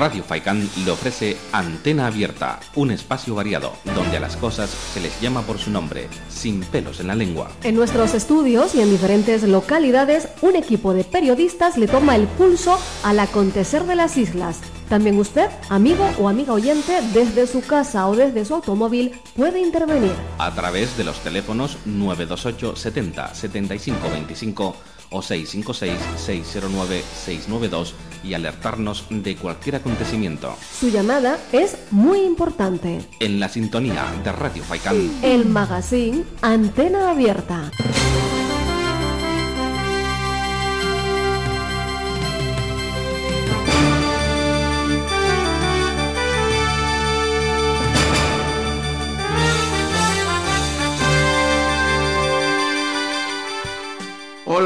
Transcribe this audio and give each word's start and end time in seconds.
Radio 0.00 0.24
Faicán 0.24 0.66
le 0.82 0.90
ofrece 0.92 1.36
Antena 1.52 2.06
Abierta, 2.06 2.58
un 2.74 2.90
espacio 2.90 3.34
variado 3.34 3.74
donde 3.94 4.16
a 4.16 4.20
las 4.20 4.34
cosas 4.38 4.70
se 4.70 4.98
les 4.98 5.20
llama 5.20 5.42
por 5.42 5.58
su 5.58 5.70
nombre, 5.70 6.08
sin 6.30 6.62
pelos 6.62 7.00
en 7.00 7.08
la 7.08 7.14
lengua. 7.14 7.50
En 7.64 7.74
nuestros 7.74 8.14
estudios 8.14 8.74
y 8.74 8.80
en 8.80 8.88
diferentes 8.88 9.42
localidades, 9.42 10.28
un 10.40 10.56
equipo 10.56 10.94
de 10.94 11.04
periodistas 11.04 11.76
le 11.76 11.86
toma 11.86 12.16
el 12.16 12.26
pulso 12.28 12.78
al 13.04 13.20
acontecer 13.20 13.84
de 13.84 13.94
las 13.94 14.16
islas. 14.16 14.60
También 14.88 15.18
usted, 15.18 15.50
amigo 15.68 16.08
o 16.18 16.30
amiga 16.30 16.54
oyente, 16.54 16.98
desde 17.12 17.46
su 17.46 17.60
casa 17.60 18.08
o 18.08 18.16
desde 18.16 18.46
su 18.46 18.54
automóvil, 18.54 19.12
puede 19.36 19.60
intervenir. 19.60 20.12
A 20.38 20.54
través 20.54 20.96
de 20.96 21.04
los 21.04 21.20
teléfonos 21.20 21.76
928 21.84 22.74
70 22.74 23.34
75 23.34 24.10
25 24.10 24.76
o 25.10 25.20
656-609-692 25.20 27.92
y 28.22 28.34
alertarnos 28.34 29.06
de 29.10 29.34
cualquier 29.36 29.76
acontecimiento. 29.76 30.54
Su 30.78 30.88
llamada 30.88 31.38
es 31.52 31.76
muy 31.90 32.20
importante. 32.20 33.00
En 33.18 33.40
la 33.40 33.48
sintonía 33.48 34.04
de 34.24 34.32
Radio 34.32 34.62
Faicán. 34.62 35.10
El 35.22 35.46
magazine 35.46 36.24
Antena 36.42 37.10
Abierta. 37.10 37.70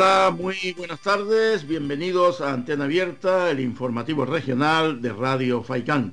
Hola, 0.04 0.36
muy 0.38 0.74
buenas 0.76 1.00
tardes, 1.00 1.66
bienvenidos 1.66 2.42
a 2.42 2.52
Antena 2.52 2.84
Abierta, 2.84 3.50
el 3.50 3.58
informativo 3.58 4.26
regional 4.26 5.00
de 5.00 5.10
Radio 5.14 5.62
Faicán. 5.62 6.12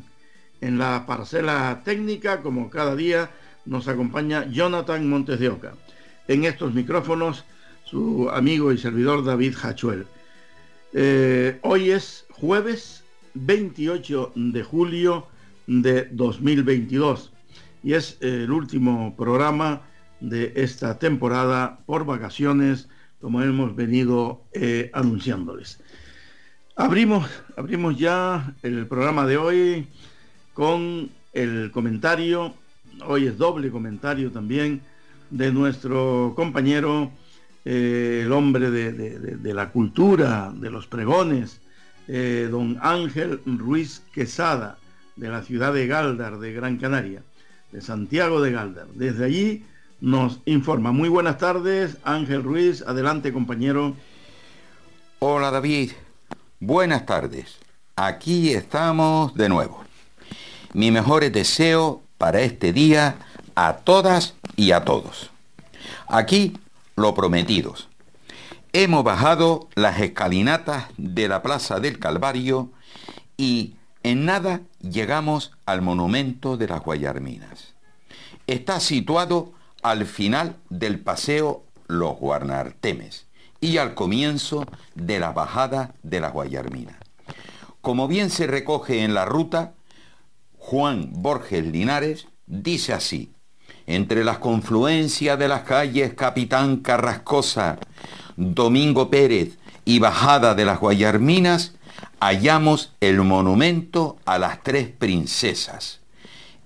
En 0.61 0.78
la 0.78 1.06
parcela 1.06 1.81
técnica, 1.84 2.42
como 2.42 2.69
cada 2.69 2.95
día, 2.95 3.31
nos 3.66 3.89
acompaña 3.89 4.50
Jonathan 4.50 5.09
Montes 5.09 5.42
de 5.42 5.50
Oca. 5.50 5.73
En 6.30 6.45
estos 6.45 6.73
micrófonos, 6.73 7.44
su 7.84 8.30
amigo 8.30 8.72
y 8.72 8.78
servidor 8.78 9.25
David 9.25 9.56
Hachuel. 9.62 10.08
Eh, 10.94 11.59
hoy 11.62 11.92
es 11.92 12.25
jueves 12.30 13.03
28 13.34 14.31
de 14.36 14.64
julio 14.64 15.28
de 15.67 16.08
2022 16.12 17.34
y 17.84 17.95
es 17.95 18.17
el 18.22 18.53
último 18.53 19.17
programa 19.17 19.81
de 20.22 20.53
esta 20.56 20.97
temporada 20.97 21.80
por 21.86 22.06
vacaciones 22.06 22.88
como 23.22 23.41
hemos 23.41 23.75
venido 23.75 24.41
eh, 24.52 24.89
anunciándoles. 24.94 25.80
Abrimos, 26.75 27.30
abrimos 27.55 27.97
ya 27.97 28.55
el 28.63 28.88
programa 28.88 29.28
de 29.28 29.38
hoy 29.38 29.88
con 30.53 31.09
el 31.33 31.69
comentario, 31.72 32.55
hoy 33.05 33.28
es 33.28 33.38
doble 33.38 33.69
comentario 33.69 34.31
también, 34.31 34.81
de 35.30 35.52
nuestro 35.52 36.33
compañero, 36.36 37.11
eh, 37.63 38.23
el 38.25 38.31
hombre 38.31 38.72
de, 38.72 39.53
la 39.53 39.69
cultura, 39.69 40.52
de 40.56 40.72
los 40.72 40.88
pregones, 40.88 41.61
eh, 42.08 42.47
don 42.50 42.80
Ángel 42.81 43.39
Ruiz 43.45 44.02
Quesada, 44.13 44.78
de 45.16 45.30
la 45.30 45.44
ciudad 45.44 45.73
de 45.73 45.88
Galdar, 45.88 46.39
de 46.39 46.53
Gran 46.53 46.78
Canaria, 46.78 47.22
de 47.72 47.81
Santiago 47.81 48.41
de 48.41 48.52
Galdar. 48.52 48.88
Desde 48.95 49.25
allí 49.25 49.63
nos 50.02 50.39
informa. 50.45 50.91
Muy 50.91 51.07
buenas 51.07 51.38
tardes, 51.38 51.97
Ángel 52.03 52.44
Ruiz. 52.44 52.81
Adelante, 52.81 53.31
compañero. 53.31 53.95
Hola, 55.19 55.52
David. 55.52 55.91
Buenas 56.59 57.05
tardes. 57.05 57.59
Aquí 57.95 58.52
estamos 58.52 59.35
de 59.35 59.47
nuevo. 59.47 59.83
Mi 60.73 60.91
mejores 60.91 61.31
deseo 61.31 62.01
para 62.17 62.41
este 62.41 62.73
día 62.73 63.16
a 63.56 63.78
todas 63.78 64.35
y 64.56 64.72
a 64.72 64.84
todos. 64.84 65.29
Aquí 66.07 66.57
lo 66.95 67.13
prometidos. 67.13 67.88
Hemos 68.73 69.03
bajado 69.03 69.69
las 69.75 70.00
escalinatas 70.00 70.85
de 70.97 71.28
la 71.28 71.44
Plaza 71.44 71.79
del 71.79 72.00
Calvario 72.00 72.72
y 73.38 73.75
en 74.03 74.25
nada 74.25 74.61
llegamos 74.79 75.51
al 75.66 75.81
monumento 75.81 76.57
de 76.57 76.67
las 76.67 76.81
Guayarminas. 76.81 77.73
Está 78.47 78.79
situado 78.79 79.53
al 79.81 80.06
final 80.06 80.58
del 80.69 81.00
paseo 81.00 81.64
Los 81.88 82.18
Guarnartemes 82.18 83.28
y 83.59 83.78
al 83.78 83.94
comienzo 83.94 84.66
de 84.96 85.19
la 85.19 85.31
bajada 85.31 85.94
de 86.03 86.19
la 86.19 86.30
Guayarmina. 86.30 87.00
Como 87.81 88.08
bien 88.08 88.30
se 88.30 88.47
recoge 88.47 89.03
en 89.03 89.14
la 89.14 89.25
ruta, 89.25 89.74
Juan 90.58 91.09
Borges 91.14 91.66
Linares 91.66 92.28
dice 92.46 92.94
así, 92.94 93.31
entre 93.88 94.24
las 94.24 94.38
confluencias 94.38 95.38
de 95.38 95.47
las 95.47 95.62
calles 95.62 96.14
Capitán 96.14 96.78
Carrascosa, 96.78 97.80
Domingo 98.36 99.09
Pérez 99.09 99.58
y 99.86 100.00
Bajada 100.00 100.56
de 100.56 100.66
las 100.66 100.80
Guayarminas, 100.80 101.74
hallamos 102.20 102.94
el 103.00 103.22
monumento 103.22 104.18
a 104.25 104.38
las 104.38 104.62
tres 104.64 104.90
princesas. 104.90 106.02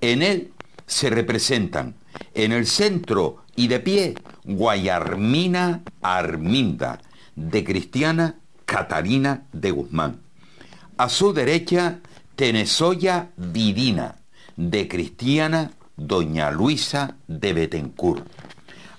En 0.02 0.22
él 0.22 0.52
se 0.86 1.10
representan 1.10 1.96
en 2.34 2.52
el 2.52 2.68
centro 2.68 3.44
y 3.56 3.68
de 3.68 3.80
pie, 3.80 4.16
Guayarmina 4.44 5.82
Arminda, 6.02 7.00
de 7.36 7.64
Cristiana 7.64 8.36
Catalina 8.66 9.44
de 9.54 9.72
Guzmán. 9.72 10.22
A 10.98 11.10
su 11.10 11.34
derecha, 11.34 12.00
Tenesoya 12.36 13.30
Vidina, 13.38 14.16
de 14.56 14.88
Cristiana 14.88 15.72
Doña 15.98 16.52
Luisa 16.52 17.16
de 17.28 17.54
Betencourt. 17.54 18.26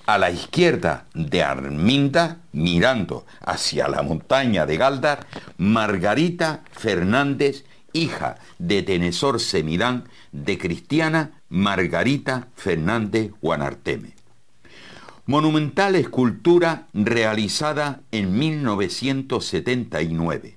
A 0.07 0.19
la 0.19 0.31
izquierda 0.31 1.07
de 1.15 1.43
Arminda, 1.43 2.39
mirando 2.53 3.27
hacia 3.41 3.89
la 3.89 4.03
montaña 4.03 4.65
de 4.65 4.77
Galdar, 4.77 5.27
Margarita 5.59 6.63
Fernández, 6.71 7.65
hija 7.93 8.37
de 8.59 8.83
Tenesor 8.83 9.41
Semidán, 9.41 10.05
de 10.33 10.59
Cristiana 10.59 11.36
Margarita 11.49 12.49
Fernández 12.57 13.31
Guanarteme. 13.41 14.15
Monumental 15.27 15.95
escultura 15.95 16.89
realizada 16.93 18.01
en 18.11 18.37
1979, 18.37 20.57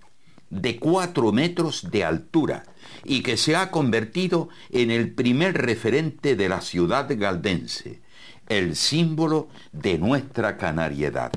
de 0.50 0.80
4 0.80 1.32
metros 1.32 1.92
de 1.92 2.04
altura 2.04 2.64
y 3.04 3.22
que 3.22 3.38
se 3.38 3.56
ha 3.56 3.70
convertido 3.72 4.50
en 4.72 4.90
el 4.90 5.14
primer 5.14 5.54
referente 5.56 6.36
de 6.36 6.50
la 6.50 6.62
ciudad 6.62 7.08
galdense, 7.10 8.02
el 8.48 8.76
símbolo 8.76 9.50
de 9.72 10.00
nuestra 10.00 10.58
canariedad. 10.58 11.32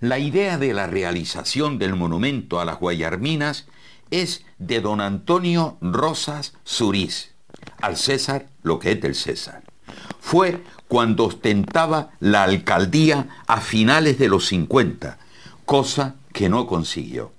La 0.00 0.18
idea 0.18 0.58
de 0.58 0.74
la 0.74 0.86
realización 0.86 1.78
del 1.78 1.96
monumento 1.96 2.60
a 2.60 2.66
las 2.66 2.78
Guayarminas 2.78 3.66
es 4.10 4.44
de 4.58 4.82
don 4.82 5.00
Antonio 5.00 5.78
Rosas 5.80 6.52
Surís, 6.64 7.31
al 7.80 7.96
César 7.96 8.46
lo 8.62 8.78
que 8.78 8.92
es 8.92 9.00
del 9.00 9.14
César. 9.14 9.62
Fue 10.20 10.62
cuando 10.88 11.26
ostentaba 11.26 12.10
la 12.20 12.44
alcaldía 12.44 13.28
a 13.46 13.60
finales 13.60 14.18
de 14.18 14.28
los 14.28 14.46
50, 14.46 15.18
cosa 15.64 16.16
que 16.32 16.48
no 16.48 16.66
consiguió. 16.66 17.32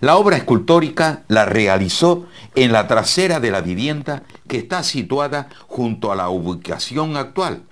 La 0.00 0.16
obra 0.16 0.38
escultórica 0.38 1.24
la 1.28 1.44
realizó 1.44 2.26
en 2.54 2.72
la 2.72 2.88
trasera 2.88 3.38
de 3.38 3.50
la 3.50 3.60
vivienda 3.60 4.22
que 4.48 4.56
está 4.56 4.82
situada 4.82 5.50
junto 5.66 6.10
a 6.10 6.16
la 6.16 6.30
ubicación 6.30 7.18
actual, 7.18 7.64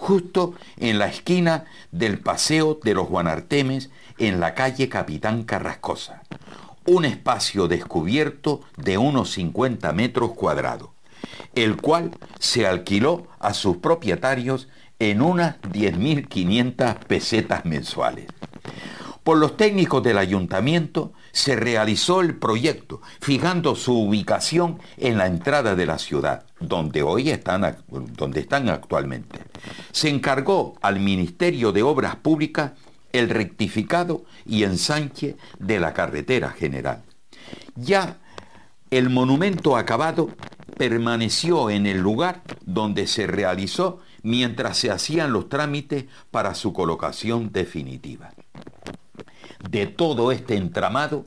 justo 0.00 0.54
en 0.78 0.98
la 0.98 1.06
esquina 1.06 1.66
del 1.92 2.18
Paseo 2.18 2.80
de 2.82 2.94
los 2.94 3.08
Guanartemes 3.08 3.90
en 4.18 4.40
la 4.40 4.54
calle 4.54 4.88
Capitán 4.88 5.44
Carrascosa, 5.44 6.22
un 6.86 7.04
espacio 7.04 7.68
descubierto 7.68 8.62
de 8.78 8.96
unos 8.96 9.30
50 9.32 9.92
metros 9.92 10.32
cuadrados, 10.32 10.88
el 11.54 11.76
cual 11.76 12.12
se 12.38 12.66
alquiló 12.66 13.26
a 13.38 13.52
sus 13.52 13.76
propietarios 13.76 14.68
en 14.98 15.20
unas 15.20 15.60
10.500 15.62 16.98
pesetas 17.04 17.66
mensuales. 17.66 18.26
Por 19.22 19.36
los 19.36 19.58
técnicos 19.58 20.02
del 20.02 20.16
ayuntamiento 20.16 21.12
se 21.30 21.56
realizó 21.56 22.22
el 22.22 22.36
proyecto, 22.36 23.02
fijando 23.20 23.76
su 23.76 23.96
ubicación 24.00 24.78
en 24.96 25.18
la 25.18 25.26
entrada 25.26 25.74
de 25.74 25.84
la 25.84 25.98
ciudad, 25.98 26.46
donde 26.60 27.02
hoy 27.02 27.30
están, 27.30 27.76
donde 27.88 28.40
están 28.40 28.68
actualmente. 28.68 29.40
Se 29.92 30.08
encargó 30.08 30.76
al 30.82 31.00
Ministerio 31.00 31.72
de 31.72 31.82
Obras 31.82 32.16
Públicas 32.16 32.72
el 33.12 33.28
rectificado 33.28 34.24
y 34.46 34.62
ensanche 34.62 35.36
de 35.58 35.80
la 35.80 35.92
carretera 35.94 36.50
general. 36.50 37.02
Ya 37.74 38.18
el 38.90 39.10
monumento 39.10 39.76
acabado 39.76 40.30
permaneció 40.76 41.70
en 41.70 41.86
el 41.86 41.98
lugar 41.98 42.42
donde 42.64 43.06
se 43.06 43.26
realizó 43.26 44.00
mientras 44.22 44.78
se 44.78 44.90
hacían 44.90 45.32
los 45.32 45.48
trámites 45.48 46.06
para 46.30 46.54
su 46.54 46.72
colocación 46.72 47.52
definitiva. 47.52 48.32
De 49.68 49.86
todo 49.86 50.32
este 50.32 50.56
entramado, 50.56 51.26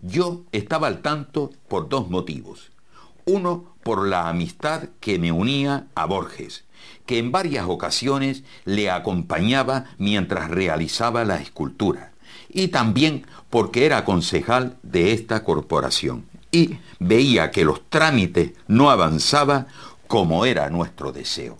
yo 0.00 0.44
estaba 0.52 0.86
al 0.86 1.02
tanto 1.02 1.50
por 1.68 1.88
dos 1.88 2.08
motivos. 2.08 2.70
Uno, 3.26 3.76
por 3.88 4.06
la 4.06 4.28
amistad 4.28 4.90
que 5.00 5.18
me 5.18 5.32
unía 5.32 5.86
a 5.94 6.04
Borges, 6.04 6.64
que 7.06 7.16
en 7.16 7.32
varias 7.32 7.64
ocasiones 7.66 8.44
le 8.66 8.90
acompañaba 8.90 9.86
mientras 9.96 10.50
realizaba 10.50 11.24
la 11.24 11.36
escultura, 11.36 12.12
y 12.50 12.68
también 12.68 13.26
porque 13.48 13.86
era 13.86 14.04
concejal 14.04 14.76
de 14.82 15.14
esta 15.14 15.42
corporación 15.42 16.26
y 16.52 16.76
veía 16.98 17.50
que 17.50 17.64
los 17.64 17.80
trámites 17.88 18.52
no 18.66 18.90
avanzaban 18.90 19.68
como 20.06 20.44
era 20.44 20.68
nuestro 20.68 21.10
deseo. 21.10 21.56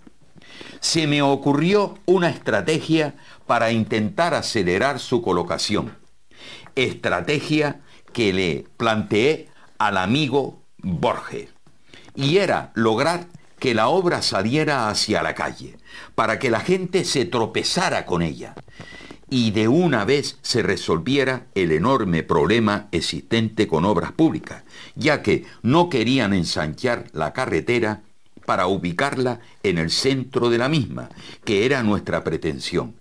Se 0.81 1.07
me 1.07 1.23
ocurrió 1.23 1.97
una 2.05 2.29
estrategia 2.29 3.15
para 3.47 3.71
intentar 3.71 4.35
acelerar 4.35 4.99
su 4.99 5.23
colocación, 5.23 5.97
estrategia 6.75 7.81
que 8.13 8.33
le 8.33 8.65
planteé 8.77 9.49
al 9.79 9.97
amigo 9.97 10.61
Borges, 10.77 11.49
y 12.15 12.37
era 12.37 12.71
lograr 12.75 13.27
que 13.59 13.73
la 13.73 13.89
obra 13.89 14.21
saliera 14.21 14.89
hacia 14.89 15.21
la 15.21 15.35
calle, 15.35 15.77
para 16.15 16.39
que 16.39 16.49
la 16.49 16.61
gente 16.61 17.03
se 17.03 17.25
tropezara 17.25 18.05
con 18.05 18.21
ella 18.21 18.55
y 19.29 19.51
de 19.51 19.67
una 19.67 20.05
vez 20.05 20.37
se 20.41 20.63
resolviera 20.63 21.45
el 21.53 21.71
enorme 21.71 22.23
problema 22.23 22.87
existente 22.91 23.67
con 23.67 23.85
obras 23.85 24.11
públicas, 24.11 24.63
ya 24.95 25.21
que 25.21 25.45
no 25.61 25.89
querían 25.89 26.33
ensanchar 26.33 27.05
la 27.13 27.33
carretera 27.33 28.01
para 28.45 28.67
ubicarla 28.67 29.39
en 29.61 29.77
el 29.77 29.91
centro 29.91 30.49
de 30.49 30.57
la 30.57 30.69
misma, 30.69 31.09
que 31.43 31.65
era 31.65 31.83
nuestra 31.83 32.23
pretensión, 32.23 32.95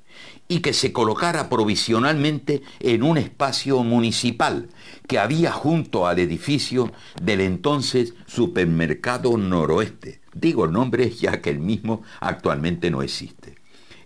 y 0.46 0.60
que 0.60 0.74
se 0.74 0.92
colocara 0.92 1.48
provisionalmente 1.48 2.62
en 2.80 3.02
un 3.02 3.16
espacio 3.16 3.82
municipal 3.82 4.68
que 5.08 5.18
había 5.18 5.50
junto 5.50 6.06
al 6.06 6.20
edificio 6.20 6.92
del 7.20 7.40
entonces 7.40 8.14
Supermercado 8.26 9.36
Noroeste. 9.36 10.20
Digo 10.34 10.66
el 10.66 10.72
nombre 10.72 11.10
ya 11.10 11.40
que 11.40 11.50
el 11.50 11.58
mismo 11.58 12.02
actualmente 12.20 12.90
no 12.90 13.02
existe. 13.02 13.56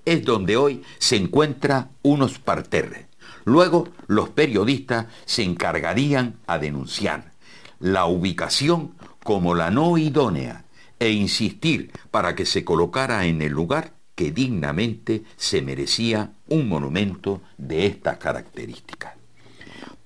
Es 0.04 0.24
donde 0.24 0.56
hoy 0.56 0.82
se 0.98 1.16
encuentra 1.16 1.90
unos 2.02 2.38
parterres. 2.38 3.06
Luego 3.44 3.88
los 4.06 4.30
periodistas 4.30 5.06
se 5.26 5.42
encargarían 5.42 6.38
a 6.46 6.58
denunciar 6.58 7.32
la 7.80 8.06
ubicación 8.06 8.94
como 9.24 9.56
la 9.56 9.72
no 9.72 9.98
idónea 9.98 10.64
e 11.00 11.10
insistir 11.10 11.90
para 12.12 12.36
que 12.36 12.46
se 12.46 12.64
colocara 12.64 13.26
en 13.26 13.42
el 13.42 13.52
lugar 13.52 13.94
que 14.14 14.30
dignamente 14.30 15.24
se 15.36 15.62
merecía 15.62 16.32
un 16.48 16.68
monumento 16.68 17.42
de 17.58 17.86
estas 17.86 18.18
características. 18.18 19.14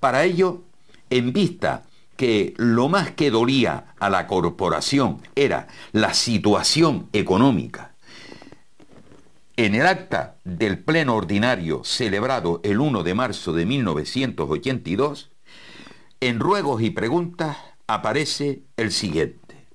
Para 0.01 0.25
ello, 0.25 0.63
en 1.11 1.33
vista 1.33 1.85
que 2.17 2.55
lo 2.57 2.89
más 2.89 3.11
que 3.11 3.31
dolía 3.31 3.95
a 3.99 4.09
la 4.09 4.27
corporación 4.27 5.21
era 5.35 5.69
la 5.93 6.15
situación 6.15 7.09
económica, 7.13 7.95
en 9.57 9.75
el 9.75 9.87
acta 9.87 10.37
del 10.45 10.79
Pleno 10.79 11.15
Ordinario 11.17 11.83
celebrado 11.85 12.61
el 12.63 12.79
1 12.79 13.03
de 13.03 13.15
marzo 13.15 13.53
de 13.53 13.65
1982, 13.65 15.31
en 16.21 16.41
ruegos 16.41 16.83
y 16.83 16.91
preguntas 16.91 17.57
aparece 17.87 18.63
el 18.77 18.93
siguiente. 18.93 19.67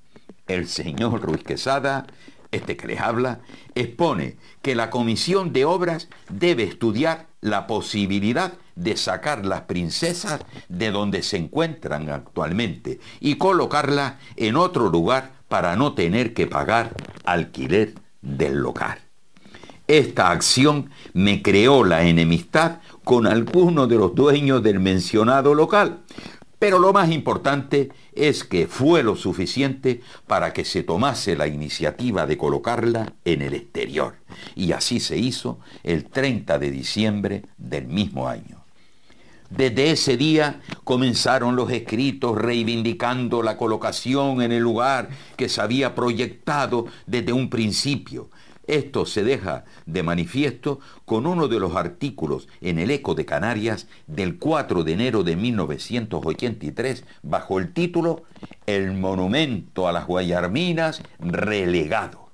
El 0.46 0.68
señor 0.68 1.20
Ruiz 1.22 1.42
Quesada 1.42 2.06
este 2.52 2.76
que 2.76 2.86
les 2.86 3.00
habla, 3.00 3.40
expone 3.74 4.36
que 4.60 4.74
la 4.76 4.90
Comisión 4.90 5.52
de 5.52 5.64
Obras 5.64 6.08
debe 6.28 6.62
estudiar 6.62 7.26
la 7.40 7.66
posibilidad 7.66 8.52
de 8.74 8.96
sacar 8.96 9.44
las 9.44 9.62
princesas 9.62 10.40
de 10.68 10.90
donde 10.90 11.22
se 11.22 11.36
encuentran 11.36 12.08
actualmente 12.08 13.00
y 13.20 13.36
colocarlas 13.36 14.14
en 14.36 14.56
otro 14.56 14.88
lugar 14.88 15.32
para 15.48 15.76
no 15.76 15.94
tener 15.94 16.34
que 16.34 16.46
pagar 16.46 16.94
alquiler 17.24 17.94
del 18.22 18.58
local. 18.58 18.98
Esta 19.88 20.30
acción 20.30 20.90
me 21.12 21.42
creó 21.42 21.84
la 21.84 22.04
enemistad 22.04 22.80
con 23.04 23.26
algunos 23.26 23.88
de 23.88 23.96
los 23.96 24.14
dueños 24.14 24.62
del 24.62 24.80
mencionado 24.80 25.54
local, 25.54 26.04
pero 26.58 26.78
lo 26.78 26.92
más 26.92 27.10
importante 27.10 27.90
es 28.12 28.44
que 28.44 28.68
fue 28.68 29.02
lo 29.02 29.16
suficiente 29.16 30.00
para 30.28 30.52
que 30.52 30.64
se 30.64 30.84
tomase 30.84 31.34
la 31.34 31.48
iniciativa 31.48 32.24
de 32.24 32.38
colocarla 32.38 33.14
en 33.24 33.42
el 33.42 33.54
exterior. 33.54 34.14
Y 34.54 34.70
así 34.70 35.00
se 35.00 35.18
hizo 35.18 35.58
el 35.82 36.04
30 36.04 36.60
de 36.60 36.70
diciembre 36.70 37.42
del 37.58 37.88
mismo 37.88 38.28
año. 38.28 38.61
Desde 39.56 39.90
ese 39.90 40.16
día 40.16 40.60
comenzaron 40.84 41.56
los 41.56 41.70
escritos 41.70 42.36
reivindicando 42.36 43.42
la 43.42 43.56
colocación 43.56 44.40
en 44.42 44.50
el 44.52 44.62
lugar 44.62 45.10
que 45.36 45.48
se 45.48 45.60
había 45.60 45.94
proyectado 45.94 46.86
desde 47.06 47.32
un 47.32 47.50
principio, 47.50 48.30
esto 48.66 49.06
se 49.06 49.24
deja 49.24 49.64
de 49.86 50.02
manifiesto 50.02 50.78
con 51.04 51.26
uno 51.26 51.48
de 51.48 51.58
los 51.58 51.74
artículos 51.74 52.48
en 52.60 52.78
el 52.78 52.92
Eco 52.92 53.14
de 53.14 53.24
Canarias 53.24 53.88
del 54.06 54.38
4 54.38 54.84
de 54.84 54.92
enero 54.92 55.24
de 55.24 55.34
1983 55.34 57.04
bajo 57.22 57.58
el 57.58 57.72
título 57.72 58.22
El 58.66 58.92
monumento 58.92 59.88
a 59.88 59.92
las 59.92 60.06
Guayarminas 60.06 61.02
relegado. 61.18 62.30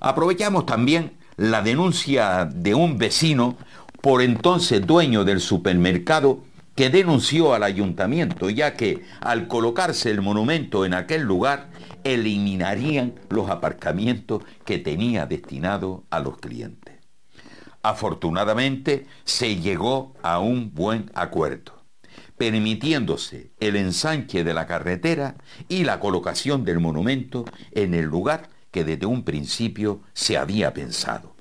Aprovechamos 0.00 0.66
también 0.66 1.12
la 1.36 1.62
denuncia 1.62 2.44
de 2.44 2.74
un 2.74 2.98
vecino, 2.98 3.56
por 4.04 4.20
entonces 4.20 4.86
dueño 4.86 5.24
del 5.24 5.40
supermercado, 5.40 6.44
que 6.74 6.90
denunció 6.90 7.54
al 7.54 7.62
ayuntamiento, 7.62 8.50
ya 8.50 8.74
que 8.74 9.02
al 9.22 9.48
colocarse 9.48 10.10
el 10.10 10.20
monumento 10.20 10.84
en 10.84 10.92
aquel 10.92 11.22
lugar, 11.22 11.70
eliminarían 12.04 13.14
los 13.30 13.48
aparcamientos 13.48 14.42
que 14.66 14.78
tenía 14.78 15.24
destinado 15.24 16.04
a 16.10 16.20
los 16.20 16.36
clientes. 16.36 16.96
Afortunadamente 17.82 19.06
se 19.24 19.56
llegó 19.56 20.12
a 20.22 20.38
un 20.38 20.74
buen 20.74 21.10
acuerdo, 21.14 21.72
permitiéndose 22.36 23.52
el 23.58 23.74
ensanche 23.74 24.44
de 24.44 24.52
la 24.52 24.66
carretera 24.66 25.36
y 25.70 25.84
la 25.84 25.98
colocación 25.98 26.66
del 26.66 26.78
monumento 26.78 27.46
en 27.70 27.94
el 27.94 28.04
lugar 28.04 28.50
que 28.70 28.84
desde 28.84 29.06
un 29.06 29.24
principio 29.24 30.02
se 30.12 30.36
había 30.36 30.74
pensado. 30.74 31.33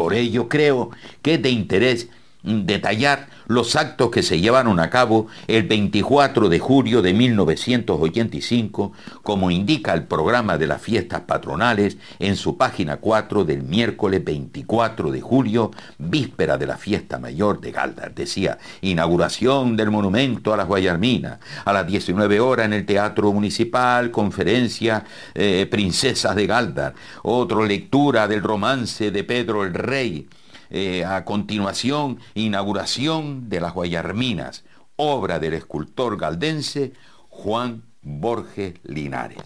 Por 0.00 0.14
ello 0.14 0.48
creo 0.48 0.92
que 1.20 1.36
de 1.36 1.50
interés 1.50 2.08
detallar 2.42 3.28
los 3.46 3.74
actos 3.74 4.10
que 4.10 4.22
se 4.22 4.40
llevaron 4.40 4.78
a 4.78 4.90
cabo 4.90 5.26
el 5.48 5.64
24 5.64 6.48
de 6.48 6.58
julio 6.60 7.02
de 7.02 7.12
1985, 7.12 8.92
como 9.22 9.50
indica 9.50 9.92
el 9.92 10.04
programa 10.04 10.56
de 10.56 10.68
las 10.68 10.80
fiestas 10.80 11.22
patronales 11.22 11.96
en 12.18 12.36
su 12.36 12.56
página 12.56 12.98
4 12.98 13.44
del 13.44 13.64
miércoles 13.64 14.24
24 14.24 15.10
de 15.10 15.20
julio, 15.20 15.72
víspera 15.98 16.56
de 16.58 16.66
la 16.66 16.76
fiesta 16.76 17.18
mayor 17.18 17.60
de 17.60 17.72
Galdar. 17.72 18.14
Decía, 18.14 18.58
inauguración 18.82 19.76
del 19.76 19.90
monumento 19.90 20.54
a 20.54 20.56
las 20.56 20.68
Guayarminas, 20.68 21.40
a 21.64 21.72
las 21.72 21.86
19 21.86 22.40
horas 22.40 22.66
en 22.66 22.72
el 22.74 22.86
Teatro 22.86 23.32
Municipal, 23.32 24.10
conferencia 24.10 25.04
eh, 25.34 25.66
Princesas 25.68 26.36
de 26.36 26.46
Galdar, 26.46 26.94
otra 27.22 27.64
lectura 27.64 28.28
del 28.28 28.42
romance 28.42 29.10
de 29.10 29.24
Pedro 29.24 29.64
el 29.64 29.74
Rey, 29.74 30.28
eh, 30.70 31.04
a 31.04 31.24
continuación, 31.24 32.18
inauguración 32.34 33.48
de 33.48 33.60
las 33.60 33.74
Guayarminas, 33.74 34.64
obra 34.96 35.38
del 35.38 35.54
escultor 35.54 36.16
galdense 36.16 36.92
Juan 37.28 37.82
Borges 38.02 38.74
Linares. 38.84 39.42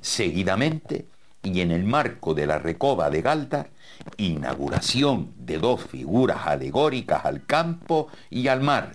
Seguidamente, 0.00 1.06
y 1.42 1.60
en 1.60 1.70
el 1.70 1.84
marco 1.84 2.34
de 2.34 2.46
la 2.46 2.58
recoba 2.58 3.10
de 3.10 3.22
Galdar, 3.22 3.70
inauguración 4.16 5.32
de 5.36 5.58
dos 5.58 5.82
figuras 5.82 6.46
alegóricas 6.46 7.24
al 7.24 7.44
campo 7.44 8.08
y 8.30 8.48
al 8.48 8.62
mar, 8.62 8.94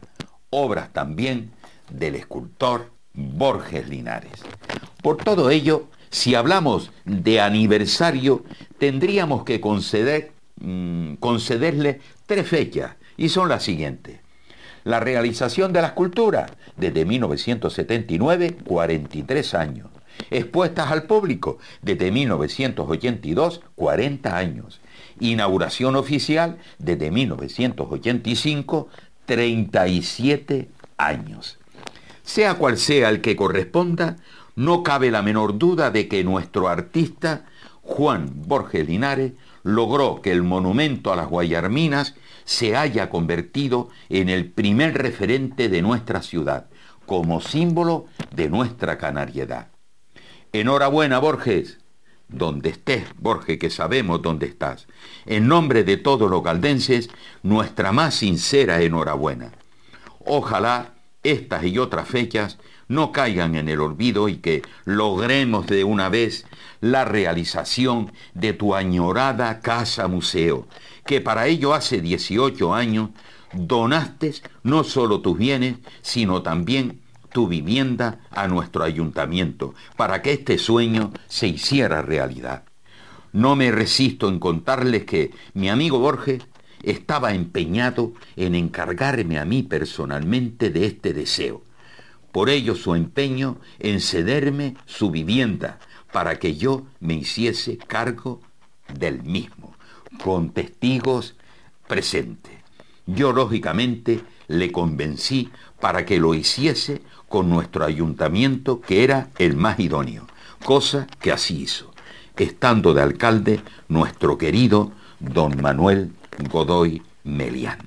obras 0.49 0.91
también 0.93 1.51
del 1.89 2.15
escultor 2.15 2.91
Borges 3.13 3.87
Linares. 3.87 4.43
Por 5.01 5.17
todo 5.17 5.49
ello, 5.49 5.87
si 6.09 6.35
hablamos 6.35 6.91
de 7.05 7.41
aniversario, 7.41 8.43
tendríamos 8.77 9.43
que 9.43 9.59
conceder 9.59 10.32
Mm, 10.63 11.15
concederle 11.15 11.99
tres 12.25 12.47
fechas 12.47 12.95
y 13.17 13.27
son 13.29 13.49
las 13.49 13.63
siguientes. 13.63 14.21
la 14.85 14.99
realización 14.99 15.71
de 15.71 15.81
la 15.81 15.87
escultura, 15.87 16.45
desde 16.75 17.05
1979, 17.05 18.57
43 18.65 19.53
años. 19.53 19.87
Expuestas 20.29 20.91
al 20.91 21.03
público, 21.03 21.57
desde 21.81 22.11
1982, 22.11 23.61
40 23.75 24.37
años. 24.37 24.81
Inauguración 25.21 25.95
oficial, 25.95 26.57
desde 26.79 27.11
1985, 27.11 28.89
37 29.25 30.69
años. 30.97 31.59
Sea 32.23 32.55
cual 32.55 32.77
sea 32.77 33.07
el 33.07 33.21
que 33.21 33.37
corresponda, 33.37 34.17
no 34.57 34.83
cabe 34.83 35.11
la 35.11 35.21
menor 35.21 35.57
duda 35.57 35.91
de 35.91 36.09
que 36.09 36.25
nuestro 36.25 36.67
artista, 36.67 37.45
Juan 37.83 38.29
Borges 38.45 38.85
Linares, 38.85 39.31
logró 39.63 40.21
que 40.21 40.31
el 40.31 40.43
monumento 40.43 41.11
a 41.11 41.15
las 41.15 41.27
Guayarminas 41.27 42.15
se 42.45 42.75
haya 42.75 43.09
convertido 43.09 43.89
en 44.09 44.29
el 44.29 44.51
primer 44.51 44.97
referente 44.97 45.69
de 45.69 45.81
nuestra 45.81 46.21
ciudad, 46.21 46.67
como 47.05 47.41
símbolo 47.41 48.05
de 48.35 48.49
nuestra 48.49 48.97
canariedad. 48.97 49.69
Enhorabuena, 50.51 51.19
Borges, 51.19 51.79
donde 52.27 52.69
estés, 52.69 53.05
Borges, 53.17 53.57
que 53.57 53.69
sabemos 53.69 54.21
dónde 54.21 54.47
estás. 54.47 54.87
En 55.25 55.47
nombre 55.47 55.83
de 55.83 55.97
todos 55.97 56.29
los 56.29 56.43
galdenses, 56.43 57.09
nuestra 57.41 57.91
más 57.91 58.15
sincera 58.15 58.81
enhorabuena. 58.81 59.51
Ojalá 60.25 60.93
estas 61.23 61.63
y 61.63 61.77
otras 61.77 62.07
fechas 62.07 62.57
no 62.93 63.11
caigan 63.11 63.55
en 63.55 63.67
el 63.69 63.81
olvido 63.81 64.29
y 64.29 64.37
que 64.37 64.61
logremos 64.85 65.65
de 65.67 65.83
una 65.83 66.09
vez 66.09 66.45
la 66.79 67.05
realización 67.05 68.11
de 68.33 68.53
tu 68.53 68.75
añorada 68.75 69.61
casa 69.61 70.07
museo, 70.07 70.67
que 71.05 71.19
para 71.19 71.47
ello 71.47 71.73
hace 71.73 72.01
18 72.01 72.73
años 72.73 73.09
donaste 73.53 74.33
no 74.63 74.83
solo 74.83 75.21
tus 75.21 75.37
bienes, 75.37 75.77
sino 76.01 76.41
también 76.41 77.01
tu 77.31 77.47
vivienda 77.47 78.19
a 78.29 78.47
nuestro 78.47 78.83
ayuntamiento, 78.83 79.73
para 79.97 80.21
que 80.21 80.33
este 80.33 80.57
sueño 80.57 81.11
se 81.27 81.47
hiciera 81.47 82.03
realidad. 82.03 82.63
No 83.31 83.55
me 83.55 83.71
resisto 83.71 84.29
en 84.29 84.37
contarles 84.37 85.05
que 85.05 85.31
mi 85.55 85.67
amigo 85.69 85.97
Borges 85.97 86.43
estaba 86.83 87.33
empeñado 87.33 88.13
en 88.35 88.53
encargarme 88.53 89.39
a 89.39 89.45
mí 89.45 89.63
personalmente 89.63 90.69
de 90.69 90.85
este 90.85 91.13
deseo. 91.13 91.63
Por 92.33 92.49
ello 92.49 92.75
su 92.75 92.95
empeño 92.95 93.57
en 93.77 94.01
cederme 94.01 94.75
su 94.87 95.11
vivienda 95.11 95.77
para 96.11 96.39
que 96.39 96.55
yo 96.55 96.83
me 96.99 97.13
hiciese 97.13 97.77
cargo 97.77 98.41
del 98.91 99.21
mismo, 99.21 99.75
con 100.23 100.49
testigos 100.49 101.35
presentes. 101.87 102.53
Yo 103.05 103.33
lógicamente 103.33 104.21
le 104.47 104.71
convencí 104.71 105.51
para 105.79 106.07
que 106.07 106.19
lo 106.19 106.33
hiciese 106.33 107.03
con 107.29 107.51
nuestro 107.51 107.85
ayuntamiento, 107.85 108.81
que 108.81 109.03
era 109.03 109.29
el 109.37 109.55
más 109.55 109.79
idóneo, 109.79 110.25
cosa 110.65 111.05
que 111.19 111.31
así 111.31 111.61
hizo, 111.61 111.93
estando 112.35 112.95
de 112.95 113.03
alcalde 113.03 113.61
nuestro 113.89 114.39
querido 114.39 114.91
don 115.19 115.61
Manuel 115.61 116.11
Godoy 116.49 117.03
Melián. 117.23 117.77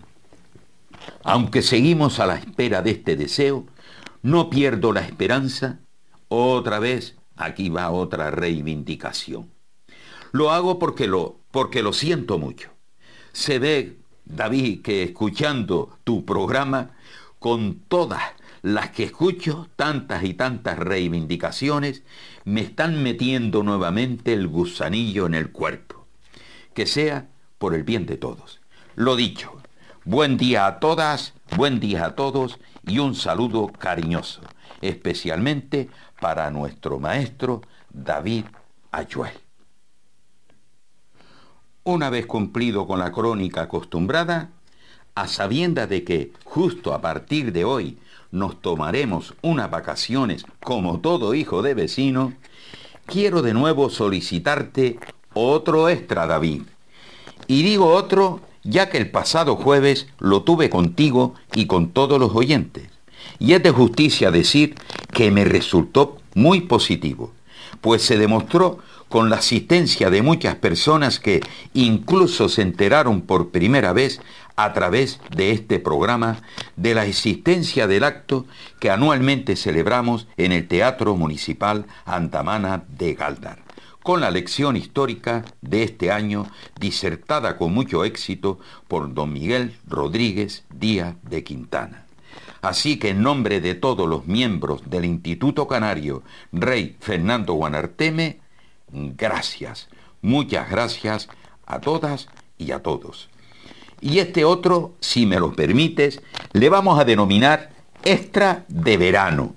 Aunque 1.25 1.63
seguimos 1.63 2.21
a 2.21 2.27
la 2.27 2.37
espera 2.37 2.81
de 2.83 2.93
este 2.93 3.17
deseo, 3.17 3.67
no 4.27 4.51
pierdo 4.51 4.93
la 4.93 5.03
esperanza, 5.03 5.79
otra 6.27 6.81
vez, 6.81 7.15
aquí 7.37 7.69
va 7.69 7.93
otra 7.93 8.33
reivindicación. 8.33 9.53
Lo 10.33 10.51
hago 10.51 10.81
porque 10.81 11.07
lo, 11.07 11.39
porque 11.53 11.81
lo 11.81 11.93
siento 11.93 12.37
mucho. 12.37 12.71
Se 13.31 13.61
ve, 13.61 13.99
David, 14.25 14.83
que 14.83 15.05
escuchando 15.05 15.97
tu 16.03 16.25
programa, 16.25 16.91
con 17.39 17.79
todas 17.87 18.21
las 18.63 18.91
que 18.91 19.05
escucho, 19.05 19.69
tantas 19.77 20.25
y 20.25 20.35
tantas 20.35 20.77
reivindicaciones, 20.77 22.03
me 22.45 22.63
están 22.63 23.05
metiendo 23.05 23.63
nuevamente 23.63 24.33
el 24.33 24.49
gusanillo 24.49 25.27
en 25.27 25.35
el 25.35 25.53
cuerpo. 25.53 26.05
Que 26.75 26.87
sea 26.87 27.29
por 27.59 27.77
el 27.77 27.85
bien 27.85 28.07
de 28.07 28.17
todos. 28.17 28.59
Lo 28.97 29.15
dicho, 29.15 29.53
buen 30.05 30.37
día 30.37 30.67
a 30.67 30.81
todas, 30.81 31.33
buen 31.57 31.79
día 31.79 32.07
a 32.07 32.17
todos 32.17 32.59
y 32.87 32.99
un 32.99 33.15
saludo 33.15 33.69
cariñoso, 33.69 34.41
especialmente 34.81 35.89
para 36.21 36.51
nuestro 36.51 36.99
maestro 36.99 37.63
David 37.91 38.45
Ayuel. 38.93 39.33
Una 41.85 42.11
vez 42.11 42.27
cumplido 42.27 42.87
con 42.87 42.99
la 42.99 43.13
crónica 43.13 43.63
acostumbrada, 43.63 44.51
a 45.15 45.29
sabienda 45.29 45.87
de 45.87 46.05
que 46.05 46.33
justo 46.45 46.93
a 46.93 47.01
partir 47.01 47.53
de 47.53 47.65
hoy 47.65 47.99
nos 48.31 48.61
tomaremos 48.61 49.35
unas 49.41 49.71
vacaciones 49.71 50.45
como 50.61 51.01
todo 51.01 51.35
hijo 51.35 51.63
de 51.63 51.75
vecino, 51.75 52.35
quiero 53.07 53.41
de 53.41 53.55
nuevo 53.55 53.89
solicitarte 53.89 54.99
otro 55.33 55.89
extra, 55.89 56.27
David. 56.27 56.63
Y 57.47 57.63
digo 57.63 57.87
otro 57.87 58.41
ya 58.69 58.89
que 58.89 58.99
el 58.99 59.11
pasado 59.11 59.57
jueves 59.57 60.07
lo 60.19 60.43
tuve 60.43 60.71
contigo 60.71 61.35
y 61.55 61.67
con 61.67 61.91
todos 61.91 62.19
los 62.19 62.35
oyentes. 62.35 62.89
Y 63.39 63.53
es 63.53 63.63
de 63.63 63.71
justicia 63.71 64.31
decir 64.31 64.75
que 65.13 65.31
me 65.31 65.45
resultó 65.45 66.19
muy 66.35 66.63
positivo, 66.63 67.33
pues 67.81 68.03
se 68.03 68.19
demostró 68.19 68.79
con 69.09 69.31
la 69.31 69.37
asistencia 69.37 70.11
de 70.11 70.23
muchas 70.23 70.57
personas 70.57 71.21
que 71.21 71.41
incluso 71.75 72.49
se 72.49 72.63
enteraron 72.63 73.23
por 73.23 73.51
primera 73.51 73.93
vez 73.93 74.21
a 74.57 74.73
través 74.73 75.21
de 75.37 75.53
este 75.53 75.79
programa 75.79 76.41
de 76.77 76.95
la 76.95 77.07
existencia 77.07 77.87
del 77.87 78.05
acto 78.05 78.47
que 78.81 78.91
anualmente 78.91 79.55
celebramos 79.55 80.27
en 80.37 80.53
el 80.53 80.67
Teatro 80.67 81.15
Municipal 81.15 81.87
Antamana 82.05 82.85
de 82.89 83.15
Galdar 83.15 83.66
con 84.07 84.21
la 84.21 84.31
lección 84.31 84.77
histórica 84.77 85.45
de 85.63 85.83
este 85.83 86.13
año, 86.13 86.47
disertada 86.79 87.57
con 87.57 87.75
mucho 87.75 88.05
éxito 88.05 88.61
por 88.87 89.13
don 89.13 89.33
Miguel 89.33 89.77
Rodríguez 89.89 90.63
Díaz 90.73 91.17
de 91.29 91.43
Quintana. 91.43 92.07
Así 92.63 93.01
que 93.01 93.09
en 93.09 93.23
nombre 93.23 93.61
de 93.61 93.75
todos 93.75 94.09
los 94.09 94.29
miembros 94.29 94.89
del 94.89 95.07
Instituto 95.07 95.67
Canario 95.67 96.23
Rey 96.53 96.97
Fernando 97.01 97.55
Guanarteme, 97.55 98.39
gracias, 98.93 99.89
muchas 100.23 100.71
gracias 100.71 101.29
a 101.67 101.81
todas 101.81 102.29
y 102.59 102.71
a 102.71 102.85
todos. 102.85 103.29
Y 104.01 104.21
este 104.21 104.45
otro, 104.45 104.95
si 105.01 105.27
me 105.27 105.41
lo 105.41 105.53
permites, 105.53 106.23
le 106.53 106.69
vamos 106.69 107.01
a 107.01 107.05
denominar 107.05 107.71
extra 108.05 108.67
de 108.69 108.99
verano 108.99 109.57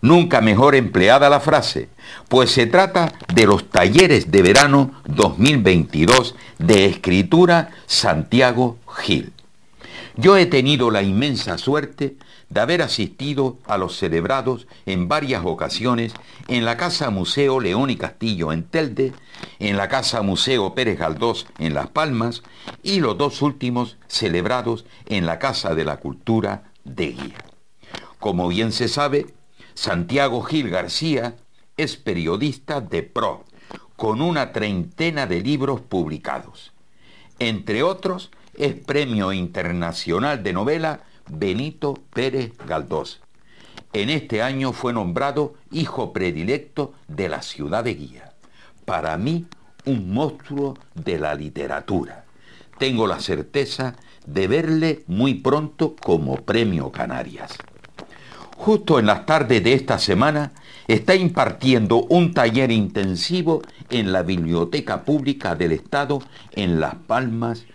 Nunca 0.00 0.40
mejor 0.40 0.74
empleada 0.74 1.28
la 1.28 1.40
frase, 1.40 1.88
pues 2.28 2.50
se 2.50 2.66
trata 2.66 3.12
de 3.32 3.46
los 3.46 3.70
talleres 3.70 4.30
de 4.30 4.42
verano 4.42 4.92
2022 5.06 6.34
de 6.58 6.86
escritura 6.86 7.70
Santiago 7.86 8.78
Gil. 8.98 9.32
Yo 10.16 10.36
he 10.36 10.46
tenido 10.46 10.90
la 10.90 11.02
inmensa 11.02 11.58
suerte 11.58 12.16
de 12.48 12.60
haber 12.60 12.82
asistido 12.82 13.58
a 13.66 13.76
los 13.78 13.96
celebrados 13.96 14.66
en 14.86 15.08
varias 15.08 15.44
ocasiones 15.44 16.14
en 16.48 16.64
la 16.64 16.76
Casa 16.76 17.10
Museo 17.10 17.60
León 17.60 17.90
y 17.90 17.96
Castillo 17.96 18.52
en 18.52 18.64
Telde, 18.64 19.12
en 19.58 19.76
la 19.76 19.88
Casa 19.88 20.22
Museo 20.22 20.74
Pérez 20.74 20.98
Galdós 20.98 21.46
en 21.58 21.74
Las 21.74 21.88
Palmas 21.88 22.42
y 22.82 23.00
los 23.00 23.18
dos 23.18 23.42
últimos 23.42 23.96
celebrados 24.06 24.86
en 25.06 25.26
la 25.26 25.38
Casa 25.38 25.74
de 25.74 25.84
la 25.84 25.98
Cultura 25.98 26.72
de 26.84 27.08
Guía. 27.08 27.44
Como 28.18 28.48
bien 28.48 28.72
se 28.72 28.88
sabe, 28.88 29.26
Santiago 29.74 30.42
Gil 30.42 30.70
García 30.70 31.36
es 31.78 31.96
periodista 31.96 32.82
de 32.82 33.02
PRO, 33.02 33.44
con 33.96 34.20
una 34.20 34.52
treintena 34.52 35.26
de 35.26 35.40
libros 35.40 35.80
publicados. 35.80 36.72
Entre 37.38 37.82
otros, 37.82 38.30
es 38.54 38.74
Premio 38.74 39.32
Internacional 39.32 40.42
de 40.42 40.52
Novela 40.52 41.00
Benito 41.30 41.94
Pérez 42.12 42.52
Galdós. 42.66 43.20
En 43.92 44.10
este 44.10 44.42
año 44.42 44.72
fue 44.72 44.92
nombrado 44.92 45.54
hijo 45.70 46.12
predilecto 46.12 46.92
de 47.06 47.28
la 47.28 47.42
ciudad 47.42 47.84
de 47.84 47.94
Guía. 47.94 48.34
Para 48.84 49.16
mí, 49.16 49.46
un 49.86 50.12
monstruo 50.12 50.76
de 50.94 51.18
la 51.18 51.34
literatura. 51.34 52.24
Tengo 52.78 53.06
la 53.06 53.20
certeza 53.20 53.96
de 54.26 54.48
verle 54.48 55.04
muy 55.06 55.34
pronto 55.34 55.94
como 55.96 56.36
Premio 56.36 56.90
Canarias 56.90 57.56
justo 58.58 58.98
en 58.98 59.06
las 59.06 59.24
tardes 59.24 59.62
de 59.62 59.72
esta 59.72 59.98
semana, 59.98 60.52
está 60.88 61.14
impartiendo 61.14 62.02
un 62.08 62.32
taller 62.32 62.72
intensivo 62.72 63.62
en 63.90 64.10
la 64.10 64.22
Biblioteca 64.22 65.04
Pública 65.04 65.54
del 65.54 65.72
Estado 65.72 66.22
en 66.52 66.80
Las 66.80 66.94
Palmas, 66.94 67.66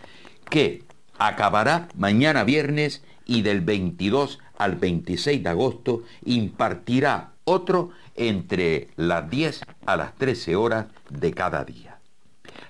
que 0.49 0.83
acabará 1.19 1.87
mañana 1.95 2.43
viernes 2.43 3.03
y 3.25 3.43
del 3.43 3.61
22 3.61 4.39
al 4.57 4.75
26 4.75 5.43
de 5.43 5.49
agosto 5.49 6.03
impartirá 6.25 7.33
otro 7.45 7.91
entre 8.15 8.89
las 8.95 9.29
10 9.29 9.61
a 9.85 9.95
las 9.95 10.15
13 10.15 10.55
horas 10.55 10.87
de 11.09 11.33
cada 11.33 11.63
día. 11.63 11.99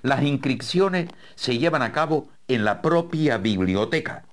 Las 0.02 0.22
inscripciones 0.22 1.08
se 1.34 1.58
llevan 1.58 1.82
a 1.82 1.92
cabo 1.92 2.28
en 2.48 2.64
la 2.64 2.82
propia 2.82 3.38
biblioteca 3.38 4.24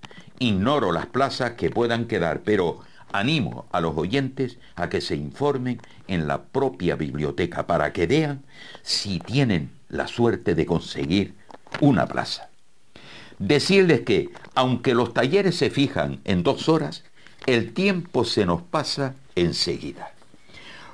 ignoro 0.42 0.92
las 0.92 1.06
plazas 1.06 1.52
que 1.52 1.70
puedan 1.70 2.06
quedar, 2.06 2.42
pero 2.44 2.80
animo 3.12 3.66
a 3.72 3.82
los 3.82 3.96
oyentes 3.98 4.58
a 4.76 4.90
que 4.90 5.02
se 5.02 5.16
informen 5.16 5.80
en 6.08 6.28
la 6.28 6.44
propia 6.44 6.96
biblioteca 6.96 7.68
para 7.68 7.94
que 7.94 8.08
vean 8.08 8.44
si 8.82 9.20
tienen 9.20 9.72
la 9.90 10.08
suerte 10.08 10.56
de 10.56 10.66
conseguir 10.66 11.36
una 11.80 12.08
plaza. 12.08 12.50
Decirles 13.40 14.02
que, 14.02 14.30
aunque 14.56 14.94
los 14.94 15.14
talleres 15.14 15.58
se 15.58 15.70
fijan 15.70 16.20
en 16.26 16.44
dos 16.44 16.70
horas, 16.70 17.04
el 17.48 17.74
tiempo 17.74 18.24
se 18.24 18.46
nos 18.46 18.62
pasa 18.62 19.16
enseguida. 19.36 20.12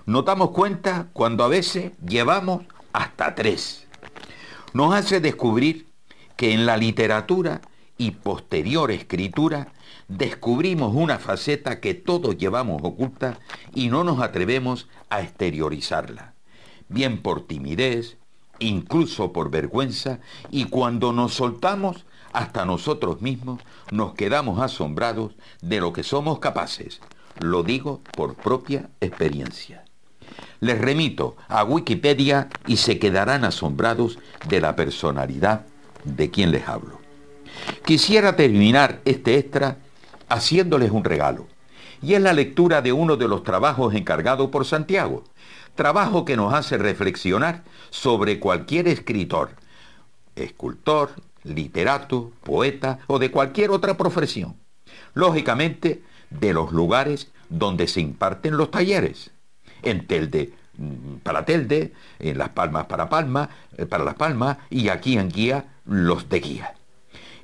Notamos 0.06 0.52
cuenta 0.52 1.08
cuando 1.12 1.44
a 1.44 1.50
veces 1.50 1.92
llevamos 2.08 2.64
hasta 2.94 3.36
tres. 3.36 3.86
Nos 4.74 4.94
hace 4.94 5.20
descubrir 5.20 5.88
que 6.38 6.54
en 6.54 6.66
la 6.66 6.78
literatura 6.78 7.62
y 7.98 8.12
posterior 8.12 8.92
escritura 8.92 9.68
descubrimos 10.08 10.94
una 10.96 11.20
faceta 11.20 11.80
que 11.80 11.94
todos 11.94 12.38
llevamos 12.38 12.82
oculta 12.84 13.40
y 13.74 13.90
no 13.90 14.04
nos 14.04 14.22
atrevemos 14.22 14.88
a 15.10 15.22
exteriorizarla, 15.22 16.34
bien 16.88 17.22
por 17.22 17.46
timidez, 17.46 18.18
incluso 18.60 19.34
por 19.34 19.52
vergüenza, 19.52 20.20
y 20.50 20.66
cuando 20.66 21.14
nos 21.14 21.34
soltamos, 21.34 22.06
hasta 22.34 22.66
nosotros 22.66 23.22
mismos 23.22 23.62
nos 23.92 24.14
quedamos 24.14 24.62
asombrados 24.62 25.34
de 25.62 25.80
lo 25.80 25.94
que 25.94 26.04
somos 26.04 26.40
capaces. 26.40 27.02
Lo 27.40 27.64
digo 27.64 28.02
por 28.16 28.36
propia 28.36 28.90
experiencia. 29.00 29.84
Les 30.60 30.80
remito 30.80 31.36
a 31.48 31.64
Wikipedia 31.64 32.50
y 32.66 32.78
se 32.78 33.00
quedarán 33.00 33.46
asombrados 33.46 34.20
de 34.50 34.60
la 34.60 34.76
personalidad 34.76 35.66
de 36.04 36.30
quien 36.30 36.52
les 36.52 36.68
hablo. 36.68 37.00
Quisiera 37.86 38.36
terminar 38.36 39.02
este 39.06 39.38
extra 39.38 39.78
haciéndoles 40.30 40.92
un 40.92 41.04
regalo, 41.04 41.48
y 42.02 42.14
es 42.14 42.22
la 42.22 42.34
lectura 42.34 42.82
de 42.82 42.94
uno 42.94 43.18
de 43.18 43.28
los 43.28 43.44
trabajos 43.44 43.94
encargados 43.94 44.50
por 44.50 44.66
Santiago, 44.66 45.24
trabajo 45.76 46.26
que 46.26 46.38
nos 46.38 46.54
hace 46.54 46.78
reflexionar 46.78 47.64
sobre 47.90 48.40
cualquier 48.40 48.88
escritor, 48.88 49.52
escultor, 50.36 51.12
literato, 51.44 52.32
poeta 52.44 53.00
o 53.08 53.20
de 53.20 53.32
cualquier 53.32 53.72
otra 53.72 53.96
profesión. 53.96 54.56
Lógicamente, 55.14 56.04
de 56.30 56.54
los 56.54 56.72
lugares 56.72 57.32
donde 57.50 57.88
se 57.88 58.02
imparten 58.02 58.58
los 58.58 58.72
talleres. 58.72 59.32
En 59.84 60.06
Telde 60.08 60.54
mm, 60.78 61.18
para 61.24 61.46
Telde, 61.46 61.94
en 62.20 62.38
Las 62.38 62.50
Palmas 62.50 62.86
para 62.88 63.10
Palma, 63.10 63.50
eh, 63.78 63.86
para 63.86 64.04
Las 64.04 64.16
Palmas 64.16 64.58
y 64.70 64.90
aquí 64.90 65.18
en 65.18 65.30
Guía 65.30 65.66
los 65.86 66.30
de 66.30 66.40
Guía. 66.40 66.77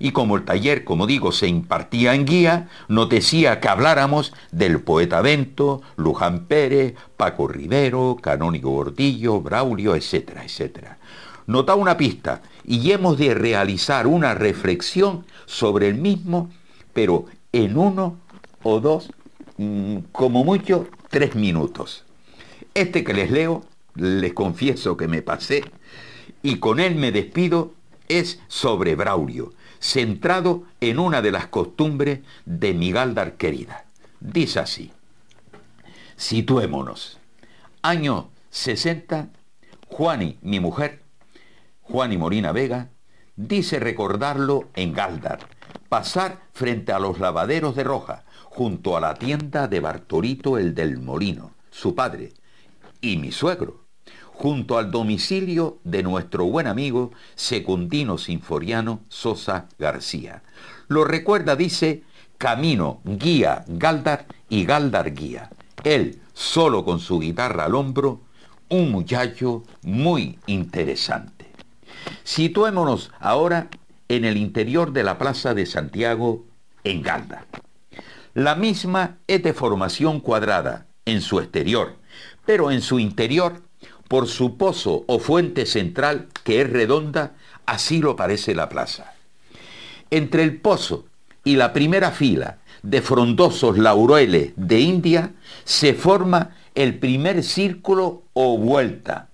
Y 0.04 0.12
como 0.12 0.36
el 0.36 0.44
taller, 0.44 0.84
como 0.84 1.08
digo, 1.08 1.32
se 1.32 1.48
impartía 1.48 2.14
en 2.14 2.26
guía, 2.26 2.68
nos 2.90 3.08
que 3.08 3.70
habláramos 3.70 4.34
del 4.52 4.82
poeta 4.82 5.22
Bento, 5.22 5.82
Luján 5.96 6.44
Pérez, 6.48 6.96
Paco 7.16 7.48
Rivero, 7.48 8.18
Canónigo 8.22 8.72
Gordillo, 8.72 9.40
Braulio, 9.40 9.96
etcétera, 9.96 10.44
etcétera. 10.44 10.98
Nota 11.48 11.76
una 11.76 11.96
pista 11.96 12.42
y 12.66 12.92
hemos 12.92 13.18
de 13.18 13.34
realizar 13.34 14.06
una 14.06 14.34
reflexión 14.34 15.26
sobre 15.46 15.88
el 15.88 15.96
mismo, 15.96 16.52
pero 16.92 17.28
en 17.54 17.78
uno 17.78 18.18
o 18.62 18.82
dos, 18.82 19.10
mm, 19.56 20.00
como 20.12 20.44
mucho, 20.44 20.86
tres 21.12 21.34
minutos. 21.34 22.04
Este 22.74 23.06
que 23.06 23.14
les 23.14 23.32
leo, 23.32 23.64
les 23.96 24.34
confieso 24.34 24.98
que 24.98 25.08
me 25.08 25.22
pasé, 25.22 25.64
y 26.42 26.58
con 26.58 26.82
él 26.82 26.96
me 26.96 27.14
despido, 27.14 27.72
es 28.10 28.42
sobre 28.50 28.96
Braulio 28.96 29.54
centrado 29.84 30.64
en 30.80 30.98
una 30.98 31.22
de 31.22 31.32
las 31.32 31.48
costumbres 31.48 32.22
de 32.46 32.74
mi 32.74 32.94
Galdar 32.94 33.34
querida. 33.34 33.84
Dice 34.22 34.62
así, 34.62 34.94
situémonos. 36.16 37.20
Año 37.82 38.30
60, 38.50 39.28
Juani, 39.90 40.38
mi 40.42 40.62
mujer, 40.62 41.04
Juani 41.82 42.18
Morina 42.18 42.54
Vega, 42.54 42.92
dice 43.36 43.78
recordarlo 43.80 44.70
en 44.74 44.94
Galdar, 44.94 45.40
pasar 45.90 46.40
frente 46.54 46.94
a 46.94 47.00
los 47.00 47.20
lavaderos 47.20 47.76
de 47.76 47.84
Roja, 47.84 48.24
junto 48.46 48.96
a 48.96 49.02
la 49.02 49.16
tienda 49.16 49.68
de 49.68 49.82
Bartorito 49.82 50.58
el 50.58 50.76
del 50.76 50.98
Molino, 50.98 51.52
su 51.72 51.94
padre, 51.94 52.32
y 53.02 53.18
mi 53.18 53.34
suegro, 53.34 53.83
junto 54.44 54.78
al 54.78 54.92
domicilio 54.92 55.80
de 55.86 56.04
nuestro 56.04 56.44
buen 56.44 56.68
amigo 56.68 57.14
Secundino 57.34 58.18
Sinforiano 58.18 59.00
Sosa 59.08 59.70
García. 59.80 60.44
Lo 60.90 61.06
recuerda, 61.06 61.56
dice, 61.56 62.04
Camino, 62.38 63.00
Guía, 63.06 63.64
Galdar 63.70 64.26
y 64.50 64.66
Galdar 64.66 65.14
Guía. 65.14 65.50
Él, 65.86 66.20
solo 66.34 66.84
con 66.84 67.00
su 67.00 67.22
guitarra 67.22 67.64
al 67.64 67.74
hombro, 67.74 68.20
un 68.68 68.92
muchacho 68.92 69.64
muy 69.82 70.38
interesante. 70.46 71.46
Situémonos 72.26 73.12
ahora 73.22 73.70
en 74.10 74.26
el 74.26 74.36
interior 74.36 74.92
de 74.92 75.04
la 75.04 75.18
Plaza 75.18 75.54
de 75.54 75.66
Santiago, 75.66 76.44
en 76.84 77.02
Galdar. 77.02 77.46
La 78.34 78.56
misma 78.56 79.20
es 79.26 79.42
de 79.42 79.54
formación 79.54 80.20
cuadrada 80.20 80.86
en 81.06 81.22
su 81.22 81.40
exterior, 81.40 81.96
pero 82.46 82.72
en 82.72 82.82
su 82.82 83.00
interior 83.00 83.62
por 84.14 84.28
su 84.28 84.58
pozo 84.58 85.06
o 85.08 85.18
fuente 85.18 85.66
central, 85.66 86.28
que 86.44 86.62
es 86.62 86.70
redonda, 86.70 87.32
así 87.66 87.98
lo 87.98 88.16
parece 88.16 88.54
la 88.54 88.70
plaza. 88.70 89.16
Entre 90.12 90.44
el 90.44 90.58
pozo 90.58 91.06
y 91.44 91.56
la 91.56 91.74
primera 91.74 92.12
fila 92.12 92.60
de 92.84 93.02
frondosos 93.02 93.76
laureles 93.80 94.54
de 94.56 94.82
India 94.82 95.32
se 95.64 95.96
forma 95.96 96.56
el 96.76 97.00
primer 97.00 97.44
círculo 97.44 98.22
o 98.34 98.56
vuelta. 98.60 99.30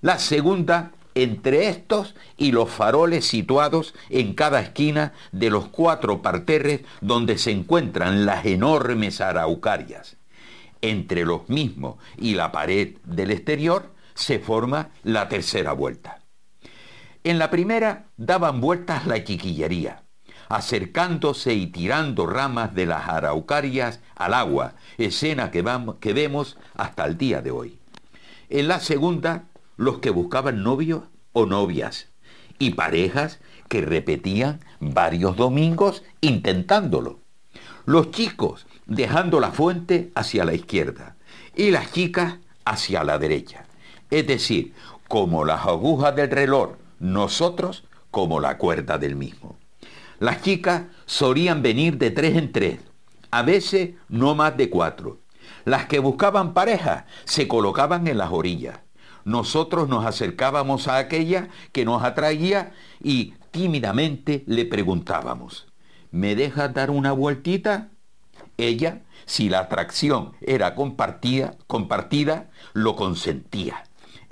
La 0.00 0.20
segunda 0.20 0.92
entre 1.16 1.66
estos 1.66 2.14
y 2.36 2.52
los 2.52 2.70
faroles 2.70 3.26
situados 3.26 3.96
en 4.10 4.34
cada 4.34 4.60
esquina 4.60 5.12
de 5.32 5.50
los 5.50 5.66
cuatro 5.66 6.22
parterres 6.22 6.82
donde 7.00 7.36
se 7.36 7.50
encuentran 7.50 8.26
las 8.26 8.46
enormes 8.46 9.20
araucarias. 9.20 10.18
Entre 10.82 11.24
los 11.24 11.48
mismos 11.48 11.96
y 12.16 12.34
la 12.34 12.52
pared 12.52 12.94
del 13.06 13.32
exterior 13.32 13.92
se 14.14 14.38
forma 14.38 14.90
la 15.02 15.28
tercera 15.28 15.72
vuelta. 15.72 16.20
En 17.24 17.38
la 17.38 17.50
primera 17.50 18.06
daban 18.16 18.60
vueltas 18.60 19.06
la 19.06 19.24
chiquillería, 19.24 20.02
acercándose 20.48 21.54
y 21.54 21.66
tirando 21.68 22.26
ramas 22.26 22.74
de 22.74 22.86
las 22.86 23.08
araucarias 23.08 24.00
al 24.14 24.34
agua, 24.34 24.74
escena 24.98 25.50
que, 25.50 25.64
que 26.00 26.12
vemos 26.12 26.58
hasta 26.74 27.06
el 27.06 27.16
día 27.16 27.40
de 27.42 27.50
hoy. 27.50 27.78
En 28.50 28.68
la 28.68 28.80
segunda, 28.80 29.44
los 29.76 29.98
que 29.98 30.10
buscaban 30.10 30.62
novios 30.62 31.04
o 31.32 31.46
novias, 31.46 32.08
y 32.58 32.70
parejas 32.70 33.40
que 33.68 33.80
repetían 33.80 34.60
varios 34.78 35.36
domingos 35.36 36.04
intentándolo. 36.20 37.20
Los 37.86 38.10
chicos 38.10 38.66
dejando 38.86 39.40
la 39.40 39.50
fuente 39.50 40.12
hacia 40.14 40.44
la 40.44 40.54
izquierda 40.54 41.16
y 41.56 41.70
las 41.70 41.90
chicas 41.92 42.36
hacia 42.64 43.02
la 43.02 43.18
derecha 43.18 43.63
es 44.14 44.28
decir, 44.28 44.72
como 45.08 45.44
las 45.44 45.66
agujas 45.66 46.14
del 46.14 46.30
reloj, 46.30 46.76
nosotros 47.00 47.82
como 48.12 48.38
la 48.38 48.58
cuerda 48.58 48.96
del 48.96 49.16
mismo. 49.16 49.56
Las 50.20 50.40
chicas 50.40 50.84
solían 51.04 51.62
venir 51.62 51.98
de 51.98 52.12
tres 52.12 52.36
en 52.36 52.52
tres, 52.52 52.78
a 53.32 53.42
veces 53.42 53.94
no 54.08 54.36
más 54.36 54.56
de 54.56 54.70
cuatro. 54.70 55.18
Las 55.64 55.86
que 55.86 55.98
buscaban 55.98 56.54
pareja 56.54 57.06
se 57.24 57.48
colocaban 57.48 58.06
en 58.06 58.18
las 58.18 58.30
orillas. 58.30 58.78
Nosotros 59.24 59.88
nos 59.88 60.06
acercábamos 60.06 60.86
a 60.86 60.98
aquella 60.98 61.48
que 61.72 61.84
nos 61.84 62.04
atraía 62.04 62.72
y 63.02 63.34
tímidamente 63.50 64.44
le 64.46 64.64
preguntábamos, 64.64 65.66
¿me 66.12 66.36
dejas 66.36 66.72
dar 66.72 66.92
una 66.92 67.10
vueltita? 67.10 67.88
Ella, 68.58 69.02
si 69.26 69.48
la 69.48 69.58
atracción 69.58 70.34
era 70.40 70.76
compartida, 70.76 71.56
compartida 71.66 72.48
lo 72.74 72.94
consentía 72.94 73.82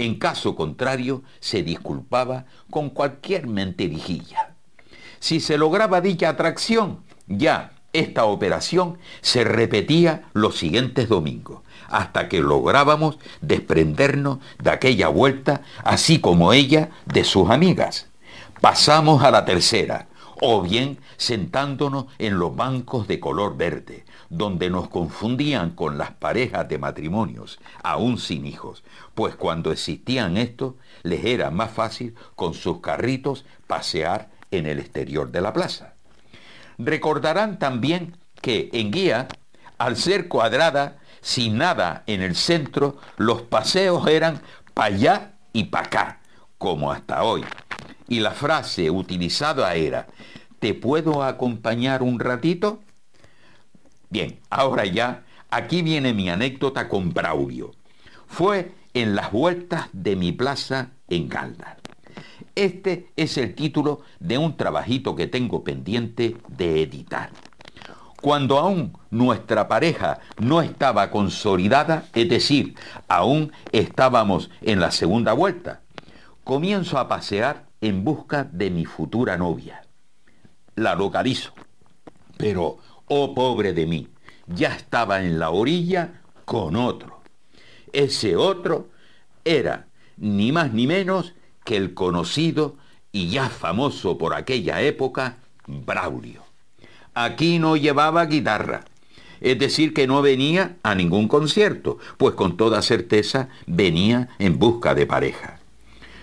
en 0.05 0.17
caso 0.17 0.55
contrario, 0.55 1.23
se 1.41 1.63
disculpaba 1.63 2.47
con 2.71 2.91
cualquier 2.91 3.47
mentirijilla. 3.47 4.55
Si 5.21 5.41
se 5.41 5.59
lograba 5.59 6.01
dicha 6.01 6.31
atracción, 6.31 7.05
ya 7.27 7.73
esta 7.93 8.25
operación 8.25 8.99
se 9.21 9.45
repetía 9.45 10.25
los 10.33 10.57
siguientes 10.57 11.09
domingos, 11.09 11.61
hasta 11.89 12.29
que 12.29 12.41
lográbamos 12.41 13.19
desprendernos 13.41 14.39
de 14.63 14.71
aquella 14.71 15.09
vuelta, 15.09 15.63
así 15.85 16.19
como 16.19 16.53
ella 16.53 16.91
de 17.05 17.25
sus 17.25 17.51
amigas. 17.51 18.09
Pasamos 18.61 19.23
a 19.23 19.31
la 19.31 19.45
tercera, 19.45 20.09
o 20.41 20.63
bien 20.63 20.99
sentándonos 21.19 22.07
en 22.19 22.39
los 22.39 22.57
bancos 22.57 23.07
de 23.07 23.21
color 23.21 23.57
verde, 23.57 24.05
donde 24.33 24.71
nos 24.71 24.89
confundían 24.89 25.73
con 25.73 25.99
las 25.99 26.13
parejas 26.13 26.67
de 26.67 26.79
matrimonios, 26.79 27.61
aún 27.83 28.17
sin 28.17 28.47
hijos, 28.47 28.83
pues 29.15 29.37
cuando 29.37 29.71
existían 29.71 30.39
estos, 30.39 30.73
les 31.03 31.23
era 31.27 31.51
más 31.51 31.71
fácil 31.71 32.15
con 32.35 32.55
sus 32.55 32.81
carritos 32.81 33.45
pasear 33.67 34.31
en 34.51 34.65
el 34.65 34.79
exterior 34.79 35.31
de 35.31 35.43
la 35.43 35.53
plaza. 35.53 35.93
Recordarán 36.79 37.59
también 37.59 38.17
que 38.41 38.71
en 38.73 38.91
guía, 38.91 39.29
al 39.77 39.99
ser 39.99 40.29
cuadrada, 40.29 40.97
sin 41.21 41.59
nada 41.59 42.03
en 42.07 42.23
el 42.23 42.35
centro, 42.35 42.97
los 43.19 43.43
paseos 43.43 44.07
eran 44.07 44.41
para 44.73 44.95
allá 44.95 45.33
y 45.53 45.65
para 45.65 45.87
acá, 45.87 46.21
como 46.57 46.91
hasta 46.91 47.23
hoy. 47.23 47.45
Y 48.09 48.21
la 48.21 48.31
frase 48.31 48.91
utilizada 48.91 49.75
era, 49.75 50.07
¿te 50.59 50.73
puedo 50.73 51.23
acompañar 51.23 52.03
un 52.03 52.19
ratito? 52.19 52.81
Bien, 54.13 54.41
ahora 54.51 54.85
ya, 54.85 55.25
aquí 55.49 55.81
viene 55.81 56.13
mi 56.13 56.29
anécdota 56.29 56.87
con 56.87 57.15
Braulio. 57.15 57.71
Fue 58.27 58.75
en 58.93 59.15
las 59.15 59.33
vueltas 59.33 59.89
de 59.95 60.17
mi 60.17 60.33
plaza 60.33 60.91
en 61.09 61.31
Galdar. 61.31 61.79
Este 62.55 63.09
es 63.17 63.39
el 63.39 63.55
título 63.55 64.03
de 64.21 64.37
un 64.37 64.59
trabajito 64.59 65.17
que 65.17 65.29
tengo 65.29 65.65
pendiente 65.65 66.37
de 66.47 66.83
editar. 66.83 67.31
Cuando 68.21 68.59
aún 68.59 68.99
nuestra 69.09 69.67
pareja 69.67 70.21
no 70.39 70.61
estaba 70.61 71.11
consolidada, 71.11 72.05
es 72.13 72.29
decir, 72.29 72.75
aún 73.09 73.51
estábamos 73.73 74.51
en 74.61 74.79
la 74.79 74.91
segunda 74.91 75.33
vuelta, 75.33 75.81
comienzo 76.45 76.99
a 76.99 77.09
pasear 77.09 77.65
en 77.81 78.05
busca 78.05 78.45
de 78.45 78.71
mi 78.71 78.85
futura 78.85 79.39
novia. 79.39 79.87
La 80.75 80.95
localizo. 80.95 81.55
Pero, 82.37 82.79
oh 83.15 83.35
pobre 83.35 83.75
de 83.75 83.87
mí, 83.87 84.09
ya 84.47 84.75
estaba 84.75 85.23
en 85.23 85.39
la 85.39 85.51
orilla 85.51 86.23
con 86.47 86.77
otro. 86.77 87.21
Ese 87.93 88.37
otro 88.37 88.89
era 89.45 89.87
ni 90.17 90.51
más 90.51 90.73
ni 90.73 90.87
menos 90.87 91.35
que 91.63 91.77
el 91.77 91.93
conocido 91.93 92.77
y 93.13 93.29
ya 93.29 93.51
famoso 93.51 94.17
por 94.17 94.35
aquella 94.35 94.81
época, 94.81 95.37
Braulio. 95.67 96.43
Aquí 97.13 97.59
no 97.59 97.77
llevaba 97.77 98.25
guitarra, 98.25 98.85
es 99.43 99.59
decir, 99.59 99.93
que 99.93 100.07
no 100.07 100.23
venía 100.23 100.77
a 100.83 100.95
ningún 100.95 101.29
concierto, 101.29 101.99
pues 102.17 102.35
con 102.35 102.57
toda 102.57 102.81
certeza 102.81 103.51
venía 103.67 104.31
en 104.39 104.59
busca 104.59 104.95
de 104.95 105.05
pareja. 105.05 105.61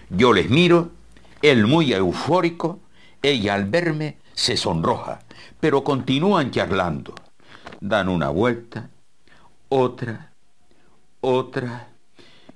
Yo 0.10 0.34
les 0.34 0.50
miro, 0.50 0.90
él 1.44 1.68
muy 1.68 1.94
eufórico, 1.94 2.80
ella 3.22 3.54
al 3.54 3.66
verme 3.66 4.18
se 4.34 4.58
sonroja, 4.58 5.20
pero 5.60 5.84
continúan 5.84 6.52
charlando. 6.52 7.16
Dan 7.82 8.10
una 8.10 8.30
vuelta, 8.30 8.90
otra, 9.70 10.32
otra. 11.22 11.90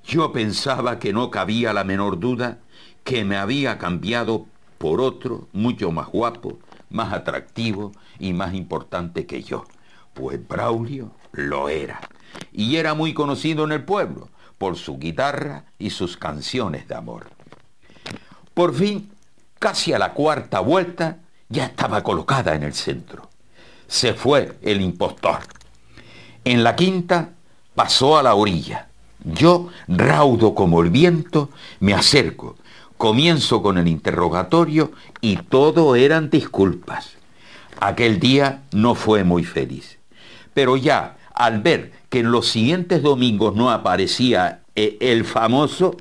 Yo 0.04 0.32
pensaba 0.32 1.00
que 1.00 1.14
no 1.14 1.30
cabía 1.32 1.74
la 1.74 1.84
menor 1.84 2.20
duda 2.20 2.60
que 3.04 3.24
me 3.24 3.38
había 3.38 3.78
cambiado 3.78 4.46
por 4.78 5.02
otro 5.02 5.48
mucho 5.54 5.92
más 5.92 6.08
guapo, 6.08 6.60
más 6.90 7.14
atractivo 7.14 7.94
y 8.20 8.34
más 8.34 8.54
importante 8.54 9.26
que 9.26 9.44
yo. 9.44 9.66
Pues 10.14 10.46
Braulio 10.46 11.12
lo 11.32 11.70
era. 11.70 12.02
Y 12.52 12.76
era 12.76 12.94
muy 12.94 13.14
conocido 13.14 13.64
en 13.64 13.72
el 13.72 13.84
pueblo 13.84 14.30
por 14.58 14.78
su 14.78 14.98
guitarra 14.98 15.66
y 15.80 15.90
sus 15.90 16.18
canciones 16.18 16.88
de 16.88 16.96
amor. 16.96 17.30
Por 18.54 18.74
fin, 18.74 19.12
casi 19.60 19.94
a 19.94 20.00
la 20.00 20.14
cuarta 20.14 20.60
vuelta, 20.60 21.20
ya 21.54 21.66
estaba 21.66 22.04
colocada 22.04 22.56
en 22.56 22.64
el 22.64 22.74
centro. 22.74 23.30
Se 23.88 24.14
fue 24.14 24.58
el 24.62 24.82
impostor. 24.82 25.40
En 26.44 26.64
la 26.64 26.76
quinta 26.76 27.30
pasó 27.76 28.18
a 28.18 28.24
la 28.24 28.36
orilla. 28.36 28.88
Yo, 29.24 29.70
raudo 29.88 30.54
como 30.54 30.82
el 30.82 30.90
viento, 30.90 31.50
me 31.80 31.94
acerco 31.94 32.58
Comienzo 33.04 33.62
con 33.62 33.78
el 33.78 33.90
interrogatorio 33.90 34.94
y 35.20 35.36
todo 35.36 35.98
eran 35.98 36.30
disculpas. 36.30 37.18
Aquel 37.82 38.18
día 38.18 38.64
no 38.72 38.96
fue 38.96 39.26
muy 39.26 39.44
feliz. 39.44 39.98
Pero 40.54 40.78
ya, 40.78 41.18
al 41.34 41.62
ver 41.62 41.92
que 42.08 42.20
en 42.20 42.32
los 42.32 42.48
siguientes 42.48 43.02
domingos 43.02 43.56
no 43.56 43.72
aparecía 43.72 44.62
eh, 44.76 44.96
el 45.02 45.26
famoso, 45.26 45.98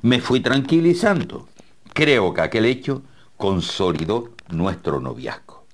me 0.00 0.20
fui 0.20 0.40
tranquilizando. 0.40 1.46
Creo 1.92 2.34
que 2.34 2.40
aquel 2.40 2.64
hecho 2.64 3.02
consolidó 3.36 4.30
nuestro 4.50 5.00
noviazgo. 5.00 5.64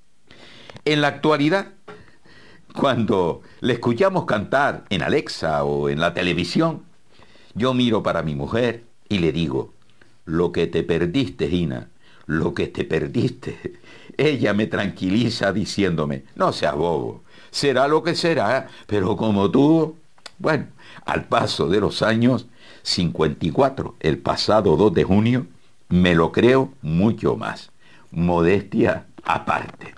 En 0.85 1.01
la 1.01 1.09
actualidad, 1.09 1.69
cuando 2.75 3.43
le 3.61 3.75
escuchamos 3.75 4.25
cantar 4.25 4.85
en 4.91 5.03
Alexa 5.03 5.65
o 5.65 5.89
en 5.89 6.01
la 6.01 6.15
televisión, 6.15 6.85
yo 7.55 7.75
miro 7.75 8.03
para 8.03 8.23
mi 8.23 8.35
mujer 8.35 8.85
y 9.09 9.19
le 9.19 9.33
digo, 9.33 9.73
lo 10.25 10.53
que 10.53 10.67
te 10.67 10.83
perdiste, 10.83 11.49
Gina, 11.49 11.89
lo 12.27 12.55
que 12.55 12.69
te 12.69 12.85
perdiste. 12.85 13.81
Ella 14.17 14.53
me 14.53 14.67
tranquiliza 14.67 15.53
diciéndome, 15.53 16.25
no 16.37 16.53
seas 16.53 16.75
bobo, 16.75 17.23
será 17.51 17.89
lo 17.89 18.03
que 18.03 18.15
será, 18.15 18.69
pero 18.87 19.17
como 19.17 19.51
tú, 19.51 19.97
bueno, 20.39 20.67
al 21.05 21.25
paso 21.25 21.69
de 21.69 21.81
los 21.81 22.03
años, 22.03 22.47
54, 22.83 23.97
el 24.01 24.19
pasado 24.19 24.77
2 24.77 24.95
de 24.95 25.05
junio, 25.05 25.47
me 25.89 26.15
lo 26.15 26.33
creo 26.33 26.73
mucho 26.83 27.37
más. 27.37 27.71
Modestia 28.11 29.07
aparte. 29.25 29.95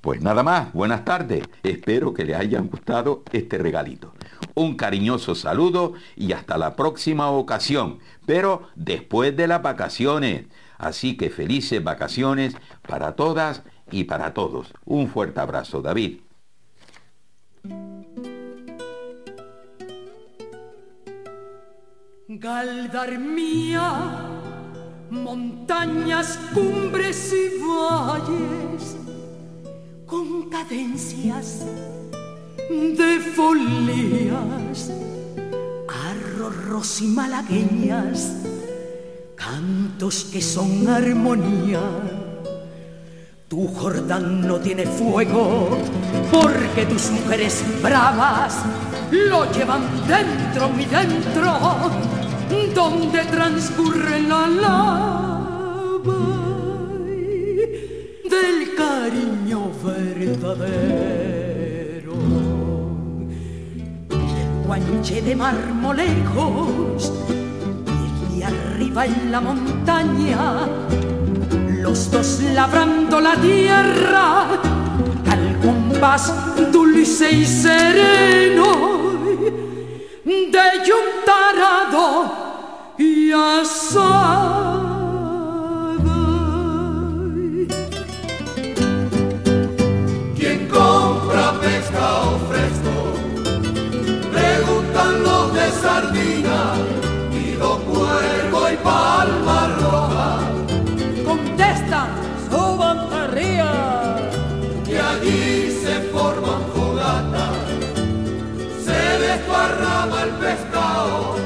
Pues 0.00 0.20
nada 0.20 0.42
más, 0.42 0.72
buenas 0.74 1.04
tardes. 1.04 1.44
Espero 1.62 2.12
que 2.12 2.24
les 2.24 2.36
haya 2.36 2.60
gustado 2.60 3.22
este 3.32 3.56
regalito. 3.56 4.12
Un 4.54 4.76
cariñoso 4.76 5.34
saludo 5.34 5.94
y 6.14 6.32
hasta 6.32 6.58
la 6.58 6.76
próxima 6.76 7.30
ocasión, 7.30 7.98
pero 8.26 8.68
después 8.74 9.34
de 9.36 9.48
las 9.48 9.62
vacaciones. 9.62 10.44
Así 10.76 11.16
que 11.16 11.30
felices 11.30 11.82
vacaciones 11.82 12.54
para 12.86 13.16
todas 13.16 13.62
y 13.90 14.04
para 14.04 14.34
todos. 14.34 14.72
Un 14.84 15.08
fuerte 15.08 15.40
abrazo, 15.40 15.80
David. 15.80 16.20
Montañas, 25.10 26.38
cumbres 26.52 27.32
y 27.32 27.58
valles 27.60 28.96
con 30.06 30.48
cadencias 30.48 31.64
de 32.68 33.20
folías, 33.34 34.90
arroros 35.88 37.00
y 37.00 37.06
malagueñas, 37.06 38.32
cantos 39.34 40.24
que 40.24 40.40
son 40.40 40.88
armonía. 40.88 41.80
Tu 43.48 43.68
Jordán 43.68 44.46
no 44.46 44.58
tiene 44.58 44.86
fuego 44.86 45.68
porque 46.32 46.86
tus 46.86 47.10
mujeres 47.10 47.62
bravas 47.82 48.62
lo 49.10 49.50
llevan 49.52 49.82
dentro, 50.08 50.68
mi 50.70 50.84
dentro, 50.86 51.52
donde 52.74 53.24
transcurre 53.24 54.20
la 54.22 54.48
lava 54.48 56.18
del 58.28 58.74
cariño 58.74 59.70
verdadero. 59.82 61.14
El 64.10 64.66
guanche 64.66 65.22
de 65.22 65.36
marmolejos 65.36 67.12
y 68.36 68.42
arriba 68.42 69.06
en 69.06 69.30
la 69.30 69.40
montaña, 69.40 70.68
los 71.80 72.10
dos 72.10 72.40
labrando 72.54 73.20
la 73.20 73.36
tierra, 73.36 74.48
al 75.30 75.60
compás 75.60 76.32
dulce 76.72 77.30
y 77.30 77.44
sereno 77.44 78.94
de 80.84 80.92
un 80.92 81.24
tarado 81.24 82.53
y 82.98 83.32
asado. 83.32 84.94
sardina, 95.84 96.74
do 97.58 97.78
Cuervo 97.88 98.60
y 98.70 98.76
Palma 98.76 99.60
Roja. 99.80 100.28
Contestan, 101.24 102.08
suban 102.48 102.98
arriba. 103.22 103.72
Y 104.86 104.94
allí 104.96 105.70
se 105.82 105.94
forman 106.12 106.62
fogatas, 106.74 107.56
se 108.86 109.00
desparrama 109.26 110.22
el 110.26 110.30
pescado, 110.42 111.36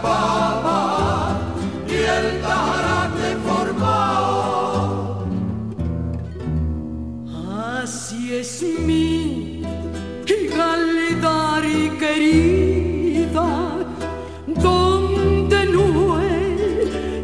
Chambaba 0.00 1.38
y 1.86 1.94
el 1.94 2.40
Tajarate 2.40 3.36
formado. 3.46 5.26
Así 7.82 8.34
es 8.34 8.62
mi 8.62 9.62
Gigalidari 10.24 11.90
querida, 11.98 13.48
donde 14.46 15.66
no 15.66 16.20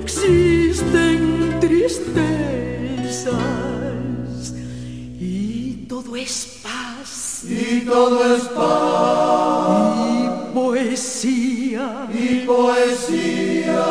existen 0.02 1.58
tristezas 1.60 3.34
y 5.18 5.86
todo 5.88 6.16
es 6.16 6.60
paz. 6.62 7.44
Y 7.48 7.80
todo 7.86 8.36
es 8.36 8.42
paz 8.48 9.55
poesía. 10.96 12.08
Y 12.10 12.46
poesía. 12.46 13.84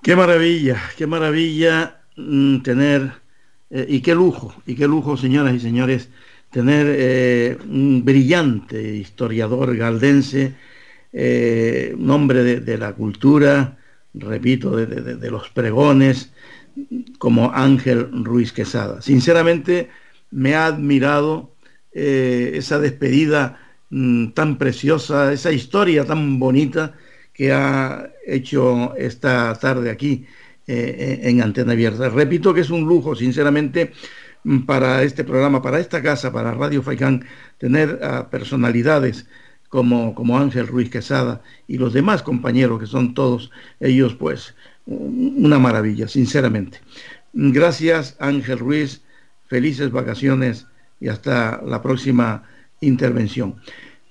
Qué 0.00 0.16
maravilla, 0.16 0.80
qué 0.96 1.06
maravilla 1.06 2.00
mm, 2.16 2.60
tener 2.62 3.12
eh, 3.70 3.84
y 3.88 4.00
qué 4.00 4.14
lujo, 4.14 4.54
y 4.64 4.74
qué 4.74 4.86
lujo, 4.86 5.18
señoras 5.18 5.54
y 5.54 5.60
señores, 5.60 6.08
tener 6.50 6.86
eh, 6.88 7.58
un 7.68 8.02
brillante 8.04 8.80
historiador 8.80 9.76
galdense, 9.76 10.54
eh, 11.12 11.94
un 11.98 12.10
hombre 12.10 12.60
de 12.60 12.78
la 12.78 12.94
cultura, 12.94 13.77
repito, 14.18 14.76
de, 14.76 15.30
los 15.30 15.48
pregones, 15.50 16.32
como 17.18 17.50
Ángel 17.52 18.24
Ruiz 18.24 18.52
Quesada. 18.52 19.02
Sinceramente, 19.02 19.88
me 20.30 20.54
ha 20.54 20.66
admirado 20.66 21.54
esa 21.92 22.78
despedida 22.78 23.58
mm, 23.90 24.28
tan 24.28 24.58
preciosa, 24.58 25.32
esa 25.32 25.50
historia 25.50 26.04
tan 26.04 26.38
bonita 26.38 26.94
que 27.32 27.52
ha 27.52 28.10
hecho 28.26 28.94
esta 28.96 29.54
tarde 29.58 29.90
aquí 29.90 30.26
eh, 30.66 31.20
en 31.22 31.40
Antena 31.40 31.72
Abierta. 31.72 32.08
Repito 32.10 32.52
que 32.52 32.60
es 32.60 32.70
un 32.70 32.86
lujo, 32.86 33.14
sinceramente, 33.16 33.92
para 34.66 35.02
este 35.02 35.24
programa, 35.24 35.62
para 35.62 35.80
esta 35.80 36.02
casa, 36.02 36.32
para 36.32 36.52
Radio 36.52 36.82
Faicán, 36.82 37.24
tener 37.58 38.00
a 38.02 38.28
personalidades 38.28 39.26
como, 39.68 40.14
como 40.14 40.38
Ángel 40.38 40.66
Ruiz 40.66 40.90
Quesada 40.90 41.42
y 41.66 41.78
los 41.78 41.92
demás 41.92 42.22
compañeros 42.22 42.80
que 42.80 42.86
son 42.86 43.14
todos 43.14 43.50
ellos, 43.80 44.14
pues, 44.14 44.54
una 44.86 45.58
maravilla, 45.58 46.08
sinceramente. 46.08 46.80
Gracias, 47.32 48.16
Ángel 48.18 48.58
Ruiz, 48.58 49.02
felices 49.46 49.90
vacaciones 49.90 50.66
y 51.00 51.08
hasta 51.08 51.60
la 51.64 51.82
próxima 51.82 52.44
intervención. 52.80 53.56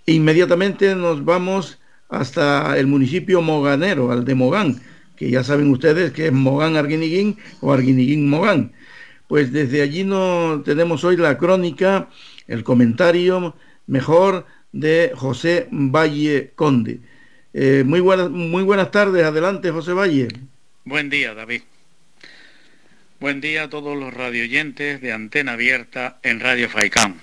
Inmediatamente 0.05 0.95
nos 0.95 1.25
vamos 1.25 1.79
hasta 2.09 2.77
el 2.77 2.87
municipio 2.87 3.41
moganero, 3.41 4.11
al 4.11 4.23
de 4.23 4.35
Mogán, 4.35 4.79
que 5.15 5.29
ya 5.29 5.43
saben 5.43 5.71
ustedes 5.71 6.11
que 6.11 6.27
es 6.27 6.31
Mogán 6.33 6.77
Arguiniguín 6.77 7.37
o 7.61 7.73
Arguiniguín 7.73 8.29
Mogán. 8.29 8.71
Pues 9.27 9.51
desde 9.51 9.81
allí 9.81 10.03
no 10.03 10.61
tenemos 10.63 11.03
hoy 11.03 11.17
la 11.17 11.37
crónica, 11.37 12.07
el 12.47 12.63
comentario 12.63 13.55
mejor 13.87 14.45
de 14.71 15.11
José 15.15 15.67
Valle 15.71 16.51
Conde. 16.55 16.99
Eh, 17.53 17.83
muy, 17.85 17.99
buenas, 17.99 18.29
muy 18.29 18.63
buenas 18.63 18.91
tardes, 18.91 19.23
adelante 19.23 19.71
José 19.71 19.93
Valle. 19.93 20.27
Buen 20.85 21.09
día, 21.09 21.33
David. 21.33 21.61
Buen 23.19 23.41
día 23.41 23.63
a 23.63 23.69
todos 23.69 23.97
los 23.97 24.13
radioyentes 24.13 25.01
de 25.01 25.11
Antena 25.11 25.53
Abierta 25.53 26.19
en 26.21 26.39
Radio 26.39 26.69
Faicán. 26.69 27.15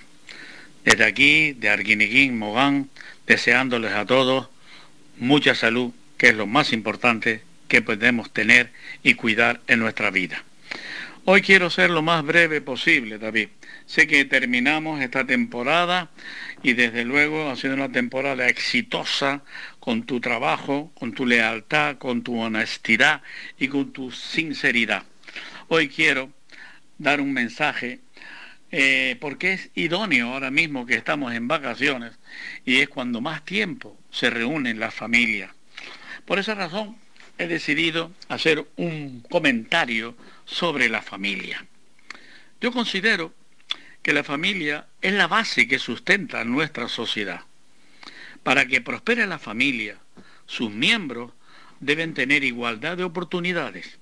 Desde 0.85 1.04
aquí, 1.04 1.52
de 1.52 1.68
Arguiniguín, 1.68 2.37
Mogán, 2.37 2.90
deseándoles 3.26 3.92
a 3.92 4.04
todos 4.04 4.48
mucha 5.18 5.54
salud, 5.54 5.92
que 6.18 6.28
es 6.28 6.35
lo 6.35 6.46
más 6.46 6.72
importante 6.72 7.42
que 7.68 7.83
podemos 7.83 8.33
tener 8.33 8.70
y 9.02 9.14
cuidar 9.14 9.61
en 9.66 9.78
nuestra 9.78 10.11
vida. 10.11 10.42
Hoy 11.24 11.42
quiero 11.42 11.70
ser 11.70 11.90
lo 11.90 12.02
más 12.02 12.24
breve 12.24 12.61
posible, 12.61 13.18
David. 13.18 13.48
Sé 13.86 14.06
que 14.06 14.24
terminamos 14.24 15.02
esta 15.02 15.26
temporada 15.26 16.10
y 16.62 16.72
desde 16.72 17.04
luego 17.04 17.50
ha 17.50 17.56
sido 17.56 17.74
una 17.74 17.92
temporada 17.92 18.48
exitosa 18.48 19.42
con 19.78 20.04
tu 20.04 20.20
trabajo, 20.20 20.90
con 20.94 21.12
tu 21.12 21.26
lealtad, 21.26 21.98
con 21.98 22.22
tu 22.22 22.40
honestidad 22.40 23.22
y 23.58 23.68
con 23.68 23.92
tu 23.92 24.10
sinceridad. 24.10 25.04
Hoy 25.68 25.88
quiero 25.88 26.32
dar 26.98 27.20
un 27.20 27.32
mensaje 27.32 28.00
eh, 28.70 29.16
porque 29.20 29.52
es 29.52 29.70
idóneo 29.74 30.32
ahora 30.32 30.50
mismo 30.50 30.86
que 30.86 30.94
estamos 30.94 31.34
en 31.34 31.46
vacaciones 31.46 32.12
y 32.64 32.80
es 32.80 32.88
cuando 32.88 33.20
más 33.20 33.44
tiempo 33.44 33.98
se 34.10 34.30
reúnen 34.30 34.80
las 34.80 34.94
familias. 34.94 35.50
Por 36.24 36.38
esa 36.38 36.54
razón 36.54 36.96
he 37.36 37.46
decidido 37.46 38.12
hacer 38.28 38.66
un 38.76 39.20
comentario 39.30 40.16
sobre 40.46 40.88
la 40.88 41.02
familia. 41.02 41.66
Yo 42.60 42.72
considero 42.72 43.34
que 44.04 44.12
la 44.12 44.22
familia 44.22 44.86
es 45.00 45.14
la 45.14 45.26
base 45.26 45.66
que 45.66 45.78
sustenta 45.78 46.44
nuestra 46.44 46.88
sociedad. 46.88 47.40
Para 48.42 48.66
que 48.66 48.82
prospere 48.82 49.26
la 49.26 49.38
familia, 49.38 49.96
sus 50.44 50.70
miembros 50.70 51.32
deben 51.80 52.12
tener 52.12 52.44
igualdad 52.44 52.98
de 52.98 53.04
oportunidades. 53.04 53.98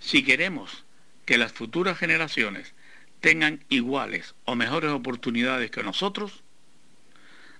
Si 0.00 0.24
queremos 0.24 0.84
que 1.26 1.36
las 1.36 1.52
futuras 1.52 1.98
generaciones 1.98 2.72
tengan 3.20 3.62
iguales 3.68 4.34
o 4.46 4.54
mejores 4.54 4.90
oportunidades 4.90 5.70
que 5.70 5.82
nosotros, 5.82 6.42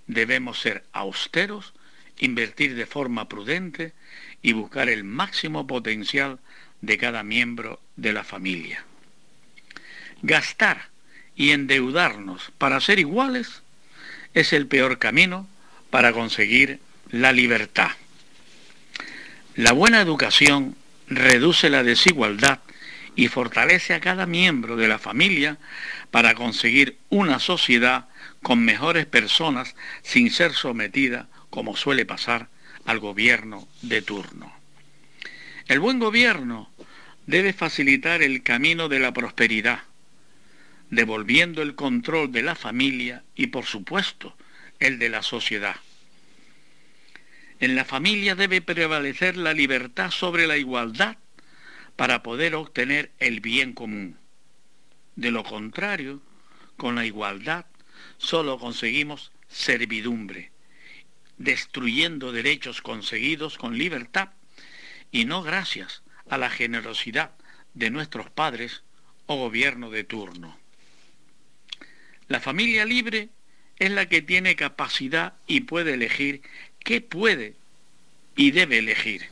debemos 0.06 0.60
ser 0.60 0.82
austeros, 0.92 1.74
invertir 2.16 2.74
de 2.74 2.86
forma 2.86 3.28
prudente 3.28 3.92
y 4.40 4.54
buscar 4.54 4.88
el 4.88 5.04
máximo 5.04 5.66
potencial 5.66 6.38
de 6.80 6.96
cada 6.96 7.22
miembro 7.22 7.82
de 7.96 8.14
la 8.14 8.24
familia. 8.24 8.82
Gastar 10.22 10.89
y 11.36 11.50
endeudarnos 11.50 12.52
para 12.58 12.80
ser 12.80 12.98
iguales 12.98 13.62
es 14.34 14.52
el 14.52 14.66
peor 14.66 14.98
camino 14.98 15.48
para 15.90 16.12
conseguir 16.12 16.80
la 17.10 17.32
libertad. 17.32 17.90
La 19.56 19.72
buena 19.72 20.00
educación 20.00 20.76
reduce 21.08 21.70
la 21.70 21.82
desigualdad 21.82 22.60
y 23.16 23.28
fortalece 23.28 23.94
a 23.94 24.00
cada 24.00 24.26
miembro 24.26 24.76
de 24.76 24.88
la 24.88 24.98
familia 24.98 25.58
para 26.10 26.34
conseguir 26.34 26.96
una 27.08 27.38
sociedad 27.38 28.06
con 28.42 28.64
mejores 28.64 29.06
personas 29.06 29.74
sin 30.02 30.30
ser 30.30 30.52
sometida, 30.52 31.28
como 31.50 31.76
suele 31.76 32.06
pasar, 32.06 32.48
al 32.86 32.98
gobierno 33.00 33.68
de 33.82 34.02
turno. 34.02 34.52
El 35.66 35.80
buen 35.80 35.98
gobierno 35.98 36.70
debe 37.26 37.52
facilitar 37.52 38.22
el 38.22 38.42
camino 38.42 38.88
de 38.88 39.00
la 39.00 39.12
prosperidad, 39.12 39.80
devolviendo 40.90 41.62
el 41.62 41.74
control 41.74 42.32
de 42.32 42.42
la 42.42 42.54
familia 42.54 43.24
y, 43.34 43.46
por 43.48 43.64
supuesto, 43.64 44.36
el 44.80 44.98
de 44.98 45.08
la 45.08 45.22
sociedad. 45.22 45.76
En 47.60 47.76
la 47.76 47.84
familia 47.84 48.34
debe 48.34 48.60
prevalecer 48.60 49.36
la 49.36 49.52
libertad 49.52 50.10
sobre 50.10 50.46
la 50.46 50.56
igualdad 50.56 51.16
para 51.94 52.22
poder 52.22 52.54
obtener 52.54 53.12
el 53.18 53.40
bien 53.40 53.72
común. 53.72 54.16
De 55.14 55.30
lo 55.30 55.44
contrario, 55.44 56.22
con 56.76 56.94
la 56.94 57.04
igualdad 57.04 57.66
solo 58.16 58.58
conseguimos 58.58 59.32
servidumbre, 59.48 60.50
destruyendo 61.36 62.32
derechos 62.32 62.80
conseguidos 62.80 63.58
con 63.58 63.76
libertad 63.76 64.30
y 65.12 65.26
no 65.26 65.42
gracias 65.42 66.02
a 66.28 66.38
la 66.38 66.48
generosidad 66.48 67.32
de 67.74 67.90
nuestros 67.90 68.30
padres 68.30 68.82
o 69.26 69.36
gobierno 69.36 69.90
de 69.90 70.04
turno. 70.04 70.59
La 72.30 72.38
familia 72.38 72.84
libre 72.84 73.28
es 73.76 73.90
la 73.90 74.08
que 74.08 74.22
tiene 74.22 74.54
capacidad 74.54 75.32
y 75.48 75.62
puede 75.62 75.94
elegir 75.94 76.42
qué 76.78 77.00
puede 77.00 77.56
y 78.36 78.52
debe 78.52 78.78
elegir. 78.78 79.30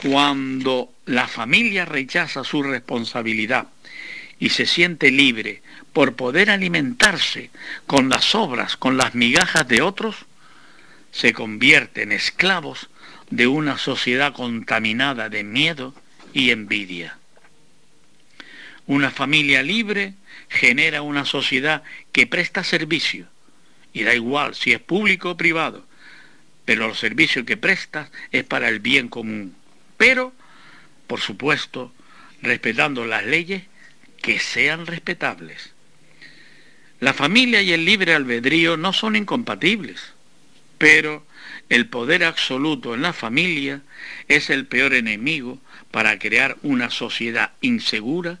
Cuando 0.00 0.94
la 1.04 1.28
familia 1.28 1.84
rechaza 1.84 2.44
su 2.44 2.62
responsabilidad 2.62 3.68
y 4.38 4.48
se 4.48 4.64
siente 4.64 5.10
libre 5.10 5.60
por 5.92 6.16
poder 6.16 6.48
alimentarse 6.48 7.50
con 7.86 8.08
las 8.08 8.34
obras, 8.34 8.78
con 8.78 8.96
las 8.96 9.14
migajas 9.14 9.68
de 9.68 9.82
otros, 9.82 10.16
se 11.12 11.34
convierte 11.34 12.04
en 12.04 12.12
esclavos 12.12 12.88
de 13.28 13.48
una 13.48 13.76
sociedad 13.76 14.32
contaminada 14.32 15.28
de 15.28 15.44
miedo 15.44 15.94
y 16.32 16.52
envidia. 16.52 17.18
Una 18.86 19.10
familia 19.10 19.62
libre 19.62 20.14
genera 20.48 21.02
una 21.02 21.24
sociedad 21.24 21.82
que 22.12 22.26
presta 22.26 22.64
servicio, 22.64 23.26
y 23.92 24.02
da 24.02 24.14
igual 24.14 24.54
si 24.54 24.72
es 24.72 24.80
público 24.80 25.30
o 25.30 25.36
privado, 25.36 25.86
pero 26.64 26.86
los 26.88 26.98
servicios 26.98 27.44
que 27.44 27.56
presta 27.56 28.10
es 28.30 28.44
para 28.44 28.68
el 28.68 28.80
bien 28.80 29.08
común 29.08 29.54
pero, 29.98 30.32
por 31.06 31.20
supuesto, 31.20 31.92
respetando 32.40 33.04
las 33.04 33.26
leyes 33.26 33.64
que 34.22 34.38
sean 34.38 34.86
respetables. 34.86 35.72
La 37.00 37.12
familia 37.12 37.60
y 37.60 37.72
el 37.72 37.84
libre 37.84 38.14
albedrío 38.14 38.76
no 38.76 38.92
son 38.92 39.16
incompatibles, 39.16 40.14
pero 40.78 41.26
el 41.68 41.88
poder 41.88 42.24
absoluto 42.24 42.94
en 42.94 43.02
la 43.02 43.12
familia 43.12 43.82
es 44.28 44.50
el 44.50 44.66
peor 44.66 44.94
enemigo 44.94 45.60
para 45.90 46.18
crear 46.18 46.56
una 46.62 46.90
sociedad 46.90 47.52
insegura, 47.60 48.38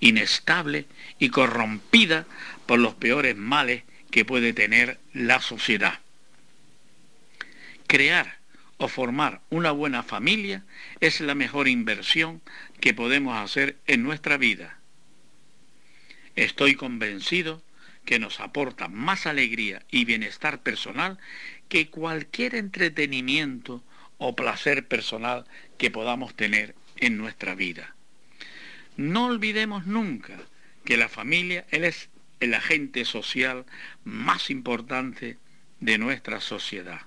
inestable 0.00 0.86
y 1.24 1.30
corrompida 1.30 2.26
por 2.66 2.78
los 2.78 2.94
peores 2.96 3.34
males 3.34 3.82
que 4.10 4.26
puede 4.26 4.52
tener 4.52 4.98
la 5.14 5.40
sociedad. 5.40 6.00
Crear 7.86 8.36
o 8.76 8.88
formar 8.88 9.40
una 9.48 9.70
buena 9.70 10.02
familia 10.02 10.64
es 11.00 11.22
la 11.22 11.34
mejor 11.34 11.66
inversión 11.66 12.42
que 12.78 12.92
podemos 12.92 13.38
hacer 13.38 13.78
en 13.86 14.02
nuestra 14.02 14.36
vida. 14.36 14.78
Estoy 16.36 16.74
convencido 16.74 17.62
que 18.04 18.18
nos 18.18 18.38
aporta 18.40 18.88
más 18.88 19.24
alegría 19.24 19.82
y 19.90 20.04
bienestar 20.04 20.60
personal 20.60 21.18
que 21.70 21.88
cualquier 21.88 22.54
entretenimiento 22.54 23.82
o 24.18 24.36
placer 24.36 24.86
personal 24.86 25.46
que 25.78 25.90
podamos 25.90 26.34
tener 26.34 26.74
en 26.98 27.16
nuestra 27.16 27.54
vida. 27.54 27.94
No 28.98 29.24
olvidemos 29.24 29.86
nunca 29.86 30.38
que 30.84 30.96
la 30.96 31.08
familia 31.08 31.64
es 31.70 32.08
el 32.40 32.54
agente 32.54 33.04
social 33.04 33.64
más 34.04 34.50
importante 34.50 35.38
de 35.80 35.98
nuestra 35.98 36.40
sociedad. 36.40 37.02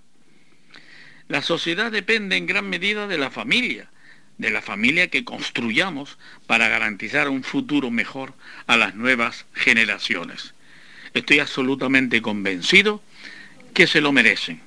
La 1.28 1.42
sociedad 1.42 1.92
depende 1.92 2.38
en 2.38 2.46
gran 2.46 2.70
medida 2.70 3.08
de 3.08 3.18
la 3.18 3.30
familia, 3.30 3.90
de 4.38 4.50
la 4.50 4.62
familia 4.62 5.10
que 5.10 5.26
construyamos 5.26 6.18
para 6.46 6.70
garantizar 6.70 7.30
un 7.30 7.44
futuro 7.44 7.92
mejor 7.92 8.34
a 8.66 8.78
las 8.78 8.96
nuevas 8.96 9.46
generaciones. 9.54 10.54
Estoy 11.14 11.40
absolutamente 11.40 12.22
convencido 12.22 13.02
que 13.74 13.88
se 13.88 14.02
lo 14.02 14.12
merecen. 14.12 14.62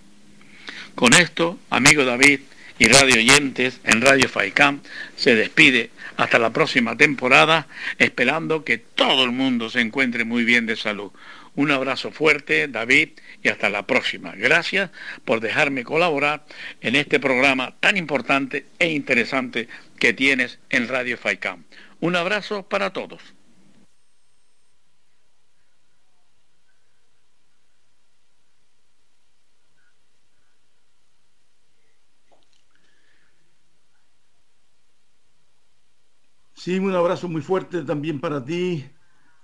Con 0.95 1.15
esto, 1.15 1.59
amigo 1.71 2.05
David 2.05 2.41
y 2.79 2.89
radio 2.89 3.17
oyentes 3.17 3.81
en 3.85 4.03
Radio 4.03 4.29
Faicam, 4.29 4.81
se 5.17 5.35
despide 5.35 5.91
hasta 6.21 6.39
la 6.39 6.53
próxima 6.53 6.99
temporada, 6.99 7.67
esperando 7.99 8.63
que 8.63 8.77
todo 8.77 9.25
el 9.25 9.33
mundo 9.33 9.71
se 9.71 9.81
encuentre 9.81 10.25
muy 10.25 10.45
bien 10.45 10.67
de 10.67 10.77
salud. 10.77 11.13
Un 11.55 11.71
abrazo 11.71 12.11
fuerte, 12.13 12.69
David, 12.69 13.11
y 13.43 13.49
hasta 13.49 13.71
la 13.71 13.87
próxima. 13.87 14.35
Gracias 14.37 14.91
por 15.25 15.41
dejarme 15.41 15.83
colaborar 15.83 16.45
en 16.83 16.95
este 16.95 17.21
programa 17.21 17.75
tan 17.81 17.97
importante 17.97 18.67
e 18.79 18.91
interesante 18.91 19.67
que 19.99 20.13
tienes 20.13 20.59
en 20.69 20.89
Radio 20.89 21.17
FAICAM. 21.17 21.65
Un 22.01 22.17
abrazo 22.17 22.69
para 22.69 22.91
todos. 22.93 23.23
Sí, 36.63 36.79
un 36.79 36.95
abrazo 36.95 37.27
muy 37.27 37.41
fuerte 37.41 37.85
también 37.85 38.21
para 38.21 38.45
ti, 38.45 38.85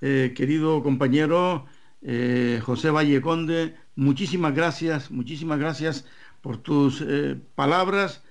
eh, 0.02 0.35
querido 0.37 0.83
compañero 0.83 1.64
eh, 2.02 2.61
José 2.62 2.90
Valle 2.90 3.22
Conde. 3.22 3.74
Muchísimas 3.94 4.55
gracias, 4.55 5.11
muchísimas 5.11 5.59
gracias 5.59 6.05
por 6.42 6.59
tus 6.59 7.00
eh, 7.00 7.40
palabras 7.55 8.22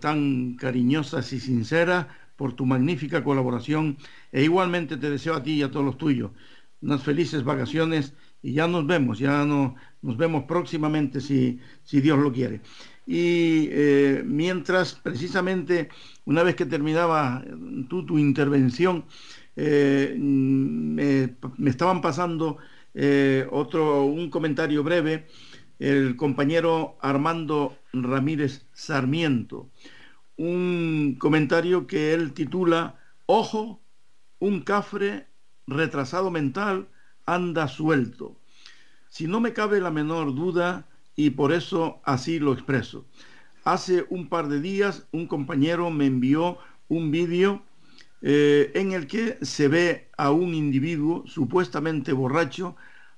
tan 0.00 0.54
cariñosas 0.54 1.32
y 1.32 1.38
sinceras, 1.38 2.06
por 2.36 2.54
tu 2.54 2.66
magnífica 2.66 3.22
colaboración 3.22 3.98
e 4.32 4.42
igualmente 4.42 4.96
te 4.96 5.10
deseo 5.10 5.34
a 5.34 5.42
ti 5.42 5.52
y 5.52 5.62
a 5.62 5.70
todos 5.70 5.86
los 5.86 5.98
tuyos 5.98 6.30
unas 6.80 7.02
felices 7.02 7.44
vacaciones 7.44 8.14
y 8.42 8.52
ya 8.54 8.68
nos 8.68 8.86
vemos, 8.86 9.18
ya 9.18 9.44
no, 9.44 9.74
nos 10.02 10.16
vemos 10.16 10.44
próximamente 10.44 11.20
si, 11.20 11.60
si 11.84 12.00
Dios 12.00 12.18
lo 12.18 12.32
quiere. 12.32 12.62
Y 13.10 13.70
mientras 14.26 14.94
precisamente 14.94 15.88
una 16.26 16.42
vez 16.42 16.56
que 16.56 16.66
terminaba 16.66 17.42
tú 17.88 18.04
tu 18.04 18.18
intervención, 18.18 19.06
eh, 19.56 20.14
me, 20.16 21.34
estaban 21.68 22.00
pasando 22.00 22.58
eh, 22.92 23.48
otro, 23.50 24.04
un 24.04 24.30
comentario 24.30 24.84
breve, 24.84 25.26
el 25.80 26.16
compañero 26.16 26.96
Armando 27.00 27.76
Ramírez 27.94 28.66
Sarmiento, 28.72 29.68
un 30.36 31.16
comentario 31.18 31.88
que 31.88 32.14
él 32.14 32.34
titula 32.34 33.00
Ojo, 33.26 33.80
un 34.38 34.60
cafre 34.60 35.26
retrasado 35.66 36.30
mental 36.30 36.86
anda 37.26 37.66
suelto. 37.66 38.36
Si 39.08 39.26
no 39.26 39.40
me 39.40 39.54
cabe 39.54 39.80
la 39.80 39.90
menor 39.90 40.34
duda, 40.34 40.86
y 41.18 41.30
por 41.30 41.52
eso 41.52 42.00
así 42.04 42.38
lo 42.38 42.52
expreso. 42.52 43.04
Hace 43.64 44.06
un 44.08 44.28
par 44.28 44.46
de 44.46 44.60
días 44.60 45.08
un 45.10 45.26
compañero 45.26 45.90
me 45.90 46.06
envió 46.06 46.58
un 46.86 47.10
vídeo 47.10 47.64
eh, 48.22 48.70
en 48.76 48.92
el 48.92 49.08
que 49.08 49.36
se 49.42 49.66
ve 49.66 50.10
a 50.16 50.30
un 50.30 50.54
individuo 50.54 51.24
supuestamente 51.26 52.12
borracho 52.12 52.76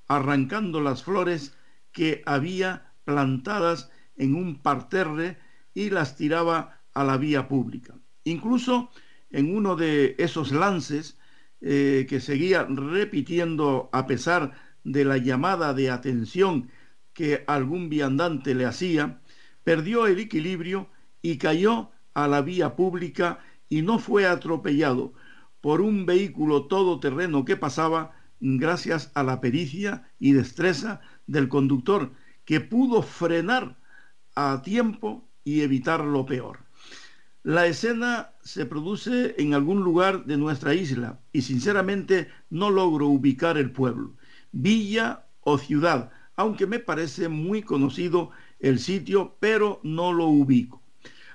arrancando 0.08 0.80
las 0.80 1.04
flores 1.04 1.54
que 1.92 2.22
había 2.24 2.90
plantadas 3.04 3.90
en 4.16 4.34
un 4.34 4.62
parterre 4.62 5.36
y 5.74 5.90
las 5.90 6.16
tiraba 6.16 6.80
a 6.94 7.04
la 7.04 7.18
vía 7.18 7.48
pública. 7.48 7.96
Incluso 8.24 8.90
en 9.30 9.54
uno 9.54 9.76
de 9.76 10.14
esos 10.16 10.52
lances 10.52 11.18
eh, 11.60 12.06
que 12.08 12.20
seguía 12.20 12.64
repitiendo 12.64 13.90
a 13.92 14.06
pesar 14.06 14.52
de 14.84 15.04
la 15.04 15.18
llamada 15.18 15.74
de 15.74 15.90
atención 15.90 16.70
que 17.20 17.44
algún 17.46 17.90
viandante 17.90 18.54
le 18.54 18.64
hacía, 18.64 19.20
perdió 19.62 20.06
el 20.06 20.18
equilibrio 20.20 20.88
y 21.20 21.37
cayó 21.37 21.90
a 22.14 22.26
la 22.26 22.40
vía 22.40 22.76
pública 22.76 23.40
y 23.68 23.83
no 23.83 23.98
fue 23.98 24.26
atropellado 24.26 25.12
por 25.61 25.83
un 25.83 26.06
vehículo 26.06 26.64
todoterreno 26.64 27.44
que 27.44 27.59
pasaba 27.59 28.12
gracias 28.40 29.12
a 29.12 29.22
la 29.22 29.38
pericia 29.42 30.09
y 30.18 30.33
destreza 30.33 31.02
del 31.26 31.50
conductor, 31.50 32.11
que 32.46 32.62
pudo 32.62 33.02
frenar 33.02 33.76
a 34.35 34.62
tiempo 34.62 35.28
y 35.44 35.61
evitar 35.61 36.02
lo 36.02 36.24
peor. 36.24 36.61
La 37.42 37.66
escena 37.66 38.30
se 38.40 38.64
produce 38.64 39.35
en 39.37 39.52
algún 39.52 39.83
lugar 39.83 40.24
de 40.24 40.38
nuestra 40.38 40.72
isla 40.72 41.20
y 41.35 41.42
sinceramente 41.42 42.28
no 42.48 42.70
logro 42.70 43.09
ubicar 43.09 43.59
el 43.59 43.72
pueblo, 43.72 44.16
villa 44.52 45.26
o 45.42 45.59
ciudad, 45.59 46.12
aunque 46.40 46.66
me 46.66 46.79
parece 46.79 47.29
muy 47.29 47.62
conocido 47.62 48.31
el 48.61 48.79
sitio, 48.79 49.37
pero 49.40 49.79
no 49.83 50.11
lo 50.11 50.24
ubico. 50.24 50.83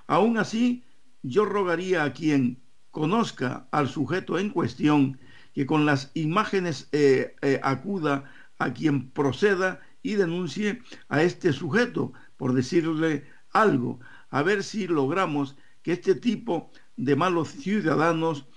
Aún 0.08 0.39
así, 0.39 0.84
yo 1.22 1.46
rogaría 1.46 2.04
a 2.04 2.12
quien 2.12 2.60
conozca 2.89 3.68
al 3.70 3.88
sujeto 3.88 4.39
en 4.39 4.50
cuestión 4.50 5.20
que 5.54 5.68
con 5.68 5.86
las 5.86 6.10
imágenes 6.15 6.89
eh, 6.91 7.36
eh, 7.44 7.60
acuda 7.62 8.32
a 8.58 8.74
quien 8.74 9.12
proceda 9.12 9.80
y 10.02 10.15
denuncie 10.15 10.82
a 11.08 11.22
este 11.22 11.54
sujeto 11.54 12.13
por 12.36 12.54
decirle 12.54 13.26
algo, 13.52 14.00
a 14.32 14.41
ver 14.41 14.63
si 14.63 14.88
logramos 14.88 15.56
que 15.84 15.91
este 15.91 16.15
tipo 16.15 16.72
de 16.98 17.15
malos 17.15 17.50
ciudadanos 17.50 18.48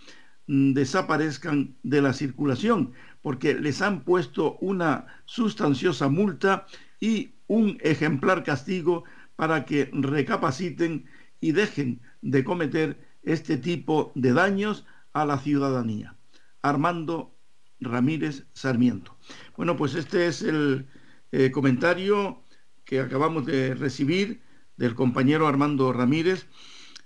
mm, 0.46 0.72
desaparezcan 0.72 1.76
de 1.82 2.00
la 2.00 2.14
circulación, 2.14 2.94
porque 3.22 3.54
les 3.54 3.82
han 3.82 4.02
puesto 4.02 4.56
una 4.60 5.06
sustanciosa 5.24 6.08
multa 6.08 6.66
y 7.00 7.32
un 7.46 7.78
ejemplar 7.80 8.44
castigo 8.44 9.04
para 9.36 9.64
que 9.64 9.90
recapaciten 9.92 11.06
y 11.40 11.52
dejen 11.52 12.00
de 12.22 12.44
cometer 12.44 12.98
este 13.22 13.56
tipo 13.56 14.12
de 14.14 14.32
daños 14.32 14.86
a 15.12 15.24
la 15.24 15.38
ciudadanía. 15.38 16.16
Armando 16.62 17.34
Ramírez 17.80 18.44
Sarmiento. 18.52 19.16
Bueno, 19.56 19.76
pues 19.76 19.94
este 19.94 20.26
es 20.26 20.42
el 20.42 20.86
eh, 21.32 21.50
comentario 21.50 22.42
que 22.84 23.00
acabamos 23.00 23.46
de 23.46 23.74
recibir 23.74 24.40
del 24.76 24.94
compañero 24.94 25.46
Armando 25.46 25.92
Ramírez 25.92 26.46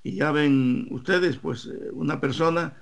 y 0.03 0.17
ya 0.17 0.33
ven 0.33 0.89
ustedes, 0.91 1.37
pues 1.37 1.67
eh, 1.67 1.91
una 1.93 2.21
persona 2.21 2.77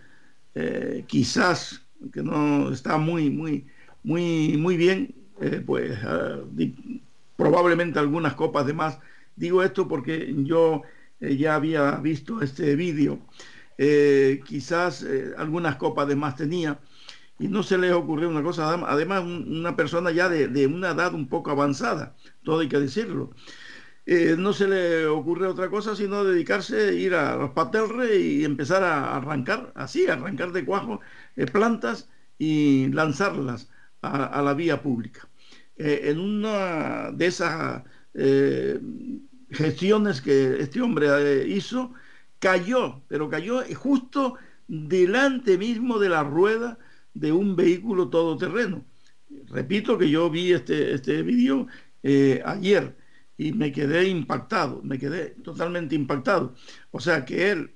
eh, 0.55 1.05
quizás 1.07 1.80
que 2.13 2.23
no 2.23 2.73
está 2.73 2.99
muy, 2.99 3.31
muy, 3.31 3.67
muy, 4.03 4.57
muy 4.57 4.77
bien, 4.77 5.15
pues 5.67 5.99
ah, 6.05 6.39
probablemente 7.37 7.99
algunas 7.99 8.35
copas 8.35 8.67
de 8.67 8.75
más. 8.75 8.99
Digo 9.37 9.63
esto 9.63 9.89
porque 9.89 10.35
yo 10.45 10.83
eh, 11.21 11.37
ya 11.37 11.55
había 11.55 11.97
visto 11.97 12.43
este 12.43 12.77
vídeo, 12.77 13.19
eh, 13.79 14.41
quizás 14.45 15.03
eh, 15.03 15.33
algunas 15.37 15.77
copas 15.77 16.09
de 16.09 16.17
más 16.17 16.37
tenía 16.37 16.79
y 17.39 17.49
no 17.49 17.63
se 17.63 17.79
le 17.79 17.93
ocurrió 17.93 18.29
una 18.29 18.43
cosa, 18.43 18.71
además 18.87 19.25
una 19.25 19.75
persona 19.77 20.11
ya 20.11 20.29
de, 20.29 20.67
una 20.67 20.91
edad 20.91 21.15
un 21.15 21.27
poco 21.29 21.51
avanzada, 21.51 22.15
todo 22.45 22.61
hay 22.61 22.69
que 22.69 22.79
decirlo. 22.79 23.31
No 24.39 24.53
se 24.53 24.67
le 24.67 25.07
ocurre 25.07 25.47
otra 25.47 25.71
cosa 25.71 25.95
sino 25.95 26.25
dedicarse, 26.25 26.95
ir 26.95 27.15
a 27.15 27.37
los 27.37 27.51
patelres 27.51 28.21
y 28.21 28.45
empezar 28.45 28.83
a 28.83 29.17
arrancar, 29.17 29.73
así, 29.77 30.07
arrancar 30.09 30.53
de 30.53 30.65
cuajo 30.65 31.01
plantas 31.53 32.09
y 32.39 32.89
lanzarlas 32.89 33.71
a 34.03 34.43
la 34.43 34.55
vía 34.55 34.83
pública. 34.83 35.31
Eh, 35.83 36.11
en 36.11 36.21
una 36.21 37.11
de 37.11 37.25
esas 37.25 37.83
eh, 38.13 38.79
gestiones 39.49 40.21
que 40.21 40.61
este 40.61 40.83
hombre 40.83 41.07
eh, 41.09 41.49
hizo, 41.49 41.95
cayó, 42.39 43.01
pero 43.09 43.31
cayó 43.31 43.63
justo 43.75 44.35
delante 44.69 45.57
mismo 45.57 45.99
de 45.99 46.11
la 46.11 46.23
rueda 46.23 46.79
de 47.15 47.33
un 47.33 47.57
vehículo 47.57 48.11
todoterreno. 48.11 48.85
Repito 49.49 49.97
que 49.97 50.11
yo 50.11 50.29
vi 50.29 50.53
este, 50.53 50.93
este 50.93 51.23
vídeo 51.23 51.67
ayer 52.45 52.95
y 53.41 53.53
me 53.53 53.73
quedé 53.73 54.09
impactado, 54.09 54.83
me 54.83 54.99
quedé 54.99 55.31
totalmente 55.43 55.95
impactado. 55.95 56.55
O 56.91 57.01
sea 57.01 57.25
que 57.25 57.51
él 57.51 57.75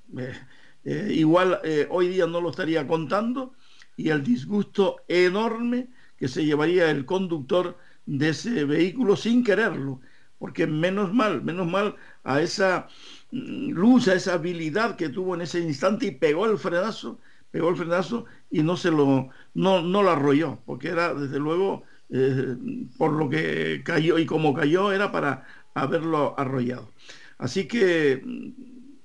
igual 1.09 1.61
hoy 1.89 2.09
día 2.09 2.27
no 2.27 2.41
lo 2.41 2.51
estaría 2.51 2.87
contando 2.87 3.55
y 3.97 4.11
el 4.11 4.23
disgusto 4.23 4.97
enorme 5.09 5.89
que 6.19 6.29
se 6.29 6.45
llevaría 6.45 6.91
el 6.91 7.07
conductor 7.07 7.79
de 8.07 8.31
ese 8.31 8.65
vehículo 8.65 9.17
sin 9.17 9.45
quererlo. 9.45 10.01
porque 10.39 10.67
menos 10.67 11.13
mal, 11.15 11.43
menos 11.43 11.67
mal 11.67 11.97
a 12.25 12.41
esa 12.43 12.89
mm, 13.31 13.71
luz, 13.71 14.09
a 14.09 14.15
esa 14.15 14.35
habilidad 14.35 14.97
que 14.97 15.09
tuvo 15.09 15.35
en 15.35 15.43
ese 15.43 15.61
instante 15.61 16.07
y 16.07 16.11
pegó 16.13 16.47
el 16.47 16.59
frenazo, 16.59 17.21
pegó 17.51 17.71
el 17.71 17.77
frenazo 17.77 18.27
y 18.51 18.63
no 18.63 18.77
se 18.77 18.91
lo, 18.91 19.29
no, 19.55 19.83
no 19.83 20.03
lo 20.03 20.11
arrolló, 20.11 20.61
porque 20.67 20.89
era 20.89 21.15
desde 21.15 21.39
luego, 21.39 21.85
eh, 22.11 22.57
por 22.99 23.13
lo 23.13 23.29
que 23.29 23.83
cayó 23.85 24.19
y 24.19 24.27
como 24.27 24.55
cayó, 24.55 24.93
era 24.93 25.11
para 25.13 25.47
haberlo 25.75 26.39
arrollado. 26.39 26.91
Así 27.39 27.67
que, 27.67 28.23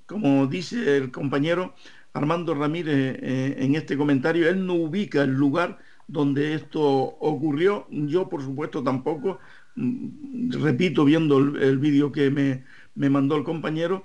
como 0.06 0.46
dice 0.46 0.96
el 0.96 1.10
compañero 1.10 1.74
Armando 2.12 2.54
Ramírez 2.54 3.18
eh, 3.22 3.56
en 3.58 3.74
este 3.74 3.96
comentario, 3.96 4.48
él 4.48 4.66
no 4.66 4.74
ubica 4.74 5.22
el 5.22 5.32
lugar 5.32 5.78
donde 6.08 6.54
esto 6.54 6.82
ocurrió. 6.82 7.86
Yo, 7.90 8.28
por 8.28 8.42
supuesto, 8.42 8.82
tampoco. 8.82 9.38
Mm, 9.76 10.50
repito, 10.52 11.04
viendo 11.04 11.38
el, 11.38 11.78
vídeo 11.78 12.12
que 12.12 12.30
me, 12.30 12.64
me 12.94 13.10
mandó 13.10 13.36
el 13.36 13.44
compañero, 13.44 14.04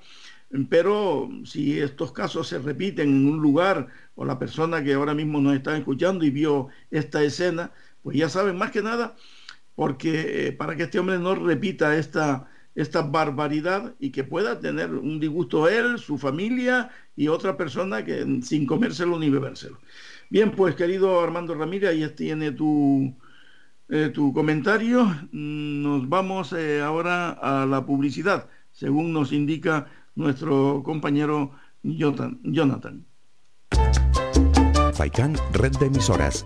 pero 0.70 1.30
si 1.43 1.80
estos 1.80 2.12
casos 2.12 2.48
se 2.48 2.60
repiten 2.60 3.10
en 3.10 3.28
un 3.28 3.41
lugar 3.41 3.88
o 4.16 4.26
la 4.26 4.39
persona 4.39 4.84
que 4.84 4.93
ahora 4.93 5.14
mismo 5.14 5.41
nos 5.41 5.56
está 5.56 5.76
escuchando 5.78 6.24
y 6.26 6.30
vio 6.30 6.70
esta 6.91 7.24
escena, 7.24 7.72
pues 8.06 8.18
ya 8.18 8.30
saben 8.30 8.56
más 8.56 8.70
que 8.70 8.84
nada, 8.84 9.16
porque 9.74 10.47
eh, 10.47 10.51
para 10.51 10.76
que 10.76 10.84
este 10.84 10.99
hombre 10.99 11.18
no 11.18 11.34
repita 11.34 11.97
esta, 11.97 12.47
esta 12.76 13.01
barbaridad 13.01 13.95
y 13.99 14.12
que 14.12 14.24
pueda 14.24 14.60
tener 14.60 14.93
un 14.93 15.20
disgusto 15.20 15.68
él, 15.68 15.97
su 15.97 16.20
familia 16.20 16.91
y 17.16 17.30
otra 17.30 17.58
persona 17.58 18.06
que 18.06 18.41
sin 18.43 18.68
comérselo 18.68 19.18
ni 19.18 19.32
bebérselo. 19.32 19.80
Bien, 20.30 20.51
pues 20.51 20.76
querido 20.76 21.20
Armando 21.20 21.56
Ramírez, 21.56 21.89
ahí 21.89 22.08
tiene 22.16 22.51
tu, 22.51 23.12
eh, 23.89 24.12
tu 24.14 24.32
comentario. 24.34 25.12
Nos 25.32 26.08
vamos 26.08 26.53
eh, 26.53 26.84
ahora 26.84 27.32
a 27.32 27.66
la 27.66 27.88
publicidad, 27.88 28.49
según 28.72 29.14
nos 29.14 29.32
indica 29.32 29.88
nuestro 30.14 30.84
compañero 30.84 31.53
Jonathan. 31.82 33.03
Red 35.53 35.72
de 35.80 35.88
emisoras. 35.88 36.45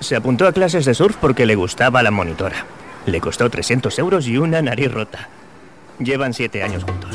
Se 0.00 0.16
apuntó 0.16 0.46
a 0.46 0.52
clases 0.52 0.84
de 0.84 0.94
surf 0.94 1.16
porque 1.16 1.46
le 1.46 1.54
gustaba 1.54 2.02
la 2.02 2.10
monitora. 2.10 2.66
Le 3.06 3.20
costó 3.20 3.48
300 3.50 3.98
euros 3.98 4.26
y 4.26 4.38
una 4.38 4.62
nariz 4.62 4.92
rota. 4.92 5.28
Llevan 5.98 6.32
siete 6.34 6.62
años 6.62 6.84
juntos. 6.84 7.10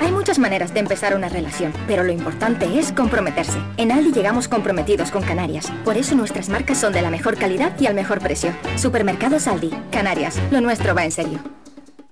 Hay 0.00 0.10
muchas 0.10 0.38
maneras 0.38 0.74
de 0.74 0.80
empezar 0.80 1.14
una 1.14 1.28
relación, 1.28 1.72
pero 1.86 2.02
lo 2.02 2.12
importante 2.12 2.78
es 2.78 2.92
comprometerse. 2.92 3.58
En 3.76 3.92
Aldi 3.92 4.12
llegamos 4.12 4.48
comprometidos 4.48 5.10
con 5.10 5.22
Canarias. 5.22 5.70
Por 5.84 5.96
eso 5.96 6.14
nuestras 6.16 6.48
marcas 6.48 6.78
son 6.78 6.92
de 6.92 7.02
la 7.02 7.10
mejor 7.10 7.36
calidad 7.36 7.78
y 7.78 7.86
al 7.86 7.94
mejor 7.94 8.20
precio. 8.20 8.52
Supermercados 8.76 9.46
Aldi. 9.46 9.70
Canarias. 9.90 10.40
Lo 10.50 10.60
nuestro 10.60 10.94
va 10.94 11.04
en 11.04 11.12
serio. 11.12 11.38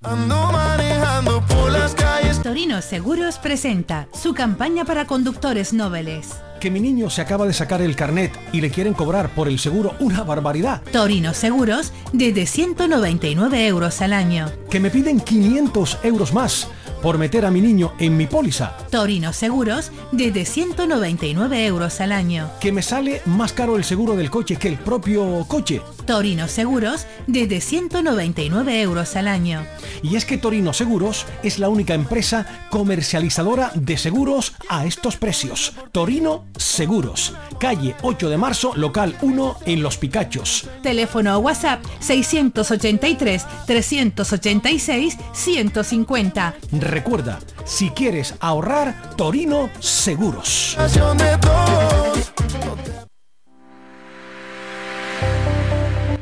Ando 0.02 0.50
manejando 0.50 1.44
por 1.46 1.70
las 1.70 1.94
calles. 1.94 2.42
Torino 2.42 2.80
Seguros 2.80 3.36
presenta 3.36 4.08
su 4.14 4.32
campaña 4.32 4.86
para 4.86 5.06
conductores 5.06 5.74
nobles 5.74 6.40
que 6.60 6.70
mi 6.70 6.78
niño 6.78 7.10
se 7.10 7.22
acaba 7.22 7.46
de 7.46 7.54
sacar 7.54 7.80
el 7.80 7.96
carnet 7.96 8.38
y 8.52 8.60
le 8.60 8.70
quieren 8.70 8.92
cobrar 8.92 9.30
por 9.34 9.48
el 9.48 9.58
seguro 9.58 9.94
una 9.98 10.22
barbaridad. 10.22 10.82
Torino 10.92 11.34
Seguros 11.34 11.92
desde 12.12 12.46
199 12.46 13.66
euros 13.66 14.00
al 14.02 14.12
año. 14.12 14.52
Que 14.70 14.78
me 14.78 14.90
piden 14.90 15.20
500 15.20 15.98
euros 16.04 16.32
más 16.34 16.68
por 17.02 17.18
meter 17.18 17.44
a 17.44 17.50
mi 17.50 17.60
niño 17.60 17.92
en 17.98 18.16
mi 18.16 18.26
póliza. 18.26 18.76
Torino 18.90 19.32
Seguros 19.32 19.90
desde 20.12 20.44
199 20.44 21.66
euros 21.66 22.00
al 22.00 22.12
año. 22.12 22.50
Que 22.60 22.72
me 22.72 22.82
sale 22.82 23.22
más 23.26 23.52
caro 23.52 23.76
el 23.76 23.84
seguro 23.84 24.16
del 24.16 24.30
coche 24.30 24.56
que 24.56 24.68
el 24.68 24.78
propio 24.78 25.44
coche. 25.48 25.82
Torino 26.06 26.48
Seguros 26.48 27.06
desde 27.26 27.60
199 27.60 28.80
euros 28.82 29.16
al 29.16 29.28
año. 29.28 29.64
Y 30.02 30.16
es 30.16 30.24
que 30.24 30.38
Torino 30.38 30.72
Seguros 30.72 31.26
es 31.42 31.58
la 31.58 31.68
única 31.68 31.94
empresa 31.94 32.46
comercializadora 32.70 33.72
de 33.74 33.96
seguros 33.96 34.54
a 34.68 34.86
estos 34.86 35.16
precios. 35.16 35.72
Torino 35.92 36.44
Seguros, 36.56 37.34
calle 37.58 37.94
8 38.02 38.28
de 38.28 38.36
marzo, 38.36 38.72
local 38.74 39.16
1 39.22 39.56
en 39.66 39.82
Los 39.82 39.98
Picachos. 39.98 40.68
Teléfono 40.82 41.38
WhatsApp 41.38 41.84
683 42.00 43.46
386 43.66 45.16
150. 45.32 46.54
Recuerda, 46.90 47.38
si 47.64 47.90
quieres 47.90 48.34
ahorrar, 48.40 49.14
Torino 49.16 49.70
Seguros. 49.78 50.76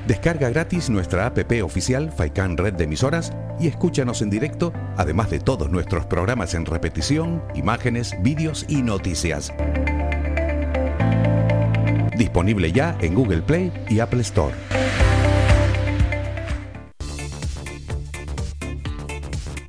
Descarga 0.07 0.51
gratis 0.51 0.91
nuestra 0.91 1.25
app 1.25 1.39
oficial 1.64 2.12
Faikan 2.12 2.59
Red 2.59 2.75
de 2.75 2.85
Emisoras 2.85 3.33
y 3.59 3.66
escúchanos 3.66 4.21
en 4.21 4.29
directo, 4.29 4.75
además 4.99 5.31
de 5.31 5.41
todos 5.41 5.71
nuestros 5.71 6.05
programas 6.05 6.53
en 6.53 6.66
repetición, 6.66 7.43
imágenes, 7.55 8.14
vídeos 8.21 8.66
y 8.69 8.83
noticias. 8.83 9.51
Disponible 12.19 12.73
ya 12.73 12.95
en 13.01 13.14
Google 13.14 13.41
Play 13.41 13.73
y 13.89 14.01
Apple 14.01 14.21
Store. 14.21 14.55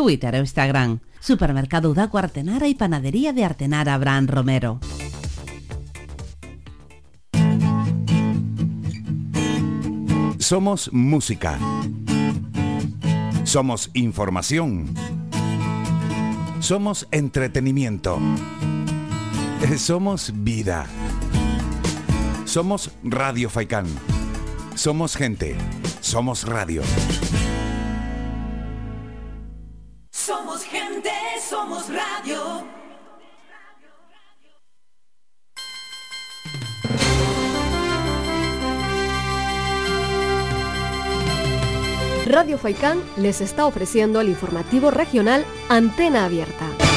Twitter 0.00 0.34
o 0.34 0.38
Instagram. 0.38 1.00
Supermercado 1.20 1.90
Udaco 1.90 2.16
Artenara 2.16 2.66
y 2.68 2.74
Panadería 2.74 3.34
de 3.34 3.44
Artenara 3.44 3.92
Abraham 3.92 4.28
Romero. 4.28 4.80
Somos 10.38 10.90
música. 10.94 11.58
Somos 13.44 13.90
información. 13.92 14.86
Somos 16.60 17.06
entretenimiento. 17.10 18.18
Somos 19.76 20.32
vida. 20.34 20.86
Somos 22.46 22.90
Radio 23.04 23.50
Faikán. 23.50 23.84
Somos 24.76 25.14
gente. 25.14 25.56
Somos 26.00 26.44
radio. 26.44 26.80
Somos 30.20 31.88
radio. 31.88 32.66
Radio 42.26 42.58
Faicán 42.58 43.02
les 43.16 43.40
está 43.40 43.66
ofreciendo 43.66 44.20
el 44.20 44.28
informativo 44.28 44.90
regional 44.90 45.44
Antena 45.68 46.26
Abierta. 46.26 46.89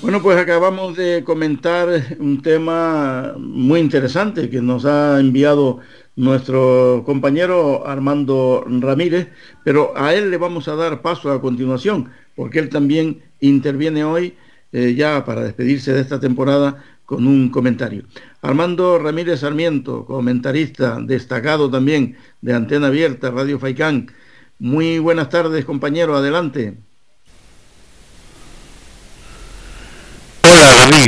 Bueno, 0.00 0.22
pues 0.22 0.38
acabamos 0.38 0.96
de 0.96 1.24
comentar 1.24 1.88
un 2.20 2.40
tema 2.40 3.34
muy 3.36 3.80
interesante 3.80 4.48
que 4.48 4.62
nos 4.62 4.84
ha 4.84 5.18
enviado 5.18 5.80
nuestro 6.14 7.02
compañero 7.04 7.84
Armando 7.84 8.64
Ramírez, 8.64 9.28
pero 9.64 9.92
a 9.96 10.14
él 10.14 10.30
le 10.30 10.36
vamos 10.36 10.68
a 10.68 10.76
dar 10.76 11.02
paso 11.02 11.32
a 11.32 11.40
continuación, 11.40 12.10
porque 12.36 12.60
él 12.60 12.68
también 12.68 13.22
interviene 13.40 14.04
hoy 14.04 14.36
eh, 14.70 14.94
ya 14.94 15.24
para 15.24 15.42
despedirse 15.42 15.92
de 15.92 16.00
esta 16.00 16.20
temporada 16.20 16.84
con 17.04 17.26
un 17.26 17.48
comentario. 17.48 18.04
Armando 18.40 19.00
Ramírez 19.00 19.40
Sarmiento, 19.40 20.04
comentarista 20.06 21.00
destacado 21.00 21.68
también 21.68 22.16
de 22.40 22.54
Antena 22.54 22.86
Abierta, 22.86 23.32
Radio 23.32 23.58
Faicán. 23.58 24.12
Muy 24.60 25.00
buenas 25.00 25.28
tardes, 25.28 25.64
compañero, 25.64 26.14
adelante. 26.16 26.78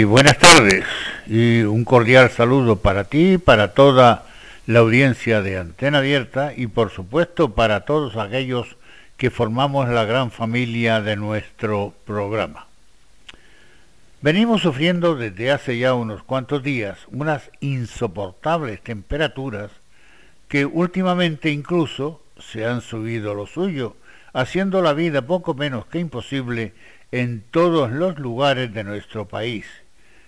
Buenas 0.05 0.39
tardes 0.39 0.85
y 1.27 1.63
un 1.63 1.85
cordial 1.85 2.31
saludo 2.31 2.77
para 2.77 3.05
ti, 3.05 3.39
para 3.39 3.75
toda 3.75 4.25
la 4.67 4.79
audiencia 4.79 5.43
de 5.43 5.59
Antena 5.59 5.99
Abierta 5.99 6.53
y 6.57 6.69
por 6.69 6.91
supuesto 6.91 7.55
para 7.55 7.85
todos 7.85 8.17
aquellos 8.17 8.77
que 9.17 9.31
formamos 9.31 9.89
la 9.89 10.05
gran 10.05 10.31
familia 10.31 11.01
de 11.01 11.17
nuestro 11.17 11.93
programa. 12.07 12.67
Venimos 14.23 14.63
sufriendo 14.63 15.17
desde 15.17 15.51
hace 15.51 15.79
ya 15.79 15.95
unos 15.95 16.23
cuantos 16.23 16.63
días 16.63 16.99
unas 17.11 17.51
insoportables 17.61 18.81
temperaturas 18.83 19.71
que 20.49 20.65
últimamente 20.65 21.51
incluso 21.51 22.23
se 22.39 22.65
han 22.65 22.81
subido 22.81 23.35
lo 23.35 23.47
suyo, 23.47 23.97
haciendo 24.33 24.83
la 24.83 24.95
vida 24.95 25.23
poco 25.23 25.55
menos 25.55 25.87
que 25.87 25.99
imposible 25.99 26.73
en 27.13 27.43
todos 27.51 27.91
los 27.91 28.19
lugares 28.19 28.73
de 28.73 28.85
nuestro 28.85 29.29
país. 29.29 29.67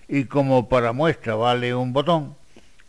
Y 0.07 0.25
como 0.25 0.69
para 0.69 0.93
muestra 0.93 1.35
vale 1.35 1.73
un 1.75 1.93
botón, 1.93 2.35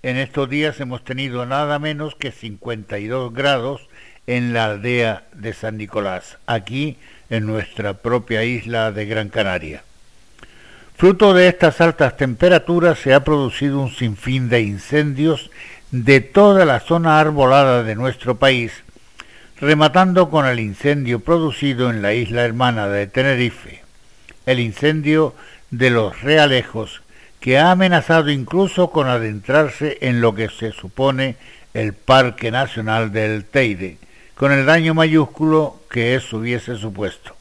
en 0.02 0.16
estos 0.16 0.50
días 0.50 0.80
hemos 0.80 1.04
tenido 1.04 1.46
nada 1.46 1.78
menos 1.78 2.14
que 2.14 2.32
52 2.32 3.32
grados 3.32 3.88
en 4.26 4.52
la 4.52 4.66
aldea 4.66 5.24
de 5.34 5.52
San 5.52 5.76
Nicolás, 5.76 6.38
aquí 6.46 6.98
en 7.30 7.46
nuestra 7.46 7.94
propia 7.94 8.44
isla 8.44 8.92
de 8.92 9.06
Gran 9.06 9.28
Canaria. 9.28 9.82
Fruto 10.96 11.34
de 11.34 11.48
estas 11.48 11.80
altas 11.80 12.16
temperaturas 12.16 12.98
se 12.98 13.14
ha 13.14 13.24
producido 13.24 13.80
un 13.80 13.90
sinfín 13.90 14.48
de 14.48 14.60
incendios 14.60 15.50
de 15.90 16.20
toda 16.20 16.64
la 16.64 16.80
zona 16.80 17.18
arbolada 17.18 17.82
de 17.82 17.94
nuestro 17.94 18.36
país, 18.36 18.72
rematando 19.60 20.30
con 20.30 20.46
el 20.46 20.60
incendio 20.60 21.20
producido 21.20 21.90
en 21.90 22.02
la 22.02 22.14
isla 22.14 22.42
hermana 22.42 22.88
de 22.88 23.06
Tenerife, 23.06 23.82
el 24.46 24.60
incendio 24.60 25.34
de 25.70 25.90
los 25.90 26.22
Realejos, 26.22 27.02
que 27.44 27.58
ha 27.58 27.72
amenazado 27.72 28.30
incluso 28.30 28.88
con 28.88 29.06
adentrarse 29.06 29.98
en 30.00 30.22
lo 30.22 30.34
que 30.34 30.48
se 30.48 30.72
supone 30.72 31.36
el 31.74 31.92
Parque 31.92 32.50
Nacional 32.50 33.12
del 33.12 33.44
Teide, 33.44 33.98
con 34.34 34.50
el 34.50 34.64
daño 34.64 34.94
mayúsculo 34.94 35.82
que 35.90 36.14
eso 36.14 36.38
hubiese 36.38 36.76
supuesto. 36.76 37.36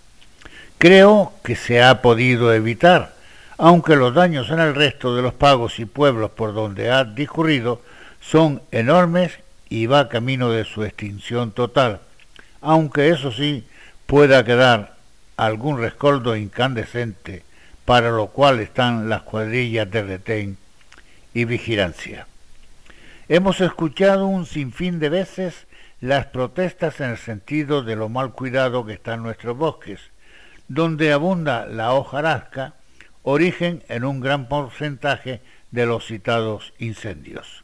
Creo 0.78 1.32
que 1.42 1.56
se 1.56 1.82
ha 1.82 2.02
podido 2.02 2.54
evitar, 2.54 3.14
aunque 3.58 3.96
los 3.96 4.14
daños 4.14 4.50
en 4.50 4.60
el 4.60 4.76
resto 4.76 5.16
de 5.16 5.22
los 5.22 5.36
pagos 5.36 5.80
y 5.80 5.86
pueblos 5.86 6.32
por 6.32 6.54
donde 6.54 6.92
ha 6.92 7.06
discurrido 7.06 7.82
son 8.20 8.62
enormes 8.72 9.32
y 9.70 9.86
va 9.86 10.10
camino 10.10 10.52
de 10.52 10.66
su 10.66 10.84
extinción 10.84 11.54
total, 11.54 12.02
aunque 12.60 13.08
eso 13.08 13.32
sí 13.32 13.66
pueda 14.06 14.44
quedar 14.44 14.96
algún 15.38 15.80
rescoldo 15.80 16.36
incandescente, 16.36 17.44
para 17.86 18.12
lo 18.12 18.28
cual 18.28 18.60
están 18.60 19.10
las 19.10 19.24
cuadrillas 19.24 19.90
de 19.90 20.04
retén 20.04 20.58
y 21.34 21.46
vigilancia. 21.46 22.28
Hemos 23.30 23.62
escuchado 23.62 24.28
un 24.28 24.46
sinfín 24.46 25.00
de 25.00 25.10
veces 25.10 25.68
las 26.02 26.26
protestas 26.28 27.00
en 27.00 27.12
el 27.12 27.18
sentido 27.18 27.84
de 27.84 27.96
lo 27.96 28.10
mal 28.10 28.34
cuidado 28.34 28.86
que 28.86 28.94
están 28.94 29.24
nuestros 29.24 29.58
bosques, 29.58 30.00
donde 30.68 31.12
abunda 31.14 31.66
la 31.66 31.94
hojarasca, 31.94 32.74
origen 33.24 33.84
en 33.88 34.04
un 34.04 34.20
gran 34.20 34.50
porcentaje 34.50 35.42
de 35.72 35.86
los 35.86 36.06
citados 36.06 36.74
incendios. 36.78 37.64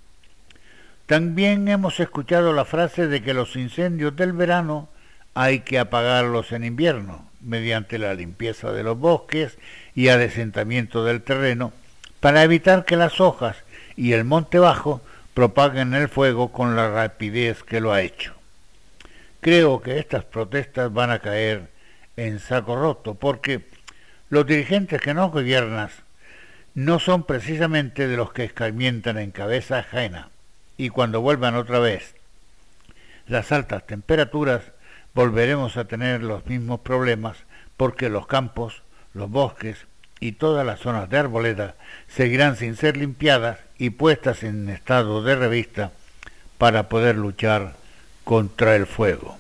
También 1.06 1.68
hemos 1.68 2.00
escuchado 2.00 2.54
la 2.54 2.66
frase 2.66 3.08
de 3.08 3.22
que 3.22 3.34
los 3.34 3.56
incendios 3.56 4.16
del 4.16 4.32
verano 4.32 4.90
hay 5.34 5.62
que 5.62 5.80
apagarlos 5.80 6.52
en 6.52 6.64
invierno, 6.64 7.30
mediante 7.42 7.98
la 7.98 8.14
limpieza 8.14 8.72
de 8.72 8.84
los 8.84 8.98
bosques 8.98 9.58
y 9.96 10.10
adesentamiento 10.10 11.04
del 11.04 11.22
terreno, 11.22 11.74
para 12.20 12.44
evitar 12.44 12.86
que 12.86 12.96
las 12.96 13.20
hojas 13.20 13.58
y 13.96 14.14
el 14.14 14.24
monte 14.24 14.60
bajo 14.60 15.02
propaguen 15.34 15.94
el 15.94 16.10
fuego 16.10 16.52
con 16.52 16.76
la 16.76 16.90
rapidez 16.90 17.64
que 17.64 17.80
lo 17.80 17.94
ha 17.94 18.02
hecho. 18.02 18.34
Creo 19.42 19.82
que 19.82 20.00
estas 20.00 20.26
protestas 20.26 20.92
van 20.92 21.12
a 21.12 21.20
caer 21.20 21.70
en 22.18 22.40
saco 22.40 22.76
roto, 22.76 23.16
porque 23.16 23.66
los 24.30 24.46
dirigentes 24.46 25.02
que 25.02 25.14
no 25.14 25.30
gobiernas 25.30 25.92
no 26.74 27.00
son 27.00 27.24
precisamente 27.24 28.08
de 28.08 28.18
los 28.18 28.34
que 28.34 28.44
escarmientan 28.44 29.18
en 29.18 29.32
cabeza 29.32 29.80
ajena, 29.80 30.30
y 30.78 30.90
cuando 30.90 31.22
vuelvan 31.22 31.56
otra 31.56 31.80
vez 31.80 32.16
las 33.28 33.52
altas 33.52 33.86
temperaturas, 33.86 34.64
volveremos 35.14 35.78
a 35.78 35.86
tener 35.86 36.24
los 36.24 36.46
mismos 36.46 36.82
problemas 36.82 37.38
porque 37.78 38.10
los 38.10 38.28
campos, 38.28 38.84
los 39.14 39.30
bosques 39.30 39.78
y 40.20 40.34
todas 40.34 40.66
las 40.66 40.80
zonas 40.80 41.10
de 41.10 41.18
arboleda 41.18 41.76
seguirán 42.08 42.56
sin 42.56 42.76
ser 42.76 42.98
limpiadas 42.98 43.60
y 43.78 43.92
puestas 43.92 44.44
en 44.44 44.70
estado 44.70 45.24
de 45.24 45.36
revista 45.36 45.92
para 46.58 46.90
poder 46.90 47.16
luchar 47.16 47.74
contra 48.24 48.76
el 48.76 48.86
fuego. 48.86 49.38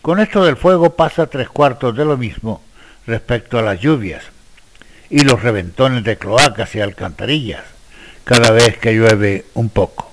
Con 0.00 0.20
esto 0.20 0.44
del 0.44 0.56
fuego 0.56 0.96
pasa 0.96 1.26
tres 1.26 1.48
cuartos 1.48 1.96
de 1.96 2.04
lo 2.04 2.16
mismo 2.16 2.62
respecto 3.06 3.58
a 3.58 3.62
las 3.62 3.80
lluvias 3.80 4.24
y 5.10 5.20
los 5.20 5.42
reventones 5.42 6.04
de 6.04 6.16
cloacas 6.16 6.74
y 6.74 6.80
alcantarillas 6.80 7.64
cada 8.24 8.50
vez 8.50 8.78
que 8.78 8.94
llueve 8.94 9.44
un 9.54 9.68
poco. 9.68 10.12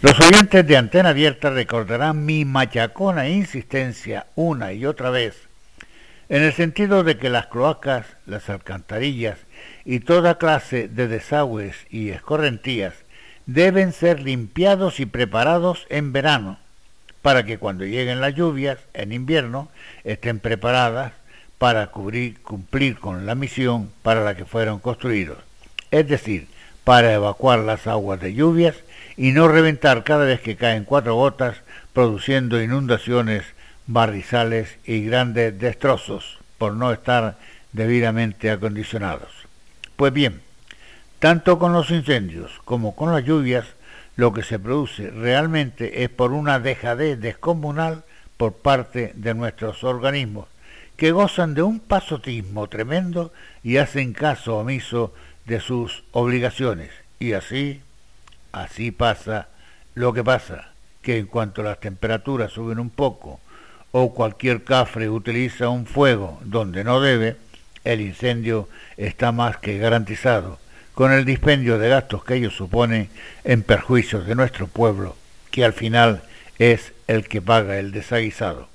Los 0.00 0.20
oyentes 0.20 0.66
de 0.66 0.76
antena 0.76 1.08
abierta 1.08 1.50
recordarán 1.50 2.24
mi 2.24 2.44
machacona 2.44 3.28
insistencia 3.28 4.26
una 4.36 4.72
y 4.72 4.86
otra 4.86 5.10
vez 5.10 5.45
en 6.28 6.42
el 6.42 6.52
sentido 6.52 7.04
de 7.04 7.18
que 7.18 7.30
las 7.30 7.46
cloacas, 7.46 8.06
las 8.26 8.48
alcantarillas 8.50 9.38
y 9.84 10.00
toda 10.00 10.38
clase 10.38 10.88
de 10.88 11.08
desagües 11.08 11.76
y 11.90 12.10
escorrentías 12.10 12.94
deben 13.46 13.92
ser 13.92 14.20
limpiados 14.20 14.98
y 14.98 15.06
preparados 15.06 15.86
en 15.88 16.12
verano, 16.12 16.58
para 17.22 17.44
que 17.44 17.58
cuando 17.58 17.84
lleguen 17.84 18.20
las 18.20 18.34
lluvias 18.34 18.78
en 18.92 19.12
invierno 19.12 19.68
estén 20.04 20.40
preparadas 20.40 21.12
para 21.58 21.86
cubrir, 21.88 22.40
cumplir 22.42 22.98
con 22.98 23.24
la 23.24 23.34
misión 23.34 23.90
para 24.02 24.24
la 24.24 24.34
que 24.34 24.44
fueron 24.44 24.80
construidos, 24.80 25.38
es 25.90 26.08
decir, 26.08 26.48
para 26.84 27.12
evacuar 27.12 27.60
las 27.60 27.86
aguas 27.86 28.20
de 28.20 28.34
lluvias 28.34 28.76
y 29.16 29.32
no 29.32 29.48
reventar 29.48 30.04
cada 30.04 30.24
vez 30.24 30.40
que 30.40 30.56
caen 30.56 30.84
cuatro 30.84 31.14
gotas, 31.14 31.56
produciendo 31.92 32.62
inundaciones 32.62 33.44
barrizales 33.86 34.78
y 34.84 35.04
grandes 35.04 35.58
destrozos 35.58 36.38
por 36.58 36.74
no 36.74 36.92
estar 36.92 37.36
debidamente 37.72 38.50
acondicionados. 38.50 39.30
Pues 39.96 40.12
bien, 40.12 40.40
tanto 41.18 41.58
con 41.58 41.72
los 41.72 41.90
incendios 41.90 42.50
como 42.64 42.96
con 42.96 43.12
las 43.12 43.24
lluvias, 43.24 43.66
lo 44.16 44.32
que 44.32 44.42
se 44.42 44.58
produce 44.58 45.10
realmente 45.10 46.02
es 46.02 46.08
por 46.08 46.32
una 46.32 46.58
dejadez 46.58 47.20
descomunal 47.20 48.04
por 48.36 48.54
parte 48.54 49.12
de 49.14 49.34
nuestros 49.34 49.84
organismos, 49.84 50.48
que 50.96 51.12
gozan 51.12 51.54
de 51.54 51.62
un 51.62 51.80
pasotismo 51.80 52.68
tremendo 52.68 53.32
y 53.62 53.76
hacen 53.76 54.14
caso 54.14 54.58
omiso 54.58 55.12
de 55.44 55.60
sus 55.60 56.04
obligaciones. 56.12 56.90
Y 57.18 57.34
así, 57.34 57.82
así 58.52 58.90
pasa 58.90 59.48
lo 59.94 60.12
que 60.12 60.24
pasa, 60.24 60.72
que 61.02 61.18
en 61.18 61.26
cuanto 61.26 61.62
las 61.62 61.80
temperaturas 61.80 62.52
suben 62.52 62.78
un 62.78 62.90
poco 62.90 63.40
o 63.98 64.12
cualquier 64.12 64.62
cafre 64.62 65.08
utiliza 65.08 65.70
un 65.70 65.86
fuego 65.86 66.38
donde 66.44 66.84
no 66.84 67.00
debe, 67.00 67.36
el 67.82 68.02
incendio 68.02 68.68
está 68.98 69.32
más 69.32 69.56
que 69.56 69.78
garantizado, 69.78 70.58
con 70.92 71.12
el 71.12 71.24
dispendio 71.24 71.78
de 71.78 71.88
gastos 71.88 72.22
que 72.22 72.34
ello 72.34 72.50
supone 72.50 73.08
en 73.42 73.62
perjuicios 73.62 74.26
de 74.26 74.34
nuestro 74.34 74.66
pueblo, 74.66 75.16
que 75.50 75.64
al 75.64 75.72
final 75.72 76.22
es 76.58 76.92
el 77.06 77.26
que 77.26 77.40
paga 77.40 77.78
el 77.78 77.90
desaguisado. 77.90 78.68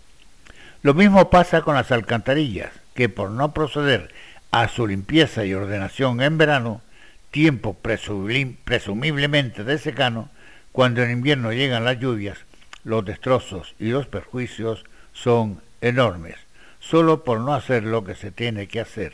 Lo 0.81 0.95
mismo 0.95 1.29
pasa 1.29 1.61
con 1.61 1.75
las 1.75 1.91
alcantarillas, 1.91 2.71
que 2.95 3.07
por 3.07 3.29
no 3.29 3.53
proceder 3.53 4.11
a 4.49 4.69
su 4.69 4.87
limpieza 4.87 5.45
y 5.45 5.53
ordenación 5.53 6.19
en 6.23 6.39
verano, 6.39 6.81
tiempo 7.29 7.75
presumiblemente 7.75 9.63
de 9.63 9.77
secano, 9.77 10.31
cuando 10.71 11.03
en 11.03 11.11
invierno 11.11 11.53
llegan 11.53 11.85
las 11.85 11.99
lluvias, 11.99 12.39
los 12.83 13.05
destrozos 13.05 13.75
y 13.77 13.89
los 13.89 14.07
perjuicios 14.07 14.83
son 15.21 15.61
enormes, 15.81 16.35
solo 16.79 17.23
por 17.23 17.39
no 17.39 17.53
hacer 17.53 17.83
lo 17.83 18.03
que 18.03 18.15
se 18.15 18.31
tiene 18.31 18.67
que 18.67 18.79
hacer, 18.79 19.13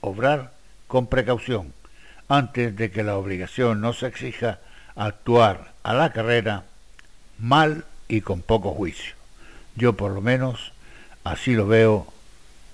obrar 0.00 0.52
con 0.86 1.06
precaución, 1.06 1.72
antes 2.28 2.76
de 2.76 2.90
que 2.90 3.02
la 3.02 3.16
obligación 3.16 3.80
nos 3.80 4.02
exija 4.02 4.58
actuar 4.96 5.72
a 5.82 5.94
la 5.94 6.12
carrera 6.12 6.64
mal 7.38 7.84
y 8.08 8.22
con 8.22 8.40
poco 8.40 8.72
juicio. 8.72 9.14
Yo 9.76 9.92
por 9.92 10.12
lo 10.12 10.20
menos 10.20 10.72
así 11.22 11.54
lo 11.54 11.66
veo 11.66 12.06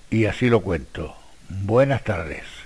y 0.09 0.25
así 0.25 0.49
lo 0.49 0.61
cuento. 0.61 1.15
Buenas 1.49 2.03
tardes. 2.03 2.62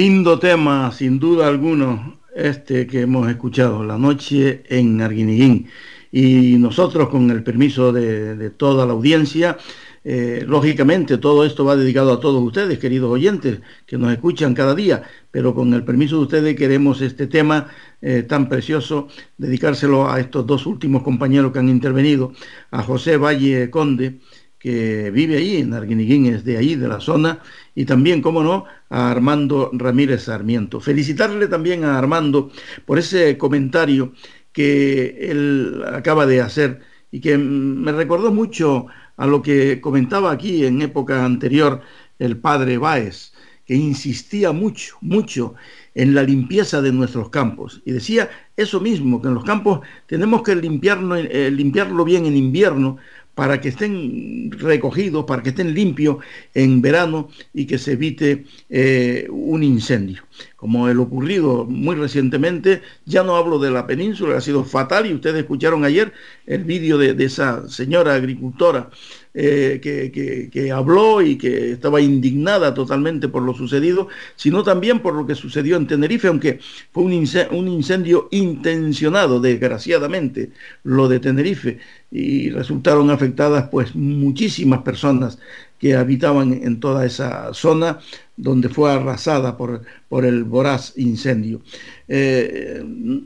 Lindo 0.00 0.38
tema, 0.38 0.90
sin 0.92 1.18
duda 1.18 1.46
alguno, 1.46 2.20
este 2.34 2.86
que 2.86 3.02
hemos 3.02 3.28
escuchado, 3.28 3.84
La 3.84 3.98
Noche 3.98 4.62
en 4.70 4.98
Arguiniguín. 5.02 5.68
Y 6.10 6.56
nosotros, 6.56 7.10
con 7.10 7.30
el 7.30 7.42
permiso 7.42 7.92
de, 7.92 8.48
toda 8.48 8.86
la 8.86 8.94
audiencia, 8.94 9.58
eh, 10.02 10.42
lógicamente 10.46 11.18
todo 11.18 11.44
esto 11.44 11.66
va 11.66 11.76
dedicado 11.76 12.14
a 12.14 12.18
todos 12.18 12.42
ustedes, 12.42 12.78
queridos 12.78 13.10
oyentes, 13.10 13.60
que 13.84 13.98
nos 13.98 14.10
escuchan 14.10 14.54
cada 14.54 14.74
día, 14.74 15.02
pero 15.30 15.54
con 15.54 15.74
el 15.74 15.84
permiso 15.84 16.16
de 16.16 16.22
ustedes 16.22 16.56
queremos 16.56 17.02
este 17.02 17.26
tema 17.26 17.68
eh, 18.00 18.22
tan 18.22 18.48
precioso, 18.48 19.08
dedicárselo 19.36 20.10
a 20.10 20.18
estos 20.18 20.46
dos 20.46 20.64
últimos 20.64 21.02
compañeros 21.02 21.52
que 21.52 21.58
han 21.58 21.68
intervenido, 21.68 22.32
a 22.70 22.82
José 22.82 23.18
Valle 23.18 23.68
Conde, 23.68 24.20
que 24.60 25.10
vive 25.10 25.38
ahí 25.38 25.56
en 25.56 25.72
Arguiniguín, 25.72 26.26
es 26.26 26.44
de 26.44 26.58
ahí, 26.58 26.76
de 26.76 26.86
la 26.86 27.00
zona, 27.00 27.40
y 27.74 27.86
también, 27.86 28.20
como 28.20 28.42
no, 28.42 28.66
a 28.90 29.10
Armando 29.10 29.70
Ramírez 29.72 30.24
Sarmiento. 30.24 30.80
Felicitarle 30.80 31.48
también 31.48 31.82
a 31.82 31.98
Armando 31.98 32.52
por 32.84 32.98
ese 32.98 33.38
comentario 33.38 34.12
que 34.52 35.30
él 35.30 35.82
acaba 35.90 36.26
de 36.26 36.42
hacer 36.42 36.80
y 37.10 37.20
que 37.20 37.38
me 37.38 37.90
recordó 37.92 38.32
mucho 38.32 38.86
a 39.16 39.26
lo 39.26 39.40
que 39.40 39.80
comentaba 39.80 40.30
aquí 40.30 40.66
en 40.66 40.82
época 40.82 41.24
anterior 41.24 41.80
el 42.18 42.36
padre 42.36 42.76
Báez, 42.76 43.32
que 43.64 43.74
insistía 43.74 44.52
mucho, 44.52 44.96
mucho 45.00 45.54
en 45.94 46.14
la 46.14 46.22
limpieza 46.22 46.82
de 46.82 46.92
nuestros 46.92 47.30
campos. 47.30 47.82
Y 47.84 47.92
decía 47.92 48.28
eso 48.56 48.80
mismo, 48.80 49.22
que 49.22 49.28
en 49.28 49.34
los 49.34 49.44
campos 49.44 49.80
tenemos 50.06 50.42
que 50.42 50.54
limpiarlo, 50.54 51.16
eh, 51.16 51.50
limpiarlo 51.50 52.04
bien 52.04 52.26
en 52.26 52.36
invierno 52.36 52.98
para 53.34 53.60
que 53.60 53.68
estén 53.68 54.50
recogidos, 54.52 55.24
para 55.24 55.42
que 55.42 55.50
estén 55.50 55.74
limpios 55.74 56.18
en 56.54 56.82
verano 56.82 57.28
y 57.54 57.66
que 57.66 57.78
se 57.78 57.92
evite 57.92 58.44
eh, 58.68 59.26
un 59.30 59.62
incendio. 59.62 60.22
Como 60.56 60.88
el 60.88 61.00
ocurrido 61.00 61.64
muy 61.64 61.96
recientemente, 61.96 62.82
ya 63.04 63.22
no 63.22 63.36
hablo 63.36 63.58
de 63.58 63.70
la 63.70 63.86
península, 63.86 64.36
ha 64.36 64.40
sido 64.40 64.64
fatal 64.64 65.06
y 65.06 65.14
ustedes 65.14 65.38
escucharon 65.38 65.84
ayer 65.84 66.12
el 66.46 66.64
vídeo 66.64 66.98
de, 66.98 67.16
esa 67.24 67.68
señora 67.68 68.14
agricultora 68.14 68.90
eh, 69.34 69.80
que, 69.82 70.72
habló 70.72 71.22
y 71.22 71.36
que 71.38 71.72
estaba 71.72 72.00
indignada 72.00 72.74
totalmente 72.74 73.28
por 73.28 73.42
lo 73.42 73.54
sucedido, 73.54 74.08
sino 74.36 74.62
también 74.62 75.00
por 75.00 75.14
lo 75.14 75.26
que 75.26 75.34
sucedió 75.34 75.76
en 75.76 75.86
Tenerife, 75.86 76.28
aunque 76.28 76.60
fue 76.92 77.04
un 77.04 77.12
incendio, 77.12 77.56
un 77.56 77.68
incendio 77.68 78.28
intencionado, 78.30 79.40
desgraciadamente, 79.40 80.50
lo 80.82 81.08
de 81.08 81.20
Tenerife, 81.20 81.78
y 82.10 82.50
resultaron 82.50 83.10
afectadas 83.10 83.68
pues 83.70 83.94
muchísimas 83.94 84.82
personas 84.82 85.38
que 85.80 85.96
habitaban 85.96 86.52
en 86.52 86.78
toda 86.78 87.06
esa 87.06 87.52
zona 87.54 87.98
donde 88.36 88.68
fue 88.68 88.92
arrasada 88.92 89.56
por, 89.56 89.82
por 90.08 90.24
el 90.24 90.44
voraz 90.44 90.92
incendio. 90.96 91.62
Eh, 92.06 92.84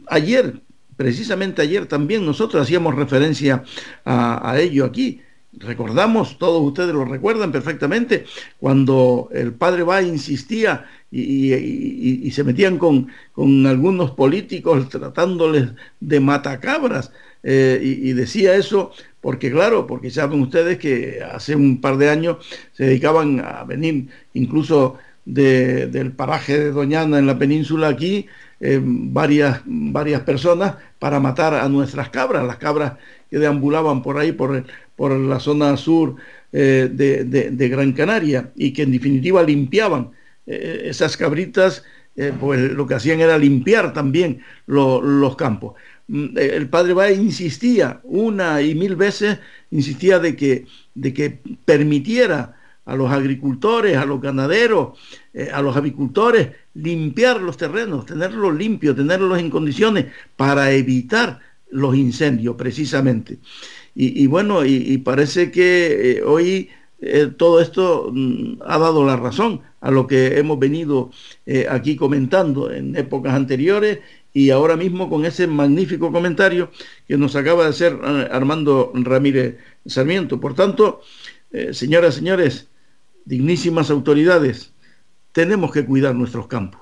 ayer, 0.08 0.60
precisamente 0.96 1.62
ayer 1.62 1.86
también 1.86 2.24
nosotros 2.24 2.62
hacíamos 2.62 2.94
referencia 2.94 3.64
a, 4.04 4.56
ello 4.58 4.84
aquí. 4.84 5.20
Recordamos, 5.52 6.38
todos 6.38 6.62
ustedes 6.62 6.94
lo 6.94 7.04
recuerdan 7.04 7.52
perfectamente, 7.52 8.24
cuando 8.58 9.28
el 9.32 9.52
padre 9.52 9.82
va 9.84 10.02
insistía 10.02 10.86
y, 11.10 12.28
se 12.32 12.42
metían 12.42 12.78
con, 12.78 13.08
con, 13.32 13.66
algunos 13.66 14.12
políticos 14.12 14.88
tratándoles 14.88 15.70
de 16.00 16.18
matacabras 16.18 17.12
eh, 17.44 17.78
y, 17.82 18.12
decía 18.14 18.56
eso 18.56 18.92
porque 19.24 19.50
claro, 19.50 19.86
porque 19.86 20.10
saben 20.10 20.42
ustedes 20.42 20.76
que 20.76 21.22
hace 21.22 21.56
un 21.56 21.80
par 21.80 21.96
de 21.96 22.10
años 22.10 22.36
se 22.74 22.84
dedicaban 22.84 23.40
a 23.40 23.64
venir 23.64 24.08
incluso 24.34 24.98
del 25.24 26.12
paraje 26.12 26.58
de 26.58 26.70
Doñana 26.72 27.18
en 27.18 27.26
la 27.26 27.38
península 27.38 27.88
aquí 27.88 28.26
eh, 28.60 28.78
varias, 28.84 29.62
varias 29.64 30.20
personas 30.24 30.74
para 30.98 31.20
matar 31.20 31.54
a 31.54 31.66
nuestras 31.70 32.10
cabras, 32.10 32.44
las 32.44 32.58
cabras 32.58 32.98
que 33.30 33.38
deambulaban 33.38 34.02
por 34.02 34.18
ahí, 34.18 34.32
por, 34.32 34.62
por 34.94 35.12
la 35.12 35.40
zona 35.40 35.74
sur 35.78 36.16
eh, 36.52 36.90
de, 36.92 37.68
Gran 37.70 37.94
Canaria 37.94 38.52
y 38.54 38.74
que 38.74 38.82
en 38.82 38.92
definitiva 38.92 39.42
limpiaban 39.42 40.10
eh, 40.46 40.82
esas 40.84 41.16
cabritas, 41.16 41.82
pues 42.38 42.60
lo 42.60 42.86
que 42.86 42.94
hacían 42.94 43.20
era 43.20 43.38
limpiar 43.38 43.94
también 43.94 44.42
los 44.66 45.34
campos. 45.34 45.74
El 46.08 46.68
padre 46.68 46.92
Baez 46.92 47.18
insistía 47.18 48.00
una 48.04 48.60
y 48.60 48.74
mil 48.74 48.94
veces, 48.96 49.38
insistía 49.70 50.18
de 50.18 50.36
que, 50.36 50.66
de 50.94 51.14
que 51.14 51.40
permitiera 51.64 52.56
a 52.84 52.96
los 52.96 53.10
agricultores, 53.10 53.96
a 53.96 54.04
los 54.04 54.20
ganaderos, 54.20 54.98
eh, 55.32 55.48
a 55.52 55.62
los 55.62 55.76
avicultores, 55.76 56.50
limpiar 56.74 57.40
los 57.40 57.56
terrenos, 57.56 58.06
tenerlos 58.06 58.54
limpios, 58.54 58.96
tenerlos 58.96 59.38
en 59.38 59.50
condiciones 59.50 60.06
para 60.36 60.70
evitar 60.72 61.40
los 61.70 61.96
incendios 61.96 62.56
precisamente. 62.56 63.38
Y, 63.96 64.26
bueno, 64.26 64.64
y, 64.64 64.98
parece 64.98 65.52
que 65.52 66.18
eh, 66.18 66.22
hoy 66.24 66.68
eh, 67.00 67.30
todo 67.36 67.60
esto 67.60 68.10
mm, 68.12 68.62
ha 68.66 68.76
dado 68.78 69.04
la 69.04 69.16
razón 69.16 69.60
a 69.80 69.92
lo 69.92 70.08
que 70.08 70.38
hemos 70.38 70.58
venido 70.58 71.10
aquí 71.68 71.94
comentando 71.94 72.72
en 72.72 72.96
épocas 72.96 73.34
anteriores 73.34 73.98
y 74.36 74.50
ahora 74.50 74.76
mismo 74.76 75.08
con 75.08 75.24
ese 75.24 75.46
magnífico 75.46 76.10
comentario 76.10 76.70
que 77.06 77.16
nos 77.16 77.36
acaba 77.36 77.62
de 77.62 77.70
hacer 77.70 77.98
eh, 78.04 78.28
Armando 78.30 78.90
Ramírez 78.92 79.58
Sarmiento. 79.86 80.40
Por 80.40 80.54
tanto, 80.54 81.02
eh, 81.52 81.72
señoras, 81.72 82.16
señores, 82.16 82.66
dignísimas 83.24 83.90
autoridades, 83.90 84.72
tenemos 85.32 85.72
que 85.72 85.86
cuidar 85.86 86.16
nuestros 86.16 86.48
campos, 86.48 86.80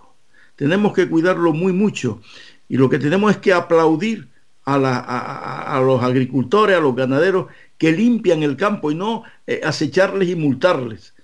tenemos 0.57 0.95
que 0.95 1.09
cuidarlo 1.09 1.53
muy 1.53 1.75
mucho 1.75 2.23
y 2.69 2.79
lo 2.79 2.89
que 2.89 2.99
tenemos 2.99 3.31
es 3.31 3.37
que 3.37 3.53
aplaudir 3.53 4.29
a, 4.65 5.81
los 5.85 6.03
agricultores, 6.03 6.77
a 6.77 6.81
los 6.81 6.97
ganaderos 6.97 7.47
que 7.77 7.93
limpian 7.93 8.43
el 8.43 8.57
campo 8.57 8.91
y 8.91 8.95
no 8.95 9.25
eh, 9.47 9.61
acecharles 9.63 10.29
y 10.29 10.37
multarles. 10.37 11.15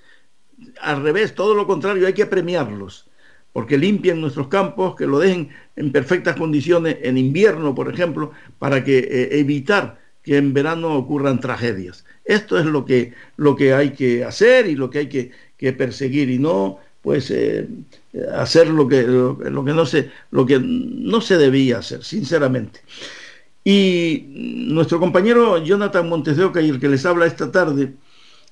Al 0.80 1.02
revés, 1.02 1.34
todo 1.34 1.54
lo 1.54 1.66
contrario, 1.66 2.06
hay 2.06 2.14
que 2.14 2.26
premiarlos 2.26 3.07
porque 3.52 3.78
limpien 3.78 4.20
nuestros 4.20 4.48
campos, 4.48 4.94
que 4.96 5.06
lo 5.06 5.18
dejen 5.18 5.48
en 5.76 5.92
perfectas 5.92 6.36
condiciones 6.36 6.96
en 7.02 7.18
invierno, 7.18 7.74
por 7.74 7.92
ejemplo, 7.92 8.32
para 8.58 8.84
que 8.84 8.98
eh, 8.98 9.38
evitar 9.38 9.98
que 10.22 10.36
en 10.36 10.52
verano 10.52 10.94
ocurran 10.94 11.40
tragedias. 11.40 12.04
Esto 12.24 12.58
es 12.58 12.66
lo 12.66 12.84
que, 12.84 13.14
lo 13.36 13.56
que 13.56 13.72
hay 13.72 13.90
que 13.90 14.24
hacer 14.24 14.66
y 14.66 14.74
lo 14.74 14.90
que 14.90 14.98
hay 14.98 15.08
que, 15.08 15.72
perseguir 15.72 16.30
y 16.30 16.38
no 16.38 16.78
pues 17.02 17.30
eh, 17.30 17.66
hacer 18.34 18.68
lo 18.68 18.86
que, 18.86 19.02
lo, 19.02 19.64
que 19.64 19.72
no 19.72 19.86
se, 19.86 20.10
lo 20.30 20.44
que 20.44 20.60
no 20.60 21.20
se 21.20 21.36
debía 21.36 21.78
hacer, 21.78 22.04
sinceramente. 22.04 22.80
Y 23.64 24.26
nuestro 24.68 25.00
compañero 25.00 25.62
Jonathan 25.62 26.08
Montes 26.08 26.36
de 26.36 26.44
Oca 26.44 26.60
y 26.60 26.68
el 26.68 26.78
que 26.78 26.88
les 26.88 27.04
habla 27.06 27.26
esta 27.26 27.50
tarde, 27.50 27.94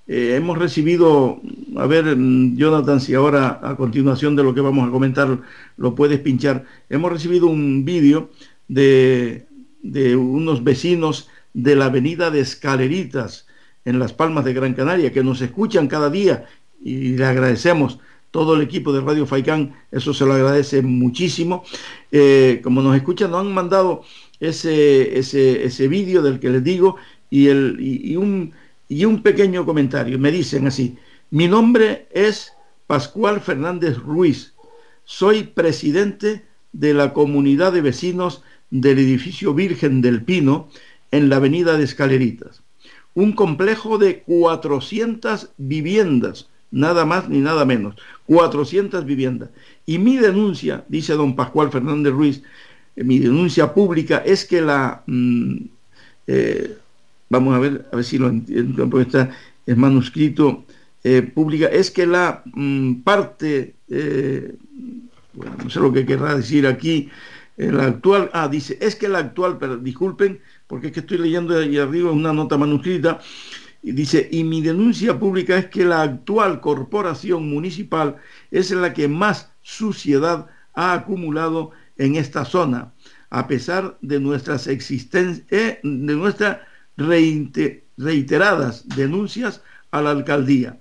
eh, 0.08 0.36
hemos 0.36 0.56
recibido, 0.56 1.40
a 1.76 1.86
ver, 1.86 2.16
mm, 2.16 2.56
Jonathan, 2.56 3.00
si 3.00 3.14
ahora 3.14 3.60
a 3.62 3.76
continuación 3.76 4.36
de 4.36 4.44
lo 4.44 4.54
que 4.54 4.60
vamos 4.60 4.88
a 4.88 4.92
comentar 4.92 5.40
lo 5.76 5.94
puedes 5.94 6.20
pinchar, 6.20 6.64
hemos 6.88 7.10
recibido 7.10 7.48
un 7.48 7.84
vídeo 7.84 8.30
de, 8.68 9.46
de 9.82 10.14
unos 10.16 10.62
vecinos 10.62 11.28
de 11.54 11.74
la 11.74 11.86
avenida 11.86 12.30
de 12.30 12.40
Escaleritas 12.40 13.46
en 13.84 13.98
Las 13.98 14.12
Palmas 14.12 14.44
de 14.44 14.52
Gran 14.52 14.74
Canaria 14.74 15.12
que 15.12 15.24
nos 15.24 15.40
escuchan 15.40 15.88
cada 15.88 16.10
día 16.10 16.46
y 16.82 17.16
le 17.16 17.24
agradecemos 17.24 17.98
todo 18.30 18.54
el 18.54 18.62
equipo 18.62 18.92
de 18.92 19.00
Radio 19.00 19.26
Faicán, 19.26 19.74
eso 19.90 20.12
se 20.12 20.26
lo 20.26 20.34
agradece 20.34 20.82
muchísimo. 20.82 21.64
Eh, 22.12 22.60
como 22.62 22.82
nos 22.82 22.94
escuchan, 22.94 23.30
nos 23.30 23.40
han 23.40 23.54
mandado 23.54 24.02
ese, 24.40 25.18
ese, 25.18 25.64
ese 25.64 25.88
vídeo 25.88 26.22
del 26.22 26.38
que 26.38 26.50
les 26.50 26.62
digo 26.62 26.96
y, 27.30 27.46
el, 27.46 27.78
y 27.80 28.14
un 28.16 28.52
y 28.88 29.04
un 29.04 29.22
pequeño 29.22 29.64
comentario. 29.64 30.18
Me 30.18 30.30
dicen 30.30 30.66
así, 30.66 30.96
mi 31.30 31.48
nombre 31.48 32.08
es 32.12 32.52
Pascual 32.86 33.40
Fernández 33.40 33.98
Ruiz, 33.98 34.54
soy 35.04 35.44
presidente 35.44 36.44
de 36.72 36.94
la 36.94 37.12
comunidad 37.12 37.72
de 37.72 37.80
vecinos 37.80 38.42
del 38.70 38.98
edificio 38.98 39.54
Virgen 39.54 40.02
del 40.02 40.22
Pino 40.22 40.68
en 41.10 41.28
la 41.28 41.36
avenida 41.36 41.76
de 41.76 41.84
Escaleritas. 41.84 42.62
Un 43.14 43.32
complejo 43.32 43.98
de 43.98 44.22
400 44.22 45.50
viviendas, 45.56 46.48
nada 46.70 47.04
más 47.04 47.28
ni 47.28 47.38
nada 47.38 47.64
menos, 47.64 47.96
400 48.26 49.04
viviendas. 49.04 49.50
Y 49.86 49.98
mi 49.98 50.16
denuncia, 50.16 50.84
dice 50.88 51.14
don 51.14 51.34
Pascual 51.34 51.70
Fernández 51.70 52.12
Ruiz, 52.12 52.42
eh, 52.96 53.04
mi 53.04 53.18
denuncia 53.18 53.72
pública 53.72 54.18
es 54.18 54.44
que 54.44 54.60
la 54.60 55.02
mm, 55.06 55.56
eh, 56.26 56.76
vamos 57.28 57.54
a 57.54 57.58
ver, 57.58 57.88
a 57.92 57.96
ver 57.96 58.04
si 58.04 58.18
lo 58.18 58.28
entiendo, 58.28 58.88
porque 58.88 59.06
está 59.06 59.30
es 59.66 59.76
manuscrito 59.76 60.64
eh, 61.02 61.22
pública, 61.22 61.66
es 61.66 61.90
que 61.90 62.06
la 62.06 62.42
mm, 62.44 63.02
parte, 63.02 63.74
eh, 63.88 64.54
bueno, 65.32 65.56
no 65.62 65.70
sé 65.70 65.80
lo 65.80 65.92
que 65.92 66.06
querrá 66.06 66.36
decir 66.36 66.66
aquí, 66.66 67.10
la 67.56 67.86
actual, 67.86 68.30
ah, 68.34 68.48
dice, 68.48 68.76
es 68.82 68.96
que 68.96 69.08
la 69.08 69.18
actual, 69.18 69.56
pero 69.58 69.78
disculpen, 69.78 70.40
porque 70.66 70.88
es 70.88 70.92
que 70.92 71.00
estoy 71.00 71.18
leyendo 71.18 71.56
ahí 71.56 71.78
arriba 71.78 72.10
una 72.10 72.32
nota 72.32 72.58
manuscrita, 72.58 73.18
y 73.82 73.92
dice, 73.92 74.28
y 74.32 74.42
mi 74.42 74.62
denuncia 74.62 75.18
pública 75.18 75.56
es 75.56 75.66
que 75.66 75.84
la 75.84 76.02
actual 76.02 76.60
corporación 76.60 77.48
municipal 77.48 78.16
es 78.50 78.72
la 78.72 78.92
que 78.92 79.06
más 79.06 79.52
suciedad 79.62 80.48
ha 80.74 80.92
acumulado 80.92 81.70
en 81.96 82.16
esta 82.16 82.44
zona, 82.44 82.92
a 83.30 83.46
pesar 83.46 83.96
de 84.02 84.18
nuestras 84.18 84.66
existencias, 84.66 85.46
eh, 85.50 85.78
de 85.82 86.14
nuestra 86.14 86.66
reiteradas 86.96 88.88
denuncias 88.88 89.62
a 89.90 90.02
la 90.02 90.10
alcaldía. 90.10 90.80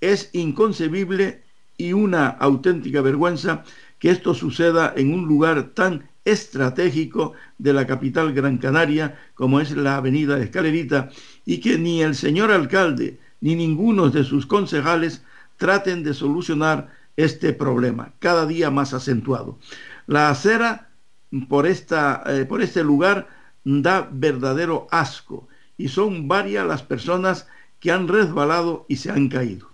Es 0.00 0.30
inconcebible 0.32 1.44
y 1.76 1.92
una 1.92 2.28
auténtica 2.28 3.00
vergüenza 3.00 3.64
que 3.98 4.10
esto 4.10 4.34
suceda 4.34 4.92
en 4.96 5.12
un 5.12 5.26
lugar 5.26 5.70
tan 5.74 6.08
estratégico 6.24 7.34
de 7.58 7.72
la 7.72 7.86
capital 7.86 8.32
Gran 8.32 8.58
Canaria 8.58 9.18
como 9.34 9.60
es 9.60 9.72
la 9.72 9.96
avenida 9.96 10.38
Escalerita 10.38 11.10
y 11.44 11.58
que 11.58 11.78
ni 11.78 12.02
el 12.02 12.14
señor 12.14 12.50
alcalde 12.50 13.18
ni 13.40 13.54
ninguno 13.54 14.10
de 14.10 14.24
sus 14.24 14.46
concejales 14.46 15.22
traten 15.56 16.02
de 16.02 16.14
solucionar 16.14 16.90
este 17.16 17.52
problema, 17.52 18.12
cada 18.18 18.46
día 18.46 18.70
más 18.70 18.94
acentuado. 18.94 19.58
La 20.06 20.30
acera 20.30 20.88
por, 21.48 21.66
esta, 21.66 22.22
eh, 22.26 22.44
por 22.44 22.62
este 22.62 22.82
lugar 22.82 23.28
da 23.64 24.08
verdadero 24.12 24.86
asco 24.90 25.48
y 25.76 25.88
son 25.88 26.28
varias 26.28 26.66
las 26.66 26.82
personas 26.82 27.48
que 27.80 27.90
han 27.90 28.08
resbalado 28.08 28.86
y 28.88 28.96
se 28.96 29.10
han 29.10 29.28
caído. 29.28 29.70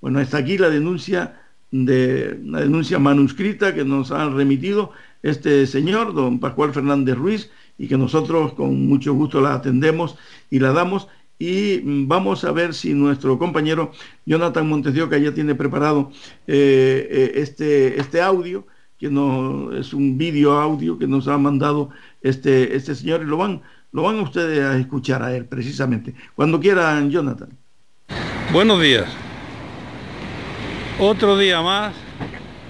Bueno, 0.00 0.20
está 0.20 0.38
aquí 0.38 0.58
la 0.58 0.70
denuncia 0.70 1.40
de 1.70 2.38
la 2.44 2.60
denuncia 2.60 2.98
manuscrita 2.98 3.74
que 3.74 3.84
nos 3.84 4.12
han 4.12 4.36
remitido 4.36 4.92
este 5.22 5.66
señor, 5.66 6.14
don 6.14 6.38
Pascual 6.38 6.72
Fernández 6.72 7.16
Ruiz, 7.16 7.50
y 7.78 7.88
que 7.88 7.96
nosotros 7.96 8.52
con 8.52 8.86
mucho 8.86 9.14
gusto 9.14 9.40
la 9.40 9.54
atendemos 9.54 10.16
y 10.50 10.60
la 10.60 10.72
damos. 10.72 11.08
Y 11.38 11.80
vamos 12.06 12.44
a 12.44 12.52
ver 12.52 12.74
si 12.74 12.94
nuestro 12.94 13.38
compañero 13.38 13.90
Jonathan 14.24 14.68
Montes 14.68 14.94
ya 14.94 15.34
tiene 15.34 15.54
preparado 15.56 16.12
eh, 16.46 17.08
eh, 17.10 17.32
este, 17.36 18.00
este 18.00 18.20
audio 18.20 18.66
que 19.10 19.78
es 19.78 19.92
un 19.92 20.16
vídeo 20.16 20.52
audio 20.52 20.98
que 20.98 21.06
nos 21.06 21.28
ha 21.28 21.36
mandado 21.36 21.90
este, 22.22 22.74
este 22.74 22.94
señor 22.94 23.20
y 23.22 23.26
lo 23.26 23.36
van, 23.36 23.60
lo 23.92 24.02
van 24.02 24.18
ustedes 24.20 24.60
a 24.60 24.78
escuchar 24.78 25.22
a 25.22 25.36
él 25.36 25.44
precisamente. 25.44 26.14
Cuando 26.34 26.58
quieran, 26.58 27.10
Jonathan. 27.10 27.50
Buenos 28.50 28.80
días. 28.80 29.06
Otro 30.98 31.36
día 31.36 31.60
más 31.60 31.92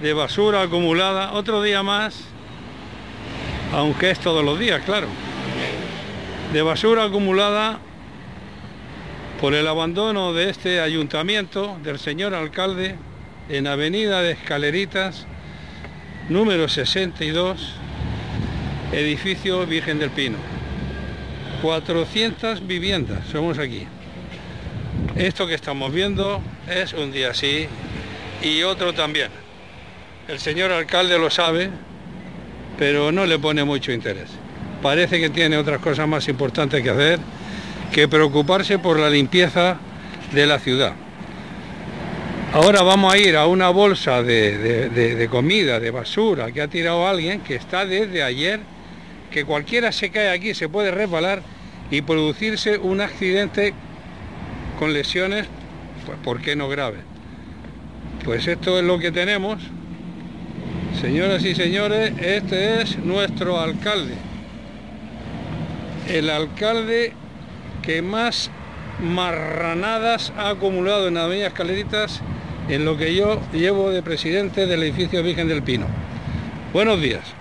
de 0.01 0.13
basura 0.13 0.63
acumulada, 0.63 1.31
otro 1.31 1.61
día 1.61 1.83
más, 1.83 2.25
aunque 3.71 4.11
es 4.11 4.19
todos 4.19 4.43
los 4.43 4.59
días, 4.59 4.83
claro, 4.83 5.07
de 6.51 6.61
basura 6.61 7.05
acumulada 7.05 7.79
por 9.39 9.53
el 9.53 9.67
abandono 9.67 10.33
de 10.33 10.49
este 10.49 10.81
ayuntamiento 10.81 11.77
del 11.81 11.97
señor 11.97 12.33
alcalde 12.33 12.95
en 13.47 13.67
Avenida 13.67 14.21
de 14.21 14.31
Escaleritas, 14.31 15.27
número 16.29 16.67
62, 16.67 17.73
edificio 18.91 19.65
Virgen 19.67 19.99
del 19.99 20.09
Pino. 20.09 20.37
400 21.61 22.65
viviendas 22.65 23.27
somos 23.31 23.59
aquí. 23.59 23.85
Esto 25.15 25.47
que 25.47 25.53
estamos 25.53 25.93
viendo 25.93 26.41
es 26.67 26.93
un 26.93 27.11
día 27.11 27.33
sí 27.33 27.67
y 28.41 28.63
otro 28.63 28.93
también. 28.93 29.29
El 30.27 30.39
señor 30.39 30.71
alcalde 30.71 31.19
lo 31.19 31.29
sabe, 31.29 31.69
pero 32.77 33.11
no 33.11 33.25
le 33.25 33.37
pone 33.37 33.63
mucho 33.63 33.91
interés. 33.91 34.29
Parece 34.81 35.19
que 35.19 35.29
tiene 35.29 35.57
otras 35.57 35.79
cosas 35.79 36.07
más 36.07 36.27
importantes 36.27 36.81
que 36.81 36.89
hacer 36.89 37.19
que 37.91 38.07
preocuparse 38.07 38.79
por 38.79 38.99
la 38.99 39.09
limpieza 39.09 39.77
de 40.33 40.45
la 40.45 40.59
ciudad. 40.59 41.04
Ahora 42.55 42.83
vamos 42.83 43.13
a 43.13 43.17
ir 43.17 43.35
a 43.35 43.47
una 43.47 43.67
bolsa 43.67 44.23
de, 44.23 45.27
comida, 45.29 45.77
de 45.81 45.91
basura 45.91 46.53
que 46.53 46.61
ha 46.61 46.69
tirado 46.69 47.05
alguien 47.05 47.41
que 47.41 47.55
está 47.55 47.85
desde 47.85 48.23
ayer, 48.23 48.61
que 49.29 49.43
cualquiera 49.43 49.91
se 49.91 50.09
cae 50.09 50.29
aquí, 50.29 50.53
se 50.53 50.69
puede 50.69 50.89
resbalar 50.89 51.41
y 51.91 52.01
producirse 52.01 52.77
un 52.77 53.01
accidente 53.01 53.73
con 54.79 54.93
lesiones, 54.93 55.47
pues 56.05 56.17
¿por 56.23 56.39
qué 56.39 56.55
no 56.55 56.69
grave? 56.69 56.99
Pues 58.23 58.47
esto 58.47 58.79
es 58.79 58.85
lo 58.85 58.99
que 58.99 59.11
tenemos. 59.11 59.61
Señoras 61.01 61.43
y 61.43 61.55
señores, 61.55 62.13
este 62.21 62.81
es 62.81 62.97
nuestro 62.99 63.59
alcalde. 63.59 64.13
El 66.07 66.29
alcalde 66.29 67.11
que 67.81 68.01
más 68.01 68.49
marranadas 69.01 70.31
ha 70.37 70.51
acumulado 70.51 71.09
en 71.09 71.17
Avenida 71.17 71.47
Escaleritas 71.47 72.21
en 72.67 72.85
lo 72.85 72.97
que 72.97 73.15
yo 73.15 73.39
llevo 73.53 73.91
de 73.91 74.01
presidente 74.01 74.65
del 74.65 74.83
edificio 74.83 75.21
Virgen 75.21 75.47
del 75.47 75.61
Pino. 75.61 75.85
Buenos 76.73 76.99
días. 76.99 77.33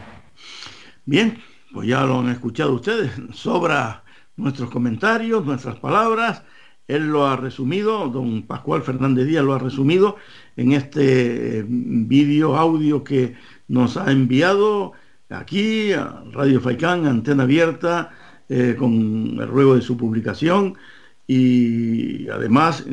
Bien, 1.07 1.39
pues 1.72 1.89
ya 1.89 2.05
lo 2.05 2.20
han 2.20 2.29
escuchado 2.29 2.75
ustedes. 2.75 3.12
Sobra 3.33 4.05
nuestros 4.37 4.70
comentarios, 4.70 5.45
nuestras 5.45 5.77
palabras. 5.77 6.43
Él 6.87 7.07
lo 7.07 7.27
ha 7.27 7.37
resumido, 7.37 8.09
don 8.09 8.43
Pascual 8.43 8.83
Fernández 8.83 9.27
Díaz 9.27 9.45
lo 9.45 9.55
ha 9.55 9.59
resumido 9.59 10.16
en 10.57 10.72
este 10.72 11.61
eh, 11.61 11.64
vídeo, 11.66 12.57
audio 12.57 13.03
que 13.03 13.35
nos 13.68 13.97
ha 13.97 14.12
enviado 14.12 14.93
aquí 15.31 15.93
a 15.93 16.22
Radio 16.33 16.61
Faicán, 16.61 17.07
Antena 17.07 17.45
Abierta, 17.45 18.11
eh, 18.51 18.77
con 18.79 19.39
el 19.41 19.49
ruego 19.49 19.75
de 19.75 19.81
su 19.81 19.97
publicación 19.97 20.77
y 21.27 22.29
además 22.29 22.85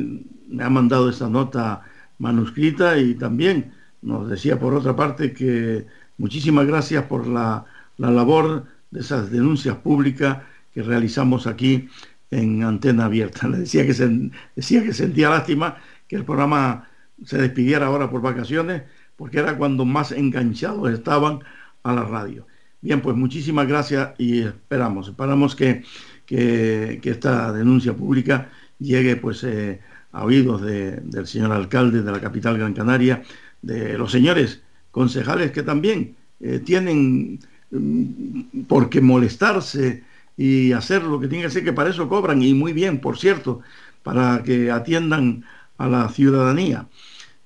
me 0.47 0.63
ha 0.63 0.69
mandado 0.69 1.09
esa 1.09 1.29
nota 1.29 1.84
manuscrita 2.22 2.97
y 2.99 3.15
también 3.15 3.74
nos 4.01 4.30
decía 4.30 4.59
por 4.59 4.74
otra 4.76 4.95
parte 4.95 5.34
que 5.34 5.88
muchísimas 6.17 6.67
gracias 6.67 7.03
por 7.05 7.28
la, 7.28 7.65
labor 7.97 8.65
de 8.91 8.99
esas 8.99 9.32
denuncias 9.32 9.78
públicas 9.78 10.38
que 10.74 10.84
realizamos 10.84 11.47
aquí 11.47 11.89
en 12.30 12.63
Antena 12.63 13.05
Abierta. 13.05 13.47
Le 13.49 13.59
decía 13.59 13.86
que, 13.86 14.32
decía 14.55 14.84
que 14.84 14.93
sentía 14.93 15.30
lástima 15.30 15.78
que 16.07 16.15
el 16.15 16.24
programa 16.24 16.88
se 17.26 17.38
despidiera 17.38 17.88
ahora 17.88 18.09
por 18.09 18.22
vacaciones, 18.22 18.84
porque 19.15 19.39
era 19.39 19.57
cuando 19.57 19.86
más 19.86 20.11
enganchados 20.11 20.91
estaban 20.91 21.39
a 21.84 21.93
la 21.93 22.03
radio. 22.03 22.47
Bien, 22.82 23.01
pues 23.01 23.15
muchísimas 23.15 23.67
gracias 23.67 24.11
y 24.17 24.41
esperamos, 24.41 25.07
esperamos 25.07 25.55
que, 25.55 25.84
que, 26.26 26.99
esta 27.03 27.51
denuncia 27.53 27.93
pública 27.93 28.49
llegue 28.80 29.15
pues 29.15 29.43
eh, 29.43 29.82
a 30.12 30.26
oídos 30.26 30.62
del 30.62 31.28
señor 31.28 31.51
alcalde 31.51 32.01
de 32.01 32.12
la 32.12 32.20
capital 32.20 32.57
Gran 32.57 32.74
Canaria, 32.74 33.24
de 33.62 33.97
los 33.97 34.12
señores 34.12 34.62
concejales 34.91 35.51
que 35.51 35.64
también 35.64 36.16
eh, 36.39 36.59
tienen 36.59 37.39
mm, 37.72 38.64
por 38.68 38.89
qué 38.89 39.01
molestarse 39.01 40.03
y 40.36 40.72
hacer 40.72 41.03
lo 41.03 41.20
que 41.20 41.28
tienen 41.28 41.43
que 41.43 41.47
hacer, 41.47 41.64
que 41.64 41.74
para 41.74 41.89
eso 41.89 42.09
cobran, 42.09 42.41
y 42.41 42.53
muy 42.53 42.74
bien, 42.74 42.99
por 42.99 43.18
cierto, 43.18 43.62
para 44.03 44.41
que 44.43 44.72
atiendan 44.72 45.43
a 45.78 45.88
la 45.88 46.09
ciudadanía. 46.09 46.88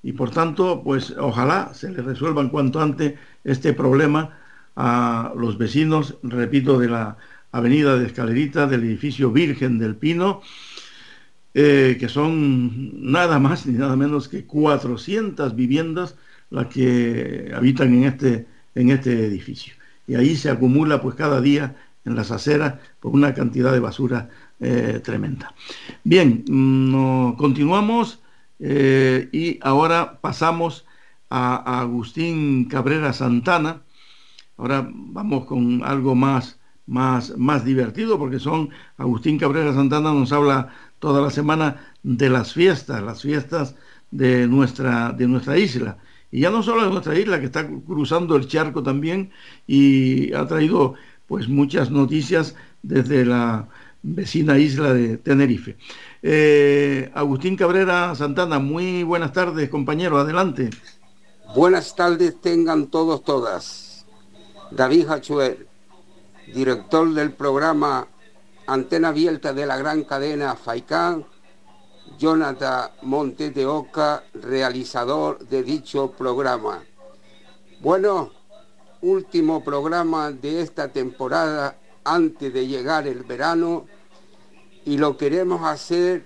Y 0.02 0.14
por 0.14 0.30
tanto, 0.32 0.82
pues 0.84 1.14
ojalá 1.18 1.74
se 1.74 1.92
le 1.92 2.02
resuelvan 2.02 2.50
cuanto 2.50 2.82
antes 2.82 3.16
este 3.44 3.74
problema 3.74 4.38
a 4.76 5.34
los 5.36 5.58
vecinos, 5.58 6.18
repito, 6.24 6.80
de 6.80 6.90
la 6.90 7.18
avenida 7.52 7.98
de 7.98 8.06
Escalerita, 8.06 8.68
del 8.68 8.84
edificio 8.84 9.32
Virgen 9.32 9.80
del 9.80 9.96
Pino, 9.96 10.42
eh, 11.56 11.98
que 12.00 12.10
son 12.10 13.12
nada 13.12 13.40
más 13.40 13.66
ni 13.66 13.78
nada 13.78 13.96
menos 13.96 14.28
que 14.28 14.46
400 14.46 15.56
viviendas 15.56 16.16
las 16.52 16.68
que 16.68 17.52
habitan 17.56 17.94
en 17.96 18.04
este, 18.04 18.46
en 18.76 18.92
este 18.92 19.26
edificio. 19.26 19.74
Y 20.06 20.16
ahí 20.16 20.36
se 20.36 20.52
acumula 20.52 21.02
pues 21.02 21.16
cada 21.16 21.42
día 21.42 21.76
en 22.06 22.16
las 22.16 22.30
aceras 22.30 22.76
por 23.00 23.14
una 23.14 23.34
cantidad 23.34 23.72
de 23.72 23.80
basura 23.80 24.30
eh, 24.60 25.02
tremenda. 25.04 25.56
Bien, 26.04 26.46
mm, 26.48 27.34
continuamos 27.38 28.20
eh, 28.60 29.30
y 29.32 29.58
ahora 29.64 30.20
pasamos 30.22 30.86
a 31.30 31.80
Agustín 31.82 32.66
Cabrera 32.66 33.12
Santana, 33.14 33.82
Ahora 34.58 34.90
vamos 34.90 35.46
con 35.46 35.84
algo 35.84 36.16
más, 36.16 36.60
más, 36.86 37.38
más 37.38 37.66
divertido, 37.66 38.18
porque 38.18 38.40
son 38.40 38.70
Agustín 38.98 39.38
Cabrera 39.38 39.74
Santana 39.74 40.14
nos 40.14 40.32
habla 40.32 40.70
toda 41.06 41.22
la 41.22 41.30
semana 41.30 41.94
de 42.02 42.32
las 42.32 42.54
fiestas, 42.54 43.04
las 43.04 43.22
fiestas 43.22 43.76
de 44.10 44.48
nuestra, 44.48 45.12
de 45.12 45.28
nuestra 45.28 45.56
isla. 45.56 46.00
Y 46.32 46.40
ya 46.40 46.50
no 46.50 46.64
solo 46.64 46.84
de 46.84 46.90
nuestra 46.90 47.16
isla, 47.16 47.40
que 47.40 47.46
está 47.46 47.70
cruzando 47.86 48.36
el 48.36 48.48
charco 48.48 48.82
también 48.82 49.30
y 49.68 50.34
ha 50.34 50.48
traído 50.48 50.96
pues 51.28 51.48
muchas 51.48 51.92
noticias 51.92 52.56
desde 52.82 53.24
la 53.24 53.68
vecina 54.02 54.58
isla 54.58 54.96
de 54.96 55.18
Tenerife. 55.18 55.78
Eh, 56.24 57.12
Agustín 57.14 57.56
Cabrera 57.56 58.16
Santana, 58.16 58.58
muy 58.58 59.04
buenas 59.04 59.32
tardes, 59.32 59.70
compañero, 59.70 60.18
adelante. 60.18 60.72
Buenas 61.56 61.96
tardes 61.96 62.42
tengan 62.42 62.88
todos, 62.88 63.24
todas. 63.24 64.08
David 64.72 65.06
Hachuel, 65.08 65.68
director 66.52 67.14
del 67.14 67.32
programa 67.32 68.08
Antena 68.68 69.10
Abierta 69.10 69.54
de 69.54 69.66
la 69.66 69.78
gran 69.78 70.04
cadena 70.04 70.56
FAICAN, 70.56 71.26
Jonathan 72.18 72.90
Montes 73.04 73.54
de 73.54 73.66
Oca, 73.66 74.24
realizador 74.34 75.48
de 75.48 75.64
dicho 75.64 76.12
programa. 76.12 76.84
Bueno, 77.82 78.32
último 79.02 79.64
programa 79.64 80.32
de 80.32 80.62
esta 80.62 80.88
temporada 80.88 81.78
antes 82.04 82.54
de 82.54 82.68
llegar 82.68 83.08
el 83.08 83.24
verano 83.24 83.86
y 84.84 84.98
lo 84.98 85.18
queremos 85.18 85.64
hacer 85.64 86.26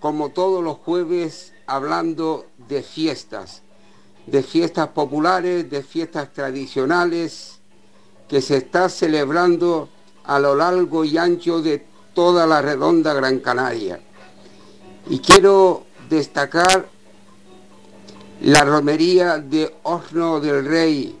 como 0.00 0.30
todos 0.30 0.62
los 0.62 0.78
jueves 0.78 1.54
hablando 1.66 2.46
de 2.68 2.82
fiestas, 2.82 3.62
de 4.26 4.42
fiestas 4.42 4.88
populares, 4.88 5.70
de 5.70 5.82
fiestas 5.82 6.32
tradicionales, 6.32 7.60
que 8.28 8.40
se 8.40 8.58
está 8.58 8.88
celebrando 8.88 9.88
a 10.30 10.38
lo 10.38 10.54
largo 10.54 11.04
y 11.04 11.18
ancho 11.18 11.60
de 11.60 11.84
toda 12.14 12.46
la 12.46 12.62
redonda 12.62 13.12
Gran 13.12 13.40
Canaria. 13.40 13.98
Y 15.08 15.18
quiero 15.18 15.86
destacar 16.08 16.88
la 18.42 18.64
romería 18.64 19.38
de 19.38 19.74
Horno 19.82 20.38
del 20.38 20.64
Rey. 20.64 21.18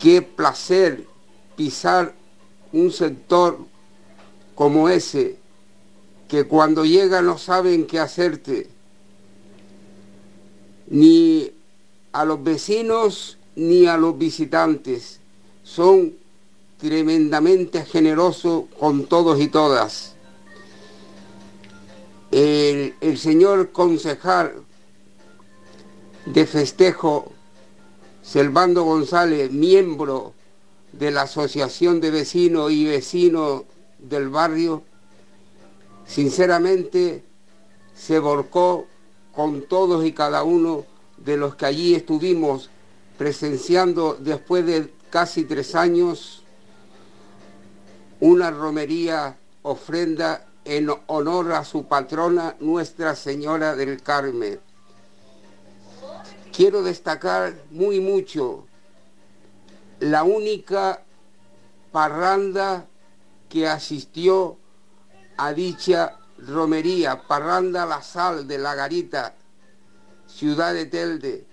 Qué 0.00 0.22
placer 0.22 1.06
pisar 1.54 2.12
un 2.72 2.90
sector 2.90 3.60
como 4.56 4.88
ese, 4.88 5.38
que 6.26 6.48
cuando 6.48 6.84
llega 6.84 7.22
no 7.22 7.38
saben 7.38 7.86
qué 7.86 8.00
hacerte, 8.00 8.68
ni 10.88 11.48
a 12.10 12.24
los 12.24 12.42
vecinos 12.42 13.38
ni 13.54 13.86
a 13.86 13.96
los 13.96 14.18
visitantes. 14.18 15.20
Son 15.62 16.26
tremendamente 16.78 17.84
generosos 17.84 18.64
con 18.78 19.06
todos 19.06 19.40
y 19.40 19.48
todas. 19.48 20.14
El, 22.30 22.94
señor 23.18 23.72
concejal 23.72 24.52
de 26.26 26.46
festejo 26.46 27.32
Selvando 28.22 28.84
González, 28.84 29.50
miembro 29.50 30.34
de 30.92 31.10
la 31.10 31.22
Asociación 31.22 32.00
de 32.00 32.10
Vecinos 32.10 32.70
y 32.70 32.84
Vecinos 32.84 33.62
del 33.98 34.28
barrio, 34.28 34.82
sinceramente 36.06 37.24
se 37.94 38.18
volcó 38.18 38.86
con 39.32 39.62
todos 39.62 40.04
y 40.04 40.12
cada 40.12 40.42
uno 40.42 40.84
de 41.16 41.36
los 41.38 41.56
que 41.56 41.66
allí 41.66 41.94
estuvimos 41.94 42.70
presenciando 43.16 44.16
después 44.20 44.66
de 44.66 44.92
casi 45.10 45.44
tres 45.44 45.74
años 45.74 46.37
una 48.20 48.50
romería 48.50 49.36
ofrenda 49.62 50.46
en 50.64 50.90
honor 51.06 51.52
a 51.52 51.64
su 51.64 51.86
patrona 51.86 52.56
Nuestra 52.60 53.14
Señora 53.14 53.74
del 53.74 54.02
Carmen. 54.02 54.60
Quiero 56.52 56.82
destacar 56.82 57.54
muy 57.70 58.00
mucho 58.00 58.66
la 60.00 60.24
única 60.24 61.02
parranda 61.92 62.86
que 63.48 63.66
asistió 63.66 64.58
a 65.36 65.52
dicha 65.52 66.18
romería, 66.38 67.22
Parranda 67.26 67.86
La 67.86 68.02
Sal 68.02 68.46
de 68.46 68.58
La 68.58 68.74
Garita, 68.74 69.34
ciudad 70.26 70.74
de 70.74 70.86
Telde, 70.86 71.46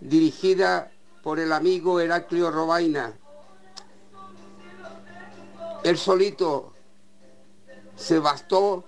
dirigida 0.00 0.90
por 1.22 1.40
el 1.40 1.52
amigo 1.52 2.00
Heraclio 2.00 2.50
Robaina. 2.50 3.14
Él 5.86 5.98
solito 5.98 6.72
se 7.94 8.18
bastó 8.18 8.82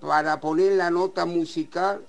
para 0.00 0.40
poner 0.40 0.72
la 0.72 0.90
nota 0.90 1.26
musical 1.26 2.06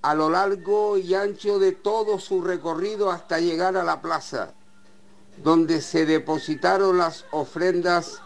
a 0.00 0.14
lo 0.14 0.30
largo 0.30 0.96
y 0.96 1.12
ancho 1.14 1.58
de 1.58 1.72
todo 1.72 2.20
su 2.20 2.40
recorrido 2.40 3.10
hasta 3.10 3.40
llegar 3.40 3.76
a 3.76 3.82
la 3.82 4.00
plaza, 4.00 4.52
donde 5.38 5.80
se 5.80 6.06
depositaron 6.06 6.98
las 6.98 7.24
ofrendas 7.32 8.22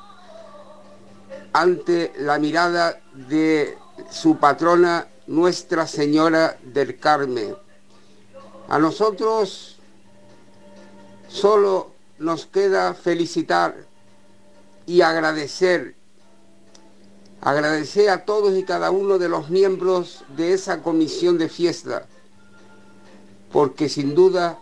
ante 1.55 2.12
la 2.18 2.39
mirada 2.39 3.01
de 3.14 3.78
su 4.11 4.37
patrona 4.37 5.09
Nuestra 5.28 5.87
Señora 5.87 6.59
del 6.62 7.01
Carmen. 7.01 7.57
A 8.68 8.78
nosotros 8.78 9.78
solo 11.28 11.91
nos 12.18 12.45
queda 12.45 12.93
felicitar 12.93 13.91
y 14.87 15.01
agradecer, 15.01 15.95
agradecer 17.41 18.11
a 18.11 18.24
todos 18.24 18.57
y 18.57 18.64
cada 18.64 18.91
uno 18.91 19.18
de 19.18 19.28
los 19.28 19.51
miembros 19.51 20.24
de 20.37 20.53
esa 20.53 20.83
comisión 20.83 21.39
de 21.39 21.49
fiesta, 21.49 22.07
porque 23.53 23.89
sin 23.89 24.14
duda 24.14 24.59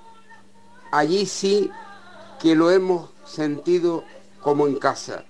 allí 0.90 1.26
sí 1.26 1.70
que 2.40 2.54
lo 2.54 2.70
hemos 2.70 3.10
sentido 3.24 4.04
como 4.40 4.66
en 4.66 4.76
casa. 4.76 5.24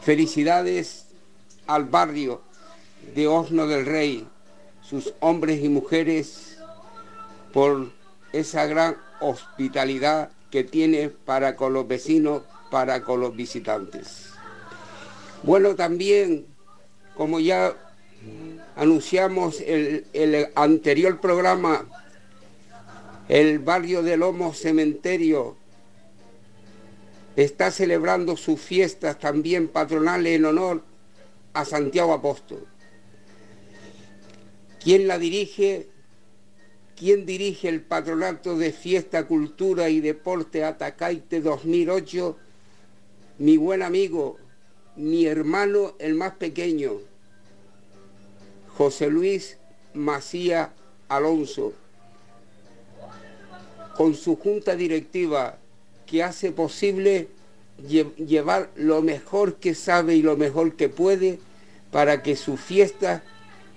Felicidades 0.00 1.06
al 1.66 1.84
barrio 1.84 2.42
de 3.14 3.26
Osno 3.26 3.66
del 3.66 3.86
Rey, 3.86 4.26
sus 4.82 5.12
hombres 5.20 5.62
y 5.62 5.68
mujeres, 5.68 6.58
por 7.52 7.90
esa 8.32 8.66
gran 8.66 8.96
hospitalidad 9.20 10.30
que 10.50 10.64
tiene 10.64 11.08
para 11.08 11.56
con 11.56 11.72
los 11.72 11.86
vecinos, 11.86 12.42
para 12.74 13.04
con 13.04 13.20
los 13.20 13.36
visitantes. 13.36 14.30
Bueno, 15.44 15.76
también, 15.76 16.44
como 17.16 17.38
ya 17.38 17.72
anunciamos 18.74 19.60
el, 19.60 20.04
el 20.12 20.48
anterior 20.56 21.20
programa, 21.20 21.86
el 23.28 23.60
barrio 23.60 24.02
del 24.02 24.18
Lomo 24.18 24.52
Cementerio 24.54 25.56
está 27.36 27.70
celebrando 27.70 28.36
sus 28.36 28.60
fiestas 28.60 29.20
también 29.20 29.68
patronales 29.68 30.34
en 30.34 30.44
honor 30.44 30.82
a 31.52 31.64
Santiago 31.64 32.12
Apóstol. 32.12 32.66
¿Quién 34.82 35.06
la 35.06 35.20
dirige? 35.20 35.90
¿Quién 36.96 37.24
dirige 37.24 37.68
el 37.68 37.82
Patronato 37.82 38.58
de 38.58 38.72
Fiesta, 38.72 39.28
Cultura 39.28 39.88
y 39.90 40.00
Deporte 40.00 40.64
Atacaite 40.64 41.40
2008? 41.40 42.38
Mi 43.38 43.56
buen 43.56 43.82
amigo, 43.82 44.38
mi 44.94 45.26
hermano 45.26 45.94
el 45.98 46.14
más 46.14 46.34
pequeño, 46.34 46.92
José 48.78 49.08
Luis 49.10 49.58
Macía 49.92 50.72
Alonso, 51.08 51.72
con 53.96 54.14
su 54.14 54.36
junta 54.36 54.76
directiva 54.76 55.58
que 56.06 56.22
hace 56.22 56.52
posible 56.52 57.28
llevar 57.88 58.70
lo 58.76 59.02
mejor 59.02 59.56
que 59.56 59.74
sabe 59.74 60.14
y 60.14 60.22
lo 60.22 60.36
mejor 60.36 60.76
que 60.76 60.88
puede 60.88 61.40
para 61.90 62.22
que 62.22 62.36
su 62.36 62.56
fiesta 62.56 63.24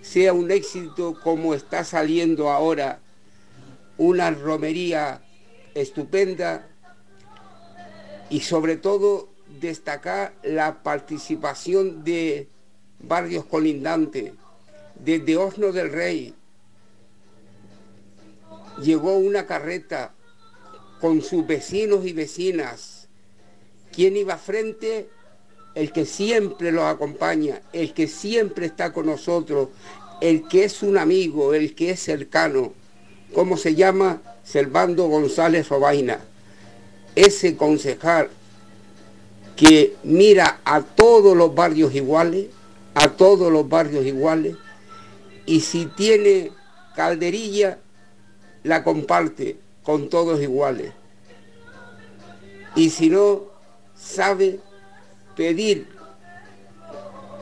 sea 0.01 0.33
un 0.33 0.51
éxito 0.51 1.19
como 1.23 1.55
está 1.55 1.83
saliendo 1.83 2.51
ahora. 2.51 2.99
Una 3.97 4.29
romería 4.29 5.23
estupenda 5.73 6.67
y 8.29 8.41
sobre 8.41 8.77
todo 8.77 9.35
destacar 9.59 10.33
la 10.43 10.83
participación 10.83 12.03
de 12.03 12.47
barrios 12.99 13.45
colindantes. 13.45 14.33
Desde 14.95 15.37
Osno 15.37 15.71
del 15.71 15.91
Rey 15.91 16.33
llegó 18.81 19.17
una 19.17 19.45
carreta 19.45 20.13
con 20.99 21.21
sus 21.21 21.45
vecinos 21.45 22.05
y 22.05 22.13
vecinas. 22.13 23.07
¿Quién 23.91 24.17
iba 24.17 24.37
frente? 24.37 25.09
El 25.75 25.91
que 25.91 26.05
siempre 26.05 26.71
los 26.71 26.85
acompaña, 26.85 27.61
el 27.71 27.93
que 27.93 28.07
siempre 28.07 28.65
está 28.65 28.91
con 28.91 29.05
nosotros, 29.05 29.69
el 30.21 30.47
que 30.47 30.63
es 30.63 30.81
un 30.81 30.97
amigo, 30.97 31.53
el 31.53 31.75
que 31.75 31.91
es 31.91 31.99
cercano. 31.99 32.73
¿Cómo 33.33 33.57
se 33.57 33.75
llama? 33.75 34.21
Servando 34.43 35.07
González 35.07 35.69
Robaina. 35.69 36.19
Ese 37.15 37.55
concejal 37.55 38.29
que 39.57 39.95
mira 40.03 40.61
a 40.63 40.83
todos 40.83 41.35
los 41.35 41.53
barrios 41.53 41.93
iguales, 41.93 42.47
a 42.93 43.09
todos 43.09 43.51
los 43.51 43.67
barrios 43.67 44.05
iguales, 44.05 44.55
y 45.47 45.61
si 45.61 45.87
tiene 45.87 46.51
calderilla, 46.95 47.79
la 48.63 48.83
comparte 48.83 49.57
con 49.81 50.09
todos 50.09 50.41
iguales. 50.41 50.93
Y 52.75 52.91
si 52.91 53.09
no, 53.09 53.45
sabe 53.95 54.59
pedir, 55.35 55.87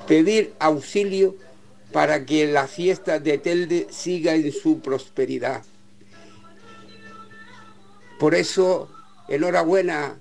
pedir 0.07 0.53
auxilio 0.59 1.35
para 1.91 2.25
que 2.25 2.47
la 2.47 2.67
fiesta 2.67 3.19
de 3.19 3.37
Telde 3.37 3.87
siga 3.89 4.35
en 4.35 4.51
su 4.53 4.79
prosperidad. 4.79 5.63
Por 8.19 8.35
eso, 8.35 8.89
enhorabuena 9.27 10.17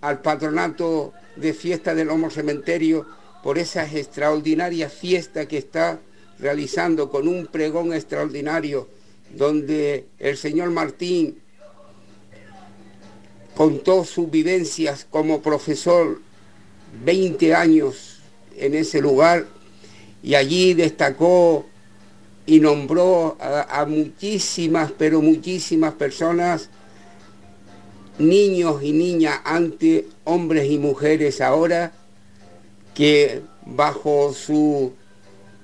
al 0.00 0.20
patronato 0.20 1.12
de 1.36 1.52
fiesta 1.52 1.94
del 1.94 2.10
Homo 2.10 2.30
Cementerio 2.30 3.06
por 3.42 3.58
esa 3.58 3.84
extraordinaria 3.84 4.88
fiesta 4.88 5.46
que 5.46 5.58
está 5.58 6.00
realizando 6.38 7.10
con 7.10 7.28
un 7.28 7.46
pregón 7.46 7.92
extraordinario 7.92 8.88
donde 9.34 10.06
el 10.18 10.36
señor 10.36 10.70
Martín 10.70 11.38
contó 13.54 14.04
sus 14.04 14.30
vivencias 14.30 15.06
como 15.08 15.42
profesor 15.42 16.20
20 17.04 17.54
años 17.54 18.20
en 18.56 18.74
ese 18.74 19.00
lugar 19.00 19.46
y 20.22 20.34
allí 20.34 20.74
destacó 20.74 21.66
y 22.46 22.60
nombró 22.60 23.36
a, 23.38 23.80
a, 23.80 23.86
muchísimas, 23.86 24.90
pero 24.92 25.22
muchísimas 25.22 25.94
personas, 25.94 26.68
niños 28.20 28.82
y 28.82 28.92
niñas 28.92 29.40
antes, 29.44 30.04
hombres 30.24 30.70
y 30.70 30.78
mujeres 30.78 31.40
ahora, 31.40 31.92
que 32.94 33.42
bajo 33.66 34.32
su 34.32 34.92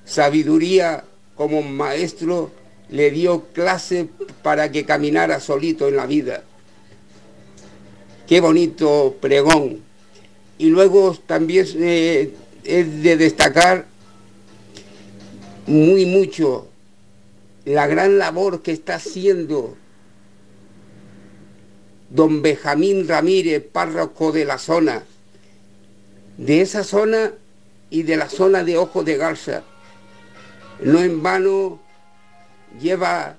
sabiduría 0.05 1.05
como 1.35 1.63
maestro 1.63 2.51
le 2.89 3.11
dio 3.11 3.45
clase 3.53 4.09
para 4.43 4.71
que 4.71 4.85
caminara 4.85 5.41
solito 5.41 5.89
en 5.89 5.97
la 5.97 6.07
vida. 6.07 6.45
Qué 8.27 8.41
bonito 8.41 9.17
pregón. 9.21 9.83
Y 10.59 10.67
luego 10.67 11.17
también 11.27 11.67
eh, 11.77 12.33
es 12.65 13.03
de 13.03 13.17
destacar 13.17 13.87
muy 15.67 16.07
mucho 16.07 16.69
la 17.65 17.87
gran 17.87 18.19
labor 18.19 18.63
que 18.63 18.73
está 18.73 18.95
haciendo 18.95 19.77
don 22.11 22.43
Benjamín 22.43 23.09
Ramírez, 23.09 23.65
párroco 23.71 24.33
de 24.33 24.45
la 24.45 24.59
zona, 24.59 25.03
de 26.37 26.61
esa 26.61 26.85
zona 26.85 27.33
y 27.91 28.03
de 28.03 28.17
la 28.17 28.29
zona 28.29 28.65
de 28.65 28.77
Ojo 28.79 29.03
de 29.03 29.17
Garza. 29.17 29.63
No 30.81 31.01
en 31.01 31.23
vano 31.23 31.81
lleva 32.81 33.37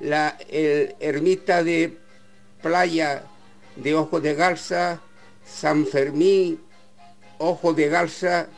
la 0.00 0.36
el 0.48 0.94
ermita 1.00 1.62
de 1.62 1.96
playa 2.62 3.24
de 3.76 3.94
Ojo 3.94 4.20
de 4.20 4.34
Garza, 4.34 5.00
San 5.44 5.86
Fermín, 5.86 6.60
Ojo 7.38 7.74
de 7.74 7.88
Garza, 7.88 8.48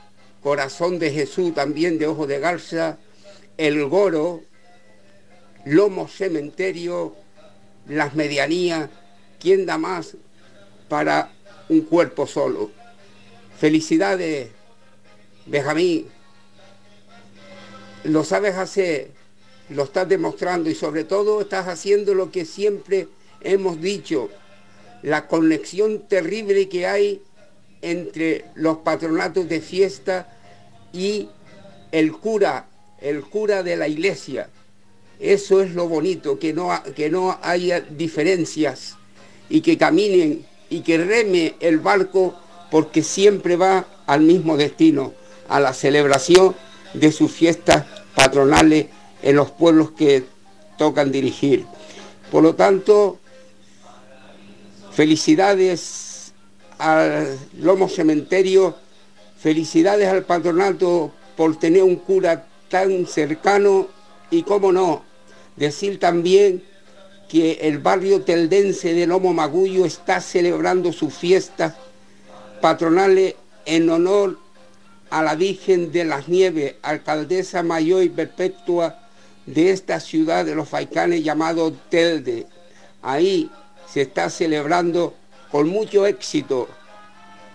Corazón 0.42 0.98
de 0.98 1.10
Jesús 1.10 1.54
también 1.54 1.98
de 1.98 2.06
Ojo 2.06 2.26
de 2.26 2.38
Garza, 2.38 2.98
El 3.56 3.84
Goro, 3.86 4.42
Lomo 5.64 6.08
Cementerio, 6.08 7.16
Las 7.88 8.14
Medianías, 8.14 8.88
¿quién 9.40 9.66
da 9.66 9.78
más 9.78 10.16
para 10.88 11.32
un 11.68 11.82
cuerpo 11.82 12.26
solo? 12.26 12.70
Felicidades, 13.58 14.50
Benjamín. 15.46 16.06
Lo 18.04 18.24
sabes 18.24 18.56
hacer, 18.56 19.10
lo 19.70 19.84
estás 19.84 20.08
demostrando 20.08 20.70
y 20.70 20.74
sobre 20.74 21.04
todo 21.04 21.40
estás 21.40 21.66
haciendo 21.66 22.14
lo 22.14 22.30
que 22.30 22.44
siempre 22.44 23.08
hemos 23.40 23.80
dicho, 23.80 24.30
la 25.02 25.26
conexión 25.26 26.06
terrible 26.08 26.68
que 26.68 26.86
hay 26.86 27.22
entre 27.82 28.46
los 28.54 28.78
patronatos 28.78 29.48
de 29.48 29.60
fiesta 29.60 30.36
y 30.92 31.28
el 31.92 32.12
cura, 32.12 32.68
el 33.00 33.22
cura 33.22 33.62
de 33.62 33.76
la 33.76 33.88
iglesia. 33.88 34.48
Eso 35.18 35.60
es 35.60 35.74
lo 35.74 35.88
bonito, 35.88 36.38
que 36.38 36.52
no, 36.52 36.70
que 36.94 37.10
no 37.10 37.38
haya 37.42 37.80
diferencias 37.80 38.97
y 39.48 39.60
que 39.60 39.78
caminen 39.78 40.44
y 40.70 40.80
que 40.80 40.98
reme 40.98 41.54
el 41.60 41.78
barco 41.78 42.34
porque 42.70 43.02
siempre 43.02 43.56
va 43.56 43.86
al 44.06 44.20
mismo 44.20 44.56
destino, 44.56 45.12
a 45.48 45.60
la 45.60 45.72
celebración 45.72 46.54
de 46.94 47.12
sus 47.12 47.32
fiestas 47.32 47.86
patronales 48.14 48.86
en 49.22 49.36
los 49.36 49.50
pueblos 49.50 49.92
que 49.92 50.24
tocan 50.76 51.10
dirigir. 51.10 51.64
Por 52.30 52.42
lo 52.42 52.54
tanto, 52.54 53.18
felicidades 54.92 56.32
al 56.78 57.38
Lomo 57.58 57.88
Cementerio, 57.88 58.76
felicidades 59.38 60.08
al 60.08 60.24
patronato 60.24 61.12
por 61.36 61.58
tener 61.58 61.82
un 61.82 61.96
cura 61.96 62.46
tan 62.68 63.06
cercano 63.06 63.88
y, 64.30 64.42
cómo 64.42 64.72
no, 64.72 65.02
decir 65.56 65.98
también 65.98 66.62
que 67.28 67.58
el 67.62 67.78
barrio 67.78 68.22
teldense 68.22 68.94
de 68.94 69.06
Lomo 69.06 69.34
Magullo 69.34 69.84
está 69.84 70.20
celebrando 70.20 70.92
sus 70.92 71.12
fiestas 71.14 71.74
patronales 72.60 73.34
en 73.66 73.90
honor 73.90 74.38
a 75.10 75.22
la 75.22 75.34
Virgen 75.34 75.92
de 75.92 76.04
las 76.04 76.28
Nieves, 76.28 76.76
alcaldesa 76.82 77.62
mayor 77.62 78.02
y 78.02 78.08
perpetua 78.08 78.98
de 79.46 79.70
esta 79.70 80.00
ciudad 80.00 80.44
de 80.44 80.54
los 80.54 80.68
Faicanes 80.68 81.22
llamado 81.22 81.72
Telde. 81.90 82.46
Ahí 83.02 83.50
se 83.90 84.02
está 84.02 84.30
celebrando 84.30 85.14
con 85.50 85.68
mucho 85.68 86.06
éxito, 86.06 86.68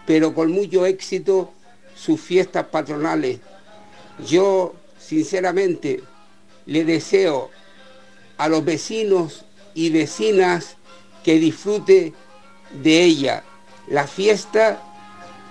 pero 0.06 0.34
con 0.34 0.52
mucho 0.52 0.86
éxito 0.86 1.52
sus 1.96 2.20
fiestas 2.22 2.66
patronales. 2.68 3.40
Yo, 4.28 4.74
sinceramente, 5.00 6.02
le 6.66 6.86
deseo 6.86 7.50
a 8.38 8.48
los 8.48 8.64
vecinos 8.66 9.46
y 9.74 9.90
vecinas 9.90 10.78
que 11.24 11.40
disfrute 11.40 12.14
de 12.82 13.04
ella. 13.04 13.44
La 13.88 14.08
fiesta 14.08 14.82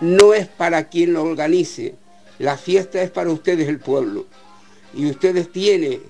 no 0.00 0.34
es 0.34 0.48
para 0.48 0.88
quien 0.88 1.12
lo 1.12 1.22
organice, 1.22 1.94
la 2.38 2.56
fiesta 2.56 3.02
es 3.02 3.10
para 3.10 3.30
ustedes 3.30 3.68
el 3.68 3.78
pueblo. 3.78 4.26
Y 4.94 5.08
ustedes 5.08 5.50
tienen 5.50 6.02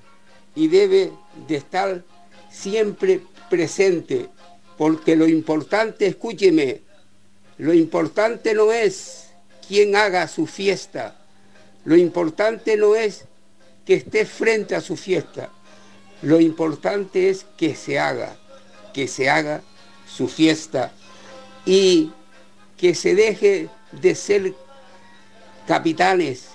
y 0.54 0.68
debe 0.68 1.12
de 1.46 1.56
estar 1.56 2.02
siempre 2.50 3.20
presente, 3.48 4.28
porque 4.76 5.16
lo 5.16 5.28
importante, 5.28 6.06
escúcheme, 6.06 6.80
lo 7.58 7.72
importante 7.74 8.54
no 8.54 8.72
es 8.72 9.28
quien 9.68 9.94
haga 9.94 10.26
su 10.26 10.46
fiesta, 10.46 11.16
lo 11.84 11.96
importante 11.96 12.76
no 12.76 12.94
es 12.94 13.26
que 13.84 13.94
esté 13.94 14.24
frente 14.24 14.74
a 14.74 14.80
su 14.80 14.96
fiesta, 14.96 15.50
lo 16.22 16.40
importante 16.40 17.28
es 17.28 17.44
que 17.56 17.74
se 17.74 17.98
haga, 17.98 18.36
que 18.94 19.08
se 19.08 19.28
haga 19.28 19.62
su 20.06 20.28
fiesta 20.28 20.92
y 21.66 22.12
que 22.76 22.94
se 22.94 23.14
deje 23.14 23.68
de 23.92 24.14
ser 24.14 24.54
capitanes, 25.66 26.48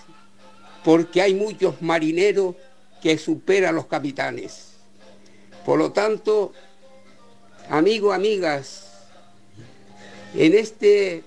porque 0.84 1.22
hay 1.22 1.34
muchos 1.34 1.82
marineros 1.82 2.56
que 3.02 3.18
superan 3.18 3.70
a 3.70 3.74
los 3.74 3.88
capitanes. 3.88 4.74
Por 5.66 5.80
lo 5.80 5.92
tanto, 5.92 6.54
amigos, 7.70 8.16
amigas, 8.16 8.88
en 10.34 10.54
este 10.54 11.24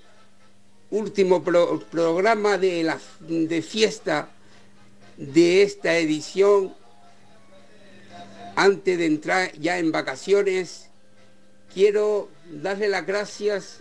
último 0.91 1.43
programa 1.43 2.59
de, 2.59 2.83
la, 2.83 2.99
de 3.21 3.63
fiesta 3.63 4.31
de 5.17 5.63
esta 5.63 5.97
edición, 5.99 6.75
antes 8.61 8.99
de 8.99 9.07
entrar 9.07 9.53
ya 9.59 9.79
en 9.79 9.91
vacaciones, 9.91 10.91
quiero 11.73 12.29
darle 12.53 12.89
las 12.89 13.07
gracias 13.07 13.81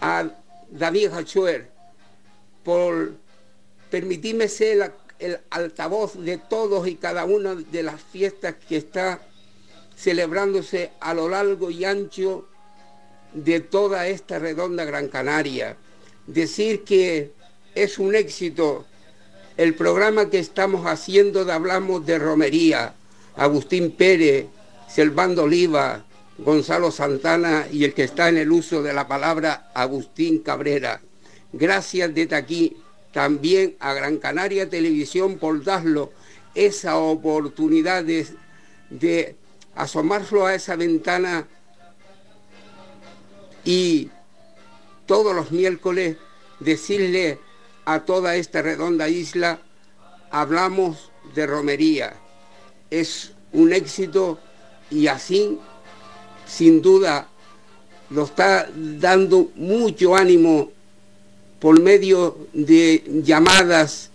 a 0.00 0.28
David 0.68 1.10
Hachuer 1.12 1.70
por 2.64 3.12
permitirme 3.88 4.48
ser 4.48 4.92
el 5.20 5.38
altavoz 5.50 6.14
de 6.18 6.38
todos 6.38 6.88
y 6.88 6.96
cada 6.96 7.24
una 7.24 7.54
de 7.54 7.84
las 7.84 8.02
fiestas 8.02 8.56
que 8.68 8.78
está 8.78 9.20
celebrándose 9.96 10.90
a 10.98 11.14
lo 11.14 11.28
largo 11.28 11.70
y 11.70 11.84
ancho 11.84 12.48
de 13.32 13.60
toda 13.60 14.08
esta 14.08 14.40
redonda 14.40 14.84
Gran 14.86 15.06
Canaria. 15.06 15.76
Decir 16.26 16.82
que 16.82 17.30
es 17.76 18.00
un 18.00 18.16
éxito 18.16 18.86
el 19.56 19.76
programa 19.76 20.30
que 20.30 20.40
estamos 20.40 20.84
haciendo 20.84 21.44
de 21.44 21.52
Hablamos 21.52 22.04
de 22.04 22.18
Romería, 22.18 22.96
Agustín 23.38 23.92
Pérez, 23.92 24.46
Selvando 24.88 25.44
Oliva, 25.44 26.04
Gonzalo 26.38 26.90
Santana 26.90 27.66
y 27.70 27.84
el 27.84 27.94
que 27.94 28.04
está 28.04 28.28
en 28.28 28.38
el 28.38 28.50
uso 28.50 28.82
de 28.82 28.92
la 28.92 29.06
palabra 29.08 29.70
Agustín 29.74 30.40
Cabrera. 30.40 31.00
Gracias 31.52 32.14
desde 32.14 32.36
aquí 32.36 32.76
también 33.12 33.76
a 33.80 33.94
Gran 33.94 34.18
Canaria 34.18 34.68
Televisión 34.68 35.38
por 35.38 35.62
darlo 35.64 36.12
esa 36.54 36.96
oportunidad 36.96 38.04
de, 38.04 38.26
de 38.90 39.36
asomarlo 39.74 40.46
a 40.46 40.54
esa 40.54 40.76
ventana 40.76 41.46
y 43.64 44.10
todos 45.06 45.34
los 45.34 45.52
miércoles 45.52 46.16
decirle 46.60 47.38
a 47.84 48.00
toda 48.00 48.36
esta 48.36 48.62
redonda 48.62 49.08
isla, 49.08 49.60
hablamos 50.30 51.10
de 51.34 51.46
romería. 51.46 52.14
Es 52.90 53.32
un 53.52 53.72
éxito 53.72 54.38
y 54.90 55.06
así, 55.06 55.58
sin 56.46 56.80
duda, 56.80 57.28
lo 58.10 58.24
está 58.24 58.68
dando 58.74 59.50
mucho 59.56 60.16
ánimo 60.16 60.70
por 61.58 61.80
medio 61.80 62.48
de 62.52 63.02
llamadas, 63.22 64.10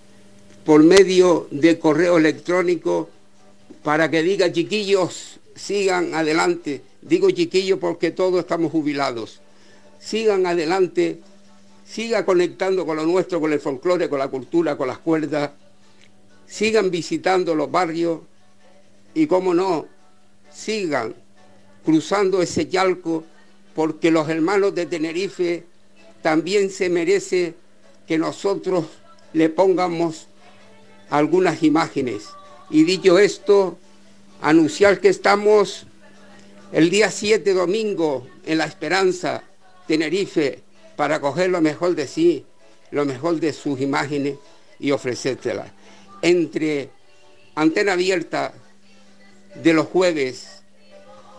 por 0.66 0.82
medio 0.82 1.48
de 1.52 1.78
correo 1.78 2.18
electrónico, 2.18 3.10
para 3.84 4.10
que 4.10 4.24
diga, 4.24 4.52
chiquillos, 4.52 5.40
sigan 5.56 6.16
adelante. 6.16 6.82
Digo 7.02 7.30
chiquillos 7.30 7.80
porque 7.80 8.12
todos 8.12 8.40
estamos 8.40 8.72
jubilados. 8.72 9.42
Sigan 10.00 10.46
adelante, 10.46 11.20
sigan 11.86 12.24
conectando 12.24 12.86
con 12.86 12.98
lo 12.98 13.06
nuestro, 13.06 13.40
con 13.42 13.52
el 13.52 13.60
folclore, 13.60 14.10
con 14.10 14.20
la 14.20 14.30
cultura, 14.30 14.78
con 14.78 14.88
las 14.88 15.00
cuerdas. 15.00 15.52
Sigan 16.48 16.90
visitando 16.90 17.56
los 17.56 17.70
barrios 17.70 18.20
y, 19.14 19.28
cómo 19.28 19.54
no, 19.54 19.88
sigan 20.52 21.16
cruzando 21.86 22.42
ese 22.42 22.68
yalco 22.68 23.24
porque 23.76 24.12
los 24.12 24.30
hermanos 24.30 24.76
de 24.76 24.86
Tenerife 24.86 25.66
también 26.22 26.70
se 26.70 26.90
merece 26.90 27.56
que 28.08 28.18
nosotros 28.18 28.86
le 29.34 29.50
pongamos 29.50 30.28
algunas 31.10 31.64
imágenes. 31.64 32.30
Y 32.70 32.84
dicho 32.84 33.20
esto, 33.20 33.78
anunciar 34.42 35.00
que 35.00 35.10
estamos 35.10 35.86
el 36.72 36.90
día 36.90 37.12
7 37.12 37.54
domingo 37.54 38.28
en 38.46 38.58
La 38.58 38.66
Esperanza, 38.66 39.44
Tenerife, 39.88 40.62
para 40.96 41.20
coger 41.20 41.50
lo 41.50 41.62
mejor 41.62 41.96
de 41.96 42.08
sí, 42.08 42.46
lo 42.92 43.06
mejor 43.06 43.40
de 43.40 43.54
sus 43.54 43.82
imágenes 43.82 44.38
y 44.80 44.92
ofrecértelas. 44.92 45.72
Entre 46.22 46.90
antena 47.56 47.94
abierta 47.94 48.54
de 49.56 49.74
los 49.74 49.88
jueves, 49.88 50.64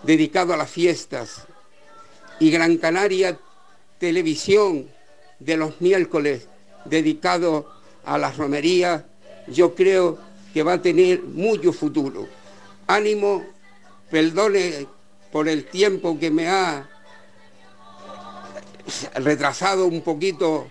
dedicado 0.03 0.55
a 0.55 0.57
las 0.57 0.71
fiestas, 0.71 1.47
y 2.41 2.51
Gran 2.51 2.77
Canaria 2.79 3.39
televisión 3.99 4.89
de 5.39 5.57
los 5.57 5.81
miércoles 5.81 6.49
dedicado 6.85 7.71
a 8.05 8.19
las 8.19 8.37
romerías, 8.37 9.05
yo 9.47 9.75
creo 9.75 10.19
que 10.53 10.63
va 10.63 10.75
a 10.75 10.83
tener 10.83 11.23
mucho 11.23 11.73
futuro. 11.73 12.29
Ánimo, 12.87 13.45
perdone 14.11 14.87
por 15.33 15.49
el 15.49 15.65
tiempo 15.65 16.19
que 16.19 16.31
me 16.31 16.49
ha 16.49 16.89
retrasado 19.15 19.87
un 19.87 20.03
poquito, 20.03 20.69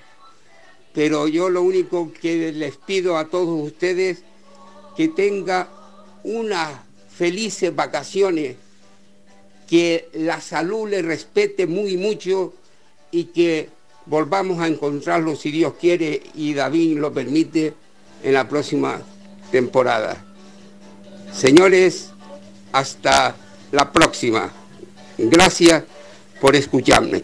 pero 0.93 1.27
yo 1.27 1.49
lo 1.49 1.63
único 1.63 2.13
que 2.13 2.51
les 2.51 2.77
pido 2.77 3.17
a 3.17 3.27
todos 3.27 3.67
ustedes 3.67 4.23
que 4.95 5.07
tenga 5.07 5.69
unas 6.23 6.69
felices 7.17 7.75
vacaciones, 7.75 8.55
que 9.69 10.09
la 10.13 10.41
salud 10.41 10.89
le 10.89 11.01
respete 11.01 11.67
muy 11.67 11.97
mucho 11.97 12.53
y 13.11 13.25
que 13.25 13.69
volvamos 14.05 14.59
a 14.59 14.67
encontrarlo 14.67 15.35
si 15.35 15.51
Dios 15.51 15.73
quiere 15.79 16.21
y 16.35 16.53
David 16.53 16.97
lo 16.97 17.13
permite 17.13 17.73
en 18.23 18.33
la 18.33 18.47
próxima 18.47 19.01
temporada. 19.51 20.23
Señores, 21.31 22.09
hasta 22.71 23.35
la 23.71 23.91
próxima. 23.91 24.51
Gracias 25.17 25.83
por 26.41 26.55
escucharme. 26.55 27.23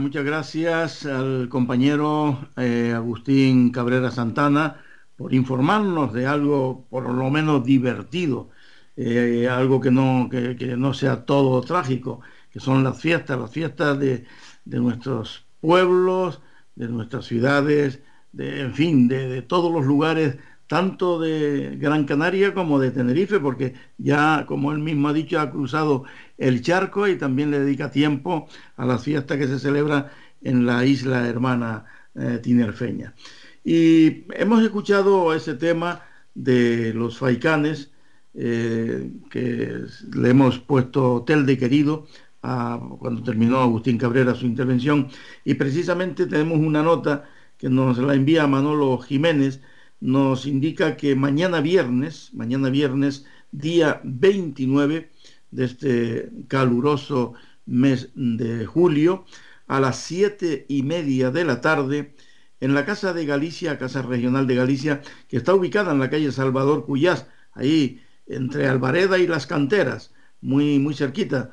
Muchas 0.00 0.24
gracias 0.24 1.04
al 1.04 1.48
compañero 1.48 2.48
eh, 2.56 2.92
Agustín 2.94 3.70
Cabrera 3.70 4.10
Santana 4.10 4.76
por 5.16 5.34
informarnos 5.34 6.12
de 6.14 6.26
algo 6.26 6.86
por 6.88 7.08
lo 7.08 7.30
menos 7.30 7.64
divertido, 7.64 8.48
eh, 8.96 9.46
algo 9.48 9.80
que 9.80 9.90
no, 9.90 10.28
que, 10.30 10.74
no 10.76 10.94
sea 10.94 11.26
todo 11.26 11.60
trágico, 11.60 12.20
que 12.50 12.60
son 12.60 12.82
las 12.82 13.00
fiestas, 13.00 13.38
las 13.38 13.50
fiestas 13.50 13.98
de, 13.98 14.24
nuestros 14.64 15.46
pueblos, 15.60 16.40
de 16.74 16.88
nuestras 16.88 17.26
ciudades, 17.26 18.02
de, 18.32 18.62
en 18.62 18.74
fin, 18.74 19.06
de 19.06 19.42
todos 19.42 19.70
los 19.70 19.84
lugares 19.84 20.38
tanto 20.70 21.18
de 21.18 21.76
Gran 21.78 22.04
Canaria 22.04 22.54
como 22.54 22.78
de 22.78 22.92
Tenerife, 22.92 23.40
porque 23.40 23.74
ya, 23.98 24.44
como 24.46 24.70
él 24.70 24.78
mismo 24.78 25.08
ha 25.08 25.12
dicho, 25.12 25.40
ha 25.40 25.50
cruzado 25.50 26.04
el 26.40 26.62
charco 26.62 27.06
y 27.06 27.16
también 27.16 27.50
le 27.50 27.60
dedica 27.60 27.90
tiempo 27.90 28.48
a 28.76 28.86
las 28.86 29.04
fiestas 29.04 29.38
que 29.38 29.46
se 29.46 29.58
celebran 29.58 30.06
en 30.42 30.66
la 30.66 30.84
isla 30.84 31.28
hermana 31.28 31.84
eh, 32.14 32.40
tinerfeña. 32.42 33.14
Y 33.62 34.24
hemos 34.34 34.62
escuchado 34.64 35.34
ese 35.34 35.54
tema 35.54 36.02
de 36.34 36.94
los 36.94 37.18
faicanes, 37.18 37.90
eh, 38.34 39.10
que 39.30 39.84
le 40.14 40.30
hemos 40.30 40.58
puesto 40.58 41.16
Hotel 41.16 41.44
de 41.46 41.58
Querido 41.58 42.06
cuando 42.40 43.22
terminó 43.22 43.58
Agustín 43.58 43.98
Cabrera 43.98 44.34
su 44.34 44.46
intervención, 44.46 45.08
y 45.44 45.54
precisamente 45.54 46.24
tenemos 46.24 46.58
una 46.58 46.82
nota 46.82 47.28
que 47.58 47.68
nos 47.68 47.98
la 47.98 48.14
envía 48.14 48.46
Manolo 48.46 48.96
Jiménez, 48.96 49.60
nos 50.00 50.46
indica 50.46 50.96
que 50.96 51.14
mañana 51.14 51.60
viernes, 51.60 52.30
mañana 52.32 52.70
viernes, 52.70 53.26
día 53.52 54.00
29 54.04 55.10
de 55.50 55.64
este 55.64 56.30
caluroso 56.48 57.34
mes 57.66 58.10
de 58.14 58.66
julio, 58.66 59.24
a 59.66 59.80
las 59.80 59.98
siete 59.98 60.66
y 60.68 60.82
media 60.82 61.30
de 61.30 61.44
la 61.44 61.60
tarde, 61.60 62.14
en 62.60 62.74
la 62.74 62.84
Casa 62.84 63.12
de 63.12 63.24
Galicia, 63.24 63.78
Casa 63.78 64.02
Regional 64.02 64.46
de 64.46 64.54
Galicia, 64.56 65.02
que 65.28 65.36
está 65.36 65.54
ubicada 65.54 65.92
en 65.92 66.00
la 66.00 66.10
calle 66.10 66.32
Salvador 66.32 66.84
Cuyás, 66.84 67.26
ahí 67.52 68.02
entre 68.26 68.68
Alvareda 68.68 69.18
y 69.18 69.26
Las 69.26 69.46
Canteras, 69.46 70.12
muy, 70.40 70.78
muy 70.78 70.94
cerquita, 70.94 71.50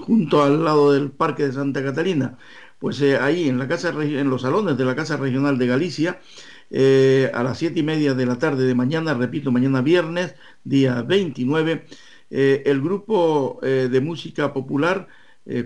junto 0.00 0.42
al 0.42 0.64
lado 0.64 0.92
del 0.92 1.10
Parque 1.10 1.46
de 1.46 1.52
Santa 1.52 1.82
Catalina. 1.82 2.38
Pues 2.78 3.00
eh, 3.00 3.16
ahí 3.16 3.48
en 3.48 3.58
la 3.58 3.68
casa, 3.68 3.88
en 3.88 4.28
los 4.28 4.42
salones 4.42 4.76
de 4.76 4.84
la 4.84 4.94
Casa 4.94 5.16
Regional 5.16 5.56
de 5.56 5.66
Galicia, 5.66 6.20
eh, 6.70 7.30
a 7.32 7.42
las 7.42 7.58
siete 7.58 7.80
y 7.80 7.82
media 7.82 8.14
de 8.14 8.26
la 8.26 8.38
tarde 8.38 8.64
de 8.64 8.74
mañana, 8.74 9.14
repito, 9.14 9.52
mañana 9.52 9.80
viernes, 9.80 10.34
día 10.64 11.02
29, 11.02 11.86
eh, 12.30 12.62
el 12.66 12.80
grupo 12.80 13.60
eh, 13.62 13.88
de 13.90 14.00
música 14.00 14.52
popular 14.52 15.08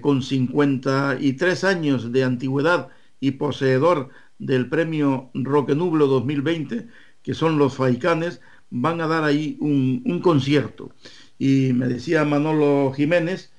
con 0.02 0.22
53 0.22 1.64
años 1.64 2.12
de 2.12 2.22
antigüedad 2.22 2.88
y 3.18 3.30
poseedor 3.30 4.10
del 4.38 4.68
premio 4.68 5.30
Roque 5.32 5.74
Nublo 5.74 6.06
2020, 6.06 6.86
que 7.22 7.32
son 7.32 7.56
los 7.56 7.76
Faicanes, 7.76 8.42
van 8.68 9.00
a 9.00 9.06
dar 9.06 9.24
ahí 9.24 9.56
un, 9.58 10.20
concierto. 10.22 10.92
Y 11.38 11.72
me 11.72 11.88
decía 11.88 12.26
Manolo 12.26 12.92
Jiménez, 12.92 13.52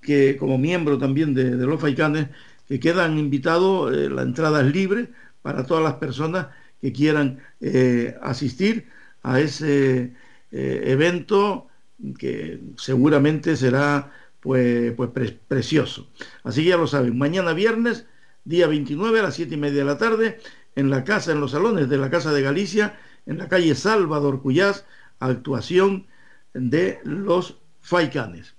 que 0.00 0.36
como 0.36 0.58
miembro 0.58 0.96
también 0.96 1.34
de, 1.34 1.56
de 1.56 1.66
los 1.66 1.80
Faicanes, 1.80 2.28
que 2.68 2.78
quedan 2.78 3.18
invitados, 3.18 3.92
la 3.92 4.22
entrada 4.22 4.60
es 4.60 4.72
libre 4.72 5.08
para 5.42 5.66
todas 5.66 5.82
las 5.82 5.94
personas 5.94 6.48
que 6.80 6.92
quieran 6.92 7.40
eh, 7.60 8.14
asistir 8.22 8.86
a 9.24 9.40
ese 9.40 10.12
evento 10.52 11.66
que 12.12 12.60
seguramente 12.76 13.56
será 13.56 14.12
pues, 14.40 14.92
pues 14.92 15.32
precioso. 15.48 16.08
Así 16.42 16.62
que 16.62 16.70
ya 16.70 16.76
lo 16.76 16.86
saben, 16.86 17.16
mañana 17.16 17.54
viernes, 17.54 18.06
día 18.44 18.66
29 18.66 19.20
a 19.20 19.22
las 19.22 19.34
7 19.34 19.54
y 19.54 19.56
media 19.56 19.78
de 19.78 19.84
la 19.84 19.98
tarde, 19.98 20.38
en 20.76 20.90
la 20.90 21.04
casa, 21.04 21.32
en 21.32 21.40
los 21.40 21.52
salones 21.52 21.88
de 21.88 21.96
la 21.96 22.10
Casa 22.10 22.32
de 22.32 22.42
Galicia, 22.42 22.98
en 23.26 23.38
la 23.38 23.48
calle 23.48 23.74
Salvador 23.74 24.42
Cuyás, 24.42 24.84
actuación 25.18 26.06
de 26.52 26.98
los 27.04 27.58
Faicanes. 27.80 28.54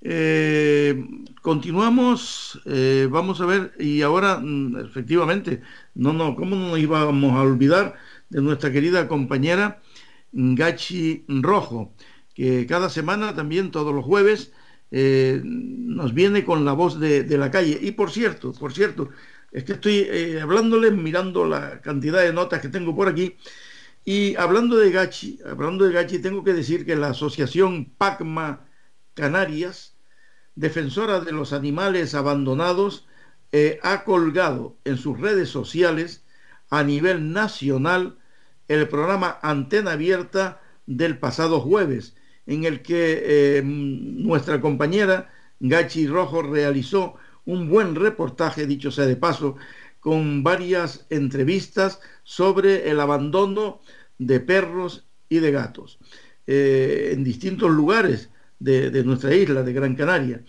Eh, 0.00 1.04
continuamos, 1.42 2.60
eh, 2.66 3.08
vamos 3.10 3.40
a 3.40 3.46
ver, 3.46 3.72
y 3.80 4.02
ahora 4.02 4.38
mm, 4.38 4.78
efectivamente, 4.86 5.62
no, 5.94 6.12
no, 6.12 6.36
¿cómo 6.36 6.54
no 6.54 6.68
nos 6.68 6.78
íbamos 6.78 7.32
a 7.34 7.42
olvidar 7.42 7.96
de 8.28 8.40
nuestra 8.40 8.70
querida 8.70 9.08
compañera 9.08 9.80
Gachi 10.32 11.24
Rojo, 11.26 11.94
que 12.38 12.66
cada 12.68 12.88
semana 12.88 13.34
también, 13.34 13.72
todos 13.72 13.92
los 13.92 14.04
jueves, 14.04 14.52
eh, 14.92 15.40
nos 15.42 16.14
viene 16.14 16.44
con 16.44 16.64
la 16.64 16.72
voz 16.72 17.00
de, 17.00 17.24
la 17.36 17.50
calle. 17.50 17.76
Y 17.82 17.90
por 17.90 18.12
cierto, 18.12 18.52
por 18.52 18.72
cierto, 18.72 19.08
es 19.50 19.64
que 19.64 19.72
estoy 19.72 20.06
eh, 20.08 20.40
hablándoles, 20.40 20.92
mirando 20.92 21.44
la 21.44 21.80
cantidad 21.80 22.22
de 22.22 22.32
notas 22.32 22.60
que 22.60 22.68
tengo 22.68 22.94
por 22.94 23.08
aquí, 23.08 23.36
y 24.04 24.36
hablando 24.36 24.76
de 24.76 24.92
Gachi, 24.92 25.40
hablando 25.44 25.84
de 25.84 25.92
Gachi, 25.92 26.20
tengo 26.20 26.44
que 26.44 26.52
decir 26.54 26.86
que 26.86 26.94
la 26.94 27.08
asociación 27.08 27.92
PACMA 27.98 28.68
Canarias, 29.14 29.96
defensora 30.54 31.18
de 31.18 31.32
los 31.32 31.52
animales 31.52 32.14
abandonados, 32.14 33.08
eh, 33.50 33.80
ha 33.82 34.04
colgado 34.04 34.78
en 34.84 34.96
sus 34.96 35.18
redes 35.18 35.48
sociales 35.48 36.24
a 36.70 36.84
nivel 36.84 37.32
nacional 37.32 38.16
el 38.68 38.86
programa 38.86 39.40
Antena 39.42 39.92
Abierta 39.92 40.60
del 40.86 41.18
pasado 41.18 41.60
jueves, 41.60 42.14
en 42.48 42.64
el 42.64 42.82
que 42.82 43.22
eh, 43.24 43.62
nuestra 43.62 44.60
compañera 44.60 45.30
Gachi 45.60 46.06
Rojo 46.06 46.40
realizó 46.42 47.16
un 47.44 47.68
buen 47.68 47.94
reportaje, 47.94 48.66
dicho 48.66 48.90
sea 48.90 49.04
de 49.04 49.16
paso, 49.16 49.56
con 50.00 50.42
varias 50.42 51.06
entrevistas 51.10 52.00
sobre 52.24 52.90
el 52.90 53.00
abandono 53.00 53.80
de 54.18 54.40
perros 54.40 55.06
y 55.28 55.40
de 55.40 55.52
gatos 55.52 55.98
eh, 56.46 57.10
en 57.12 57.22
distintos 57.22 57.70
lugares 57.70 58.30
de, 58.58 59.04
nuestra 59.04 59.34
isla, 59.34 59.62
de 59.62 59.72
Gran 59.74 59.94
Canaria. 59.94 60.42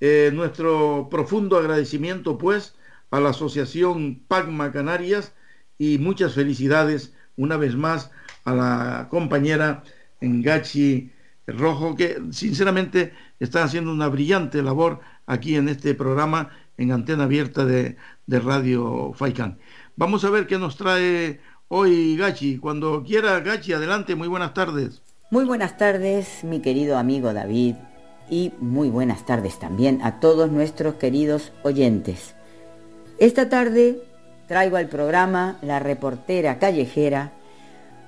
Eh, 0.00 0.30
nuestro 0.32 1.08
profundo 1.10 1.58
agradecimiento, 1.58 2.38
pues, 2.38 2.74
a 3.10 3.20
la 3.20 3.30
Asociación 3.30 4.22
Pagma 4.26 4.72
Canarias 4.72 5.34
y 5.78 5.98
muchas 5.98 6.32
felicidades 6.32 7.12
una 7.36 7.58
vez 7.58 7.76
más 7.76 8.10
a 8.44 8.54
la 8.54 9.08
compañera 9.10 9.84
Ngachi 10.22 11.12
Rojo, 11.46 11.94
que 11.94 12.20
sinceramente 12.30 13.12
está 13.38 13.62
haciendo 13.62 13.92
una 13.92 14.08
brillante 14.08 14.62
labor 14.62 15.00
aquí 15.26 15.56
en 15.56 15.68
este 15.68 15.94
programa 15.94 16.50
en 16.76 16.92
antena 16.92 17.24
abierta 17.24 17.64
de, 17.64 17.96
Radio 18.26 19.12
Faikán. 19.14 19.58
Vamos 19.96 20.24
a 20.24 20.30
ver 20.30 20.46
qué 20.46 20.58
nos 20.58 20.76
trae 20.76 21.40
hoy 21.68 22.16
Gachi. 22.16 22.58
Cuando 22.58 23.02
quiera, 23.04 23.40
Gachi, 23.40 23.72
adelante, 23.72 24.14
muy 24.14 24.28
buenas 24.28 24.52
tardes. 24.54 25.02
Muy 25.30 25.44
buenas 25.44 25.76
tardes, 25.76 26.44
mi 26.44 26.60
querido 26.60 26.98
amigo 26.98 27.32
David, 27.32 27.74
y 28.30 28.52
muy 28.60 28.90
buenas 28.90 29.24
tardes 29.26 29.58
también 29.58 30.00
a 30.02 30.20
todos 30.20 30.50
nuestros 30.50 30.94
queridos 30.94 31.52
oyentes. 31.62 32.34
Esta 33.18 33.48
tarde 33.48 34.02
traigo 34.46 34.76
al 34.76 34.88
programa 34.88 35.58
La 35.62 35.78
reportera 35.78 36.58
callejera 36.58 37.32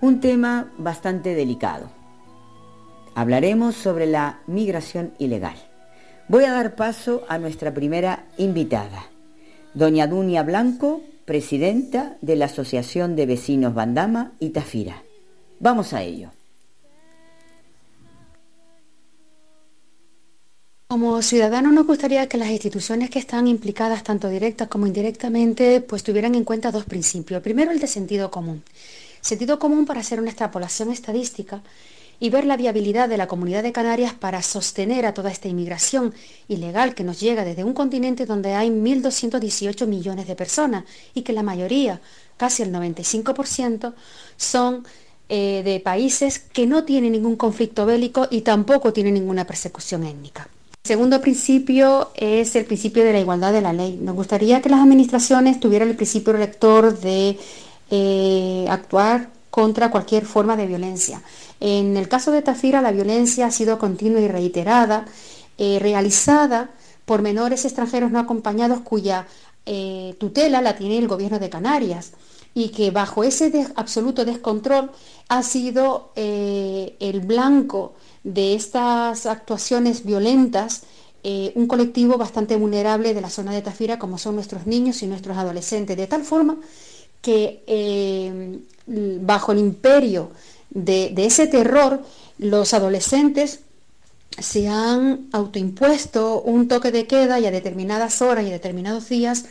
un 0.01 0.21
tema 0.21 0.73
bastante 0.79 1.35
delicado. 1.35 1.98
Hablaremos 3.19 3.75
sobre 3.75 4.07
la 4.07 4.43
migración 4.47 5.13
ilegal. 5.19 5.57
Voy 6.29 6.45
a 6.45 6.53
dar 6.53 6.77
paso 6.77 7.25
a 7.29 7.37
nuestra 7.37 7.75
primera 7.75 8.27
invitada, 8.37 9.11
doña 9.75 10.07
Dunia 10.07 10.45
Blanco, 10.45 11.01
presidenta 11.25 12.17
de 12.21 12.37
la 12.37 12.45
Asociación 12.45 13.17
de 13.17 13.27
Vecinos 13.27 13.75
Bandama 13.75 14.35
y 14.39 14.51
Tafira. 14.51 15.03
Vamos 15.59 15.95
a 15.95 16.03
ello. 16.05 16.31
Como 20.87 21.21
ciudadanos 21.21 21.73
nos 21.73 21.89
gustaría 21.89 22.29
que 22.29 22.39
las 22.39 22.51
instituciones 22.51 23.11
que 23.11 23.19
están 23.19 23.49
implicadas 23.49 24.05
tanto 24.05 24.29
directas 24.29 24.69
como 24.69 24.87
indirectamente 24.87 25.81
pues 25.81 26.05
tuvieran 26.05 26.37
en 26.37 26.45
cuenta 26.45 26.71
dos 26.71 26.85
principios. 26.85 27.43
Primero 27.43 27.73
el 27.73 27.81
de 27.81 27.89
sentido 27.89 28.31
común. 28.31 28.63
Sentido 29.21 29.59
común 29.59 29.87
para 29.87 30.03
hacer 30.03 30.21
una 30.21 30.31
extrapolación 30.31 30.93
estadística 30.93 31.63
y 32.21 32.31
ver 32.31 32.45
la 32.45 32.57
viabilidad 32.57 33.09
de 33.09 33.17
la 33.17 33.27
comunidad 33.27 33.63
de 33.63 33.73
Canarias 33.73 34.15
para 34.15 34.43
sostener 34.43 35.07
a 35.07 35.15
toda 35.15 35.31
esta 35.31 35.49
inmigración 35.49 36.15
ilegal 36.49 36.95
que 36.95 37.05
nos 37.05 37.21
llega 37.21 37.45
desde 37.45 37.65
un 37.65 37.75
continente 37.75 38.27
donde 38.27 38.55
hay 38.55 38.71
1.218 38.71 39.87
millones 39.87 40.27
de 40.27 40.35
personas 40.35 40.85
y 41.15 41.23
que 41.23 41.33
la 41.33 41.43
mayoría, 41.43 42.01
casi 42.37 42.63
el 42.63 42.73
95%, 42.73 43.95
son 44.37 44.85
eh, 45.29 45.63
de 45.65 45.81
países 45.81 46.39
que 46.39 46.67
no 46.67 46.85
tienen 46.85 47.13
ningún 47.13 47.37
conflicto 47.37 47.87
bélico 47.87 48.27
y 48.31 48.41
tampoco 48.41 48.93
tienen 48.93 49.15
ninguna 49.15 49.47
persecución 49.47 50.05
étnica. 50.05 50.49
El 50.85 50.89
segundo 50.89 51.21
principio 51.21 52.11
es 52.15 52.57
el 52.57 52.65
principio 52.65 53.05
de 53.05 53.13
la 53.13 53.21
igualdad 53.21 53.53
de 53.53 53.61
la 53.61 53.73
ley. 53.73 53.99
Nos 54.01 54.17
gustaría 54.17 54.63
que 54.63 54.71
las 54.71 54.81
administraciones 54.81 55.61
tuvieran 55.61 55.91
el 55.91 55.97
principio 55.97 56.33
rector 56.33 56.99
de 56.99 57.37
eh, 57.91 58.67
actuar 58.71 59.29
contra 59.59 59.91
cualquier 59.91 60.25
forma 60.25 60.57
de 60.57 60.69
violencia. 60.69 61.21
En 61.59 61.97
el 61.97 62.09
caso 62.09 62.31
de 62.31 62.43
Tafira, 62.43 62.81
la 62.81 62.93
violencia 62.93 63.47
ha 63.47 63.51
sido 63.51 63.77
continua 63.77 64.21
y 64.21 64.29
reiterada, 64.29 65.05
eh, 65.59 65.81
realizada 65.81 66.71
por 67.05 67.23
menores 67.23 67.65
extranjeros 67.65 68.13
no 68.13 68.21
acompañados 68.21 68.83
cuya 68.83 69.27
eh, 69.67 70.15
tutela 70.21 70.63
la 70.63 70.77
tiene 70.77 70.97
el 70.99 71.09
gobierno 71.09 71.41
de 71.41 71.51
Canarias 71.51 72.13
y 72.55 72.69
que 72.69 72.93
bajo 72.93 73.25
ese 73.25 73.67
absoluto 73.75 74.25
descontrol 74.25 74.93
ha 75.29 75.43
sido 75.43 76.13
el 76.15 77.21
blanco 77.27 77.95
de 78.23 78.55
estas 78.55 79.27
actuaciones 79.27 80.05
violentas 80.05 80.85
un 81.25 81.67
colectivo 81.67 82.17
bastante 82.17 82.55
vulnerable 82.57 83.13
de 83.13 83.21
la 83.21 83.29
zona 83.29 83.53
de 83.53 83.63
Tafira 83.63 83.99
como 83.99 84.19
son 84.19 84.37
nuestros 84.37 84.69
niños 84.69 85.03
y 85.03 85.09
nuestros 85.09 85.37
adolescentes, 85.37 85.97
de 85.97 86.07
tal 86.07 86.23
forma 86.23 86.59
que 87.21 87.63
eh, 87.67 88.59
bajo 88.87 89.53
el 89.53 89.59
imperio 89.59 90.31
de, 90.71 91.13
ese 91.17 91.47
terror, 91.47 92.03
los 92.39 92.75
adolescentes 92.75 93.61
se 94.39 94.69
han 94.69 95.29
autoimpuesto 95.33 96.43
un 96.43 96.69
toque 96.69 96.93
de 96.93 97.07
queda 97.07 97.41
y 97.41 97.47
a 97.47 97.51
determinadas 97.51 98.23
horas 98.23 98.45
y 98.45 98.49
a 98.49 98.53
determinados 98.53 99.09
días, 99.09 99.47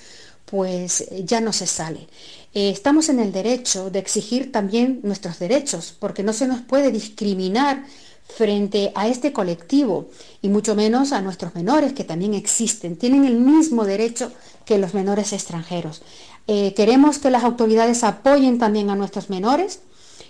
pues 0.46 1.10
ya 1.26 1.42
no 1.42 1.52
se 1.52 1.68
sale. 1.68 2.08
Eh, 2.54 2.70
estamos 2.70 3.10
en 3.10 3.20
el 3.20 3.32
derecho 3.34 3.90
de 3.90 4.00
exigir 4.00 4.52
también 4.52 5.02
nuestros 5.04 5.40
derechos, 5.40 5.94
porque 6.00 6.24
no 6.24 6.32
se 6.32 6.48
nos 6.48 6.62
puede 6.62 6.92
discriminar 6.92 7.84
frente 8.28 8.92
a 8.96 9.08
este 9.08 9.34
colectivo 9.34 10.10
y 10.42 10.50
mucho 10.50 10.76
menos 10.76 11.12
a 11.12 11.22
nuestros 11.22 11.56
menores 11.56 11.94
que 11.94 12.04
también 12.04 12.34
existen. 12.34 12.98
Tienen 12.98 13.26
el 13.26 13.36
mismo 13.36 13.86
derecho 13.86 14.32
que 14.66 14.78
los 14.78 14.94
menores 14.94 15.34
extranjeros. 15.34 16.02
Eh, 16.48 16.74
queremos 16.74 17.20
que 17.20 17.30
las 17.30 17.44
autoridades 17.44 18.04
apoyen 18.04 18.58
también 18.58 18.90
a 18.90 18.96
nuestros 18.96 19.30
menores, 19.30 19.82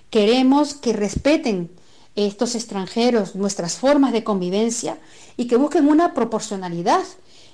queremos 0.09 0.73
que 0.73 0.93
respeten 0.93 1.69
estos 2.15 2.55
extranjeros 2.55 3.35
nuestras 3.35 3.75
formas 3.75 4.11
de 4.11 4.23
convivencia 4.23 4.97
y 5.37 5.45
que 5.45 5.55
busquen 5.55 5.87
una 5.87 6.13
proporcionalidad. 6.13 7.03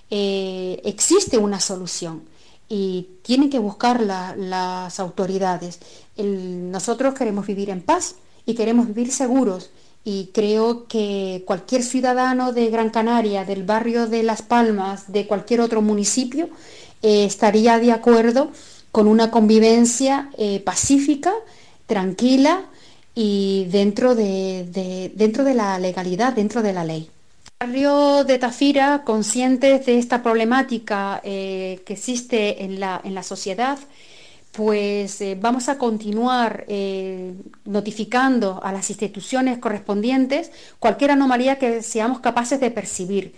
Eh, 0.10 0.82
existe 0.86 1.38
una 1.38 1.60
solución 1.60 2.24
y 2.70 3.10
tienen 3.22 3.50
que 3.50 3.60
buscar 3.60 4.02
las 4.02 5.00
autoridades. 5.00 5.80
nosotros 6.18 7.14
queremos 7.14 7.46
vivir 7.46 7.70
en 7.70 7.82
paz 7.82 8.16
y 8.46 8.56
queremos 8.56 8.88
vivir 8.88 9.12
seguros 9.12 9.72
y 10.06 10.32
creo 10.34 10.88
que 10.88 11.44
cualquier 11.46 11.82
ciudadano 11.84 12.52
de 12.52 12.70
Gran 12.70 12.90
Canaria, 12.90 13.46
del 13.46 13.64
barrio 13.64 14.08
de 14.08 14.24
Las 14.24 14.42
Palmas, 14.42 15.12
de 15.12 15.28
cualquier 15.28 15.62
otro 15.62 15.82
municipio, 15.82 16.50
eh, 17.04 17.26
estaría 17.26 17.80
de 17.80 17.92
acuerdo 17.92 18.50
con 18.94 19.08
una 19.08 19.30
convivencia 19.30 20.30
eh, 20.38 20.62
pacífica, 20.62 21.34
tranquila 21.86 22.62
y 23.14 23.68
dentro 23.70 24.16
de, 24.16 25.12
dentro 25.14 25.44
de 25.44 25.54
la 25.54 25.78
legalidad, 25.80 26.32
dentro 26.32 26.62
de 26.62 26.72
la 26.72 26.86
ley. 26.86 27.10
El 27.60 27.68
barrio 27.68 28.24
de 28.24 28.40
Tafira, 28.40 29.04
conscientes 29.04 29.86
de 29.86 30.00
esta 30.00 30.24
problemática 30.24 31.20
eh, 31.26 31.82
que 31.86 31.94
existe 31.94 32.64
en 32.64 32.80
la, 32.80 33.02
en 33.04 33.14
la 33.14 33.24
sociedad, 33.24 33.78
pues 34.54 35.22
vamos 35.42 35.68
a 35.68 35.80
continuar 35.80 36.66
notificando 37.66 38.64
a 38.64 38.72
las 38.72 38.92
instituciones 38.92 39.58
correspondientes 39.58 40.52
cualquier 40.78 41.10
anomalía 41.10 41.58
que 41.58 41.82
seamos 41.82 42.20
capaces 42.20 42.60
de 42.60 42.70
percibir. 42.70 43.34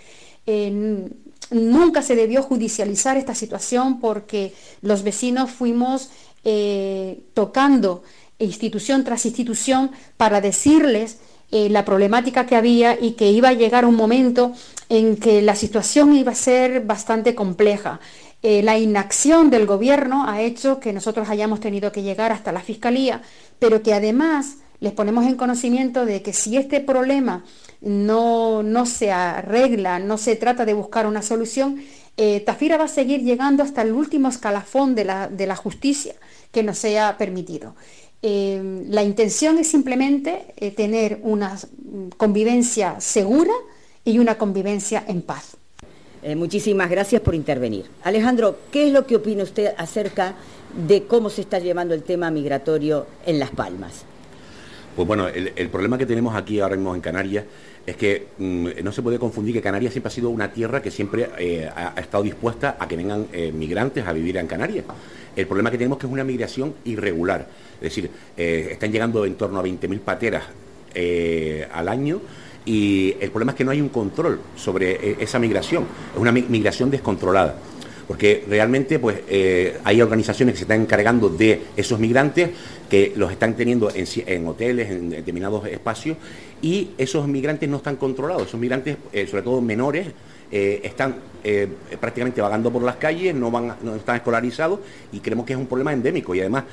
Nunca 1.52 2.02
se 2.02 2.16
debió 2.16 2.42
judicializar 2.42 3.18
esta 3.18 3.36
situación 3.36 4.00
porque 4.00 4.54
los 4.82 5.04
vecinos 5.04 5.52
fuimos 5.52 6.10
eh, 6.44 7.24
tocando 7.34 8.04
institución 8.40 9.04
tras 9.04 9.26
institución 9.26 9.92
para 10.18 10.42
decirles 10.42 11.20
eh, 11.52 11.70
la 11.70 11.86
problemática 11.86 12.46
que 12.46 12.56
había 12.56 13.00
y 13.00 13.12
que 13.12 13.32
iba 13.32 13.50
a 13.50 13.54
llegar 13.54 13.86
un 13.86 13.96
momento 13.96 14.54
en 14.90 15.18
que 15.18 15.42
la 15.42 15.56
situación 15.56 16.16
iba 16.16 16.32
a 16.32 16.36
ser 16.36 16.82
bastante 16.82 17.36
compleja. 17.36 18.00
Eh, 18.42 18.62
la 18.62 18.78
inacción 18.78 19.50
del 19.50 19.66
gobierno 19.66 20.26
ha 20.28 20.42
hecho 20.42 20.80
que 20.80 20.94
nosotros 20.94 21.30
hayamos 21.30 21.60
tenido 21.60 21.92
que 21.92 22.04
llegar 22.04 22.32
hasta 22.32 22.52
la 22.52 22.62
fiscalía, 22.62 23.22
pero 23.60 23.82
que 23.82 23.94
además 23.94 24.58
les 24.80 24.92
ponemos 24.92 25.26
en 25.26 25.36
conocimiento 25.36 26.06
de 26.06 26.22
que 26.22 26.34
si 26.34 26.58
este 26.58 26.80
problema 26.80 27.44
no, 27.86 28.64
no 28.64 28.86
se 28.86 29.12
arregla, 29.12 30.00
no 30.00 30.18
se 30.18 30.36
trata 30.36 30.66
de 30.66 30.74
buscar 30.74 31.06
una 31.08 31.22
solución, 31.22 31.82
eh, 32.18 32.40
Tafira 32.40 32.78
va 32.78 32.86
a 32.86 32.90
seguir 32.90 33.22
llegando 33.22 33.62
hasta 33.62 33.84
el 33.84 33.94
último 33.94 34.28
escalafón 34.28 34.96
de 34.96 35.06
la, 35.06 35.28
de 35.28 35.46
la 35.46 35.56
justicia 35.56 36.16
que 36.52 36.64
nos 36.64 36.80
sea 36.80 37.18
permitido. 37.18 37.76
Eh, 38.22 38.84
la 38.88 39.04
intención 39.04 39.60
es 39.60 39.68
simplemente 39.68 40.54
eh, 40.58 40.72
tener 40.72 41.20
una 41.22 41.58
convivencia 42.18 43.00
segura 43.00 43.52
y 44.04 44.18
una 44.18 44.38
convivencia 44.38 45.04
en 45.08 45.22
paz. 45.22 45.58
muchísimas 46.36 46.90
gracias 46.90 47.22
por 47.22 47.36
intervenir. 47.36 47.86
Alejandro, 48.04 48.58
¿qué 48.72 48.88
es 48.88 48.94
lo 48.94 49.06
que 49.06 49.18
opina 49.18 49.44
usted 49.44 49.74
acerca 49.78 50.34
de 50.88 51.06
cómo 51.06 51.30
se 51.30 51.42
está 51.42 51.60
llevando 51.60 51.94
el 51.94 52.02
tema 52.02 52.32
migratorio 52.32 53.06
en 53.28 53.38
Las 53.38 53.52
Palmas? 53.52 54.06
Pues 54.96 55.08
bueno, 55.08 55.28
el, 55.28 55.70
problema 55.70 55.98
que 55.98 56.06
tenemos 56.06 56.36
aquí 56.36 56.62
ahora 56.62 56.78
mismo 56.78 56.96
en 56.96 57.02
Canarias 57.02 57.44
es 57.86 57.96
que 57.96 58.28
mm, 58.38 58.84
no 58.84 58.92
se 58.92 59.02
puede 59.02 59.20
confundir 59.20 59.54
que 59.54 59.62
Canarias 59.62 59.94
siempre 59.94 60.08
ha 60.08 60.12
sido 60.12 60.30
una 60.30 60.52
tierra 60.52 60.82
que 60.82 60.92
siempre 60.92 61.30
eh, 61.38 61.70
ha, 61.74 62.00
estado 62.00 62.24
dispuesta 62.24 62.78
a 62.80 62.88
que 62.88 62.96
vengan 62.96 63.28
eh, 63.32 63.52
migrantes 63.52 64.06
a 64.06 64.14
vivir 64.14 64.38
en 64.38 64.48
Canarias. 64.48 64.86
El 65.36 65.48
problema 65.48 65.70
que 65.70 65.78
tenemos 65.78 65.98
es 65.98 66.02
que 66.02 66.08
es 66.08 66.14
una 66.14 66.24
migración 66.24 66.74
irregular, 66.86 67.48
es 67.76 67.82
decir, 67.82 68.10
eh, 68.38 68.70
están 68.72 68.92
llegando 68.92 69.26
en 69.26 69.36
torno 69.36 69.60
a 69.60 69.64
20.000 69.64 70.00
pateras 70.00 70.44
al 71.74 71.90
año 71.90 72.22
y 72.66 73.18
el 73.20 73.30
problema 73.30 73.52
es 73.52 73.58
que 73.58 73.66
no 73.66 73.72
hay 73.72 73.82
un 73.82 73.90
control 73.90 74.40
sobre 74.56 75.22
esa 75.22 75.40
migración, 75.40 75.84
es 76.14 76.20
una 76.22 76.32
migración 76.32 76.90
descontrolada. 76.90 77.58
Porque 78.08 78.46
realmente 78.48 78.98
pues 78.98 79.18
hay 79.84 80.02
organizaciones 80.02 80.54
que 80.54 80.60
se 80.60 80.64
están 80.64 80.80
encargando 80.80 81.28
de 81.28 81.64
esos 81.76 82.00
migrantes 82.00 82.52
que 82.90 83.14
los 83.16 83.32
están 83.32 83.56
teniendo 83.56 83.92
en, 83.94 84.48
hoteles, 84.48 84.92
en 84.92 85.10
determinados 85.10 85.66
espacios, 85.68 86.18
y 86.62 86.90
esos 86.98 87.28
migrantes 87.28 87.70
no 87.70 87.78
están 87.78 87.96
controlados, 87.96 88.48
esos 88.48 88.60
migrantes, 88.60 88.98
eh, 89.12 89.28
sobre 89.28 89.44
todo 89.44 89.62
menores, 89.62 90.08
eh, 90.52 90.82
están 90.84 91.16
prácticamente 92.00 92.42
vagando 92.42 92.72
por 92.72 92.82
las 92.82 92.96
calles, 92.96 93.36
no, 93.36 93.52
van, 93.52 93.76
no 93.84 93.96
están 93.96 94.16
escolarizados 94.16 94.80
y 95.12 95.20
creemos 95.20 95.46
que 95.46 95.54
es 95.54 95.60
un 95.60 95.68
problema 95.68 95.94
endémico. 95.94 96.34
Y 96.34 96.40
además, 96.40 96.64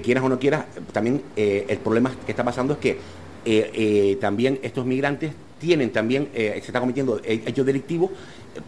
quieras 0.00 0.22
o 0.22 0.28
no 0.28 0.38
quieras, 0.38 0.64
también 0.92 1.22
el 1.34 1.78
problema 1.78 2.14
que 2.24 2.30
está 2.30 2.44
pasando 2.44 2.74
es 2.74 2.78
que 2.78 4.18
también 4.20 4.60
estos 4.62 4.86
migrantes 4.86 5.32
tienen 5.58 5.90
también, 5.90 6.28
se 6.32 6.58
está 6.58 6.78
cometiendo 6.78 7.20
hechos 7.24 7.66
delictivos 7.66 8.10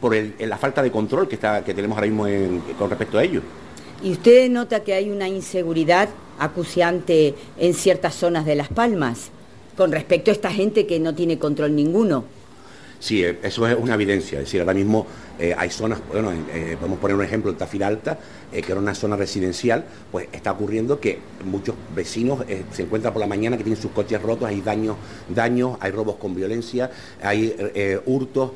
por 0.00 0.16
la 0.16 0.58
falta 0.58 0.82
de 0.82 0.90
control 0.90 1.28
que, 1.28 1.36
está, 1.36 1.62
que 1.64 1.72
tenemos 1.72 1.96
ahora 1.96 2.08
mismo 2.08 2.26
con 2.76 2.90
respecto 2.90 3.18
a 3.18 3.22
ellos. 3.22 3.44
¿Y 4.02 4.10
usted 4.10 4.50
nota 4.50 4.82
que 4.82 4.92
hay 4.92 5.08
una 5.08 5.28
inseguridad 5.28 6.08
acuciante 6.38 7.34
en 7.58 7.74
ciertas 7.74 8.14
zonas 8.14 8.44
de 8.44 8.56
Las 8.56 8.68
Palmas 8.68 9.30
con 9.76 9.92
respecto 9.92 10.30
a 10.30 10.34
esta 10.34 10.50
gente 10.50 10.86
que 10.86 10.98
no 11.00 11.14
tiene 11.14 11.38
control 11.38 11.74
ninguno? 11.74 12.24
Sí, 13.00 13.22
eh, 13.22 13.38
eso 13.42 13.66
es 13.66 13.76
una 13.76 13.94
evidencia. 13.94 14.38
Es 14.38 14.46
decir, 14.46 14.60
ahora 14.60 14.74
mismo 14.74 15.06
eh, 15.38 15.54
hay 15.56 15.70
zonas, 15.70 15.98
bueno, 16.12 16.32
eh, 16.32 16.76
podemos 16.78 16.98
poner 17.00 17.16
un 17.16 17.24
ejemplo, 17.24 17.50
en 17.50 17.56
Tafira 17.56 17.88
Alta, 17.88 18.18
que 18.52 18.70
era 18.70 18.80
una 18.80 18.94
zona 18.94 19.16
residencial, 19.16 19.84
pues 20.12 20.28
está 20.32 20.52
ocurriendo 20.52 21.00
que 21.00 21.18
muchos 21.44 21.74
vecinos 21.92 22.44
se 22.70 22.82
encuentran 22.82 23.12
por 23.12 23.18
la 23.20 23.26
mañana 23.26 23.56
que 23.56 23.64
tienen 23.64 23.82
sus 23.82 23.90
coches 23.90 24.22
rotos, 24.22 24.48
hay 24.48 24.60
daños, 24.60 24.96
daños 25.28 25.76
hay 25.80 25.90
robos 25.90 26.16
con 26.16 26.36
violencia, 26.36 26.88
hay 27.20 27.52
hurtos, 28.06 28.52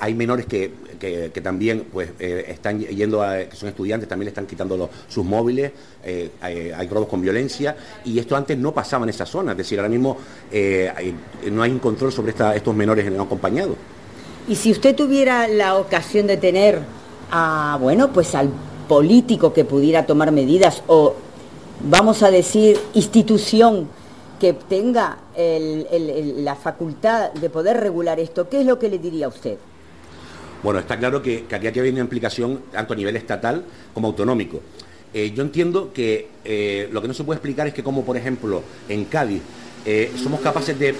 hay 0.00 0.14
menores 0.14 0.46
que, 0.46 0.70
también 1.42 1.84
pues 1.92 2.12
están 2.18 2.80
yendo 2.80 3.22
a, 3.22 3.40
que 3.40 3.54
son 3.56 3.68
estudiantes, 3.68 4.08
también 4.08 4.24
le 4.24 4.30
están 4.30 4.46
quitando 4.46 4.88
sus 5.06 5.22
móviles, 5.22 5.72
hay, 6.40 6.88
robos 6.88 7.08
con 7.08 7.20
violencia, 7.20 7.76
y 8.06 8.18
esto 8.18 8.36
antes 8.36 8.56
no 8.56 8.72
pasaba 8.72 9.04
en 9.04 9.10
esa 9.10 9.26
zona, 9.26 9.52
es 9.52 9.58
decir, 9.58 9.78
ahora 9.78 9.90
mismo 9.90 10.16
no 11.52 11.62
hay 11.62 11.70
un 11.70 11.78
control 11.78 12.10
sobre 12.10 12.32
estos 12.32 12.74
menores 12.74 13.12
no 13.12 13.24
acompañados. 13.24 13.76
Y 14.48 14.54
si 14.54 14.70
usted 14.70 14.94
tuviera 14.94 15.48
la 15.48 15.76
ocasión 15.76 16.28
de 16.28 16.36
tener 16.36 16.80
a, 17.32 17.78
bueno, 17.80 18.12
pues 18.12 18.34
al 18.36 18.50
político 18.88 19.52
que 19.52 19.64
pudiera 19.64 20.06
tomar 20.06 20.30
medidas 20.30 20.84
o, 20.86 21.14
vamos 21.80 22.22
a 22.22 22.30
decir, 22.30 22.78
institución 22.94 23.88
que 24.38 24.52
tenga 24.52 25.18
la 25.36 26.54
facultad 26.54 27.32
de 27.32 27.50
poder 27.50 27.80
regular 27.80 28.20
esto, 28.20 28.48
¿qué 28.48 28.60
es 28.60 28.66
lo 28.66 28.78
que 28.78 28.88
le 28.88 28.98
diría 28.98 29.26
a 29.26 29.30
usted? 29.30 29.58
Bueno, 30.62 30.78
está 30.78 30.96
claro 30.96 31.20
que, 31.20 31.44
aquí 31.50 31.66
hay 31.66 31.88
una 31.90 32.00
implicación 32.00 32.62
tanto 32.70 32.92
a 32.92 32.96
nivel 32.96 33.16
estatal 33.16 33.64
como 33.92 34.08
autonómico. 34.08 34.60
Eh, 35.12 35.32
yo 35.34 35.42
entiendo 35.42 35.92
que 35.92 36.28
eh, 36.44 36.88
lo 36.92 37.02
que 37.02 37.08
no 37.08 37.14
se 37.14 37.24
puede 37.24 37.38
explicar 37.38 37.66
es 37.66 37.74
que 37.74 37.82
como, 37.82 38.04
por 38.04 38.16
ejemplo, 38.16 38.62
en 38.88 39.06
Cádiz 39.06 39.42
eh, 39.88 40.12
somos 40.16 40.40
capaces 40.40 40.76
de, 40.76 40.94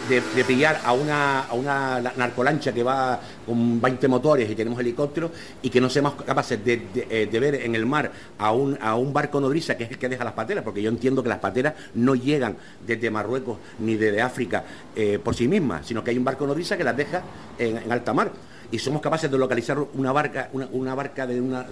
pillar 0.47 0.81
a 0.85 0.93
una, 0.93 1.41
a 1.41 1.55
una, 1.55 2.01
narcolancha 2.17 2.73
que 2.73 2.85
va 2.85 3.19
con 3.45 3.81
20 3.81 4.07
motores 4.07 4.49
y 4.49 4.55
tenemos 4.55 4.79
helicópteros 4.79 5.33
y 5.61 5.71
que 5.71 5.81
no 5.81 5.91
seamos 5.91 6.15
capaces 6.15 6.65
de, 6.65 6.83
eh, 7.11 7.29
ver 7.33 7.57
en 7.57 7.75
el 7.75 7.85
mar 7.85 8.13
a 8.39 8.53
un, 8.53 8.79
a 8.81 8.95
un 8.95 9.13
barco 9.13 9.41
nodriza 9.41 9.77
que 9.77 9.83
es 9.85 9.91
el 9.91 9.99
que 9.99 10.09
deja 10.09 10.23
las 10.23 10.35
pateras, 10.35 10.63
porque 10.63 10.81
yo 10.81 10.89
entiendo 10.89 11.21
que 11.21 11.29
las 11.29 11.41
pateras 11.41 11.75
no 11.95 12.15
llegan 12.15 12.57
desde 12.87 13.11
Marruecos 13.11 13.59
ni 13.81 13.97
desde 13.97 14.23
África 14.23 14.63
eh, 14.95 15.19
por 15.19 15.35
sí 15.35 15.49
mismas, 15.49 15.85
sino 15.85 16.05
que 16.05 16.13
hay 16.13 16.19
un 16.19 16.25
barco 16.25 16.47
nodriza 16.47 16.77
que 16.77 16.85
las 16.85 16.97
deja 16.97 17.23
en 17.59 17.91
alta 17.91 18.13
mar 18.13 18.31
y 18.71 18.79
somos 18.79 19.01
capaces 19.01 19.31
de 19.31 19.39
localizar 19.39 19.79
una 19.95 20.13
barca, 20.13 20.51
una, 20.53 20.95
barca 20.95 21.27
de 21.27 21.41
una, 21.41 21.67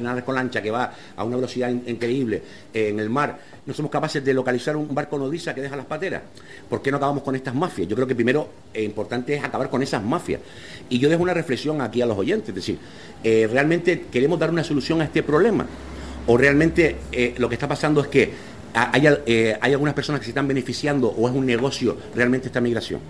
narcolancha 0.00 0.60
que 0.60 0.70
va 0.70 0.92
a 1.16 1.24
una 1.24 1.36
velocidad 1.36 1.70
increíble 1.70 2.42
en 2.72 2.98
el 2.98 3.08
mar, 3.08 3.38
no 3.66 3.74
somos 3.74 3.90
capaces 3.90 4.24
de 4.24 4.34
localizar 4.34 4.76
un 4.76 4.94
barco 4.94 5.18
nodriza 5.18 5.54
que 5.54 5.60
deja 5.60 5.76
las 5.76 5.86
pateras. 5.86 6.22
¿Por 6.68 6.82
qué 6.82 6.90
no 6.90 6.96
acabamos 6.96 7.22
con 7.22 7.36
estas 7.36 7.54
mafias? 7.54 7.88
Yo 7.88 7.94
creo 7.94 8.06
que 8.06 8.14
primero 8.14 8.48
es 8.72 8.84
importante 8.84 9.34
es 9.34 9.44
acabar 9.44 9.70
con 9.70 9.82
esas 9.82 10.02
mafias. 10.02 10.40
Y 10.88 10.98
yo 10.98 11.08
dejo 11.08 11.22
una 11.22 11.34
reflexión 11.34 11.80
aquí 11.80 12.02
a 12.02 12.06
los 12.06 12.18
oyentes, 12.18 12.48
es 12.48 12.54
decir, 12.54 12.78
eh, 13.22 13.48
¿realmente 13.50 14.06
queremos 14.10 14.38
dar 14.38 14.50
una 14.50 14.64
solución 14.64 15.00
a 15.00 15.04
este 15.04 15.22
problema? 15.22 15.66
¿O 16.26 16.36
realmente 16.36 16.96
eh, 17.12 17.34
lo 17.38 17.48
que 17.48 17.54
está 17.54 17.68
pasando 17.68 18.00
es 18.00 18.08
que 18.08 18.32
hay, 18.74 19.08
eh, 19.26 19.58
hay 19.60 19.72
algunas 19.72 19.94
personas 19.94 20.20
que 20.20 20.26
se 20.26 20.30
están 20.30 20.46
beneficiando 20.46 21.08
o 21.08 21.28
es 21.28 21.34
un 21.34 21.46
negocio 21.46 21.96
realmente 22.14 22.48
esta 22.48 22.60
migración? 22.60 23.00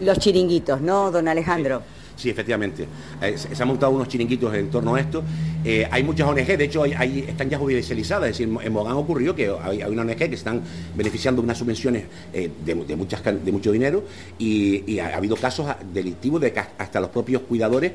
Los 0.00 0.18
chiringuitos, 0.18 0.80
¿no, 0.80 1.10
don 1.10 1.26
Alejandro? 1.26 1.80
Sí, 1.80 1.95
efectivamente. 2.24 2.86
Eh, 3.20 3.36
se, 3.36 3.62
han 3.62 3.68
montado 3.68 3.92
unos 3.92 4.08
chiringuitos 4.08 4.54
en 4.54 4.70
torno 4.70 4.94
a 4.94 5.00
esto. 5.00 5.22
Eh, 5.64 5.86
hay 5.90 6.02
muchas 6.02 6.26
ONG, 6.26 6.46
de 6.46 6.64
hecho, 6.64 6.84
están 6.84 7.50
ya 7.50 7.58
judicializadas. 7.58 8.30
Es 8.30 8.38
decir, 8.38 8.58
en 8.62 8.72
Mogán 8.72 8.96
ocurrió 8.96 9.34
que 9.34 9.52
hay, 9.62 9.82
una 9.82 10.02
ONG 10.02 10.16
que 10.16 10.34
están 10.34 10.62
beneficiando 10.94 11.42
unas 11.42 11.58
subvenciones 11.58 12.04
eh, 12.32 12.50
de, 12.64 12.96
muchas, 12.96 13.22
de 13.22 13.52
mucho 13.52 13.72
dinero 13.72 14.04
y, 14.38 14.98
ha, 14.98 15.16
habido 15.16 15.36
casos 15.36 15.66
delictivos 15.92 16.40
de 16.40 16.52
que 16.52 16.60
hasta 16.78 17.00
los 17.00 17.10
propios 17.10 17.42
cuidadores 17.42 17.92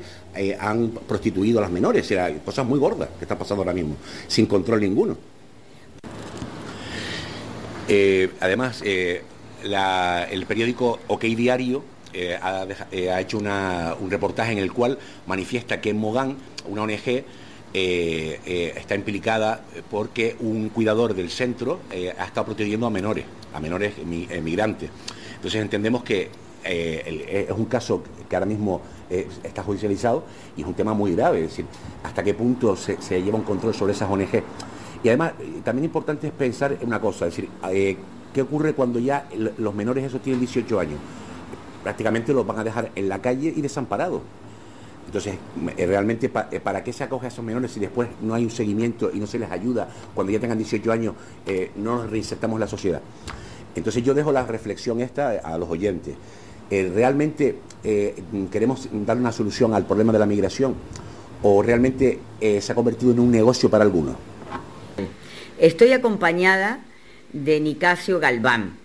han 0.58 0.90
prostituido 1.08 1.58
a 1.58 1.62
las 1.62 1.70
menores. 1.70 2.10
O 2.12 2.44
cosas 2.44 2.66
muy 2.66 2.78
gordas 2.78 3.08
que 3.18 3.24
están 3.24 3.38
pasando 3.38 3.62
ahora 3.62 3.74
mismo, 3.74 3.96
sin 4.28 4.46
control 4.46 4.80
ninguno. 4.80 5.16
además, 8.40 8.82
el 8.82 10.46
periódico 10.46 11.00
OK 11.08 11.22
Diario 11.22 11.82
eh, 12.12 12.38
eh, 12.90 13.10
ha, 13.10 13.20
hecho 13.20 13.38
un 13.38 14.10
reportaje 14.10 14.52
en 14.52 14.58
el 14.58 14.72
cual 14.72 14.98
manifiesta 15.26 15.80
que 15.80 15.94
Mogán, 15.94 16.36
una 16.68 16.82
ONG, 16.82 17.24
eh, 17.74 18.72
está 18.76 18.94
implicada 18.94 19.64
porque 19.90 20.36
un 20.40 20.68
cuidador 20.68 21.14
del 21.14 21.30
centro 21.30 21.80
ha 22.18 22.24
estado 22.24 22.46
protegiendo 22.46 22.86
a 22.86 22.90
menores, 22.90 23.24
a 23.54 23.60
menores 23.60 23.94
migrantes. 24.04 24.90
Entonces 25.36 25.60
entendemos 25.60 26.02
que 26.04 26.28
es 26.64 27.50
un 27.50 27.64
caso 27.64 28.02
que 28.28 28.36
ahora 28.36 28.46
mismo 28.46 28.82
está 29.42 29.62
judicializado 29.62 30.24
y 30.56 30.62
es 30.62 30.66
un 30.66 30.74
tema 30.74 30.92
muy 30.92 31.14
grave, 31.14 31.38
es 31.38 31.50
decir, 31.50 31.64
hasta 32.02 32.22
qué 32.22 32.34
punto 32.34 32.76
se, 32.76 32.96
lleva 33.22 33.38
un 33.38 33.44
control 33.44 33.74
sobre 33.74 33.92
esas 33.94 34.10
ONG. 34.10 34.42
Y 35.02 35.08
además, 35.08 35.32
también 35.64 35.86
importante 35.86 36.26
es 36.26 36.32
pensar 36.32 36.76
en 36.78 36.86
una 36.86 37.00
cosa, 37.00 37.26
es 37.26 37.34
decir, 37.34 37.48
¿qué 38.34 38.42
ocurre 38.42 38.74
cuando 38.74 38.98
ya 38.98 39.26
los 39.56 39.74
menores 39.74 40.04
esos 40.04 40.20
tienen 40.20 40.40
18 40.40 40.78
años? 40.78 41.00
Prácticamente 41.82 42.32
los 42.32 42.46
van 42.46 42.58
a 42.58 42.64
dejar 42.64 42.90
en 42.94 43.08
la 43.08 43.20
calle 43.20 43.52
y 43.54 43.60
desamparados. 43.60 44.22
Entonces, 45.06 45.34
eh, 45.76 45.86
realmente, 45.86 46.30
eh, 46.50 46.60
¿para 46.60 46.82
qué 46.82 46.92
se 46.92 47.04
acoge 47.04 47.26
a 47.26 47.28
esos 47.28 47.44
menores 47.44 47.72
si 47.72 47.80
después 47.80 48.08
no 48.22 48.34
hay 48.34 48.44
un 48.44 48.50
seguimiento 48.50 49.10
y 49.12 49.18
no 49.18 49.26
se 49.26 49.38
les 49.38 49.50
ayuda 49.50 49.88
cuando 50.14 50.32
ya 50.32 50.40
tengan 50.40 50.56
18 50.56 50.90
años, 50.90 51.14
eh, 51.46 51.70
no 51.76 51.96
nos 51.96 52.10
reinsertamos 52.10 52.56
en 52.56 52.60
la 52.60 52.66
sociedad? 52.66 53.02
Entonces 53.74 54.02
yo 54.02 54.14
dejo 54.14 54.32
la 54.32 54.46
reflexión 54.46 55.00
esta 55.00 55.40
a 55.44 55.58
los 55.58 55.68
oyentes. 55.68 56.14
¿Realmente 56.70 57.58
queremos 58.50 58.88
dar 58.90 59.18
una 59.18 59.30
solución 59.30 59.74
al 59.74 59.84
problema 59.84 60.10
de 60.10 60.18
la 60.18 60.24
migración 60.24 60.74
o 61.42 61.62
realmente 61.62 62.18
se 62.40 62.72
ha 62.72 62.74
convertido 62.74 63.12
en 63.12 63.20
un 63.20 63.30
negocio 63.30 63.68
para 63.68 63.84
algunos? 63.84 64.14
Estoy 65.58 65.92
acompañada 65.92 66.80
de 67.34 67.60
Nicasio 67.60 68.18
Galván. 68.20 68.81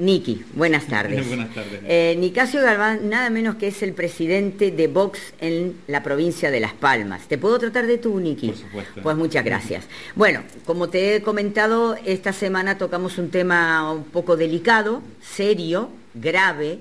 Niki, 0.00 0.42
buenas 0.54 0.86
tardes. 0.88 1.28
buenas 1.28 1.54
tardes. 1.54 1.80
Eh, 1.86 2.16
Nicasio 2.18 2.62
Galván, 2.62 3.08
nada 3.08 3.30
menos 3.30 3.56
que 3.56 3.68
es 3.68 3.82
el 3.82 3.92
presidente 3.92 4.70
de 4.70 4.88
Vox 4.88 5.34
en 5.40 5.76
la 5.86 6.02
provincia 6.02 6.50
de 6.50 6.58
Las 6.60 6.72
Palmas. 6.72 7.28
¿Te 7.28 7.38
puedo 7.38 7.58
tratar 7.58 7.86
de 7.86 7.98
tú, 7.98 8.18
Niki? 8.18 8.48
Por 8.48 8.56
supuesto. 8.56 9.02
Pues 9.02 9.16
muchas 9.16 9.44
gracias. 9.44 9.84
Bueno, 10.16 10.42
como 10.64 10.88
te 10.88 11.14
he 11.16 11.22
comentado, 11.22 11.96
esta 12.04 12.32
semana 12.32 12.78
tocamos 12.78 13.18
un 13.18 13.30
tema 13.30 13.92
un 13.92 14.04
poco 14.04 14.36
delicado, 14.36 15.02
serio, 15.20 15.90
grave, 16.14 16.80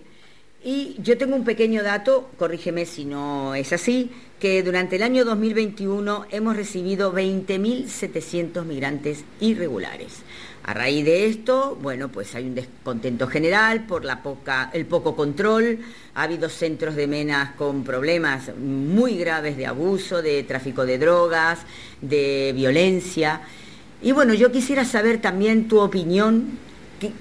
y 0.64 0.98
yo 1.02 1.18
tengo 1.18 1.36
un 1.38 1.46
pequeño 1.46 1.84
dato, 1.84 2.30
corrígeme 2.38 2.86
si 2.86 3.06
no 3.06 3.56
es 3.56 3.72
así, 3.72 4.12
que 4.42 4.62
durante 4.62 4.98
el 4.98 5.04
año 5.04 5.24
2021 5.24 6.26
hemos 6.32 6.56
recibido 6.58 7.14
20.700 7.14 8.66
migrantes 8.66 9.24
irregulares. 9.40 10.20
A 10.64 10.74
raíz 10.74 11.04
de 11.06 11.26
esto, 11.26 11.78
bueno, 11.82 12.10
pues 12.10 12.36
hay 12.36 12.46
un 12.46 12.54
descontento 12.54 13.28
general 13.28 13.86
por 13.88 14.06
la 14.06 14.22
poca, 14.22 14.70
el 14.74 14.86
poco 14.86 15.16
control. 15.16 15.80
Ha 16.16 16.24
habido 16.24 16.50
centros 16.50 16.96
de 16.96 17.08
menas 17.08 17.56
con 17.56 17.84
problemas 17.84 18.56
muy 18.56 19.18
graves 19.18 19.58
de 19.58 19.66
abuso, 19.66 20.22
de 20.22 20.44
tráfico 20.44 20.86
de 20.86 20.98
drogas, 20.98 21.60
de 22.02 22.52
violencia. 22.56 23.42
Y 24.02 24.12
bueno, 24.12 24.34
yo 24.34 24.52
quisiera 24.52 24.86
saber 24.86 25.22
también 25.22 25.68
tu 25.68 25.80
opinión. 25.80 26.60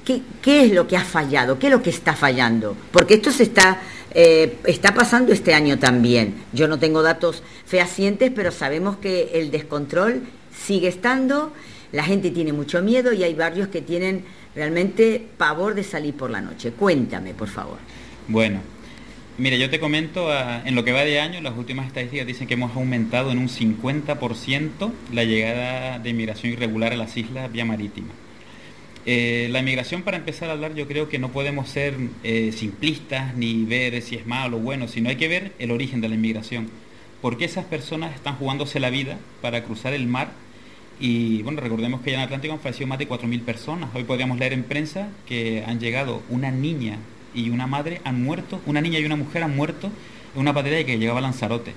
¿Qué, 0.05 0.65
es 0.65 0.73
lo 0.73 0.89
que 0.89 0.97
ha 0.97 1.05
fallado? 1.05 1.59
¿Qué 1.59 1.69
es 1.69 1.73
lo 1.73 1.82
que 1.82 1.90
está 1.90 2.15
fallando? 2.15 2.77
Porque 2.90 3.15
esto 3.15 3.31
se 3.31 3.44
está, 3.44 3.81
eh, 4.12 4.59
está 4.65 4.93
pasando 4.93 5.32
este 5.32 5.55
año 5.55 5.78
también. 5.78 6.35
Yo 6.52 6.66
no 6.66 6.81
tengo 6.81 7.02
datos 7.02 7.44
fehacientes, 7.65 8.32
pero 8.35 8.51
sabemos 8.51 8.97
que 8.97 9.31
el 9.35 9.52
descontrol 9.52 10.23
sigue 10.52 10.89
estando 10.89 11.52
la 11.93 12.05
gente 12.05 12.31
tiene 12.31 12.52
mucho 12.52 12.82
miedo 12.82 13.12
y 13.12 13.23
hay 13.23 13.35
barrios 13.35 13.69
que 13.69 13.81
tienen 13.81 14.24
realmente 14.55 15.24
pavor 15.36 15.74
de 15.74 15.85
salir 15.85 16.15
por 16.15 16.31
la 16.31 16.40
noche. 16.40 16.73
Cuéntame, 16.73 17.35
por 17.35 17.48
favor. 17.48 17.78
Bueno, 18.27 18.60
mire, 19.39 19.59
yo 19.59 19.70
te 19.70 19.81
comento, 19.81 20.31
ah, 20.31 20.62
en 20.65 20.74
lo 20.74 20.85
que 20.85 20.93
va 20.93 21.05
de 21.05 21.20
año, 21.20 21.40
las 21.40 21.56
últimas 21.56 21.86
estadísticas 21.86 22.27
dicen 22.27 22.47
que 22.47 22.55
hemos 22.55 22.77
aumentado 22.77 23.31
en 23.31 23.39
un 23.39 23.48
50% 23.48 24.93
la 25.12 25.24
llegada 25.24 25.98
de 25.98 26.10
inmigración 26.10 26.52
irregular 26.52 26.93
a 26.93 26.97
las 26.97 27.16
islas 27.16 27.51
vía 27.51 27.65
marítima. 27.65 28.09
Eh, 29.06 29.48
la 29.51 29.60
inmigración, 29.60 30.02
para 30.02 30.19
empezar 30.19 30.51
a 30.51 30.52
hablar, 30.52 30.74
yo 30.74 30.86
creo 30.86 31.09
que 31.09 31.19
no 31.19 31.31
podemos 31.31 31.70
ser 31.70 31.94
eh, 32.24 32.52
simplistas 32.52 33.35
ni 33.35 33.65
ver 33.65 34.02
si 34.02 34.16
es 34.16 34.27
malo 34.27 34.59
o 34.59 34.60
bueno, 34.60 34.86
sino 34.86 35.09
hay 35.09 35.16
que 35.16 35.28
ver 35.28 35.52
el 35.59 35.70
origen 35.70 36.02
de 36.02 36.10
la 36.10 36.16
inmigración. 36.16 36.69
¿Por 37.23 37.39
qué 37.39 37.47
esas 37.47 37.65
personas 37.65 38.15
están 38.15 38.36
jugándose 38.36 38.81
la 38.81 38.90
vida 38.90 39.19
para 39.40 39.65
cruzar 39.65 39.94
el 39.94 40.06
mar 40.06 40.32
y 41.01 41.43
bueno, 41.43 41.61
recordemos 41.61 42.01
que 42.01 42.11
ya 42.11 42.19
en 42.19 42.25
Atlántico 42.25 42.55
han 42.55 42.61
fallecido 42.61 42.89
más 42.89 42.99
de 42.99 43.09
4.000 43.09 43.43
personas. 43.43 43.91
Hoy 43.95 44.05
podríamos 44.05 44.39
leer 44.39 44.53
en 44.53 44.65
prensa 44.65 45.09
que 45.27 45.62
han 45.66 45.79
llegado 45.79 46.23
una 46.29 46.51
niña 46.51 46.99
y 47.35 47.51
una 47.51 47.66
madre 47.66 48.01
han 48.05 48.23
muerto, 48.23 48.61
una 48.66 48.81
niña 48.81 48.99
y 48.99 49.05
una 49.05 49.16
mujer 49.16 49.45
han 49.45 49.55
muerto 49.55 49.91
en 50.35 50.41
una 50.41 50.53
patrulla 50.53 50.85
que 50.85 50.99
llegaba 50.99 51.20
a 51.20 51.23
Lanzarote. 51.23 51.73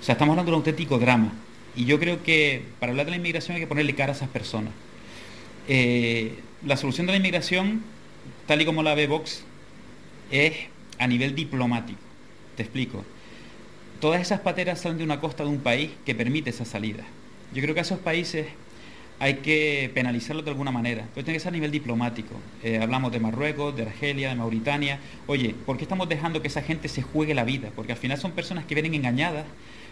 O 0.00 0.04
sea, 0.04 0.12
estamos 0.12 0.32
hablando 0.32 0.52
de 0.52 0.56
un 0.56 0.60
auténtico 0.60 0.98
drama. 0.98 1.32
Y 1.74 1.86
yo 1.86 1.98
creo 1.98 2.22
que 2.22 2.62
para 2.78 2.90
hablar 2.90 3.06
de 3.06 3.10
la 3.10 3.16
inmigración 3.16 3.56
hay 3.56 3.62
que 3.62 3.66
ponerle 3.66 3.94
cara 3.94 4.12
a 4.12 4.16
esas 4.16 4.28
personas. 4.28 4.72
Eh, 5.68 6.38
la 6.64 6.76
solución 6.76 7.06
de 7.06 7.12
la 7.12 7.18
inmigración, 7.18 7.82
tal 8.46 8.60
y 8.60 8.64
como 8.64 8.82
la 8.82 8.94
ve 8.94 9.08
Vox, 9.08 9.42
es 10.30 10.54
a 10.98 11.06
nivel 11.08 11.34
diplomático. 11.34 11.98
Te 12.56 12.62
explico. 12.62 13.04
Todas 14.00 14.20
esas 14.20 14.40
pateras 14.40 14.80
salen 14.80 14.98
de 14.98 15.04
una 15.04 15.20
costa 15.20 15.42
de 15.42 15.50
un 15.50 15.58
país 15.58 15.90
que 16.04 16.14
permite 16.14 16.50
esa 16.50 16.64
salida. 16.64 17.04
Yo 17.54 17.62
creo 17.62 17.74
que 17.74 17.80
a 17.80 17.82
esos 17.82 17.98
países 17.98 18.46
hay 19.18 19.34
que 19.34 19.90
penalizarlos 19.94 20.44
de 20.44 20.50
alguna 20.50 20.72
manera, 20.72 21.06
pero 21.14 21.24
tiene 21.24 21.36
que 21.36 21.40
ser 21.40 21.50
a 21.50 21.52
nivel 21.52 21.70
diplomático. 21.70 22.34
Eh, 22.62 22.80
hablamos 22.82 23.12
de 23.12 23.20
Marruecos, 23.20 23.76
de 23.76 23.82
Argelia, 23.82 24.30
de 24.30 24.34
Mauritania. 24.34 24.98
Oye, 25.26 25.54
¿por 25.64 25.76
qué 25.76 25.84
estamos 25.84 26.08
dejando 26.08 26.42
que 26.42 26.48
esa 26.48 26.62
gente 26.62 26.88
se 26.88 27.02
juegue 27.02 27.34
la 27.34 27.44
vida? 27.44 27.70
Porque 27.76 27.92
al 27.92 27.98
final 27.98 28.18
son 28.18 28.32
personas 28.32 28.64
que 28.64 28.74
vienen 28.74 28.94
engañadas, 28.94 29.44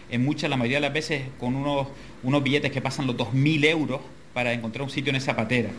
en 0.09 0.25
muchas, 0.25 0.49
la 0.49 0.57
mayoría 0.57 0.77
de 0.77 0.81
las 0.81 0.93
veces, 0.93 1.21
con 1.39 1.55
unos, 1.55 1.87
unos 2.23 2.43
billetes 2.43 2.71
que 2.71 2.81
pasan 2.81 3.07
los 3.07 3.15
2.000 3.15 3.63
euros 3.65 4.01
para 4.33 4.51
encontrar 4.51 4.83
un 4.83 4.89
sitio 4.89 5.11
en 5.11 5.15
esa 5.15 5.35
patera. 5.35 5.69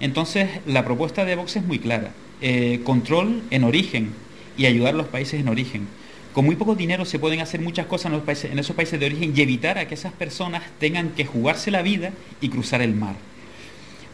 Entonces, 0.00 0.48
la 0.66 0.84
propuesta 0.84 1.26
de 1.26 1.36
Vox 1.36 1.56
es 1.56 1.64
muy 1.64 1.78
clara. 1.78 2.12
Eh, 2.40 2.80
control 2.84 3.42
en 3.50 3.64
origen 3.64 4.12
y 4.56 4.64
ayudar 4.64 4.94
a 4.94 4.96
los 4.96 5.08
países 5.08 5.40
en 5.40 5.48
origen 5.48 5.86
con 6.36 6.44
muy 6.44 6.56
poco 6.56 6.74
dinero 6.74 7.06
se 7.06 7.18
pueden 7.18 7.40
hacer 7.40 7.62
muchas 7.62 7.86
cosas 7.86 8.12
en, 8.44 8.58
esos 8.58 8.76
países 8.76 9.00
de 9.00 9.06
origen 9.06 9.32
y 9.34 9.40
evitar 9.40 9.78
a 9.78 9.88
que 9.88 9.94
esas 9.94 10.12
personas 10.12 10.62
tengan 10.78 11.12
que 11.12 11.24
jugarse 11.24 11.70
la 11.70 11.80
vida 11.80 12.12
y 12.42 12.50
cruzar 12.50 12.82
el 12.82 12.92
mar. 12.92 13.16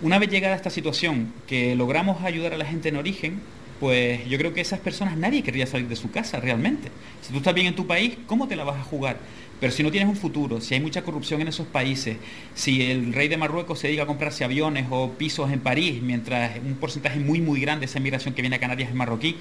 Una 0.03 0.21
vez 0.21 0.31
llegada 0.31 0.55
esta 0.55 0.71
situación 0.71 1.33
que 1.49 1.75
logramos 1.75 2.23
ayudar 2.23 2.55
a 2.55 2.59
la 2.59 2.65
gente 2.65 2.91
en 2.91 2.97
origen, 2.97 3.41
pues 3.81 4.25
yo 4.29 4.39
creo 4.39 4.55
que 4.55 4.61
esas 4.61 4.79
personas 4.79 5.17
nadie 5.17 5.43
querría 5.43 5.67
salir 5.67 5.89
de 5.89 5.97
su 5.97 6.13
casa 6.13 6.39
realmente. 6.39 6.91
Si 7.23 7.33
tú 7.33 7.39
estás 7.39 7.55
bien 7.55 7.67
en 7.67 7.75
tu 7.75 7.89
país, 7.89 8.15
¿cómo 8.29 8.47
te 8.47 8.55
la 8.55 8.63
vas 8.63 8.77
a 8.77 8.85
jugar? 8.85 9.17
Pero 9.59 9.73
si 9.73 9.83
no 9.83 9.91
tienes 9.91 10.09
un 10.09 10.17
futuro, 10.17 10.61
si 10.61 10.75
hay 10.75 10.81
mucha 10.81 11.03
corrupción 11.03 11.41
en 11.41 11.49
esos 11.49 11.67
países, 11.67 12.19
si 12.55 12.83
el 12.83 13.13
rey 13.13 13.27
de 13.27 13.37
Marruecos 13.37 13.81
se 13.81 13.89
dedica 13.89 14.05
a 14.05 14.07
comprarse 14.07 14.45
aviones 14.45 14.87
o 14.91 15.11
pisos 15.11 15.51
en 15.51 15.59
París, 15.59 16.01
mientras 16.01 16.57
un 16.65 16.75
porcentaje 16.75 17.19
muy 17.19 17.41
muy 17.41 17.61
grande 17.61 17.81
de 17.81 17.87
esa 17.87 17.99
inmigración 17.99 18.33
que 18.33 18.43
viene 18.43 18.55
a 18.55 18.61
Canarias 18.61 18.91
es 18.91 18.95
marroquí, 18.95 19.35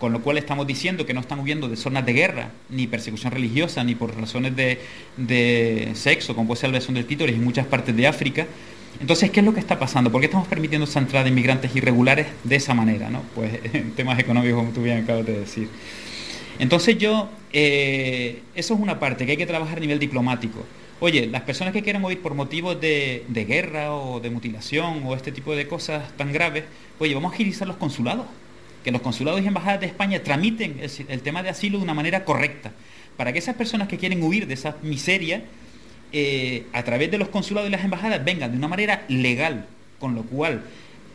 con 0.00 0.14
lo 0.14 0.22
cual 0.22 0.38
estamos 0.38 0.66
diciendo 0.66 1.04
que 1.04 1.12
no 1.12 1.20
están 1.20 1.38
huyendo 1.40 1.68
de 1.68 1.76
zonas 1.76 2.06
de 2.06 2.14
guerra, 2.14 2.50
ni 2.70 2.86
persecución 2.86 3.32
religiosa, 3.32 3.84
ni 3.84 3.94
por 3.94 4.16
razones 4.18 4.54
de, 4.56 5.90
sexo, 5.94 6.34
como 6.34 6.48
puede 6.48 6.60
ser 6.62 6.70
la 6.70 6.78
lesión 6.78 6.94
del 6.94 7.04
títoris 7.04 7.36
en 7.36 7.44
muchas 7.44 7.66
partes 7.66 7.94
de 7.94 8.06
África. 8.06 8.46
Entonces, 8.98 9.30
¿qué 9.30 9.40
es 9.40 9.46
lo 9.46 9.52
que 9.52 9.60
está 9.60 9.78
pasando? 9.78 10.10
¿Por 10.10 10.22
qué 10.22 10.24
estamos 10.24 10.48
permitiendo 10.48 10.86
esa 10.86 11.00
entrada 11.00 11.24
de 11.24 11.30
inmigrantes 11.30 11.76
irregulares 11.76 12.28
de 12.44 12.56
esa 12.56 12.72
manera? 12.72 13.10
¿no? 13.10 13.22
Pues 13.34 13.60
en 13.74 13.92
temas 13.92 14.18
económicos, 14.18 14.58
como 14.58 14.72
tú 14.72 14.82
bien 14.82 15.04
acabas 15.04 15.26
de 15.26 15.40
decir. 15.40 15.68
Entonces 16.58 16.96
yo, 16.96 17.28
eh, 17.52 18.40
eso 18.54 18.74
es 18.74 18.80
una 18.80 18.98
parte 18.98 19.26
que 19.26 19.32
hay 19.32 19.38
que 19.38 19.46
trabajar 19.46 19.76
a 19.76 19.80
nivel 19.80 19.98
diplomático. 19.98 20.64
Oye, 21.00 21.26
las 21.26 21.42
personas 21.42 21.74
que 21.74 21.82
quieran 21.82 22.02
huir 22.02 22.20
por 22.22 22.34
motivos 22.34 22.80
de, 22.80 23.24
de, 23.28 23.44
guerra 23.44 23.94
o 23.94 24.20
de 24.20 24.30
mutilación 24.30 25.02
o 25.04 25.14
este 25.14 25.30
tipo 25.30 25.54
de 25.54 25.68
cosas 25.68 26.14
tan 26.16 26.32
graves, 26.32 26.64
oye, 26.98 27.14
vamos 27.14 27.32
a 27.32 27.34
agilizar 27.34 27.68
los 27.68 27.76
consulados 27.76 28.26
que 28.84 28.90
los 28.90 29.02
consulados 29.02 29.42
y 29.42 29.46
embajadas 29.46 29.80
de 29.80 29.86
España 29.86 30.22
tramiten 30.22 30.80
el, 31.08 31.20
tema 31.20 31.42
de 31.42 31.50
asilo 31.50 31.78
de 31.78 31.84
una 31.84 31.94
manera 31.94 32.24
correcta, 32.24 32.72
para 33.16 33.32
que 33.32 33.38
esas 33.38 33.54
personas 33.54 33.88
que 33.88 33.98
quieren 33.98 34.22
huir 34.22 34.46
de 34.46 34.54
esa 34.54 34.76
miseria, 34.82 35.44
eh, 36.12 36.66
a 36.72 36.82
través 36.82 37.10
de 37.10 37.18
los 37.18 37.28
consulados 37.28 37.68
y 37.68 37.72
las 37.72 37.84
embajadas, 37.84 38.24
vengan 38.24 38.50
de 38.50 38.58
una 38.58 38.68
manera 38.68 39.04
legal, 39.08 39.66
con 39.98 40.14
lo 40.14 40.22
cual 40.22 40.62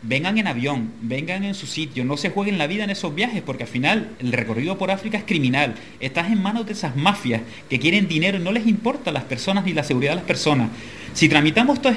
vengan 0.02 0.38
en 0.38 0.46
avión, 0.46 0.92
vengan 1.00 1.44
en 1.44 1.54
su 1.54 1.66
sitio, 1.66 2.04
no 2.04 2.16
se 2.16 2.30
jueguen 2.30 2.58
la 2.58 2.66
vida 2.66 2.84
en 2.84 2.90
esos 2.90 3.14
viajes, 3.14 3.42
porque 3.42 3.64
al 3.64 3.68
final 3.68 4.10
el 4.20 4.32
recorrido 4.32 4.78
por 4.78 4.90
África 4.90 5.18
es 5.18 5.24
criminal. 5.24 5.74
Estás 6.00 6.30
en 6.30 6.40
manos 6.40 6.66
de 6.66 6.72
esas 6.72 6.96
mafias 6.96 7.42
que 7.68 7.80
quieren 7.80 8.06
dinero 8.06 8.38
y 8.38 8.42
no 8.42 8.52
les 8.52 8.66
importa 8.66 9.10
las 9.10 9.24
personas 9.24 9.64
ni 9.64 9.72
la 9.72 9.84
seguridad 9.84 10.12
de 10.12 10.16
las 10.16 10.24
personas. 10.24 10.70
Si 11.16 11.30
tramitamos 11.30 11.80
todas 11.80 11.96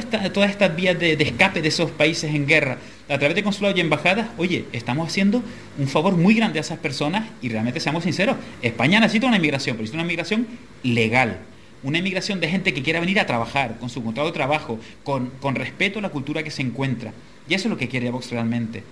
estas 0.50 0.76
vías 0.78 0.98
de, 0.98 1.12
escape 1.12 1.62
de 1.62 1.68
esos 1.68 1.92
países 1.92 2.34
en 2.34 2.48
guerra 2.48 2.78
a 3.10 3.18
través 3.18 3.36
de 3.36 3.44
consulados 3.44 3.78
y 3.78 3.82
embajadas, 3.82 4.30
oye, 4.38 4.64
estamos 4.72 5.10
haciendo 5.10 5.44
un 5.78 5.90
favor 5.90 6.16
muy 6.16 6.36
grande 6.36 6.58
a 6.58 6.62
esas 6.62 6.80
personas 6.80 7.26
y 7.42 7.50
realmente 7.50 7.82
seamos 7.82 8.06
sinceros, 8.06 8.38
España 8.62 9.02
necesita 9.02 9.28
una 9.28 9.36
inmigración, 9.36 9.76
pero 9.76 9.82
necesita 9.82 9.98
una 9.98 10.06
inmigración 10.06 10.48
legal 10.84 11.40
una 11.84 11.98
inmigración 11.98 12.40
de 12.40 12.50
gente 12.50 12.74
que 12.74 12.82
quiera 12.82 13.02
venir 13.02 13.20
a 13.20 13.26
trabajar, 13.26 13.78
con 13.78 13.90
su 13.90 14.04
contrato 14.04 14.28
de 14.28 14.34
trabajo, 14.34 14.80
con, 15.04 15.56
respeto 15.56 16.00
a 16.00 16.02
la 16.02 16.10
cultura 16.10 16.44
que 16.44 16.52
se 16.52 16.62
encuentra. 16.62 17.14
Y 17.48 17.54
eso 17.54 17.68
es 17.68 17.72
lo 17.72 17.78
que 17.78 17.88
quiere 17.88 18.12
Vox 18.12 18.32
realmente. 18.32 18.84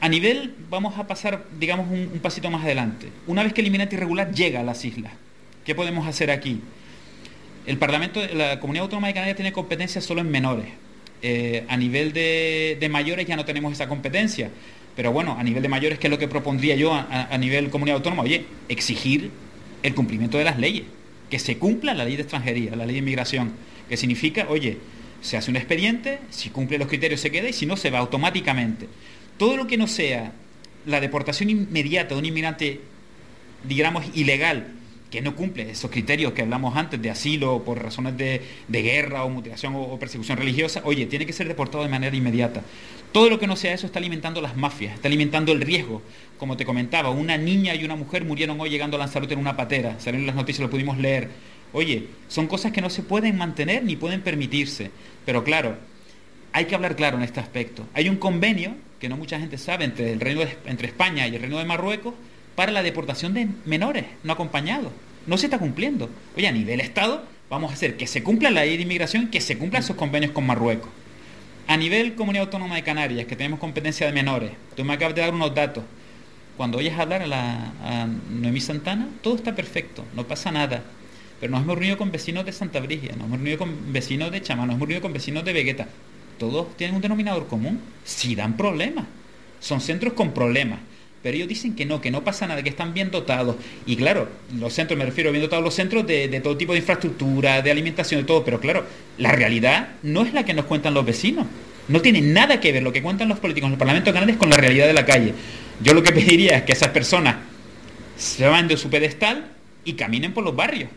A 0.00 0.08
nivel, 0.08 0.54
vamos 0.68 0.98
a 0.98 1.06
pasar, 1.06 1.44
digamos, 1.60 1.88
un, 1.90 2.18
pasito 2.20 2.50
más 2.50 2.64
adelante. 2.64 3.08
Una 3.28 3.44
vez 3.44 3.52
que 3.52 3.60
el 3.60 3.68
inmigrante 3.68 3.94
irregular 3.94 4.32
llega 4.32 4.60
a 4.60 4.62
las 4.64 4.84
islas, 4.84 5.12
¿qué 5.64 5.76
podemos 5.76 6.06
hacer 6.08 6.30
aquí? 6.32 6.60
El 7.66 7.78
Parlamento, 7.78 8.20
la 8.34 8.58
Comunidad 8.60 8.84
Autónoma 8.84 9.08
de 9.08 9.14
Canarias 9.14 9.36
tiene 9.36 9.52
competencias 9.52 10.04
solo 10.04 10.20
en 10.20 10.30
menores. 10.30 10.66
Eh, 11.22 11.64
a 11.68 11.76
nivel 11.76 12.12
de, 12.12 12.88
mayores 12.90 13.26
ya 13.26 13.36
no 13.36 13.44
tenemos 13.44 13.72
esa 13.72 13.88
competencia. 13.88 14.50
Pero 14.96 15.12
bueno, 15.12 15.36
a 15.38 15.42
nivel 15.42 15.62
de 15.62 15.68
mayores, 15.68 15.98
¿qué 15.98 16.08
es 16.08 16.10
lo 16.10 16.18
que 16.18 16.28
propondría 16.28 16.76
yo 16.76 16.92
a, 16.92 17.28
a 17.30 17.38
nivel 17.38 17.70
comunidad 17.70 17.96
autónoma? 17.96 18.24
Oye, 18.24 18.44
exigir 18.68 19.30
el 19.82 19.94
cumplimiento 19.94 20.38
de 20.38 20.44
las 20.44 20.58
leyes 20.58 20.84
que 21.32 21.38
se 21.38 21.56
cumpla 21.56 21.94
la 21.94 22.04
ley 22.04 22.16
de 22.16 22.22
extranjería, 22.22 22.76
la 22.76 22.84
ley 22.84 22.92
de 22.92 22.98
inmigración, 22.98 23.52
que 23.88 23.96
significa, 23.96 24.48
oye, 24.50 24.76
se 25.22 25.38
hace 25.38 25.50
un 25.50 25.56
expediente, 25.56 26.18
si 26.28 26.50
cumple 26.50 26.76
los 26.76 26.88
criterios 26.88 27.20
se 27.20 27.30
queda 27.30 27.48
y 27.48 27.54
si 27.54 27.64
no 27.64 27.78
se 27.78 27.88
va 27.88 28.00
automáticamente. 28.00 28.86
Todo 29.38 29.56
lo 29.56 29.66
que 29.66 29.78
no 29.78 29.86
sea 29.86 30.32
la 30.84 31.00
deportación 31.00 31.48
inmediata 31.48 32.14
de 32.14 32.20
un 32.20 32.26
inmigrante, 32.26 32.82
digamos, 33.64 34.04
ilegal, 34.14 34.74
que 35.12 35.20
no 35.20 35.36
cumple 35.36 35.70
esos 35.70 35.90
criterios 35.90 36.32
que 36.32 36.40
hablamos 36.40 36.74
antes 36.74 37.00
de 37.00 37.10
asilo 37.10 37.62
por 37.64 37.80
razones 37.80 38.16
de, 38.16 38.40
guerra 38.66 39.24
o 39.24 39.28
mutilación 39.28 39.74
o, 39.76 39.98
persecución 39.98 40.38
religiosa, 40.38 40.80
oye, 40.84 41.04
tiene 41.04 41.26
que 41.26 41.34
ser 41.34 41.46
deportado 41.46 41.84
de 41.84 41.90
manera 41.90 42.16
inmediata. 42.16 42.62
Todo 43.12 43.28
lo 43.28 43.38
que 43.38 43.46
no 43.46 43.54
sea 43.54 43.74
eso 43.74 43.84
está 43.84 43.98
alimentando 43.98 44.40
las 44.40 44.56
mafias, 44.56 44.94
está 44.94 45.08
alimentando 45.08 45.52
el 45.52 45.60
riesgo. 45.60 46.00
Como 46.38 46.56
te 46.56 46.64
comentaba, 46.64 47.10
una 47.10 47.36
niña 47.36 47.74
y 47.74 47.84
una 47.84 47.94
mujer 47.94 48.24
murieron 48.24 48.58
hoy 48.58 48.70
llegando 48.70 48.96
a 48.96 49.00
Lanzarote 49.00 49.34
en 49.34 49.40
una 49.40 49.54
patera. 49.54 50.00
Salieron 50.00 50.26
las 50.26 50.34
noticias, 50.34 50.62
lo 50.62 50.70
pudimos 50.70 50.96
leer. 50.96 51.28
Oye, 51.74 52.06
son 52.28 52.46
cosas 52.46 52.72
que 52.72 52.80
no 52.80 52.88
se 52.88 53.02
pueden 53.02 53.36
mantener 53.36 53.84
ni 53.84 53.96
pueden 53.96 54.22
permitirse. 54.22 54.90
Pero 55.26 55.44
claro, 55.44 55.76
hay 56.54 56.64
que 56.64 56.74
hablar 56.74 56.96
claro 56.96 57.18
en 57.18 57.22
este 57.22 57.38
aspecto. 57.38 57.86
Hay 57.92 58.08
un 58.08 58.16
convenio 58.16 58.76
que 58.98 59.10
no 59.10 59.18
mucha 59.18 59.38
gente 59.38 59.58
sabe 59.58 59.84
entre, 59.84 60.10
el 60.10 60.20
Reino 60.20 60.40
entre 60.64 60.88
España 60.88 61.28
y 61.28 61.34
el 61.34 61.42
Reino 61.42 61.58
de 61.58 61.66
Marruecos 61.66 62.14
para 62.54 62.72
la 62.72 62.82
deportación 62.82 63.34
de 63.34 63.48
menores 63.64 64.04
no 64.22 64.32
acompañados. 64.32 64.92
No 65.26 65.38
se 65.38 65.46
está 65.46 65.58
cumpliendo. 65.58 66.10
Oye, 66.36 66.48
a 66.48 66.52
nivel 66.52 66.80
Estado 66.80 67.24
vamos 67.48 67.70
a 67.70 67.74
hacer 67.74 67.96
que 67.96 68.06
se 68.06 68.22
cumpla 68.22 68.50
la 68.50 68.64
ley 68.64 68.76
de 68.76 68.82
inmigración, 68.82 69.28
que 69.28 69.40
se 69.40 69.58
cumplan 69.58 69.82
esos 69.82 69.96
convenios 69.96 70.32
con 70.32 70.46
Marruecos. 70.46 70.90
A 71.68 71.76
nivel 71.76 72.14
Comunidad 72.14 72.46
Autónoma 72.46 72.74
de 72.76 72.82
Canarias, 72.82 73.26
que 73.26 73.36
tenemos 73.36 73.60
competencia 73.60 74.06
de 74.06 74.12
menores, 74.12 74.50
tú 74.76 74.84
me 74.84 74.94
acabas 74.94 75.14
de 75.14 75.20
dar 75.20 75.32
unos 75.32 75.54
datos. 75.54 75.84
Cuando 76.56 76.78
oyes 76.78 76.98
hablar 76.98 77.22
a, 77.22 77.26
la, 77.26 77.72
a 77.82 78.06
Noemí 78.30 78.60
Santana, 78.60 79.08
todo 79.22 79.36
está 79.36 79.54
perfecto, 79.54 80.04
no 80.14 80.26
pasa 80.26 80.50
nada. 80.50 80.82
Pero 81.40 81.52
nos 81.52 81.62
hemos 81.62 81.76
reunido 81.76 81.98
con 81.98 82.12
vecinos 82.12 82.44
de 82.44 82.52
Santa 82.52 82.80
Brigia, 82.80 83.12
nos 83.16 83.26
hemos 83.26 83.38
reunido 83.38 83.58
con 83.58 83.92
vecinos 83.92 84.30
de 84.30 84.42
Chamán, 84.42 84.66
nos 84.66 84.76
hemos 84.76 84.88
reunido 84.88 85.02
con 85.02 85.12
vecinos 85.12 85.44
de 85.44 85.52
Vegueta. 85.52 85.88
Todos 86.38 86.76
tienen 86.76 86.96
un 86.96 87.02
denominador 87.02 87.46
común. 87.46 87.80
Sí 88.04 88.34
dan 88.34 88.56
problemas. 88.56 89.06
Son 89.60 89.80
centros 89.80 90.14
con 90.14 90.32
problemas. 90.32 90.80
Pero 91.22 91.36
ellos 91.36 91.48
dicen 91.48 91.74
que 91.74 91.86
no, 91.86 92.00
que 92.00 92.10
no 92.10 92.24
pasa 92.24 92.46
nada, 92.46 92.62
que 92.62 92.68
están 92.68 92.94
bien 92.94 93.10
dotados. 93.10 93.56
Y 93.86 93.96
claro, 93.96 94.28
los 94.58 94.72
centros, 94.72 94.98
me 94.98 95.04
refiero 95.04 95.30
a 95.30 95.32
bien 95.32 95.42
dotados 95.42 95.64
los 95.64 95.74
centros 95.74 96.06
de, 96.06 96.28
todo 96.42 96.56
tipo 96.56 96.72
de 96.72 96.80
infraestructura, 96.80 97.62
de 97.62 97.70
alimentación, 97.70 98.20
de 98.20 98.26
todo. 98.26 98.44
Pero 98.44 98.60
claro, 98.60 98.84
la 99.18 99.32
realidad 99.32 99.90
no 100.02 100.22
es 100.22 100.34
la 100.34 100.44
que 100.44 100.54
nos 100.54 100.64
cuentan 100.64 100.94
los 100.94 101.04
vecinos. 101.04 101.46
No 101.88 102.00
tiene 102.00 102.20
nada 102.20 102.60
que 102.60 102.72
ver 102.72 102.82
lo 102.82 102.92
que 102.92 103.02
cuentan 103.02 103.28
los 103.28 103.38
políticos 103.38 103.68
en 103.68 103.74
el 103.74 103.78
Parlamento 103.78 104.10
de 104.10 104.14
Canarias 104.14 104.38
con 104.38 104.50
la 104.50 104.56
realidad 104.56 104.86
de 104.86 104.94
la 104.94 105.06
calle. 105.06 105.34
Yo 105.82 105.94
lo 105.94 106.02
que 106.02 106.12
pediría 106.12 106.56
es 106.56 106.62
que 106.64 106.72
esas 106.72 106.88
personas 106.88 107.36
se 108.16 108.46
van 108.46 108.66
de 108.68 108.76
su 108.76 108.90
pedestal 108.90 109.46
y 109.84 109.94
caminen 109.94 110.32
por 110.32 110.44
los 110.44 110.56
barrios 110.56 110.90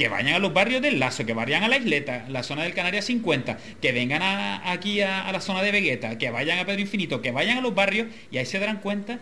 que 0.00 0.08
vayan 0.08 0.32
a 0.32 0.38
los 0.38 0.54
barrios 0.54 0.80
del 0.80 0.98
Lazo, 0.98 1.26
que 1.26 1.34
vayan 1.34 1.62
a 1.62 1.68
la 1.68 1.76
isleta, 1.76 2.24
la 2.30 2.42
zona 2.42 2.62
del 2.62 2.72
Canarias 2.72 3.04
50, 3.04 3.58
que 3.82 3.92
vengan 3.92 4.22
aquí 4.64 5.02
a, 5.02 5.30
la 5.30 5.42
zona 5.42 5.60
de 5.60 5.72
Vegueta, 5.72 6.16
que 6.16 6.30
vayan 6.30 6.58
a 6.58 6.64
Pedro 6.64 6.80
Infinito, 6.80 7.20
que 7.20 7.32
vayan 7.32 7.58
a 7.58 7.60
los 7.60 7.74
barrios 7.74 8.08
y 8.30 8.38
ahí 8.38 8.46
se 8.46 8.58
darán 8.58 8.78
cuenta 8.78 9.18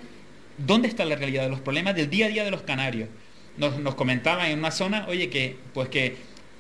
dónde 0.59 0.89
está 0.89 1.05
la 1.05 1.17
realidad 1.17 1.45
de 1.45 1.49
los 1.49 1.61
problemas 1.61 1.95
del 1.95 2.11
día 2.11 2.27
a 2.27 2.29
día 2.29 2.45
de 2.45 2.51
los 2.51 2.63
canarios. 2.63 3.09
Nos, 3.57 3.95
comentaban 3.97 4.51
en 4.51 4.59
una 4.59 4.71
zona, 4.71 5.07
oye, 5.09 5.31
que 5.31 5.57
pues 5.75 5.89
que 5.89 6.17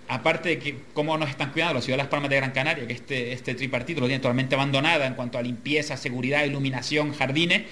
aparte 0.09 0.49
de 0.49 0.59
que 0.59 0.79
cómo 0.95 1.16
nos 1.16 1.31
están 1.31 1.53
cuidando 1.53 1.75
la 1.75 1.81
ciudad 1.81 1.97
de 1.97 2.03
Las 2.03 2.11
Palmas 2.11 2.31
de 2.31 2.37
Gran 2.37 2.51
Canaria, 2.51 2.87
que 2.87 2.93
este, 2.93 3.33
este 3.33 3.55
tripartito 3.55 4.01
lo 4.01 4.07
tiene 4.07 4.20
totalmente 4.20 4.55
abandonada 4.57 5.07
en 5.07 5.15
cuanto 5.15 5.39
a 5.39 5.43
limpieza, 5.43 5.97
seguridad, 5.97 6.45
iluminación, 6.45 7.12
jardines, 7.12 7.62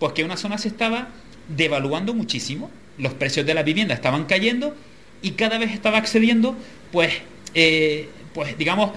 pues 0.00 0.14
que 0.14 0.24
una 0.24 0.36
zona 0.36 0.58
se 0.58 0.68
estaba 0.68 1.10
devaluando 1.48 2.14
muchísimo, 2.14 2.70
los 2.98 3.14
precios 3.14 3.46
de 3.46 3.54
la 3.54 3.62
vivienda 3.62 3.94
estaban 3.94 4.24
cayendo 4.24 4.74
y 5.22 5.32
cada 5.32 5.58
vez 5.58 5.72
estaba 5.72 5.98
accediendo, 5.98 6.56
pues, 6.90 7.12
eh, 7.54 8.08
pues 8.34 8.58
digamos, 8.58 8.92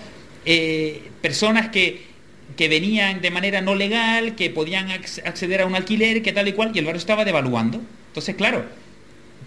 eh, 0.46 1.10
personas 1.22 1.70
que, 1.70 2.15
que 2.58 2.70
venían 2.70 3.22
de 3.22 3.32
manera 3.32 3.62
no 3.62 3.76
legal, 3.76 4.36
que 4.36 4.50
podían 4.50 4.90
acceder 4.90 5.62
a 5.62 5.66
un 5.66 5.76
alquiler, 5.76 6.22
que 6.22 6.32
tal 6.32 6.48
y 6.48 6.54
cual, 6.54 6.72
y 6.74 6.80
el 6.80 6.86
barrio 6.86 7.00
estaba 7.00 7.26
devaluando. 7.26 7.82
Entonces, 8.08 8.36
claro, 8.36 8.66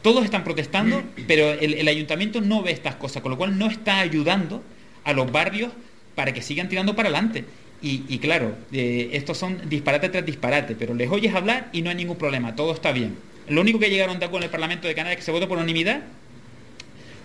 todos 0.03 0.25
están 0.25 0.45
protestando, 0.45 1.03
pero 1.27 1.53
el, 1.53 1.89
ayuntamiento 1.89 2.41
no 2.41 2.63
ve 2.63 2.73
estas 2.73 2.97
cosas, 2.97 3.23
con 3.23 3.31
lo 3.31 3.39
cual 3.39 3.59
no 3.59 3.67
está 3.67 3.99
ayudando 4.01 4.63
a 5.05 5.13
los 5.13 5.31
barrios 5.31 5.73
para 6.15 6.33
que 6.33 6.43
sigan 6.43 6.69
tirando 6.69 6.95
para 6.95 7.09
adelante. 7.09 7.45
Y, 7.81 8.19
claro, 8.19 8.57
eh, 8.73 9.11
estos 9.13 9.39
son 9.39 9.69
disparate 9.69 10.09
tras 10.09 10.27
disparate, 10.27 10.75
pero 10.75 10.95
les 10.95 11.09
oyes 11.11 11.35
hablar 11.35 11.69
y 11.73 11.83
no 11.83 11.91
hay 11.91 11.97
ningún 11.97 12.17
problema, 12.17 12.57
todo 12.57 12.73
está 12.73 12.93
bien. 12.93 13.17
Lo 13.49 13.61
único 13.61 13.79
que 13.79 13.89
llegaron 13.89 14.19
de 14.19 14.27
acuerdo 14.27 14.45
en 14.45 14.49
el 14.49 14.51
Parlamento 14.51 14.89
de 14.89 14.95
Canadá 14.95 15.13
es 15.13 15.19
que 15.19 15.25
se 15.25 15.31
votó 15.31 15.49
por 15.49 15.57
unanimidad 15.57 16.03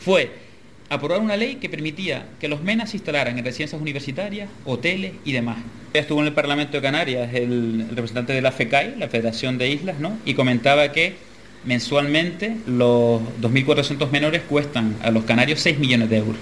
fue 0.04 0.32
aprobar 0.90 1.22
una 1.22 1.38
ley 1.38 1.56
que 1.56 1.70
permitía 1.70 2.26
que 2.40 2.48
los 2.48 2.62
MENAS 2.62 2.92
se 2.92 2.98
instalaran 2.98 3.38
en 3.38 3.46
residencias 3.46 3.82
universitarias, 3.82 4.50
hoteles 4.66 5.14
y 5.26 5.32
demás. 5.32 5.58
Estuvo 5.94 6.22
en 6.22 6.28
el 6.28 6.34
Parlamento 6.34 6.78
de 6.78 6.82
Canarias 6.82 7.34
el, 7.34 7.88
representante 7.90 8.34
de 8.34 8.42
la 8.42 8.52
FECAI, 8.52 8.96
la 8.98 9.08
Federación 9.08 9.58
de 9.58 9.70
Islas, 9.70 10.00
¿no? 10.00 10.18
y 10.26 10.34
comentaba 10.34 10.92
que 10.92 11.16
mensualmente 11.66 12.58
los 12.68 13.22
2.400 13.42 14.12
menores 14.12 14.42
cuestan 14.48 14.96
a 15.02 15.12
los 15.12 15.24
canarios 15.24 15.60
6 15.60 15.80
millones 15.80 16.10
de 16.10 16.18
euros. 16.18 16.38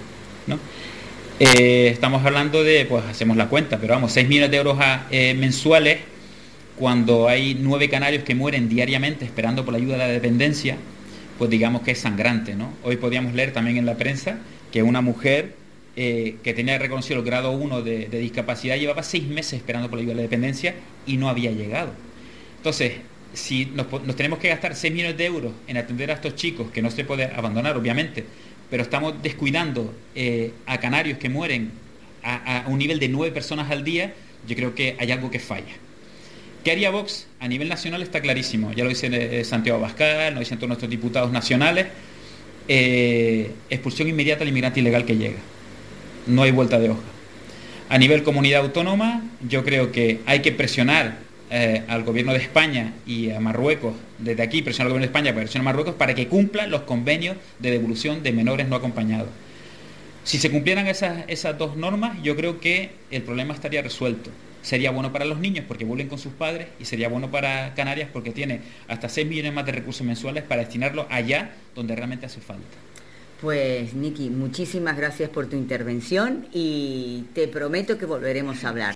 Eh, 1.38 1.88
estamos 1.88 2.24
hablando 2.24 2.62
de, 2.62 2.84
pues 2.84 3.04
hacemos 3.04 3.36
la 3.36 3.48
cuenta, 3.48 3.78
pero 3.78 3.94
vamos, 3.94 4.12
6 4.12 4.28
millones 4.28 4.50
de 4.50 4.56
euros 4.58 4.78
eh, 5.10 5.34
mensuales 5.34 5.98
cuando 6.76 7.28
hay 7.28 7.56
nueve 7.60 7.88
canarios 7.88 8.24
que 8.24 8.34
mueren 8.34 8.68
diariamente 8.68 9.24
esperando 9.24 9.64
por 9.64 9.72
la 9.72 9.78
ayuda 9.78 9.92
de 9.94 9.98
la 9.98 10.08
dependencia, 10.08 10.76
pues 11.42 11.50
digamos 11.50 11.82
que 11.82 11.90
es 11.90 11.98
sangrante. 11.98 12.54
¿no? 12.54 12.72
Hoy 12.84 12.98
podíamos 12.98 13.34
leer 13.34 13.52
también 13.52 13.76
en 13.76 13.84
la 13.84 13.96
prensa 13.96 14.38
que 14.70 14.84
una 14.84 15.00
mujer 15.00 15.56
eh, 15.96 16.36
que 16.44 16.54
tenía 16.54 16.78
reconocido 16.78 17.18
el 17.18 17.26
grado 17.26 17.50
1 17.50 17.82
de, 17.82 18.06
discapacidad 18.06 18.76
llevaba 18.76 19.02
seis 19.02 19.26
meses 19.26 19.54
esperando 19.54 19.90
por 19.90 19.98
la 19.98 20.02
ayuda 20.02 20.12
de 20.12 20.16
la 20.18 20.22
dependencia 20.22 20.76
y 21.04 21.16
no 21.16 21.28
había 21.28 21.50
llegado. 21.50 21.94
Entonces, 22.58 22.92
si 23.32 23.66
nos, 23.66 23.88
tenemos 24.14 24.38
que 24.38 24.50
gastar 24.50 24.76
6 24.76 24.94
millones 24.94 25.18
de 25.18 25.26
euros 25.26 25.52
en 25.66 25.78
atender 25.78 26.12
a 26.12 26.14
estos 26.14 26.36
chicos, 26.36 26.70
que 26.70 26.80
no 26.80 26.92
se 26.92 27.02
puede 27.02 27.24
abandonar, 27.24 27.76
obviamente, 27.76 28.24
pero 28.70 28.84
estamos 28.84 29.20
descuidando 29.20 29.92
eh, 30.14 30.52
a 30.66 30.78
canarios 30.78 31.18
que 31.18 31.28
mueren 31.28 31.72
a, 32.22 32.66
a 32.66 32.68
un 32.68 32.78
nivel 32.78 33.00
de 33.00 33.08
nueve 33.08 33.34
personas 33.34 33.68
al 33.72 33.82
día, 33.82 34.14
yo 34.46 34.54
creo 34.54 34.76
que 34.76 34.94
hay 34.96 35.10
algo 35.10 35.28
que 35.28 35.40
falla. 35.40 35.74
¿Qué 36.64 36.70
haría 36.70 36.90
Vox? 36.90 37.26
A 37.40 37.48
nivel 37.48 37.68
nacional 37.68 38.02
está 38.02 38.20
clarísimo. 38.20 38.72
Ya 38.72 38.84
lo 38.84 38.90
dice 38.90 39.08
eh, 39.10 39.44
Santiago 39.44 39.80
Bascal, 39.80 40.34
lo 40.34 40.40
dicen 40.40 40.58
todos 40.58 40.68
nuestros 40.68 40.90
diputados 40.90 41.32
nacionales. 41.32 41.86
Eh, 42.68 43.50
expulsión 43.68 44.08
inmediata 44.08 44.42
al 44.42 44.48
inmigrante 44.48 44.78
ilegal 44.78 45.04
que 45.04 45.16
llega. 45.16 45.38
No 46.28 46.44
hay 46.44 46.52
vuelta 46.52 46.78
de 46.78 46.90
hoja. 46.90 47.00
A 47.88 47.98
nivel 47.98 48.22
comunidad 48.22 48.60
autónoma, 48.60 49.24
yo 49.48 49.64
creo 49.64 49.90
que 49.90 50.20
hay 50.24 50.40
que 50.40 50.52
presionar 50.52 51.18
eh, 51.50 51.82
al 51.88 52.04
gobierno 52.04 52.32
de 52.32 52.38
España 52.38 52.94
y 53.06 53.30
a 53.30 53.40
Marruecos, 53.40 53.94
desde 54.18 54.44
aquí 54.44 54.62
presionar 54.62 54.86
al 54.86 54.92
gobierno 54.92 55.06
de 55.06 55.18
España 55.18 55.32
para 55.32 55.42
presionar 55.42 55.64
a 55.64 55.70
Marruecos 55.72 55.94
para 55.96 56.14
que 56.14 56.28
cumplan 56.28 56.70
los 56.70 56.82
convenios 56.82 57.36
de 57.58 57.72
devolución 57.72 58.22
de 58.22 58.32
menores 58.32 58.68
no 58.68 58.76
acompañados. 58.76 59.28
Si 60.22 60.38
se 60.38 60.48
cumplieran 60.48 60.86
esas 60.86 61.58
dos 61.58 61.76
normas, 61.76 62.22
yo 62.22 62.36
creo 62.36 62.60
que 62.60 62.92
el 63.10 63.22
problema 63.22 63.52
estaría 63.52 63.82
resuelto 63.82 64.30
sería 64.62 64.90
bueno 64.90 65.12
para 65.12 65.24
los 65.24 65.38
niños 65.38 65.64
porque 65.68 65.84
vuelven 65.84 66.08
con 66.08 66.18
sus 66.18 66.32
padres 66.32 66.68
y 66.80 66.84
sería 66.84 67.08
bueno 67.08 67.30
para 67.30 67.74
Canarias 67.74 68.08
porque 68.12 68.30
tiene 68.30 68.60
hasta 68.88 69.08
6 69.08 69.26
millones 69.26 69.52
más 69.52 69.66
de 69.66 69.72
recursos 69.72 70.06
mensuales 70.06 70.44
para 70.44 70.62
destinarlo 70.62 71.06
allá 71.10 71.50
donde 71.74 71.94
realmente 71.94 72.26
hace 72.26 72.40
falta. 72.40 72.64
Pues 73.40 73.94
Niki, 73.94 74.30
muchísimas 74.30 74.96
gracias 74.96 75.28
por 75.28 75.48
tu 75.48 75.56
intervención 75.56 76.46
y 76.52 77.24
te 77.34 77.48
prometo 77.48 77.98
que 77.98 78.06
volveremos 78.06 78.64
a 78.64 78.68
hablar. 78.68 78.94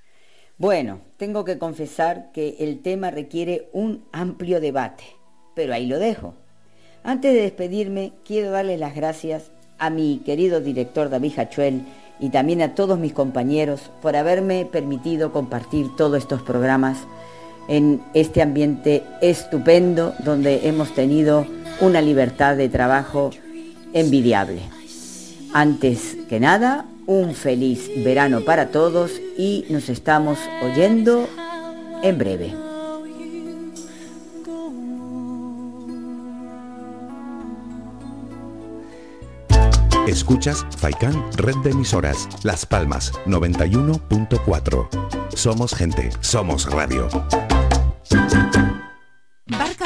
Bueno, 0.56 1.00
tengo 1.16 1.44
que 1.44 1.58
confesar 1.58 2.30
que 2.32 2.56
el 2.60 2.80
tema 2.80 3.10
requiere 3.10 3.68
un 3.72 4.04
amplio 4.12 4.60
debate, 4.60 5.04
pero 5.54 5.74
ahí 5.74 5.86
lo 5.86 5.98
dejo. 5.98 6.34
Antes 7.02 7.34
de 7.34 7.42
despedirme, 7.42 8.12
quiero 8.24 8.50
darles 8.52 8.80
las 8.80 8.94
gracias 8.94 9.50
a 9.78 9.90
mi 9.90 10.22
querido 10.24 10.60
director 10.60 11.10
David 11.10 11.38
Hachuel 11.38 11.82
y 12.18 12.30
también 12.30 12.62
a 12.62 12.74
todos 12.74 12.98
mis 12.98 13.12
compañeros 13.12 13.90
por 14.00 14.16
haberme 14.16 14.64
permitido 14.64 15.32
compartir 15.32 15.94
todos 15.96 16.18
estos 16.18 16.42
programas 16.42 16.98
en 17.68 18.00
este 18.14 18.42
ambiente 18.42 19.02
estupendo 19.20 20.14
donde 20.24 20.68
hemos 20.68 20.94
tenido 20.94 21.46
una 21.80 22.00
libertad 22.00 22.56
de 22.56 22.68
trabajo 22.68 23.30
envidiable. 23.92 24.62
Antes 25.52 26.16
que 26.28 26.40
nada, 26.40 26.86
un 27.06 27.34
feliz 27.34 27.90
verano 28.04 28.42
para 28.42 28.68
todos 28.68 29.12
y 29.36 29.64
nos 29.68 29.88
estamos 29.88 30.38
oyendo 30.62 31.28
en 32.02 32.18
breve. 32.18 32.65
Escuchas 40.06 40.64
Faikan 40.78 41.14
Red 41.36 41.56
de 41.64 41.70
Emisoras, 41.70 42.28
Las 42.44 42.64
Palmas 42.64 43.12
91.4. 43.26 44.88
Somos 45.34 45.74
gente, 45.74 46.10
somos 46.20 46.70
radio. 46.70 47.08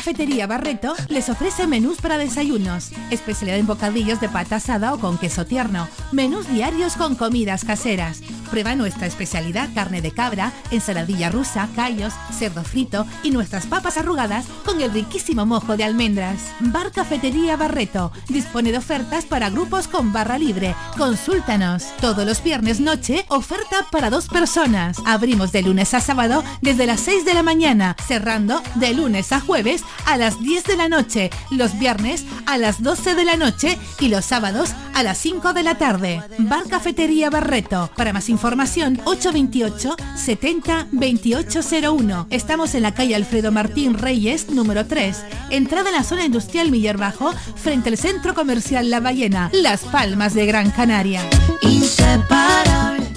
Cafetería 0.00 0.46
Barreto 0.46 0.94
les 1.08 1.28
ofrece 1.28 1.66
menús 1.66 2.00
para 2.00 2.16
desayunos, 2.16 2.90
especialidad 3.10 3.58
en 3.58 3.66
bocadillos 3.66 4.18
de 4.18 4.30
pata 4.30 4.56
asada 4.56 4.94
o 4.94 4.98
con 4.98 5.18
queso 5.18 5.44
tierno, 5.44 5.88
menús 6.10 6.48
diarios 6.48 6.96
con 6.96 7.16
comidas 7.16 7.66
caseras. 7.66 8.22
Prueba 8.50 8.74
nuestra 8.74 9.06
especialidad 9.06 9.68
carne 9.74 10.00
de 10.00 10.10
cabra, 10.10 10.52
ensaladilla 10.70 11.30
rusa, 11.30 11.68
callos, 11.76 12.14
cerdo 12.36 12.64
frito 12.64 13.06
y 13.22 13.30
nuestras 13.30 13.66
papas 13.66 13.96
arrugadas 13.96 14.46
con 14.64 14.80
el 14.80 14.90
riquísimo 14.90 15.46
mojo 15.46 15.76
de 15.76 15.84
almendras. 15.84 16.50
Bar 16.58 16.90
Cafetería 16.90 17.56
Barreto 17.56 18.10
dispone 18.28 18.72
de 18.72 18.78
ofertas 18.78 19.26
para 19.26 19.50
grupos 19.50 19.86
con 19.86 20.12
barra 20.12 20.38
libre. 20.38 20.74
Consúltanos. 20.96 21.84
Todos 22.00 22.26
los 22.26 22.42
viernes 22.42 22.80
noche, 22.80 23.24
oferta 23.28 23.86
para 23.92 24.10
dos 24.10 24.28
personas. 24.28 24.96
Abrimos 25.06 25.52
de 25.52 25.62
lunes 25.62 25.94
a 25.94 26.00
sábado 26.00 26.42
desde 26.60 26.86
las 26.86 27.00
6 27.00 27.24
de 27.24 27.34
la 27.34 27.44
mañana, 27.44 27.94
cerrando 28.08 28.62
de 28.76 28.94
lunes 28.94 29.30
a 29.30 29.40
jueves 29.40 29.84
a 30.06 30.16
las 30.16 30.40
10 30.40 30.64
de 30.64 30.76
la 30.76 30.88
noche, 30.88 31.30
los 31.50 31.78
viernes 31.78 32.24
a 32.46 32.58
las 32.58 32.82
12 32.82 33.14
de 33.14 33.24
la 33.24 33.36
noche 33.36 33.78
y 34.00 34.08
los 34.08 34.24
sábados 34.24 34.70
a 34.94 35.02
las 35.02 35.18
5 35.18 35.52
de 35.52 35.62
la 35.62 35.76
tarde. 35.76 36.22
Bar 36.38 36.68
Cafetería 36.68 37.30
Barreto. 37.30 37.90
Para 37.96 38.12
más 38.12 38.28
información 38.28 38.40
información 38.40 39.00
828 39.04 39.96
70 40.16 40.88
2801. 40.92 42.26
Estamos 42.30 42.74
en 42.74 42.82
la 42.82 42.94
calle 42.94 43.14
Alfredo 43.14 43.52
Martín 43.52 43.94
Reyes, 43.94 44.48
número 44.48 44.86
3. 44.86 45.16
Entrada 45.50 45.90
en 45.90 45.96
la 45.96 46.04
zona 46.04 46.24
industrial 46.24 46.70
Millar 46.70 46.96
Bajo, 46.96 47.32
frente 47.54 47.90
al 47.90 47.98
centro 47.98 48.34
comercial 48.34 48.88
La 48.88 49.00
Ballena, 49.00 49.50
Las 49.52 49.82
Palmas 49.82 50.32
de 50.34 50.46
Gran 50.46 50.70
Canaria. 50.70 51.22
Inseparable. 51.60 53.09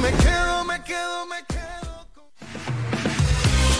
Me 0.00 0.12
quedo, 0.12 0.64
me 0.64 0.80
quedo, 0.82 1.26
me 1.26 1.44
quedo. 1.44 1.57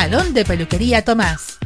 Salón 0.00 0.32
de 0.32 0.46
Peluquería 0.46 1.04
Tomás. 1.04 1.58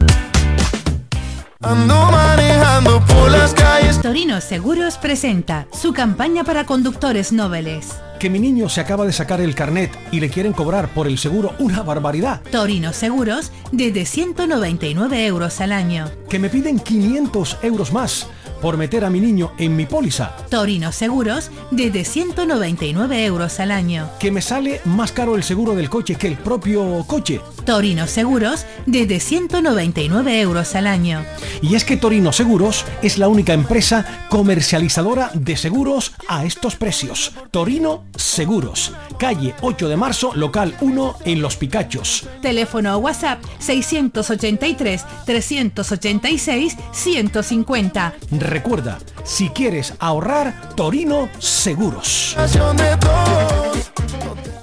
Ando 1.60 2.10
manejando 2.10 3.00
por 3.06 3.30
las 3.30 3.54
calles. 3.54 4.02
Torino 4.02 4.40
Seguros 4.40 4.98
presenta 4.98 5.68
su 5.72 5.92
campaña 5.92 6.42
para 6.42 6.66
conductores 6.66 7.30
nobles. 7.30 7.94
Que 8.24 8.30
mi 8.30 8.38
niño 8.38 8.70
se 8.70 8.80
acaba 8.80 9.04
de 9.04 9.12
sacar 9.12 9.42
el 9.42 9.54
carnet 9.54 9.90
y 10.10 10.18
le 10.18 10.30
quieren 10.30 10.54
cobrar 10.54 10.88
por 10.94 11.06
el 11.06 11.18
seguro 11.18 11.52
una 11.58 11.82
barbaridad. 11.82 12.40
Torino 12.50 12.94
Seguros 12.94 13.52
desde 13.70 14.06
199 14.06 15.26
euros 15.26 15.60
al 15.60 15.72
año. 15.72 16.10
Que 16.30 16.38
me 16.38 16.48
piden 16.48 16.78
500 16.78 17.58
euros 17.60 17.92
más 17.92 18.26
por 18.64 18.78
meter 18.78 19.04
a 19.04 19.10
mi 19.10 19.20
niño 19.20 19.52
en 19.58 19.76
mi 19.76 19.84
póliza. 19.84 20.34
Torino 20.48 20.90
Seguros 20.90 21.50
desde 21.70 22.02
199 22.02 23.26
euros 23.26 23.60
al 23.60 23.70
año. 23.70 24.08
Que 24.18 24.32
me 24.32 24.40
sale 24.40 24.80
más 24.86 25.12
caro 25.12 25.36
el 25.36 25.42
seguro 25.42 25.74
del 25.74 25.90
coche 25.90 26.14
que 26.14 26.28
el 26.28 26.38
propio 26.38 27.04
coche. 27.06 27.42
Torino 27.66 28.06
Seguros 28.06 28.64
desde 28.86 29.20
199 29.20 30.40
euros 30.40 30.74
al 30.74 30.86
año. 30.86 31.26
Y 31.60 31.74
es 31.74 31.84
que 31.84 31.98
Torino 31.98 32.32
Seguros 32.32 32.86
es 33.02 33.18
la 33.18 33.28
única 33.28 33.52
empresa 33.52 34.26
comercializadora 34.30 35.30
de 35.34 35.58
seguros 35.58 36.14
a 36.26 36.46
estos 36.46 36.76
precios. 36.76 37.32
Torino 37.50 38.04
Seguros, 38.16 38.92
calle 39.18 39.54
8 39.60 39.88
de 39.88 39.96
marzo, 39.96 40.32
local 40.34 40.76
1 40.80 41.16
en 41.24 41.42
Los 41.42 41.56
Picachos. 41.56 42.26
Teléfono 42.40 42.96
o 42.96 42.98
WhatsApp 42.98 43.42
683 43.58 45.04
386 45.24 46.76
150. 46.92 48.14
Recuerda, 48.30 48.98
si 49.24 49.48
quieres 49.50 49.94
ahorrar, 49.98 50.74
Torino 50.74 51.28
Seguros. 51.38 52.36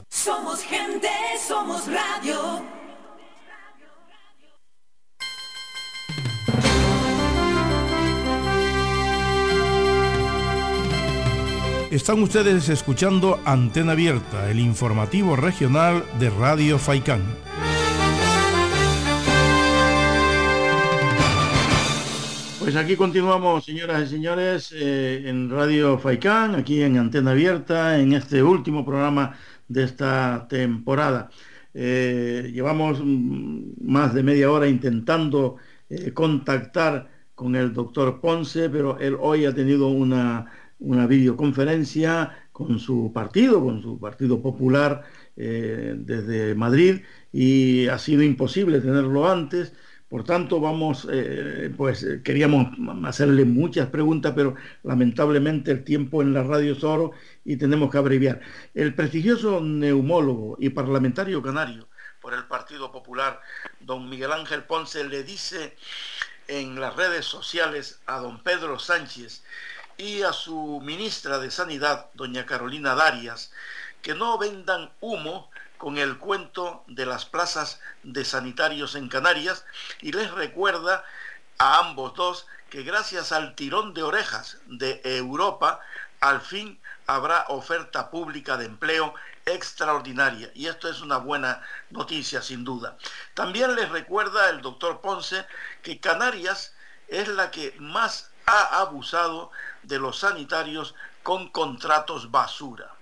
Somos 0.09 0.61
gente, 0.61 1.09
Están 11.91 12.23
ustedes 12.23 12.69
escuchando 12.69 13.41
Antena 13.43 13.91
Abierta, 13.91 14.49
el 14.49 14.61
informativo 14.61 15.35
regional 15.35 16.05
de 16.21 16.29
Radio 16.29 16.79
Faicán. 16.79 17.19
Pues 22.59 22.77
aquí 22.77 22.95
continuamos, 22.95 23.65
señoras 23.65 24.03
y 24.03 24.07
señores, 24.07 24.73
eh, 24.73 25.23
en 25.25 25.49
Radio 25.49 25.99
Faicán, 25.99 26.55
aquí 26.55 26.81
en 26.81 26.97
Antena 26.97 27.31
Abierta, 27.31 27.99
en 27.99 28.13
este 28.13 28.41
último 28.41 28.85
programa 28.85 29.35
de 29.67 29.83
esta 29.83 30.47
temporada. 30.47 31.29
Eh, 31.73 32.51
llevamos 32.53 33.01
mm, 33.03 33.73
más 33.83 34.13
de 34.13 34.23
media 34.23 34.49
hora 34.49 34.65
intentando 34.69 35.57
eh, 35.89 36.13
contactar 36.13 37.09
con 37.35 37.53
el 37.57 37.73
doctor 37.73 38.21
Ponce, 38.21 38.69
pero 38.69 38.97
él 38.97 39.17
hoy 39.19 39.43
ha 39.43 39.53
tenido 39.53 39.89
una, 39.89 40.45
una 40.81 41.07
videoconferencia 41.07 42.47
con 42.51 42.79
su 42.79 43.11
partido, 43.13 43.63
con 43.63 43.81
su 43.81 43.99
Partido 43.99 44.41
Popular 44.41 45.03
eh, 45.37 45.93
desde 45.95 46.55
Madrid, 46.55 47.01
y 47.31 47.87
ha 47.87 47.97
sido 47.97 48.23
imposible 48.23 48.81
tenerlo 48.81 49.29
antes. 49.31 49.73
Por 50.09 50.25
tanto, 50.25 50.59
vamos, 50.59 51.07
eh, 51.09 51.73
pues 51.77 52.03
eh, 52.03 52.21
queríamos 52.21 52.67
hacerle 53.05 53.45
muchas 53.45 53.87
preguntas, 53.87 54.33
pero 54.35 54.55
lamentablemente 54.83 55.71
el 55.71 55.85
tiempo 55.85 56.21
en 56.21 56.33
la 56.33 56.43
radio 56.43 56.73
es 56.73 56.83
oro 56.83 57.11
y 57.45 57.55
tenemos 57.55 57.89
que 57.89 57.97
abreviar. 57.97 58.41
El 58.73 58.93
prestigioso 58.93 59.61
neumólogo 59.61 60.57
y 60.59 60.69
parlamentario 60.69 61.41
canario 61.41 61.87
por 62.21 62.33
el 62.33 62.43
Partido 62.45 62.91
Popular, 62.91 63.39
don 63.79 64.09
Miguel 64.09 64.33
Ángel 64.33 64.63
Ponce, 64.63 65.07
le 65.07 65.23
dice 65.23 65.75
en 66.47 66.79
las 66.79 66.95
redes 66.95 67.25
sociales 67.25 68.01
a 68.05 68.19
don 68.19 68.43
Pedro 68.43 68.77
Sánchez 68.77 69.43
y 69.97 70.23
a 70.23 70.33
su 70.33 70.79
ministra 70.83 71.39
de 71.39 71.51
Sanidad, 71.51 72.07
doña 72.13 72.45
Carolina 72.45 72.95
Darias, 72.95 73.51
que 74.01 74.15
no 74.15 74.37
vendan 74.37 74.91
humo 74.99 75.49
con 75.77 75.97
el 75.97 76.17
cuento 76.17 76.83
de 76.87 77.05
las 77.05 77.25
plazas 77.25 77.79
de 78.03 78.23
sanitarios 78.25 78.95
en 78.95 79.09
Canarias 79.09 79.65
y 80.01 80.11
les 80.11 80.31
recuerda 80.31 81.03
a 81.57 81.79
ambos 81.79 82.13
dos 82.15 82.47
que 82.69 82.83
gracias 82.83 83.31
al 83.31 83.55
tirón 83.55 83.93
de 83.93 84.03
orejas 84.03 84.57
de 84.65 85.01
Europa, 85.03 85.79
al 86.19 86.41
fin 86.41 86.79
habrá 87.05 87.45
oferta 87.49 88.09
pública 88.09 88.57
de 88.57 88.65
empleo 88.65 89.13
extraordinaria. 89.45 90.51
Y 90.53 90.67
esto 90.67 90.87
es 90.89 91.01
una 91.01 91.17
buena 91.17 91.61
noticia, 91.89 92.41
sin 92.41 92.63
duda. 92.63 92.97
También 93.33 93.75
les 93.75 93.89
recuerda 93.89 94.49
el 94.49 94.61
doctor 94.61 95.01
Ponce 95.01 95.45
que 95.81 95.99
Canarias 95.99 96.73
es 97.07 97.27
la 97.27 97.51
que 97.51 97.75
más 97.77 98.30
ha 98.51 98.81
abusado 98.81 99.51
de 99.83 99.99
los 99.99 100.19
sanitarios 100.19 100.95
con 101.23 101.49
contratos 101.49 102.31
basura. 102.31 102.93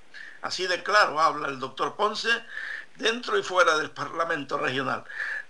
Así 0.41 0.67
de 0.67 0.83
claro 0.83 1.19
habla 1.19 1.47
el 1.47 1.59
doctor 1.59 1.95
Ponce 1.95 2.29
dentro 2.95 3.37
y 3.37 3.43
fuera 3.43 3.77
del 3.77 3.91
Parlamento 3.91 4.57
Regional. 4.57 5.03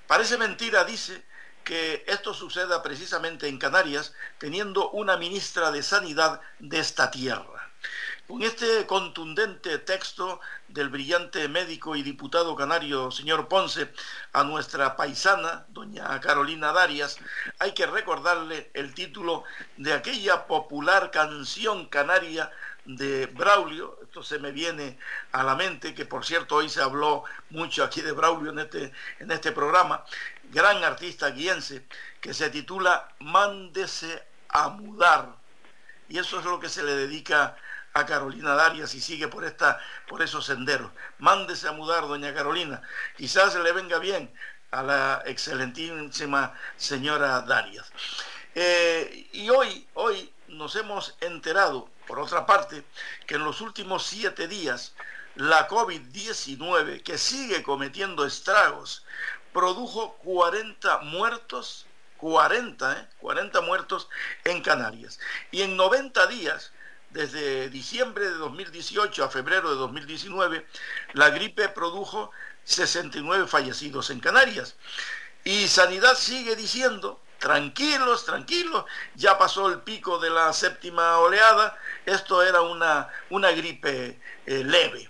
Parece 0.07 0.37
mentira, 0.37 0.83
dice, 0.83 1.23
que 1.63 2.03
esto 2.07 2.33
suceda 2.33 2.81
precisamente 2.81 3.47
en 3.47 3.59
Canarias, 3.59 4.13
teniendo 4.39 4.89
una 4.89 5.17
ministra 5.17 5.71
de 5.71 5.83
Sanidad 5.83 6.41
de 6.57 6.79
esta 6.79 7.11
tierra. 7.11 7.58
Con 8.29 8.43
este 8.43 8.85
contundente 8.85 9.79
texto 9.79 10.39
del 10.67 10.89
brillante 10.89 11.47
médico 11.47 11.95
y 11.95 12.03
diputado 12.03 12.55
canario 12.55 13.09
señor 13.09 13.47
Ponce 13.47 13.91
a 14.33 14.43
nuestra 14.43 14.95
paisana, 14.95 15.65
doña 15.69 16.21
Carolina 16.21 16.71
Darias, 16.71 17.17
hay 17.57 17.71
que 17.71 17.87
recordarle 17.87 18.69
el 18.75 18.93
título 18.93 19.45
de 19.77 19.93
aquella 19.93 20.45
popular 20.45 21.09
canción 21.09 21.87
canaria 21.87 22.51
de 22.85 23.25
Braulio, 23.25 23.97
esto 24.03 24.21
se 24.21 24.37
me 24.37 24.51
viene 24.51 24.99
a 25.31 25.41
la 25.41 25.55
mente, 25.55 25.95
que 25.95 26.05
por 26.05 26.23
cierto 26.23 26.57
hoy 26.57 26.69
se 26.69 26.83
habló 26.83 27.23
mucho 27.49 27.83
aquí 27.83 28.01
de 28.01 28.11
Braulio 28.11 28.51
en 28.51 28.59
este, 28.59 28.93
en 29.17 29.31
este 29.31 29.51
programa, 29.51 30.05
gran 30.51 30.83
artista 30.83 31.31
guiense, 31.31 31.83
que 32.21 32.35
se 32.35 32.51
titula 32.51 33.09
Mándese 33.21 34.23
a 34.49 34.69
mudar. 34.69 35.29
Y 36.09 36.17
eso 36.19 36.39
es 36.39 36.45
lo 36.45 36.59
que 36.59 36.69
se 36.69 36.81
le 36.81 36.95
dedica 36.95 37.55
Carolina 38.05 38.55
Darias 38.55 38.93
y 38.95 39.01
sigue 39.01 39.27
por, 39.27 39.45
esta, 39.45 39.79
por 40.07 40.21
esos 40.21 40.45
senderos. 40.45 40.91
Mándese 41.17 41.67
a 41.67 41.71
mudar, 41.71 42.07
doña 42.07 42.33
Carolina. 42.33 42.81
Quizás 43.17 43.55
le 43.55 43.71
venga 43.71 43.99
bien 43.99 44.31
a 44.71 44.83
la 44.83 45.23
excelentísima 45.25 46.53
señora 46.77 47.41
Darias. 47.41 47.91
Eh, 48.55 49.29
y 49.33 49.49
hoy, 49.49 49.87
hoy 49.93 50.31
nos 50.47 50.75
hemos 50.75 51.15
enterado, 51.21 51.89
por 52.07 52.19
otra 52.19 52.45
parte, 52.45 52.83
que 53.27 53.35
en 53.35 53.43
los 53.43 53.61
últimos 53.61 54.05
siete 54.05 54.47
días 54.47 54.93
la 55.35 55.67
COVID-19, 55.67 57.03
que 57.03 57.17
sigue 57.17 57.63
cometiendo 57.63 58.25
estragos, 58.25 59.05
produjo 59.53 60.15
40 60.23 60.99
muertos, 60.99 61.85
40, 62.17 62.99
¿eh? 62.99 63.07
40 63.19 63.61
muertos 63.61 64.09
en 64.43 64.61
Canarias. 64.61 65.19
Y 65.51 65.61
en 65.61 65.77
90 65.77 66.27
días, 66.27 66.73
desde 67.11 67.69
diciembre 67.69 68.25
de 68.25 68.35
2018 68.35 69.23
a 69.23 69.29
febrero 69.29 69.69
de 69.69 69.75
2019, 69.75 70.65
la 71.13 71.29
gripe 71.29 71.69
produjo 71.69 72.31
69 72.63 73.47
fallecidos 73.47 74.09
en 74.09 74.19
Canarias. 74.19 74.75
Y 75.43 75.67
Sanidad 75.67 76.15
sigue 76.15 76.55
diciendo, 76.55 77.19
tranquilos, 77.39 78.25
tranquilos, 78.25 78.85
ya 79.15 79.37
pasó 79.37 79.67
el 79.69 79.79
pico 79.79 80.19
de 80.19 80.29
la 80.29 80.53
séptima 80.53 81.17
oleada, 81.17 81.77
esto 82.05 82.43
era 82.43 82.61
una, 82.61 83.09
una 83.29 83.51
gripe 83.51 84.19
eh, 84.45 84.63
leve. 84.63 85.09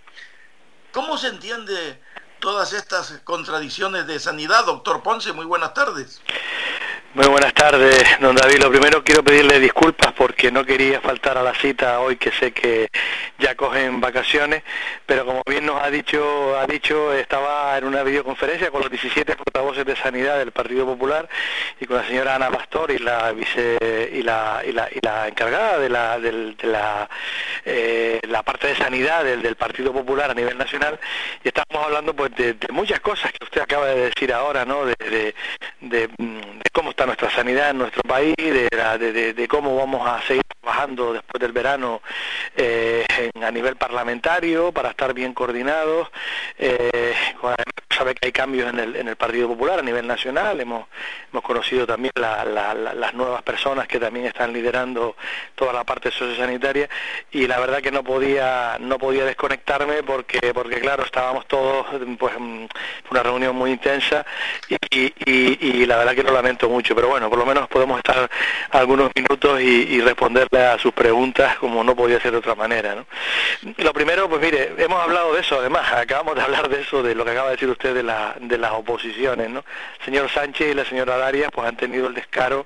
¿Cómo 0.92 1.18
se 1.18 1.28
entiende 1.28 2.02
todas 2.40 2.74
estas 2.74 3.20
contradicciones 3.24 4.08
de 4.08 4.20
sanidad? 4.20 4.66
Doctor 4.66 5.04
Ponce, 5.04 5.34
muy 5.34 5.46
buenas 5.46 5.74
tardes. 5.74 6.22
Muy 7.16 7.26
buenas 7.26 7.56
tardes, 7.56 8.06
don 8.20 8.36
David. 8.36 8.60
Lo 8.60 8.70
primero 8.70 9.04
quiero 9.04 9.24
pedirle 9.24 9.60
disculpas 9.60 10.14
porque 10.14 10.52
no 10.52 10.64
quería 10.64 11.02
faltar 11.02 11.40
a 11.40 11.42
la 11.42 11.56
cita 11.56 12.00
hoy 12.02 12.18
que 12.18 12.32
sé 12.32 12.52
que 12.52 12.88
ya 13.40 13.56
cogen 13.56 14.00
vacaciones, 14.00 14.62
pero 15.08 15.26
como 15.26 15.42
bien 15.48 15.66
nos 15.66 15.82
ha 15.82 15.90
dicho, 15.90 16.56
ha 16.56 16.68
dicho, 16.68 17.12
estaba 17.14 17.76
en 17.80 17.86
una 17.86 18.04
videoconferencia 18.04 18.70
con 18.70 18.82
los 18.82 18.92
17 18.92 19.36
portavoces 19.38 19.88
de 19.88 19.96
sanidad 19.96 20.38
del 20.38 20.52
Partido 20.52 20.86
Popular 20.86 21.28
y 21.80 21.88
con 21.88 21.98
la 21.98 22.06
señora 22.06 22.36
Ana 22.36 22.52
Pastor 22.52 22.92
y 22.92 23.00
la 23.00 23.32
vice 23.32 24.12
y 24.14 24.22
la, 24.22 24.62
y 24.64 24.72
la, 24.72 24.88
y 24.92 25.00
la 25.02 25.28
encargada 25.30 25.80
de 25.80 25.90
la 25.90 26.20
de 26.20 26.56
la, 26.62 27.10
eh, 27.66 28.20
la 28.28 28.44
parte 28.44 28.68
de 28.68 28.76
sanidad 28.76 29.24
del, 29.24 29.42
del, 29.42 29.56
Partido 29.56 29.92
Popular 29.92 30.30
a 30.30 30.36
nivel 30.36 30.60
nacional 30.60 31.00
y 31.44 31.48
estábamos 31.48 31.88
hablando 31.88 32.14
pues 32.14 32.36
de, 32.36 32.54
de, 32.54 32.68
muchas 32.72 33.00
cosas 33.00 33.32
que 33.32 33.44
usted 33.44 33.62
acaba 33.62 33.88
de 33.88 34.12
decir 34.12 34.32
ahora, 34.32 34.64
¿no? 34.64 34.86
De, 34.86 34.96
de, 35.00 35.36
de 35.82 36.10
cómo 36.72 36.92
está 37.00 37.06
nuestra 37.06 37.32
sanidad 37.32 37.70
en 37.70 37.78
nuestro 37.78 38.02
país, 38.02 38.36
de, 38.36 39.48
cómo 39.50 39.74
vamos 39.78 40.06
a 40.06 40.22
seguir 40.28 40.44
trabajando 40.62 41.14
después 41.14 41.40
del 41.40 41.54
verano 41.54 42.02
eh, 42.58 43.06
a 43.42 43.52
nivel 43.52 43.78
parlamentario 43.78 44.74
para 44.74 44.90
estar 44.90 45.14
bien 45.14 45.34
coordinados. 45.34 46.10
Eh, 46.58 47.14
sabe 48.00 48.16
que 48.16 48.28
hay 48.28 48.32
cambios 48.32 48.70
en 48.70 48.80
el, 48.80 48.96
en 48.96 49.10
el 49.10 49.18
Partido 49.18 49.50
Popular 49.50 49.80
a 49.80 49.82
nivel 49.82 50.08
nacional, 50.08 50.62
hemos, 50.62 50.88
hemos 51.34 51.44
conocido 51.44 51.86
también 51.86 52.14
las 52.16 53.14
nuevas 53.14 53.44
personas 53.44 53.90
que 53.90 54.00
también 54.00 54.26
están 54.26 54.54
liderando 54.54 55.18
toda 55.56 55.74
la 55.74 55.84
parte 55.84 56.10
sociosanitaria 56.10 56.88
y 57.30 57.46
la 57.46 57.60
verdad 57.60 57.82
que 57.82 57.92
no 57.92 58.02
podía 58.02 58.78
no 58.80 58.98
podía 58.98 59.26
desconectarme 59.26 60.04
porque 60.04 60.54
porque 60.54 60.80
claro 60.80 61.04
estábamos 61.04 61.46
todos 61.48 61.88
pues 62.18 62.36
en 62.38 62.70
una 63.12 63.22
reunión 63.22 63.54
muy 63.54 63.72
intensa 63.72 64.26
y, 64.90 65.14
y 65.26 65.86
la 65.86 65.98
verdad 65.98 66.16
que 66.16 66.24
lo 66.24 66.32
lamento 66.32 66.70
mucho 66.70 66.96
pero 66.96 67.10
bueno, 67.10 67.30
por 67.30 67.38
lo 67.38 67.46
menos 67.46 67.68
podemos 67.68 67.98
estar 67.98 68.30
algunos 68.72 69.12
minutos 69.16 69.62
y, 69.62 70.00
responderle 70.02 70.66
a 70.66 70.78
sus 70.80 70.94
preguntas 70.94 71.58
como 71.58 71.84
no 71.84 71.96
podía 71.96 72.20
ser 72.20 72.32
de 72.32 72.38
otra 72.38 72.56
manera. 72.56 72.96
¿no? 72.96 73.06
Lo 73.78 73.94
primero, 73.94 74.30
pues 74.30 74.42
mire, 74.42 74.74
hemos 74.78 75.02
hablado 75.02 75.34
de 75.34 75.42
eso, 75.42 75.60
además, 75.60 75.92
acabamos 75.94 76.36
de 76.36 76.42
hablar 76.42 76.70
de 76.70 76.82
eso, 76.82 77.04
de 77.04 77.16
lo 77.16 77.26
que 77.26 77.32
acaba 77.32 77.48
de 77.48 77.56
decir 77.56 77.70
usted 77.70 77.89
de, 77.94 78.04
la, 78.04 78.36
de 78.40 78.58
las 78.58 78.72
oposiciones. 78.72 79.50
¿no? 79.50 79.64
El 80.00 80.06
señor 80.06 80.30
Sánchez 80.30 80.72
y 80.72 80.74
la 80.74 80.86
señora 80.86 81.18
Darias 81.18 81.50
pues 81.54 81.68
han 81.68 81.78
tenido 81.78 82.08
el 82.08 82.14
descaro 82.14 82.66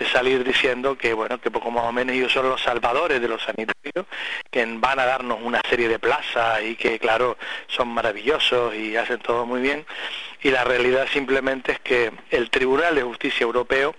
de 0.00 0.06
salir 0.06 0.42
diciendo 0.42 0.96
que 0.96 1.12
bueno 1.12 1.38
que 1.38 1.50
poco 1.50 1.70
más 1.70 1.84
o 1.84 1.92
menos 1.92 2.16
ellos 2.16 2.32
son 2.32 2.48
los 2.48 2.62
salvadores 2.62 3.20
de 3.20 3.28
los 3.28 3.42
sanitarios 3.42 4.06
que 4.50 4.64
van 4.64 4.98
a 4.98 5.04
darnos 5.04 5.38
una 5.42 5.60
serie 5.68 5.88
de 5.88 5.98
plazas 5.98 6.62
y 6.62 6.74
que 6.74 6.98
claro 6.98 7.36
son 7.66 7.88
maravillosos 7.88 8.74
y 8.74 8.96
hacen 8.96 9.18
todo 9.18 9.44
muy 9.44 9.60
bien 9.60 9.84
y 10.42 10.50
la 10.50 10.64
realidad 10.64 11.06
simplemente 11.12 11.72
es 11.72 11.80
que 11.80 12.12
el 12.30 12.48
Tribunal 12.48 12.94
de 12.94 13.02
Justicia 13.02 13.44
Europeo 13.44 13.94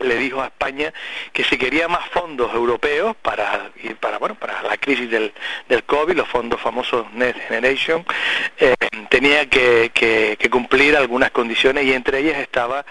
le 0.00 0.16
dijo 0.16 0.42
a 0.42 0.46
España 0.46 0.92
que 1.32 1.44
si 1.44 1.58
quería 1.58 1.88
más 1.88 2.08
fondos 2.10 2.52
europeos 2.54 3.16
para 3.16 3.70
para 4.00 4.18
bueno 4.18 4.34
para 4.34 4.62
la 4.62 4.76
crisis 4.76 5.10
del, 5.10 5.32
del 5.68 5.84
COVID, 5.84 6.14
los 6.14 6.28
fondos 6.28 6.60
famosos 6.60 7.06
Next 7.12 7.40
Generation, 7.48 8.04
eh, 8.58 8.74
tenía 9.08 9.46
que, 9.48 10.38
cumplir 10.50 10.96
algunas 10.96 11.30
condiciones 11.30 11.84
y 11.84 11.92
entre 11.92 12.18
ellas 12.18 12.38
estaba 12.38 12.84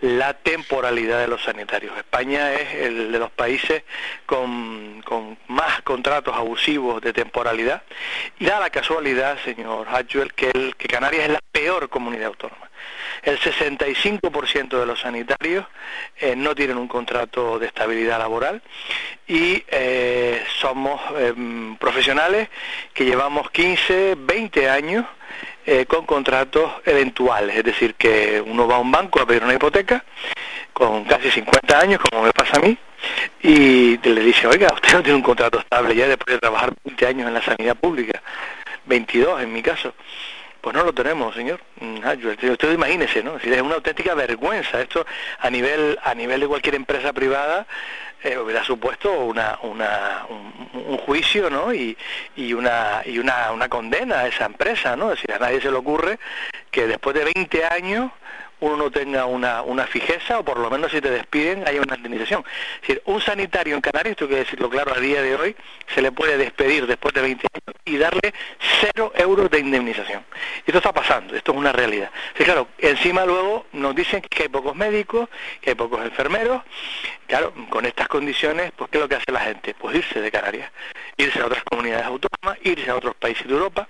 la 0.00 0.34
temporalidad 0.34 1.20
de 1.20 1.28
los 1.28 1.42
sanitarios. 1.42 1.96
España 1.96 2.52
es 2.54 2.74
el 2.74 3.12
de 3.12 3.18
los 3.18 3.30
países 3.30 3.82
con, 4.26 5.02
con 5.04 5.38
más 5.48 5.82
contratos 5.82 6.34
abusivos 6.36 7.00
de 7.00 7.12
temporalidad 7.12 7.82
y 8.38 8.46
da 8.46 8.60
la 8.60 8.70
casualidad, 8.70 9.38
señor 9.44 9.88
Hatchwell, 9.88 10.32
que, 10.34 10.50
el, 10.50 10.76
que 10.76 10.88
Canarias 10.88 11.24
es 11.24 11.30
la 11.30 11.40
peor 11.52 11.88
comunidad 11.88 12.26
autónoma. 12.26 12.67
El 13.22 13.38
65% 13.38 14.78
de 14.78 14.86
los 14.86 15.00
sanitarios 15.00 15.66
eh, 16.18 16.34
no 16.36 16.54
tienen 16.54 16.76
un 16.78 16.88
contrato 16.88 17.58
de 17.58 17.66
estabilidad 17.66 18.18
laboral 18.18 18.62
y 19.26 19.62
eh, 19.68 20.44
somos 20.60 21.00
em, 21.18 21.76
profesionales 21.76 22.48
que 22.94 23.04
llevamos 23.04 23.50
15, 23.50 24.16
20 24.18 24.70
años 24.70 25.04
eh, 25.66 25.84
con 25.86 26.06
contratos 26.06 26.72
eventuales, 26.86 27.56
es 27.56 27.64
decir, 27.64 27.94
que 27.94 28.42
uno 28.44 28.66
va 28.66 28.76
a 28.76 28.78
un 28.78 28.90
banco 28.90 29.20
a 29.20 29.26
pedir 29.26 29.44
una 29.44 29.54
hipoteca 29.54 30.02
con 30.72 31.04
casi 31.04 31.30
50 31.30 31.78
años, 31.78 32.00
como 32.00 32.22
me 32.22 32.32
pasa 32.32 32.56
a 32.56 32.60
mí, 32.60 32.78
y 33.42 33.98
le 33.98 34.20
dice, 34.22 34.46
oiga, 34.46 34.72
usted 34.72 34.94
no 34.94 35.02
tiene 35.02 35.16
un 35.16 35.22
contrato 35.22 35.58
estable 35.58 35.94
ya 35.94 36.08
después 36.08 36.36
de 36.36 36.38
trabajar 36.38 36.72
20 36.84 37.06
años 37.06 37.28
en 37.28 37.34
la 37.34 37.42
sanidad 37.42 37.76
pública, 37.76 38.22
22 38.86 39.42
en 39.42 39.52
mi 39.52 39.62
caso. 39.62 39.92
Pues 40.68 40.76
no 40.76 40.84
lo 40.84 40.92
tenemos, 40.92 41.34
señor. 41.34 41.60
Mm, 41.80 42.00
ah, 42.04 42.14
usted 42.52 42.72
imagínese, 42.74 43.22
¿no? 43.22 43.38
Es 43.38 43.62
una 43.62 43.76
auténtica 43.76 44.12
vergüenza. 44.12 44.82
Esto 44.82 45.06
a 45.38 45.48
nivel 45.48 45.98
a 46.04 46.14
nivel 46.14 46.40
de 46.40 46.46
cualquier 46.46 46.74
empresa 46.74 47.14
privada 47.14 47.66
eh, 48.22 48.36
hubiera 48.36 48.62
supuesto 48.62 49.10
una, 49.10 49.58
una, 49.62 50.26
un, 50.28 50.98
juicio, 50.98 51.48
¿no? 51.48 51.72
Y, 51.72 51.96
y, 52.36 52.52
una, 52.52 53.00
y 53.06 53.18
una, 53.18 53.50
una 53.52 53.70
condena 53.70 54.18
a 54.18 54.26
esa 54.26 54.44
empresa, 54.44 54.94
¿no? 54.94 55.10
Es 55.10 55.22
decir, 55.22 55.32
a 55.32 55.38
nadie 55.38 55.58
se 55.62 55.70
le 55.70 55.78
ocurre 55.78 56.18
que 56.70 56.86
después 56.86 57.16
de 57.16 57.24
20 57.34 57.64
años 57.64 58.12
uno 58.60 58.76
no 58.76 58.90
tenga 58.90 59.26
una, 59.26 59.62
una 59.62 59.86
fijeza 59.86 60.38
o 60.40 60.44
por 60.44 60.58
lo 60.58 60.70
menos 60.70 60.90
si 60.90 61.00
te 61.00 61.10
despiden 61.10 61.66
haya 61.66 61.80
una 61.80 61.96
indemnización. 61.96 62.44
Un 63.04 63.20
sanitario 63.20 63.74
en 63.74 63.80
Canarias, 63.80 64.12
esto 64.12 64.24
hay 64.24 64.30
que 64.30 64.36
decirlo 64.36 64.68
claro, 64.70 64.94
a 64.94 65.00
día 65.00 65.22
de 65.22 65.36
hoy 65.36 65.56
se 65.94 66.02
le 66.02 66.12
puede 66.12 66.36
despedir 66.36 66.86
después 66.86 67.14
de 67.14 67.22
20 67.22 67.46
años 67.52 67.80
y 67.84 67.96
darle 67.96 68.34
cero 68.80 69.12
euros 69.14 69.50
de 69.50 69.60
indemnización. 69.60 70.24
Esto 70.66 70.78
está 70.78 70.92
pasando, 70.92 71.34
esto 71.34 71.52
es 71.52 71.58
una 71.58 71.72
realidad. 71.72 72.10
Sí, 72.36 72.44
claro, 72.44 72.68
encima 72.78 73.24
luego 73.24 73.66
nos 73.72 73.94
dicen 73.94 74.22
que 74.22 74.44
hay 74.44 74.48
pocos 74.48 74.74
médicos, 74.74 75.28
que 75.60 75.70
hay 75.70 75.76
pocos 75.76 76.04
enfermeros. 76.04 76.62
Claro, 77.26 77.52
con 77.68 77.84
estas 77.84 78.08
condiciones, 78.08 78.72
pues 78.76 78.90
¿qué 78.90 78.98
es 78.98 79.02
lo 79.02 79.08
que 79.08 79.16
hace 79.16 79.32
la 79.32 79.40
gente? 79.40 79.74
Pues 79.74 79.96
irse 79.96 80.20
de 80.20 80.30
Canarias, 80.30 80.70
irse 81.16 81.40
a 81.40 81.46
otras 81.46 81.62
comunidades 81.64 82.06
autónomas, 82.06 82.58
irse 82.62 82.90
a 82.90 82.96
otros 82.96 83.14
países 83.16 83.46
de 83.46 83.52
Europa 83.52 83.88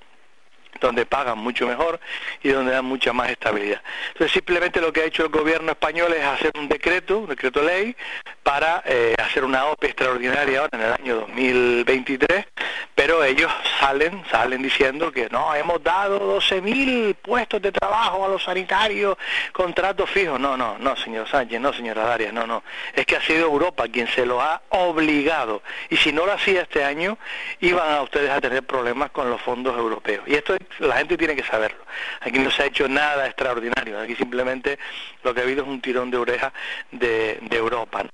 donde 0.80 1.06
pagan 1.06 1.38
mucho 1.38 1.66
mejor 1.66 2.00
y 2.42 2.48
donde 2.50 2.72
dan 2.72 2.84
mucha 2.84 3.12
más 3.12 3.30
estabilidad. 3.30 3.82
Entonces 4.08 4.32
simplemente 4.32 4.80
lo 4.80 4.92
que 4.92 5.02
ha 5.02 5.04
hecho 5.04 5.24
el 5.24 5.30
gobierno 5.30 5.72
español 5.72 6.12
es 6.12 6.24
hacer 6.24 6.52
un 6.58 6.68
decreto, 6.68 7.18
un 7.18 7.28
decreto 7.28 7.62
ley, 7.62 7.96
para 8.42 8.82
eh, 8.86 9.14
hacer 9.18 9.44
una 9.44 9.66
OPE 9.66 9.88
extraordinaria 9.88 10.60
ahora 10.60 10.78
en 10.78 10.80
el 10.80 10.92
año 10.92 11.14
2023, 11.16 12.46
pero 12.94 13.22
ellos 13.22 13.52
salen, 13.78 14.22
salen 14.30 14.62
diciendo 14.62 15.12
que 15.12 15.28
no, 15.28 15.54
hemos 15.54 15.82
dado 15.82 16.40
12.000 16.40 17.14
puestos 17.16 17.60
de 17.60 17.72
trabajo 17.72 18.24
a 18.24 18.28
los 18.28 18.42
sanitarios, 18.42 19.16
contratos 19.52 20.08
fijos. 20.10 20.40
No, 20.40 20.56
no, 20.56 20.78
no, 20.78 20.96
señor 20.96 21.28
Sánchez, 21.28 21.60
no, 21.60 21.72
señora 21.72 22.04
Darias, 22.04 22.32
no, 22.32 22.46
no. 22.46 22.62
Es 22.94 23.06
que 23.06 23.16
ha 23.16 23.22
sido 23.22 23.42
Europa 23.42 23.86
quien 23.88 24.08
se 24.08 24.24
lo 24.24 24.40
ha 24.40 24.62
obligado. 24.70 25.62
Y 25.90 25.96
si 25.96 26.12
no 26.12 26.26
lo 26.26 26.32
hacía 26.32 26.62
este 26.62 26.84
año, 26.84 27.18
iban 27.60 27.92
a 27.92 28.02
ustedes 28.02 28.30
a 28.30 28.40
tener 28.40 28.62
problemas 28.62 29.10
con 29.10 29.30
los 29.30 29.40
fondos 29.40 29.76
europeos. 29.76 30.24
Y 30.26 30.34
esto 30.34 30.54
es 30.54 30.60
la 30.78 30.96
gente 30.96 31.16
tiene 31.16 31.36
que 31.36 31.42
saberlo. 31.42 31.84
Aquí 32.20 32.38
no 32.38 32.50
se 32.50 32.62
ha 32.62 32.66
hecho 32.66 32.88
nada 32.88 33.26
extraordinario, 33.26 34.00
aquí 34.00 34.14
simplemente 34.14 34.78
lo 35.22 35.34
que 35.34 35.40
ha 35.40 35.44
habido 35.44 35.62
es 35.62 35.68
un 35.68 35.80
tirón 35.80 36.10
de 36.10 36.18
oreja 36.18 36.52
de, 36.92 37.40
Europa. 37.50 38.04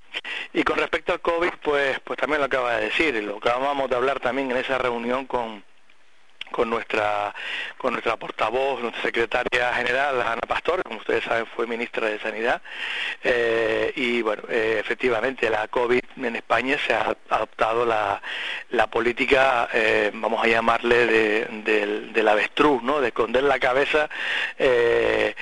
Y 0.52 0.62
con 0.62 0.78
respecto 0.78 1.12
al 1.12 1.20
COVID, 1.20 1.51
pues, 1.62 2.01
pues 2.01 2.18
también 2.18 2.40
lo 2.40 2.47
acaba 2.47 2.76
de 2.76 2.86
decir, 2.86 3.14
lo 3.22 3.39
que 3.40 3.48
vamos 3.48 3.90
a 3.90 3.97
hablar 3.97 4.20
también 4.20 4.51
en 4.51 4.56
esa 4.56 4.78
reunión 4.78 5.26
con 5.26 5.62
con 6.55 6.70
nuestra 6.70 7.35
con 7.76 7.94
nuestra 7.94 8.16
portavoz, 8.16 8.81
nuestra 8.81 9.02
secretaria 9.02 9.74
general, 9.74 10.22
Ana 10.22 10.40
Pastor, 10.47 10.85
como 10.85 10.98
ustedes 11.01 11.24
saben 11.24 11.47
fue 11.47 11.66
ministra 11.66 12.06
de 12.06 12.20
Sanidad, 12.20 12.62
eh, 13.24 13.93
y 13.97 14.22
bueno, 14.22 14.44
eh, 14.48 14.76
efectivamente 14.78 15.51
la 15.51 15.66
COVID 15.66 16.01
en 16.16 16.36
España 16.36 16.78
se 16.78 16.94
ha 16.94 17.16
adoptado 17.28 17.85
la, 17.85 18.22
la 18.70 18.86
política, 18.86 19.68
eh, 19.72 20.12
vamos 20.14 20.44
a 20.44 20.47
llamarle, 20.47 21.06
de, 21.06 22.10
del 22.12 22.28
avestruz, 22.28 22.82
¿no? 22.82 23.01
de 23.01 23.09
esconder 23.09 23.43
la 23.43 23.59
cabeza 23.59 24.09
e 24.56 25.35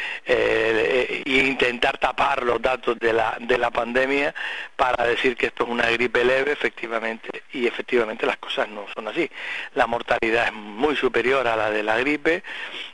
intentar 1.26 1.98
tapar 1.98 2.42
los 2.42 2.60
datos 2.60 2.98
de 2.98 3.12
la, 3.12 3.36
de 3.38 3.58
la 3.58 3.70
pandemia 3.70 4.34
para 4.76 5.04
decir 5.04 5.36
que 5.36 5.46
esto 5.46 5.64
es 5.64 5.70
una 5.70 5.90
gripe 5.90 6.24
leve, 6.24 6.52
efectivamente, 6.52 7.44
y 7.52 7.66
efectivamente 7.66 8.26
las 8.26 8.38
cosas 8.38 8.68
no 8.68 8.86
son 8.94 9.08
así. 9.08 9.30
La 9.74 9.86
mortalidad 9.86 10.46
es 10.46 10.52
muy 10.52 10.96
superior 11.02 11.48
a 11.48 11.56
la 11.56 11.68
de 11.68 11.82
la 11.82 11.98
gripe, 11.98 12.44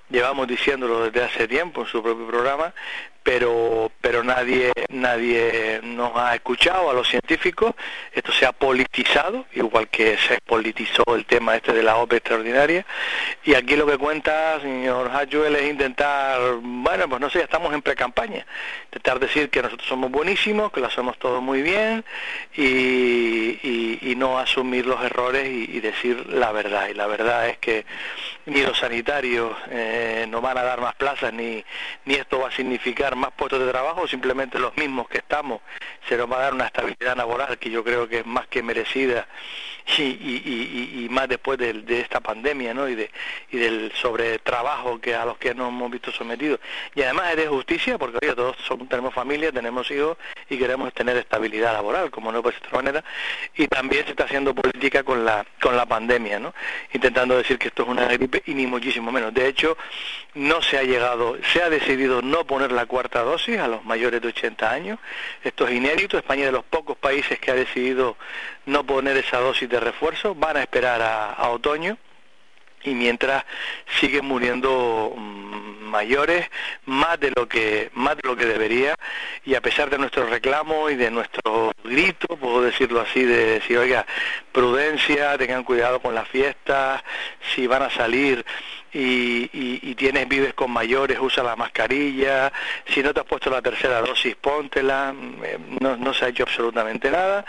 llevamos 0.09 0.49
diciéndolo 0.49 1.05
desde 1.05 1.23
hace 1.23 1.47
tiempo 1.47 1.83
en 1.83 1.87
su 1.89 2.03
propio 2.03 2.27
programa, 2.27 2.73
pero 3.29 3.93
pero 4.01 4.25
nadie 4.25 4.73
nadie 4.89 5.81
nos 5.83 6.17
ha 6.17 6.35
escuchado 6.35 6.89
a 6.89 6.95
los 6.95 7.07
científicos. 7.07 7.75
Esto 8.11 8.33
se 8.33 8.47
ha 8.47 8.53
politizado 8.53 9.45
igual 9.53 9.89
que 9.89 10.17
se 10.17 10.39
politizó 10.41 11.03
el 11.15 11.27
tema 11.27 11.55
este 11.55 11.75
de 11.75 11.83
la 11.83 11.97
OPE 11.97 12.17
extraordinaria. 12.17 12.87
Y 13.45 13.55
aquí 13.55 13.77
lo 13.77 13.87
que 13.87 13.99
cuenta 13.99 14.59
señor 14.63 15.11
Hayuel 15.11 15.57
es 15.57 15.69
intentar 15.69 16.41
bueno 16.63 17.07
pues 17.07 17.21
no 17.21 17.29
sé 17.29 17.43
estamos 17.43 17.75
en 17.75 17.83
pre-campaña. 17.83 18.47
Intentar 18.87 19.21
decir 19.21 19.51
que 19.51 19.61
nosotros 19.61 19.87
somos 19.87 20.11
buenísimos 20.11 20.73
que 20.73 20.81
lo 20.81 20.87
hacemos 20.87 21.19
todo 21.19 21.43
muy 21.43 21.61
bien 21.61 22.07
y, 22.57 23.59
y, 24.01 24.15
no 24.17 24.39
asumir 24.39 24.87
los 24.87 25.01
errores 25.05 25.47
y, 25.47 25.81
decir 25.81 26.27
la 26.31 26.51
verdad. 26.51 26.89
Y 26.89 26.95
la 26.95 27.07
verdad 27.07 27.51
es 27.51 27.59
que 27.59 27.85
ni 28.49 28.63
los 28.63 28.79
sanitarios 28.79 29.57
eh, 29.71 30.27
no 30.29 30.41
van 30.41 30.59
a 30.59 30.63
dar 30.63 30.81
más 30.81 30.95
plazas 30.95 31.33
ni 31.33 31.65
ni 32.05 32.15
esto 32.15 32.41
va 32.41 32.49
a 32.49 32.53
significar 32.53 33.15
más 33.17 33.31
puestos 33.33 33.61
de 33.61 33.71
trabajo, 33.71 34.09
simplemente 34.09 34.59
los 34.59 34.77
mismos 34.77 35.09
que 35.09 35.19
estamos, 35.19 35.61
se 36.09 36.17
nos 36.17 36.31
va 36.31 36.37
a 36.39 36.41
dar 36.41 36.55
una 36.55 36.67
estabilidad 36.67 37.17
laboral 37.17 37.59
que 37.59 37.71
yo 37.71 37.85
creo 37.85 38.09
que 38.09 38.21
es 38.21 38.27
más 38.27 38.47
que 38.49 38.63
merecida 38.63 39.27
y, 39.99 41.05
y, 41.05 41.09
más 41.11 41.29
después 41.29 41.59
de, 41.59 41.73
de, 41.73 42.01
esta 42.01 42.21
pandemia 42.21 42.75
¿no? 42.75 42.89
y, 42.89 42.95
de, 42.95 43.11
y 43.51 43.57
del 43.57 43.91
sobretrabajo 43.95 45.01
que 45.01 45.15
a 45.15 45.25
los 45.25 45.39
que 45.39 45.55
nos 45.55 45.69
hemos 45.69 45.91
visto 45.91 46.13
sometidos. 46.13 46.61
Y 46.95 47.03
además 47.03 47.31
es 47.31 47.37
de 47.37 47.47
justicia 47.49 47.97
porque 47.97 48.19
oye, 48.23 48.35
todos 48.35 48.57
tenemos 48.89 49.15
familia, 49.15 49.51
tenemos 49.51 49.91
hijos 49.91 50.19
y 50.51 50.59
queremos 50.59 50.93
tener 50.93 51.17
estabilidad 51.17 51.73
laboral, 51.73 52.11
como 52.11 52.31
no 52.31 52.43
puede 52.43 52.57
ser 52.57 52.63
de 52.63 52.69
otra 52.69 52.79
manera. 52.83 53.05
Y 53.55 53.67
también 53.67 54.05
se 54.05 54.11
está 54.11 54.25
haciendo 54.25 54.55
política 54.55 55.03
con 55.03 55.25
la, 55.25 55.47
con 55.61 55.77
la 55.77 55.87
pandemia, 55.87 56.39
¿no? 56.39 56.55
intentando 56.93 57.37
decir 57.37 57.59
que 57.59 57.69
esto 57.69 57.83
es 57.83 57.89
una 57.89 58.07
gripe 58.07 58.38
y 58.47 58.55
ni 58.55 58.67
muchísimo 58.67 59.11
menos. 59.13 59.33
De 59.35 59.47
hecho, 59.47 59.77
no 60.35 60.63
se 60.63 60.79
ha 60.79 60.83
llegado, 60.83 61.37
se 61.53 61.63
ha 61.63 61.71
decidido 61.71 62.23
no 62.23 62.47
poner 62.47 62.73
la 62.73 62.87
cuarta 62.87 63.23
dosis 63.23 63.59
a 63.59 63.69
los 63.69 63.85
mayores 63.85 64.21
de 64.21 64.29
80 64.29 64.71
años. 64.71 64.99
Esto 65.43 65.67
es 65.67 65.75
inédito. 65.75 66.19
España 66.19 66.43
es 66.43 66.47
de 66.49 66.53
los 66.53 66.65
pocos 66.65 66.97
países 66.97 67.39
que 67.39 67.51
ha 67.51 67.55
decidido 67.55 68.17
no 68.67 68.85
poner 68.85 69.17
esa 69.17 69.39
dosis 69.39 69.69
de 69.69 69.81
refuerzo. 69.81 70.35
Van 70.35 70.57
a 70.57 70.63
esperar 70.63 71.03
a, 71.03 71.49
otoño 71.51 71.97
y 72.85 72.95
mientras 72.95 73.45
siguen 73.99 74.25
muriendo 74.27 75.13
mm, 75.17 75.58
mayores 75.89 76.49
más 76.87 77.19
de 77.21 77.33
lo 77.35 77.49
que 77.49 77.91
más 77.95 78.17
de 78.17 78.23
lo 78.29 78.37
que 78.37 78.47
debería. 78.47 78.95
Y 79.45 79.55
a 79.55 79.61
pesar 79.61 79.91
de 79.91 79.99
nuestro 79.99 80.27
reclamo 80.27 80.91
y 80.91 80.97
de 80.97 81.11
nuestro 81.11 81.73
grito 81.85 82.37
puedo 82.37 82.63
decirlo 82.63 83.01
así 83.01 83.25
de 83.25 83.47
decir 83.59 83.79
oiga 83.79 84.07
prudencia 84.53 85.37
tengan 85.39 85.65
cuidado 85.65 86.01
con 86.01 86.15
las 86.15 86.29
fiestas 86.29 87.03
si 87.55 87.67
van 87.67 87.83
a 87.83 87.91
salir 87.91 88.45
y, 88.93 89.51
y, 89.53 89.95
tienes 89.95 90.27
vives 90.29 90.55
con 90.55 90.71
mayores, 90.71 91.19
usa 91.21 91.43
la 91.43 91.57
mascarilla, 91.57 92.53
si 92.87 93.03
no 93.03 93.13
te 93.13 93.21
has 93.21 93.27
puesto 93.27 93.51
la 93.51 93.61
tercera 93.61 94.01
dosis, 94.01 94.35
póntela, 94.37 95.15
eh, 95.45 95.59
no, 95.81 95.97
no 95.97 96.15
se 96.15 96.25
ha 96.25 96.29
hecho 96.29 96.45
absolutamente 96.45 97.11
nada, 97.11 97.45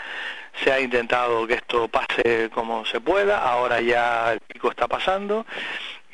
se 0.62 0.70
ha 0.70 0.80
intentado 0.80 1.46
que 1.46 1.54
esto 1.54 1.88
pase 1.88 2.50
como 2.52 2.84
se 2.84 3.00
pueda, 3.00 3.38
ahora 3.38 3.80
ya 3.80 4.32
el 4.32 4.40
pico 4.40 4.70
está 4.70 4.86
pasando 4.86 5.46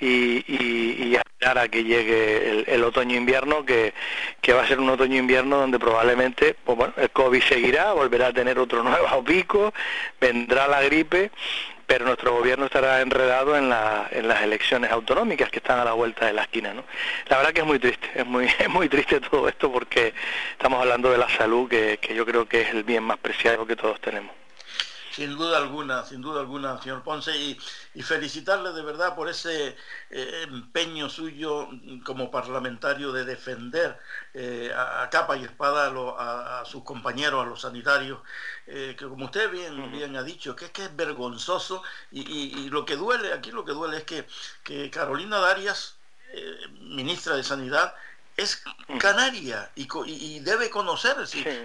y, 0.01 0.45
y, 0.47 1.05
y 1.05 1.17
esperar 1.17 1.59
a 1.59 1.69
que 1.69 1.85
llegue 1.85 2.65
el, 2.67 2.85
otoño-invierno, 2.85 3.65
que, 3.65 3.95
que, 4.41 4.53
va 4.53 4.63
a 4.63 4.69
ser 4.69 4.81
un 4.81 4.91
otoño-invierno 4.91 5.57
donde 5.59 5.79
probablemente 5.79 6.57
pues 6.65 6.77
bueno, 6.77 6.95
el 6.97 7.11
COVID 7.11 7.43
seguirá, 7.43 7.93
volverá 7.93 8.29
a 8.29 8.33
tener 8.33 8.59
otro 8.59 8.83
nuevo 8.83 9.25
pico, 9.25 9.73
vendrá 10.21 10.67
la 10.69 10.83
gripe 10.83 11.31
pero 11.87 12.05
nuestro 12.05 12.33
gobierno 12.33 12.67
estará 12.67 13.01
enredado 13.01 13.57
en, 13.57 13.69
la, 13.69 14.09
en 14.11 14.27
las 14.27 14.43
elecciones 14.43 14.91
autonómicas 14.91 15.51
que 15.51 15.59
están 15.59 15.79
a 15.79 15.85
la 15.85 15.93
vuelta 15.93 16.27
de 16.27 16.33
la 16.33 16.43
esquina. 16.43 16.75
¿no? 16.75 16.85
La 17.29 17.39
verdad 17.39 17.53
que 17.53 17.61
es 17.61 17.67
muy 17.67 17.79
triste, 17.79 18.11
es 18.15 18.27
muy, 18.27 18.47
es 18.59 18.69
muy 18.69 18.89
triste 18.89 19.21
todo 19.21 19.49
esto 19.49 19.71
porque 19.71 20.13
estamos 20.53 20.81
hablando 20.81 21.11
de 21.11 21.19
la 21.19 21.29
salud, 21.29 21.69
que, 21.69 21.99
que 21.99 22.15
yo 22.15 22.27
creo 22.27 22.47
que 22.47 22.63
es 22.63 22.71
el 22.71 22.83
bien 22.83 23.05
más 23.05 23.19
preciado 23.19 23.67
que 23.67 23.77
todos 23.77 24.01
tenemos. 24.01 24.33
Sin 25.17 25.35
duda 25.35 25.57
alguna, 25.57 26.05
sin 26.05 26.21
duda 26.21 26.41
alguna, 26.41 26.79
señor 26.83 27.03
Ponce, 27.03 27.35
y, 27.35 27.59
felicitarle 28.03 28.73
de 28.73 28.83
verdad 28.83 29.17
por 29.17 29.31
ese 29.31 29.75
eh, 30.11 30.43
empeño 30.43 31.09
suyo 31.09 31.71
como 32.05 32.31
parlamentario 32.31 33.13
de 33.13 33.25
defender 33.25 33.99
eh, 34.35 34.71
a, 34.77 35.09
capa 35.09 35.39
y 35.39 35.45
espada 35.45 35.91
a, 36.19 36.67
sus 36.67 36.85
compañeros, 36.85 37.43
a 37.43 37.49
los 37.49 37.63
sanitarios, 37.63 38.21
eh, 38.67 38.95
que 38.99 39.07
como 39.07 39.25
usted 39.25 39.51
bien, 39.51 39.91
bien 39.91 40.15
ha 40.17 40.23
dicho, 40.23 40.55
que 40.55 40.67
es 40.67 40.71
que 40.71 40.85
es 40.85 40.95
vergonzoso 40.95 41.83
y, 42.13 42.69
lo 42.69 42.85
que 42.85 42.97
duele, 42.97 43.33
aquí 43.33 43.53
lo 43.53 43.65
que 43.65 43.73
duele 43.73 43.97
es 43.97 44.05
que, 44.05 44.27
que 44.63 44.91
Carolina 44.91 45.39
Darias, 45.39 45.97
ministra 46.83 47.37
de 47.37 47.43
Sanidad, 47.43 47.95
es 48.37 48.63
canaria 48.99 49.71
y, 49.75 50.41
debe 50.41 50.69
conocer, 50.69 51.17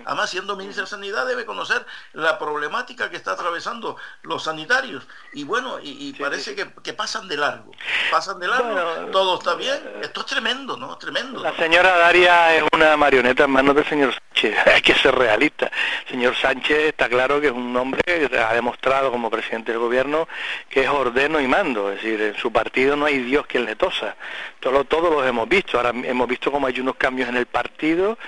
además 0.06 0.30
siendo 0.30 0.56
ministra 0.56 0.86
de 0.86 0.90
Sanidad, 0.90 1.28
debe 1.28 1.46
conocer 1.46 1.86
la 2.14 2.40
problemática 2.40 3.10
que 3.10 3.18
está 3.18 3.34
atravesando 3.34 3.98
los 4.24 4.44
sanitarios. 4.44 5.06
Y 5.34 5.44
bueno, 5.44 5.80
y, 5.82 6.14
parece 6.14 6.56
Que, 6.56 6.94
pasan 6.94 7.28
de 7.28 7.38
largo, 7.38 7.72
pasan 8.10 8.40
de 8.40 8.48
largo, 8.48 9.12
todo 9.12 9.38
está 9.38 9.56
bien, 9.56 9.80
esto 10.02 10.22
es 10.22 10.26
tremendo, 10.28 10.78
¿no? 10.78 10.98
Tremendo. 10.98 11.42
La 11.42 11.56
señora 11.56 11.98
Daria 11.98 12.56
es 12.56 12.64
una 12.74 12.96
marioneta 12.96 13.46
en 13.46 13.52
manos 13.52 13.76
del 13.76 13.86
señor 13.86 14.14
Sánchez, 14.14 14.56
hay 14.68 14.82
que 14.82 14.96
ser 14.96 15.14
realista. 15.16 15.70
señor 16.10 16.36
Sánchez 16.36 16.90
está 16.90 17.10
claro 17.10 17.42
que 17.42 17.48
es 17.48 17.54
un 17.54 17.76
hombre 17.76 18.02
que 18.06 18.38
ha 18.38 18.54
demostrado 18.54 19.12
como 19.12 19.30
presidente 19.30 19.72
del 19.72 19.80
gobierno 19.80 20.28
que 20.70 20.82
es 20.82 20.90
ordeno 20.90 21.40
y 21.42 21.48
mando, 21.48 21.92
es 21.92 22.02
decir, 22.02 22.22
en 22.22 22.38
su 22.38 22.52
partido 22.52 22.96
no 22.96 23.06
hay 23.06 23.20
Dios 23.20 23.46
quien 23.46 23.66
le 23.66 23.76
tosa. 23.76 24.16
Todos, 24.62 24.88
todos 24.88 25.12
los 25.12 25.26
hemos 25.26 25.50
visto, 25.50 25.78
ahora 25.78 25.90
hemos 25.90 26.28
visto 26.28 26.52
cómo 26.52 26.68
hay 26.68 26.80
unos 26.80 26.96
cambios 26.96 27.28
en 27.28 27.36
el 27.36 27.48
partido 27.48 28.20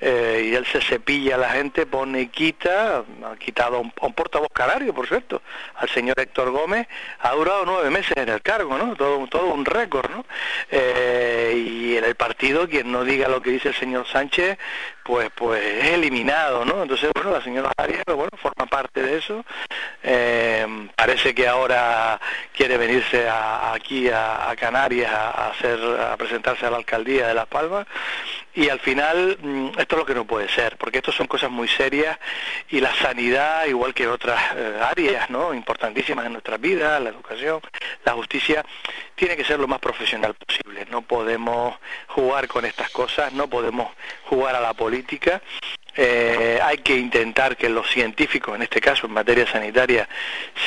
eh, 0.00 0.48
y 0.50 0.54
él 0.54 0.64
se 0.64 0.80
cepilla 0.80 1.34
a 1.34 1.38
la 1.38 1.50
gente, 1.50 1.84
pone 1.84 2.20
y 2.20 2.26
quita, 2.28 2.98
ha 2.98 3.36
quitado 3.36 3.76
a 3.76 3.80
un, 3.80 3.90
portavoz 3.90 4.50
canario, 4.52 4.94
por 4.94 5.08
cierto, 5.08 5.42
al 5.74 5.88
señor 5.88 6.18
Héctor 6.20 6.52
Gómez, 6.52 6.86
ha 7.18 7.32
durado 7.32 7.64
nueve 7.66 7.90
meses 7.90 8.16
en 8.16 8.28
el 8.28 8.40
cargo, 8.40 8.78
¿no? 8.78 8.94
Todo, 8.94 9.26
todo 9.26 9.46
un 9.46 9.64
récord, 9.64 10.08
¿no? 10.12 10.24
Eh, 10.70 11.54
y 11.56 11.96
en 11.96 12.04
el 12.04 12.14
partido, 12.14 12.68
quien 12.68 12.92
no 12.92 13.02
diga 13.02 13.28
lo 13.28 13.42
que 13.42 13.50
dice 13.50 13.70
el 13.70 13.74
señor 13.74 14.06
Sánchez, 14.06 14.58
pues 15.10 15.28
pues 15.34 15.60
es 15.60 15.86
eliminado, 15.94 16.64
¿no? 16.64 16.82
Entonces, 16.82 17.10
bueno, 17.12 17.32
la 17.32 17.42
señora 17.42 17.72
Arias, 17.76 18.04
bueno, 18.06 18.30
forma 18.36 18.66
parte 18.66 19.02
de 19.02 19.18
eso. 19.18 19.44
Eh, 20.04 20.64
parece 20.94 21.34
que 21.34 21.48
ahora 21.48 22.20
quiere 22.56 22.76
venirse 22.76 23.28
aquí 23.28 24.08
a, 24.08 24.54
Canarias 24.56 25.10
a, 25.12 25.48
hacer, 25.48 25.80
a 26.00 26.16
presentarse 26.16 26.64
a 26.64 26.70
la 26.70 26.76
alcaldía 26.76 27.26
de 27.26 27.34
Las 27.34 27.48
Palmas 27.48 27.88
y 28.54 28.68
al 28.68 28.80
final 28.80 29.38
mm, 29.40 29.78
esto 29.78 29.94
es 29.94 29.98
lo 29.98 30.06
que 30.06 30.14
no 30.14 30.24
puede 30.24 30.48
ser, 30.48 30.76
porque 30.76 30.98
esto 30.98 31.12
son 31.12 31.26
cosas 31.26 31.50
muy 31.50 31.68
serias 31.68 32.18
y 32.68 32.80
la 32.80 32.94
sanidad, 32.96 33.66
igual 33.66 33.94
que 33.94 34.08
otras 34.08 34.40
eh, 34.56 34.80
áreas 34.82 35.30
¿no? 35.30 35.54
importantísimas 35.54 36.26
en 36.26 36.32
nuestras 36.32 36.60
vidas, 36.60 37.00
la 37.00 37.10
educación, 37.10 37.60
la 38.04 38.12
justicia, 38.12 38.64
tiene 39.14 39.36
que 39.36 39.44
ser 39.44 39.60
lo 39.60 39.68
más 39.68 39.78
profesional 39.78 40.34
posible. 40.34 40.86
No 40.90 41.02
podemos 41.02 41.76
jugar 42.08 42.48
con 42.48 42.64
estas 42.64 42.90
cosas, 42.90 43.32
no 43.32 43.48
podemos 43.48 43.88
jugar 44.24 44.54
a 44.56 44.60
la 44.60 44.74
política 44.74 45.40
eh, 45.96 46.58
hay 46.62 46.78
que 46.78 46.96
intentar 46.96 47.56
que 47.56 47.68
los 47.68 47.88
científicos, 47.90 48.54
en 48.54 48.62
este 48.62 48.80
caso 48.80 49.06
en 49.06 49.12
materia 49.12 49.46
sanitaria, 49.46 50.08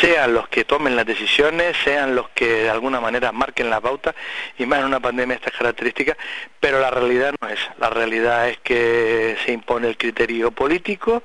sean 0.01 0.33
los 0.33 0.47
que 0.49 0.65
tomen 0.65 0.95
las 0.95 1.05
decisiones, 1.05 1.75
sean 1.83 2.15
los 2.15 2.29
que 2.29 2.63
de 2.63 2.69
alguna 2.69 2.99
manera 2.99 3.31
marquen 3.31 3.69
la 3.69 3.81
pauta, 3.81 4.13
y 4.57 4.65
más 4.65 4.79
en 4.79 4.85
una 4.85 4.99
pandemia 4.99 5.35
de 5.35 5.45
estas 5.45 5.57
características, 5.57 6.17
pero 6.59 6.79
la 6.79 6.91
realidad 6.91 7.33
no 7.41 7.49
es. 7.49 7.59
La 7.79 7.89
realidad 7.89 8.49
es 8.49 8.57
que 8.59 9.37
se 9.45 9.51
impone 9.51 9.87
el 9.87 9.97
criterio 9.97 10.51
político 10.51 11.23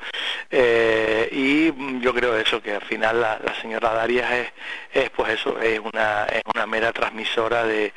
eh, 0.51 1.29
y 1.33 2.01
yo 2.01 2.15
creo 2.15 2.37
eso, 2.37 2.63
que 2.63 2.73
al 2.75 2.83
final 2.83 3.21
la, 3.21 3.39
señora 3.61 3.93
Darias 3.93 4.31
es, 4.33 4.53
es, 5.05 5.11
pues 5.11 5.33
eso, 5.33 5.61
es 5.61 5.81
una, 5.81 6.25
es 6.27 6.43
una 6.55 6.67
mera 6.67 6.93
transmisora 6.93 7.65
de, 7.65 7.93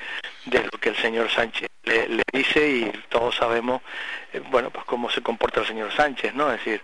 de 0.45 0.63
lo 0.63 0.72
que 0.80 0.89
el 0.89 0.95
señor 0.95 1.30
Sánchez 1.30 1.69
le, 1.84 2.23
dice 2.31 2.68
y 2.68 2.91
todos 3.09 3.35
sabemos, 3.35 3.81
eh, 4.34 4.41
bueno, 4.49 4.69
pues 4.69 4.85
cómo 4.85 5.09
se 5.09 5.22
comporta 5.22 5.61
el 5.61 5.68
señor 5.68 5.91
Sánchez, 5.91 6.34
¿no? 6.34 6.51
Es 6.51 6.63
decir, 6.63 6.81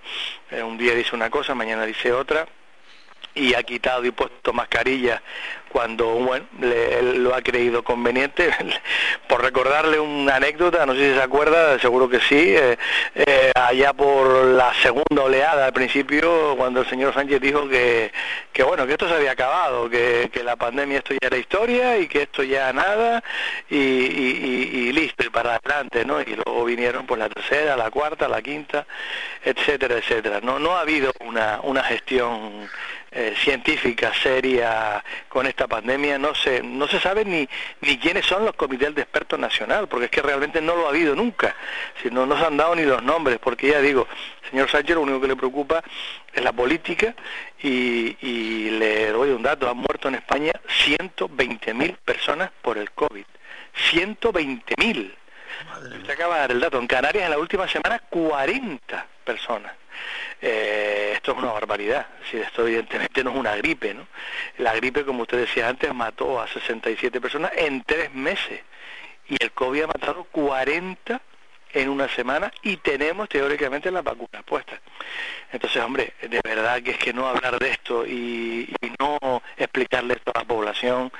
eh, 0.52 0.64
un 0.64 0.78
día 0.78 0.94
dice 0.94 1.16
una 1.16 1.30
cosa, 1.30 1.56
mañana 1.56 1.86
dice 1.86 2.12
otra 2.12 2.48
y 3.34 3.54
ha 3.54 3.64
quitado 3.64 4.04
y 4.06 4.12
puesto 4.12 4.52
mascarilla 4.54 5.22
cuando 5.70 6.08
bueno, 6.08 6.46
él 6.62 7.24
lo 7.24 7.36
ha 7.36 7.42
creído 7.42 7.84
conveniente. 7.84 8.50
por 9.28 9.42
recordarle 9.42 10.00
una 10.00 10.36
anécdota, 10.36 10.86
no 10.86 10.94
sé 10.94 11.10
si 11.10 11.16
se 11.16 11.22
acuerda, 11.22 11.78
seguro 11.80 12.10
que 12.10 12.20
sí, 12.20 12.56
eh, 12.56 12.78
eh, 13.16 13.52
allá 13.56 13.94
por 13.94 14.46
la 14.46 14.74
segunda 14.82 15.24
oleada 15.24 15.66
al 15.66 15.74
principio, 15.74 16.56
cuando 16.56 16.82
el 16.82 16.90
señor 16.90 17.14
Sánchez 17.14 17.42
dijo 17.42 17.68
que, 17.68 18.12
que 18.54 18.64
bueno, 18.64 18.86
que 18.88 18.94
esto 18.94 19.08
se 19.08 19.16
había 19.16 19.32
acabado, 19.32 19.90
que, 19.90 20.30
que 20.32 20.44
la 20.44 20.56
pandemia 20.56 21.00
esto 21.00 21.14
ya 21.14 21.28
era 21.28 21.38
historia 21.38 21.98
y 21.98 22.08
que 22.08 22.24
esto 22.24 22.44
ya 22.44 22.72
nada 22.74 23.24
y, 23.70 23.78
y, 23.78 24.92
listo, 24.94 25.26
y 25.26 25.30
para 25.30 25.56
adelante, 25.56 26.06
¿no? 26.06 26.22
Y 26.22 26.36
luego 26.46 26.66
vinieron 26.66 27.06
por 27.06 27.18
la 27.18 27.30
tercera, 27.30 27.76
la 27.76 27.92
cuarta, 27.92 28.28
la 28.28 28.42
quinta, 28.42 28.86
etcétera, 29.44 29.98
etcétera. 29.98 30.40
No, 30.42 30.60
no 30.60 30.76
ha 30.78 30.82
habido 30.82 31.12
una, 31.20 31.60
una 31.64 31.84
gestión 31.84 32.70
eh, 33.20 33.34
científica 33.36 34.14
seria 34.22 35.04
con 35.28 35.48
esta 35.48 35.66
pandemia, 35.66 36.20
no 36.20 36.36
se, 36.36 36.62
no 36.62 36.88
se 36.88 37.00
sabe 37.00 37.26
ni, 37.26 37.50
ni 37.82 37.98
quiénes 37.98 38.28
son 38.28 38.46
los 38.46 38.54
comités 38.54 38.94
de 38.94 39.02
expertos 39.02 39.40
nacional, 39.40 39.88
porque 39.88 40.06
es 40.06 40.12
que 40.12 40.22
realmente 40.22 40.62
no 40.62 40.76
lo 40.76 40.86
ha 40.86 40.90
habido 40.90 41.16
nunca, 41.16 41.56
si 42.00 42.12
no, 42.12 42.28
no 42.28 42.38
se 42.38 42.46
han 42.46 42.58
dado 42.58 42.76
ni 42.76 42.84
los 42.84 43.02
nombres, 43.02 43.40
porque 43.40 43.70
ya 43.70 43.82
digo, 43.82 44.08
señor 44.52 44.70
Sánchez 44.70 44.94
lo 44.94 45.02
único 45.02 45.20
que 45.20 45.30
le 45.30 45.36
preocupa 45.36 45.84
es 46.32 46.44
la 46.44 46.54
política 46.54 47.16
y, 47.60 48.16
y 48.22 48.70
le 48.78 49.08
doy 49.08 49.32
un 49.32 49.42
dato, 49.42 49.68
han 49.68 49.78
muerto 49.78 50.10
en 50.10 50.16
España 50.16 50.52
120.000 50.86 51.98
personas 51.98 52.52
por 52.62 52.78
el 52.78 52.92
COVID. 52.92 53.26
120.000. 53.92 55.12
Usted 55.98 56.14
acaba 56.14 56.36
de 56.36 56.42
dar 56.42 56.52
el 56.52 56.60
dato. 56.60 56.78
En 56.78 56.86
Canarias 56.86 57.26
en 57.26 57.32
la 57.32 57.40
última 57.40 57.68
semana 57.68 58.00
40 58.10 59.08
personas. 59.26 59.74
Eh, 60.42 61.12
esto 61.16 61.32
es 61.32 61.38
una 61.38 61.52
barbaridad. 61.52 62.08
Si 62.30 62.38
esto 62.38 62.66
evidentemente 62.68 63.24
no 63.24 63.32
es 63.32 63.38
una 63.38 63.56
gripe, 63.56 63.94
¿no? 63.94 64.08
La 64.58 64.74
gripe, 64.76 65.06
como 65.06 65.24
usted 65.24 65.40
decía 65.40 65.68
antes, 65.68 65.94
mató 65.94 66.40
a 66.40 66.48
67 66.48 67.20
personas 67.20 67.52
en 67.56 67.84
tres 67.84 68.14
meses. 68.14 68.62
Y 69.30 69.42
el 69.44 69.52
COVID 69.52 69.84
ha 69.84 69.88
matado 69.88 70.24
40 70.26 71.22
en 71.74 71.90
una 71.90 72.08
semana 72.08 72.52
y 72.62 72.78
tenemos 72.78 73.30
teóricamente 73.30 73.92
las 73.92 74.04
vacunas 74.04 74.44
puestas. 74.46 74.80
Entonces, 75.52 75.82
hombre, 75.84 76.14
de 76.22 76.42
verdad 76.44 76.82
que 76.82 76.92
es 76.92 76.98
que 76.98 77.14
no 77.14 77.28
hablar 77.28 77.60
de 77.60 77.70
esto 77.70 78.06
y, 78.06 78.74
no 79.00 79.17
explicarle 79.78 80.16
esto 80.16 80.32
a 80.34 80.40
la 80.40 80.46
población, 80.46 81.12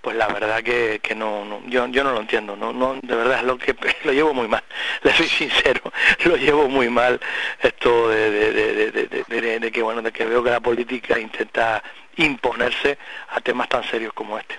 pues 0.00 0.16
la 0.16 0.28
verdad 0.28 0.62
que, 0.62 1.00
que 1.02 1.14
no, 1.14 1.60
yo, 1.66 1.86
yo 1.88 2.02
no 2.04 2.12
lo 2.12 2.20
entiendo, 2.20 2.56
no, 2.56 2.72
no, 2.72 2.94
de 2.94 3.14
verdad 3.14 3.40
es 3.40 3.44
lo 3.44 3.58
que 3.58 3.76
lo 4.04 4.12
llevo 4.12 4.32
muy 4.32 4.48
mal, 4.48 4.64
le 5.02 5.12
soy 5.12 5.28
sincero, 5.28 5.92
lo 6.24 6.36
llevo 6.36 6.68
muy 6.68 6.88
mal 6.88 7.20
esto 7.60 8.08
de, 8.08 8.30
de, 8.30 8.90
de, 8.90 9.60
de 9.60 9.72
que 9.72 9.82
bueno, 9.82 10.02
de 10.02 10.12
que 10.12 10.24
veo 10.24 10.42
que 10.42 10.50
la 10.50 10.60
política 10.60 11.18
intenta 11.18 11.82
imponerse 12.16 12.98
a 13.30 13.40
temas 13.40 13.68
tan 13.68 13.84
serios 13.84 14.12
como 14.12 14.38
este. 14.38 14.56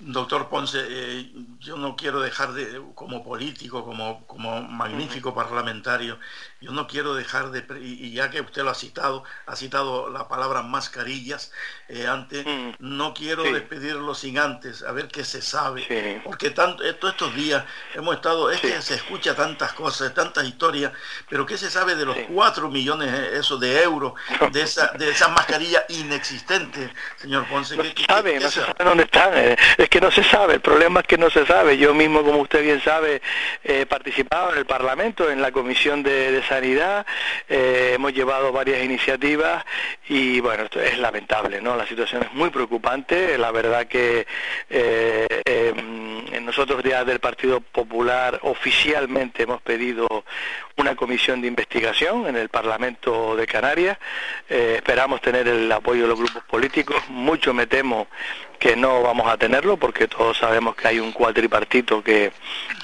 Doctor 0.00 0.48
Ponce, 0.48 0.78
eh, 0.88 1.30
yo 1.58 1.76
no 1.76 1.94
quiero 1.94 2.20
dejar 2.20 2.52
de, 2.52 2.80
como 2.94 3.22
político, 3.22 3.84
como, 3.84 4.26
como 4.26 4.62
magnífico 4.62 5.34
parlamentario, 5.34 6.18
yo 6.60 6.72
no 6.72 6.86
quiero 6.86 7.14
dejar 7.14 7.50
de, 7.50 7.64
y 7.80 8.12
ya 8.12 8.28
que 8.30 8.42
usted 8.42 8.62
lo 8.62 8.70
ha 8.70 8.74
citado, 8.74 9.24
ha 9.46 9.56
citado 9.56 10.10
la 10.10 10.28
palabra 10.28 10.62
mascarillas 10.62 11.52
eh, 11.88 12.06
antes, 12.06 12.44
mm. 12.44 12.72
no 12.80 13.14
quiero 13.14 13.44
despedirlo 13.44 14.14
sin 14.14 14.38
antes, 14.38 14.82
a 14.82 14.92
ver 14.92 15.08
qué 15.08 15.24
se 15.24 15.40
sabe, 15.40 16.20
porque 16.22 16.50
tanto, 16.50 16.82
todos 16.96 17.14
estos 17.14 17.34
días 17.34 17.64
hemos 17.94 18.14
estado, 18.14 18.50
es 18.50 18.60
que 18.60 18.80
se 18.82 18.94
escucha 18.94 19.34
tantas 19.34 19.72
cosas, 19.72 20.12
tantas 20.12 20.44
historias, 20.44 20.92
pero 21.30 21.46
¿qué 21.46 21.56
se 21.56 21.70
sabe 21.70 21.94
de 21.94 22.04
los 22.04 22.16
cuatro 22.28 22.68
millones 22.68 23.08
eh, 23.10 23.38
eso 23.38 23.56
de 23.56 23.82
euros 23.82 24.12
de 24.52 24.60
esa, 24.60 24.88
de 24.98 25.10
esas 25.10 25.30
mascarillas 25.30 25.84
inexistentes, 25.88 26.90
señor 27.16 27.46
Ponce? 27.48 27.74
No 27.74 27.84
se 27.84 27.94
sabe, 28.06 28.38
no 28.38 28.50
se 28.50 28.60
sabe 28.60 28.84
dónde 28.84 29.04
están, 29.04 29.30
eh, 29.34 29.56
es 29.78 29.88
que 29.88 30.00
no 30.00 30.10
se 30.10 30.22
sabe, 30.24 30.54
el 30.54 30.60
problema 30.60 31.00
es 31.00 31.06
que 31.06 31.16
no 31.16 31.30
se 31.30 31.46
sabe, 31.46 31.78
yo 31.78 31.94
mismo, 31.94 32.22
como 32.22 32.42
usted 32.42 32.62
bien 32.62 32.82
sabe, 32.82 33.22
he 33.64 33.86
participado 33.86 34.52
en 34.52 34.58
el 34.58 34.66
Parlamento, 34.66 35.30
en 35.30 35.40
la 35.40 35.52
Comisión 35.52 36.02
de, 36.02 36.32
de 36.32 36.49
sanidad, 36.50 37.06
eh, 37.48 37.92
hemos 37.94 38.12
llevado 38.12 38.50
varias 38.50 38.82
iniciativas 38.82 39.64
y 40.08 40.40
bueno, 40.40 40.64
esto 40.64 40.80
es 40.80 40.98
lamentable, 40.98 41.60
¿no? 41.60 41.76
La 41.76 41.86
situación 41.86 42.24
es 42.24 42.32
muy 42.32 42.50
preocupante, 42.50 43.38
la 43.38 43.52
verdad 43.52 43.86
que 43.86 44.26
eh, 44.68 45.26
em, 45.44 46.44
nosotros 46.44 46.82
ya 46.82 47.04
del 47.04 47.20
Partido 47.20 47.60
Popular 47.60 48.40
oficialmente 48.42 49.44
hemos 49.44 49.62
pedido 49.62 50.08
una 50.76 50.96
comisión 50.96 51.40
de 51.40 51.46
investigación 51.46 52.26
en 52.26 52.36
el 52.36 52.48
Parlamento 52.48 53.36
de 53.36 53.46
Canarias, 53.46 53.96
eh, 54.48 54.74
esperamos 54.76 55.20
tener 55.20 55.46
el 55.46 55.70
apoyo 55.70 56.02
de 56.02 56.08
los 56.08 56.18
grupos 56.18 56.42
políticos, 56.44 56.96
mucho 57.08 57.54
me 57.54 57.68
temo 57.68 58.08
que 58.58 58.74
no 58.74 59.02
vamos 59.02 59.28
a 59.28 59.36
tenerlo 59.36 59.76
porque 59.76 60.08
todos 60.08 60.36
sabemos 60.36 60.74
que 60.74 60.88
hay 60.88 60.98
un 60.98 61.12
cuatripartito 61.12 62.02
que, 62.02 62.32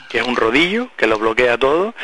que 0.09 0.19
es 0.19 0.27
un 0.27 0.37
rodillo, 0.37 0.89
que 0.97 1.07
lo 1.07 1.19
bloquea 1.19 1.59
todo, 1.59 1.95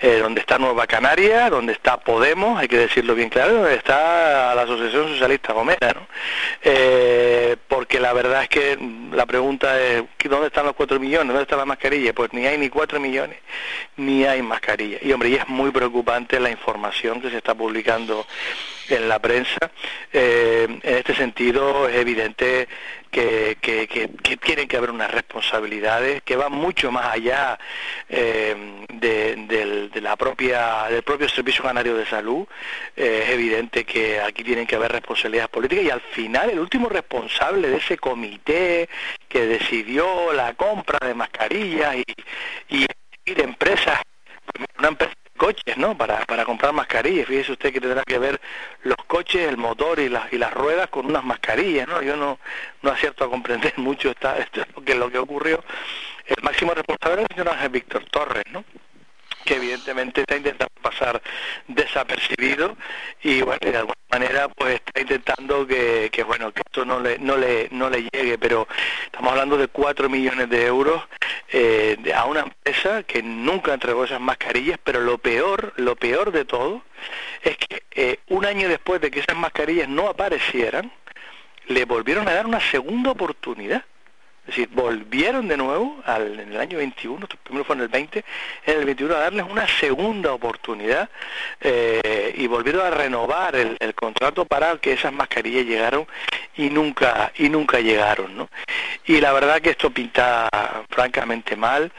eh, 0.00 0.18
donde 0.20 0.40
está 0.40 0.58
Nueva 0.58 0.86
Canaria, 0.86 1.50
donde 1.50 1.72
está 1.72 1.98
Podemos, 1.98 2.58
hay 2.58 2.68
que 2.68 2.78
decirlo 2.78 3.14
bien 3.14 3.28
claro, 3.28 3.54
donde 3.54 3.74
está 3.74 4.54
la 4.54 4.62
Asociación 4.62 5.08
Socialista 5.08 5.52
Gomera, 5.52 5.92
¿no? 5.92 6.06
Eh, 6.62 7.56
porque 7.68 8.00
la 8.00 8.12
verdad 8.12 8.44
es 8.44 8.48
que 8.48 8.78
la 9.12 9.26
pregunta 9.26 9.80
es, 9.80 10.04
¿dónde 10.24 10.46
están 10.46 10.66
los 10.66 10.74
cuatro 10.74 10.98
millones? 10.98 11.28
¿Dónde 11.28 11.42
está 11.42 11.56
la 11.56 11.64
mascarilla? 11.64 12.12
Pues 12.12 12.32
ni 12.32 12.46
hay 12.46 12.56
ni 12.58 12.68
cuatro 12.68 13.00
millones, 13.00 13.38
ni 13.96 14.24
hay 14.24 14.42
mascarilla. 14.42 14.98
Y 15.02 15.12
hombre, 15.12 15.30
y 15.30 15.34
es 15.34 15.48
muy 15.48 15.70
preocupante 15.70 16.40
la 16.40 16.50
información 16.50 17.20
que 17.20 17.30
se 17.30 17.36
está 17.36 17.54
publicando 17.54 18.26
en 18.88 19.08
la 19.08 19.18
prensa. 19.18 19.70
Eh, 20.12 20.66
en 20.82 20.96
este 20.96 21.14
sentido 21.14 21.88
es 21.88 21.96
evidente 21.96 22.68
que, 23.10 23.58
que, 23.60 23.86
que, 23.86 24.36
tienen 24.36 24.68
que 24.68 24.76
haber 24.76 24.90
unas 24.90 25.10
responsabilidades 25.10 26.22
que 26.22 26.36
van 26.36 26.52
mucho 26.52 26.90
más 26.90 27.06
allá 27.14 27.58
eh, 28.08 28.84
de, 28.94 30.00
la 30.00 30.16
propia 30.16 30.86
del 30.90 31.02
propio 31.02 31.28
Servicio 31.28 31.64
Canario 31.64 31.94
de 31.96 32.06
Salud. 32.06 32.46
Eh, 32.96 33.24
es 33.24 33.30
evidente 33.30 33.84
que 33.84 34.20
aquí 34.20 34.44
tienen 34.44 34.66
que 34.66 34.76
haber 34.76 34.92
responsabilidades 34.92 35.50
políticas 35.50 35.84
y 35.84 35.90
al 35.90 36.00
final 36.00 36.50
el 36.50 36.60
último 36.60 36.88
responsable 36.88 37.68
de 37.68 37.76
ese 37.76 37.98
comité 37.98 38.88
que 39.28 39.46
decidió 39.46 40.32
la 40.32 40.54
compra 40.54 41.06
de 41.06 41.14
mascarillas 41.14 41.96
y, 41.96 42.04
y 42.68 42.86
empresas, 43.24 44.00
una 44.78 44.88
empresa 44.88 45.17
coches, 45.38 45.78
¿no? 45.78 45.96
Para, 45.96 46.18
para 46.26 46.44
comprar 46.44 46.74
mascarillas. 46.74 47.26
Fíjese 47.26 47.52
usted 47.52 47.72
que 47.72 47.80
tendrá 47.80 48.02
que 48.04 48.18
ver 48.18 48.38
los 48.82 48.98
coches, 49.06 49.48
el 49.48 49.56
motor 49.56 49.98
y 50.00 50.10
las, 50.10 50.30
y 50.30 50.36
las 50.36 50.52
ruedas 50.52 50.88
con 50.88 51.06
unas 51.06 51.24
mascarillas, 51.24 51.88
¿no? 51.88 52.02
Yo 52.02 52.16
no, 52.16 52.38
no 52.82 52.90
acierto 52.90 53.24
a 53.24 53.30
comprender 53.30 53.72
mucho 53.78 54.10
esta, 54.10 54.36
esto, 54.36 54.60
lo, 54.76 54.84
que, 54.84 54.94
lo 54.94 55.10
que 55.10 55.18
ocurrió. 55.18 55.64
El 56.26 56.42
máximo 56.42 56.74
responsable 56.74 57.22
es 57.22 57.28
el 57.30 57.44
señor 57.44 57.70
Víctor 57.70 58.04
Torres, 58.10 58.44
¿no? 58.52 58.62
Que 59.48 59.56
evidentemente 59.56 60.20
está 60.20 60.36
intentando 60.36 60.74
pasar 60.82 61.22
desapercibido 61.68 62.76
y 63.22 63.40
bueno 63.40 63.58
de 63.62 63.78
alguna 63.78 63.96
manera 64.10 64.48
pues 64.48 64.74
está 64.74 65.00
intentando 65.00 65.66
que, 65.66 66.10
bueno 66.26 66.52
que 66.52 66.60
esto 66.60 66.84
no 66.84 67.00
le 67.00 67.18
no 67.18 67.34
le 67.38 67.68
no 67.70 67.88
le 67.88 68.02
llegue. 68.12 68.36
Pero 68.36 68.68
estamos 69.06 69.32
hablando 69.32 69.56
de 69.56 69.68
4 69.68 70.10
millones 70.10 70.50
de 70.50 70.66
euros 70.66 71.02
eh, 71.50 71.96
a 72.14 72.26
una 72.26 72.40
empresa 72.40 73.04
que 73.04 73.22
nunca 73.22 73.72
entregó 73.72 74.04
esas 74.04 74.20
mascarillas 74.20 74.78
pero 74.84 75.00
lo 75.00 75.16
peor 75.16 75.72
lo 75.76 75.96
peor 75.96 76.30
de 76.30 76.44
todo 76.44 76.82
es 77.42 77.56
que 77.56 77.84
eh, 77.92 78.18
un 78.28 78.44
año 78.44 78.68
después 78.68 79.00
de 79.00 79.10
que 79.10 79.20
esas 79.20 79.36
mascarillas 79.36 79.88
no 79.88 80.08
aparecieran 80.08 80.92
le 81.68 81.86
volvieron 81.86 82.28
a 82.28 82.34
dar 82.34 82.46
una 82.46 82.60
segunda 82.60 83.12
oportunidad 83.12 83.82
es 84.48 84.56
decir, 84.56 84.70
volvieron 84.72 85.46
de 85.46 85.58
nuevo 85.58 86.00
al, 86.06 86.40
en 86.40 86.52
el 86.52 86.58
año 86.58 86.78
21, 86.78 87.26
primero 87.42 87.66
fue 87.66 87.76
en 87.76 87.82
el 87.82 87.88
20, 87.88 88.24
en 88.64 88.78
el 88.78 88.86
21 88.86 89.14
a 89.14 89.18
darles 89.18 89.44
una 89.46 89.68
segunda 89.68 90.32
oportunidad 90.32 91.10
eh, 91.60 92.34
y 92.34 92.46
volvieron 92.46 92.86
a 92.86 92.90
renovar 92.90 93.54
el, 93.56 93.76
contrato 93.94 94.46
para 94.46 94.78
que 94.78 94.92
esas 94.92 95.12
mascarillas 95.12 95.66
llegaron 95.66 96.06
y 96.56 96.70
nunca 96.70 97.30
y 97.36 97.50
nunca 97.50 97.80
llegaron, 97.80 98.38
¿no? 98.38 98.48
Y 99.04 99.20
la 99.20 99.32
verdad 99.32 99.60
que 99.60 99.70
esto 99.70 99.90
pinta 99.90 100.48
francamente 100.88 101.54
mal. 101.54 101.92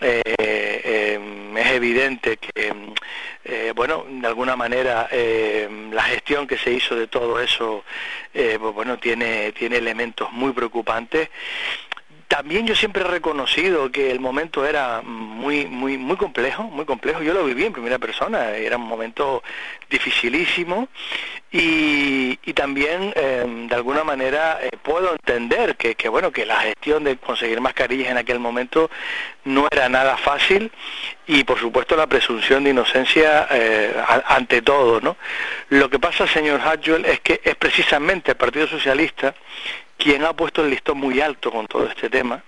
Eh, 0.00 0.20
eh, 0.24 1.54
es 1.56 1.66
evidente 1.70 2.38
que, 2.38 2.74
bueno, 3.74 4.04
de 4.08 4.26
alguna 4.26 4.56
manera 4.56 5.08
la 5.92 6.02
gestión 6.02 6.48
que 6.48 6.58
se 6.58 6.72
hizo 6.72 6.96
de 6.96 7.06
todo 7.06 7.40
eso, 7.40 7.84
pues 8.32 8.58
bueno, 8.58 8.98
tiene, 8.98 9.52
tiene 9.52 9.76
elementos 9.76 10.32
muy 10.32 10.52
preocupantes 10.52 11.28
también 12.32 12.66
yo 12.66 12.74
siempre 12.74 13.02
he 13.02 13.06
reconocido 13.06 13.92
que 13.92 14.10
el 14.10 14.18
momento 14.18 14.64
era 14.64 15.02
muy, 15.02 15.66
muy, 15.66 15.98
muy 15.98 16.16
complejo, 16.16 16.62
muy 16.62 16.86
complejo. 16.86 17.22
Yo 17.22 17.34
lo 17.34 17.44
viví 17.44 17.66
en 17.66 17.74
primera 17.74 17.98
persona, 17.98 18.52
era 18.52 18.78
un 18.78 18.86
momento 18.86 19.42
dificilísimo 19.90 20.88
y, 21.50 22.38
también 22.54 23.12
eh, 23.16 23.44
de 23.68 23.74
alguna 23.74 24.04
manera 24.04 24.58
eh, 24.62 24.70
puedo 24.82 25.12
entender 25.12 25.76
que, 25.76 25.94
que, 25.94 26.08
bueno 26.08 26.30
que 26.30 26.46
la 26.46 26.60
gestión 26.60 27.04
de 27.04 27.16
conseguir 27.16 27.60
mascarillas 27.60 28.10
en 28.10 28.16
aquel 28.16 28.38
momento 28.38 28.90
no 29.44 29.66
era 29.70 29.88
nada 29.88 30.16
fácil 30.16 30.70
y 31.26 31.44
por 31.44 31.58
supuesto 31.58 31.96
la 31.96 32.06
presunción 32.06 32.64
de 32.64 32.70
inocencia 32.70 33.48
eh, 33.50 33.94
ante 34.26 34.62
todo, 34.62 35.00
¿no? 35.00 35.16
Lo 35.70 35.90
que 35.90 35.98
pasa, 35.98 36.26
señor 36.26 36.60
Hatchwell, 36.60 37.04
es 37.04 37.20
que 37.20 37.40
es 37.44 37.56
precisamente 37.56 38.30
el 38.30 38.36
Partido 38.36 38.66
Socialista 38.66 39.34
quien 40.02 40.24
ha 40.24 40.32
puesto 40.32 40.64
el 40.64 40.70
listón 40.70 40.98
muy 40.98 41.20
alto 41.20 41.52
con 41.52 41.68
todo 41.68 41.86
este 41.86 42.10
tema, 42.10 42.42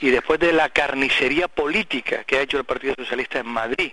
y 0.00 0.10
después 0.10 0.38
de 0.38 0.52
la 0.52 0.68
carnicería 0.68 1.48
política 1.48 2.22
que 2.24 2.36
ha 2.36 2.42
hecho 2.42 2.58
el 2.58 2.64
Partido 2.64 2.94
Socialista 2.96 3.40
en 3.40 3.46
Madrid, 3.48 3.92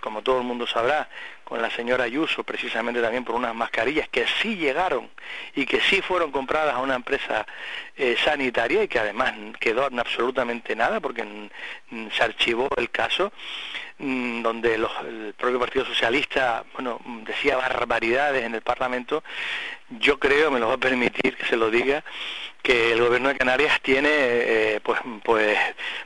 como 0.00 0.22
todo 0.22 0.38
el 0.38 0.44
mundo 0.44 0.66
sabrá, 0.66 1.08
con 1.44 1.60
la 1.60 1.68
señora 1.68 2.04
Ayuso, 2.04 2.44
precisamente 2.44 3.02
también 3.02 3.24
por 3.24 3.34
unas 3.34 3.54
mascarillas 3.54 4.08
que 4.08 4.24
sí 4.40 4.56
llegaron 4.56 5.10
y 5.54 5.66
que 5.66 5.80
sí 5.80 6.00
fueron 6.00 6.30
compradas 6.30 6.74
a 6.74 6.78
una 6.78 6.94
empresa 6.94 7.44
eh, 7.96 8.16
sanitaria 8.24 8.84
y 8.84 8.88
que 8.88 9.00
además 9.00 9.34
quedó 9.58 9.88
en 9.88 9.98
absolutamente 9.98 10.74
nada 10.74 11.00
porque 11.00 11.50
se 12.12 12.22
archivó 12.22 12.68
el 12.76 12.88
caso, 12.90 13.32
mm, 13.98 14.42
donde 14.42 14.74
el 14.76 15.34
propio 15.36 15.58
Partido 15.58 15.84
Socialista 15.84 16.64
bueno, 16.72 17.00
decía 17.26 17.56
barbaridades 17.56 18.44
en 18.44 18.54
el 18.54 18.62
Parlamento 18.62 19.22
yo 19.98 20.18
creo, 20.18 20.50
me 20.50 20.60
lo 20.60 20.68
va 20.68 20.74
a 20.74 20.78
permitir 20.78 21.36
que 21.36 21.46
se 21.46 21.56
lo 21.56 21.70
diga, 21.70 22.04
que 22.62 22.92
el 22.92 23.00
gobierno 23.00 23.28
de 23.28 23.36
Canarias 23.36 23.80
tiene 23.80 24.08
eh, 24.12 24.80
pues, 24.82 25.00
pues, 25.24 25.58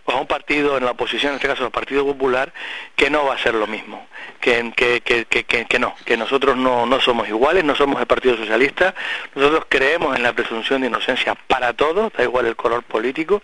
pues 0.04 0.16
un 0.16 0.26
partido 0.26 0.78
en 0.78 0.84
la 0.84 0.92
oposición, 0.92 1.32
en 1.32 1.36
este 1.36 1.48
caso 1.48 1.64
el 1.64 1.70
Partido 1.70 2.04
Popular, 2.04 2.52
que 2.94 3.10
no 3.10 3.24
va 3.24 3.34
a 3.34 3.38
ser 3.38 3.54
lo 3.54 3.66
mismo, 3.66 4.06
que, 4.40 4.72
que, 4.74 5.00
que, 5.02 5.44
que 5.44 5.78
no, 5.78 5.94
que 6.04 6.16
nosotros 6.16 6.56
no, 6.56 6.86
no 6.86 7.00
somos 7.00 7.28
iguales, 7.28 7.64
no 7.64 7.74
somos 7.74 8.00
el 8.00 8.06
Partido 8.06 8.36
Socialista, 8.36 8.94
nosotros 9.34 9.66
creemos 9.68 10.16
en 10.16 10.22
la 10.22 10.32
presunción 10.32 10.80
de 10.80 10.86
inocencia 10.86 11.34
para 11.34 11.72
todos, 11.72 12.12
da 12.12 12.22
igual 12.22 12.46
el 12.46 12.56
color 12.56 12.84
político, 12.84 13.42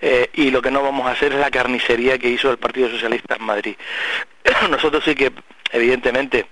eh, 0.00 0.30
y 0.34 0.50
lo 0.50 0.62
que 0.62 0.70
no 0.70 0.82
vamos 0.82 1.06
a 1.06 1.12
hacer 1.12 1.32
es 1.32 1.40
la 1.40 1.50
carnicería 1.50 2.18
que 2.18 2.28
hizo 2.28 2.50
el 2.50 2.58
Partido 2.58 2.88
Socialista 2.88 3.36
en 3.36 3.44
Madrid. 3.44 3.76
nosotros 4.70 5.02
sí 5.04 5.14
que, 5.14 5.32
evidentemente, 5.72 6.46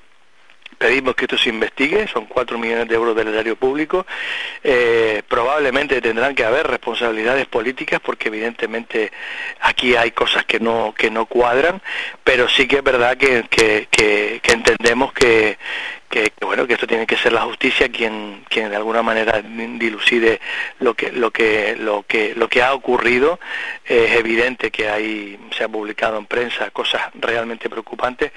pedimos 0.82 1.14
que 1.14 1.26
esto 1.26 1.38
se 1.38 1.48
investigue, 1.48 2.08
son 2.08 2.26
cuatro 2.26 2.58
millones 2.58 2.88
de 2.88 2.96
euros 2.96 3.14
del 3.14 3.28
erario 3.28 3.54
público, 3.54 4.04
eh, 4.64 5.22
probablemente 5.28 6.00
tendrán 6.00 6.34
que 6.34 6.44
haber 6.44 6.66
responsabilidades 6.66 7.46
políticas 7.46 8.00
porque 8.00 8.26
evidentemente 8.26 9.12
aquí 9.60 9.94
hay 9.94 10.10
cosas 10.10 10.44
que 10.44 10.58
no, 10.58 10.92
que 10.92 11.08
no 11.08 11.26
cuadran, 11.26 11.80
pero 12.24 12.48
sí 12.48 12.66
que 12.66 12.78
es 12.78 12.82
verdad 12.82 13.16
que, 13.16 13.44
que, 13.48 14.40
entendemos 14.42 15.12
que, 15.12 15.56
que, 16.10 16.32
bueno 16.40 16.66
que 16.66 16.74
esto 16.74 16.88
tiene 16.88 17.06
que 17.06 17.16
ser 17.16 17.32
la 17.32 17.42
justicia 17.42 17.88
quien 17.88 18.44
quien 18.48 18.68
de 18.68 18.76
alguna 18.76 19.02
manera 19.02 19.40
dilucide 19.40 20.40
lo 20.80 20.94
que 20.94 21.10
lo 21.12 21.30
que 21.30 21.76
lo 21.76 22.02
que 22.02 22.34
lo 22.34 22.48
que 22.48 22.62
ha 22.62 22.74
ocurrido. 22.74 23.38
Es 23.84 24.12
evidente 24.16 24.70
que 24.70 24.88
hay 24.88 25.38
se 25.56 25.64
ha 25.64 25.68
publicado 25.68 26.18
en 26.18 26.26
prensa 26.26 26.70
cosas 26.70 27.02
realmente 27.14 27.70
preocupantes 27.70 28.32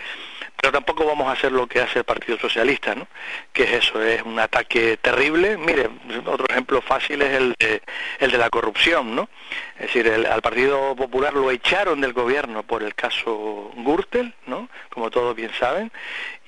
pero 0.66 0.80
tampoco 0.80 1.06
vamos 1.06 1.28
a 1.28 1.34
hacer 1.34 1.52
lo 1.52 1.68
que 1.68 1.80
hace 1.80 2.00
el 2.00 2.06
Partido 2.06 2.40
Socialista, 2.40 2.96
¿no? 2.96 3.08
que 3.54 3.66
es 3.66 3.86
eso, 3.86 4.02
es 4.02 4.24
un 4.24 4.40
ataque 4.40 4.98
terrible. 4.98 5.58
Mire, 5.58 5.92
otro 6.26 6.48
ejemplo 6.50 6.82
fácil 6.82 7.22
es 7.22 7.36
el 7.36 7.54
de, 7.60 7.84
el 8.18 8.32
de 8.32 8.38
la 8.40 8.50
corrupción, 8.50 9.16
¿no? 9.16 9.30
Es 9.76 9.94
decir, 9.94 10.12
al 10.12 10.42
Partido 10.42 10.96
Popular 10.96 11.36
lo 11.36 11.52
echaron 11.52 12.02
del 12.02 12.14
gobierno 12.14 12.64
por 12.64 12.82
el 12.82 12.96
caso 12.96 13.72
Gürtel, 13.76 14.34
¿no? 14.48 14.68
Como 14.90 15.12
todos 15.12 15.36
bien 15.36 15.52
saben, 15.60 15.92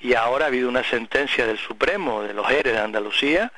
y 0.00 0.14
ahora 0.14 0.46
ha 0.46 0.48
habido 0.48 0.68
una 0.68 0.82
sentencia 0.82 1.46
del 1.46 1.58
Supremo 1.58 2.24
de 2.24 2.34
los 2.34 2.50
ERE 2.50 2.72
de 2.72 2.80
Andalucía 2.80 3.52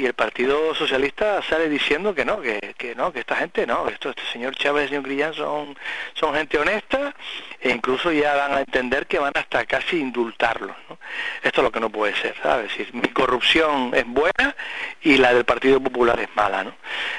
y 0.00 0.06
el 0.06 0.14
Partido 0.14 0.74
Socialista 0.74 1.42
sale 1.42 1.68
diciendo 1.68 2.14
que 2.14 2.24
no, 2.24 2.40
que, 2.40 2.74
que 2.78 2.94
no, 2.94 3.12
que 3.12 3.20
esta 3.20 3.36
gente 3.36 3.66
no, 3.66 3.86
esto, 3.88 4.08
este 4.08 4.22
señor 4.32 4.54
Chávez 4.56 4.80
y 4.80 4.84
el 4.84 4.88
señor 4.88 5.02
Grillán 5.04 5.34
son, 5.34 5.76
son 6.14 6.34
gente 6.34 6.56
honesta 6.56 7.14
e 7.60 7.68
incluso 7.68 8.10
ya 8.10 8.34
van 8.34 8.52
a 8.54 8.60
entender 8.60 9.06
que 9.06 9.18
van 9.18 9.32
hasta 9.34 9.66
casi 9.66 9.98
indultarlos. 9.98 10.74
¿no? 10.88 10.98
Esto 11.42 11.60
es 11.60 11.64
lo 11.64 11.70
que 11.70 11.80
no 11.80 11.90
puede 11.90 12.16
ser, 12.16 12.34
¿sabes? 12.42 12.68
decir, 12.68 12.94
mi 12.94 13.08
corrupción 13.08 13.90
es 13.94 14.06
buena 14.06 14.56
y 15.02 15.18
la 15.18 15.34
del 15.34 15.44
Partido 15.44 15.78
Popular 15.80 16.18
es 16.18 16.28
mala, 16.34 16.64
¿no? 16.64 16.72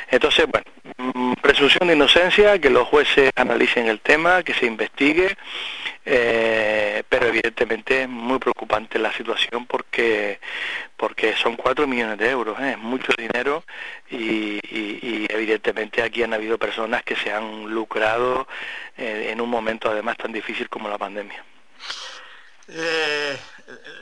Entonces, 0.10 0.48
bueno, 0.48 0.66
mm, 0.98 1.34
presunción 1.34 1.88
de 1.88 1.94
inocencia, 1.94 2.58
que 2.58 2.72
los 2.72 2.88
jueces 2.88 3.30
analicen 3.36 3.86
el 3.86 4.00
tema, 4.00 4.42
que 4.42 4.56
se 4.56 4.66
investigue, 4.66 5.38
eh, 6.04 7.04
pero 7.08 7.28
evidentemente 7.28 8.04
es 8.04 8.10
muy 8.10 8.40
preocupante 8.40 8.98
la 8.98 9.14
situación 9.14 9.68
porque 9.68 10.40
porque 11.02 11.36
son 11.36 11.56
cuatro 11.56 11.88
millones 11.88 12.20
de 12.20 12.30
euros, 12.30 12.60
¿eh? 12.60 12.74
es 12.74 12.78
mucho 12.78 13.12
dinero 13.18 13.64
y, 14.12 14.60
evidentemente 15.34 16.04
aquí 16.04 16.22
han 16.22 16.36
habido 16.36 16.60
personas 16.60 17.02
que 17.02 17.16
se 17.16 17.34
han 17.34 17.72
lucrado 17.72 18.48
eh, 18.96 19.30
en 19.32 19.42
un 19.42 19.50
momento 19.50 19.90
además 19.90 20.16
tan 20.18 20.32
difícil 20.32 20.70
como 20.70 20.90
la 20.90 21.00
pandemia. 21.00 21.44
Eh, 22.68 23.36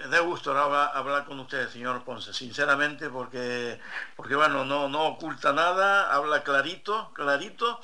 de 0.09 0.19
gusto 0.19 0.51
hablar, 0.51 0.91
hablar, 0.93 1.23
con 1.23 1.39
usted, 1.39 1.69
señor 1.69 2.03
Ponce, 2.03 2.33
sinceramente, 2.33 3.09
porque, 3.09 3.79
porque 4.17 4.35
bueno, 4.35 4.65
no, 4.65 4.89
no 4.89 5.05
oculta 5.05 5.53
nada, 5.53 6.13
habla 6.13 6.43
clarito, 6.43 7.13
clarito, 7.13 7.79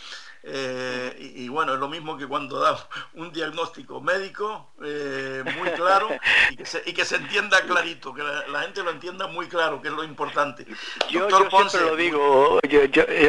eh, 0.47 1.33
y, 1.37 1.47
bueno, 1.47 1.73
es 1.73 1.79
lo 1.79 1.89
mismo 1.89 2.15
que 2.15 2.27
cuando 2.27 2.59
da 2.59 2.77
un 3.15 3.33
diagnóstico 3.33 3.99
médico 3.99 4.69
eh, 4.83 5.43
muy 5.57 5.69
claro 5.71 6.07
y 6.51 6.93
que, 6.93 7.03
se, 7.03 7.15
entienda 7.15 7.61
clarito, 7.61 8.13
que 8.13 8.21
la, 8.21 8.61
gente 8.61 8.83
lo 8.83 8.91
entienda 8.91 9.25
muy 9.25 9.47
claro, 9.47 9.81
que 9.81 9.87
es 9.87 9.93
lo 9.95 10.03
importante. 10.03 10.63
Yo, 11.09 11.27
siempre 11.49 11.81
lo 11.81 11.95
digo, 11.95 12.59
yo, 12.69 12.81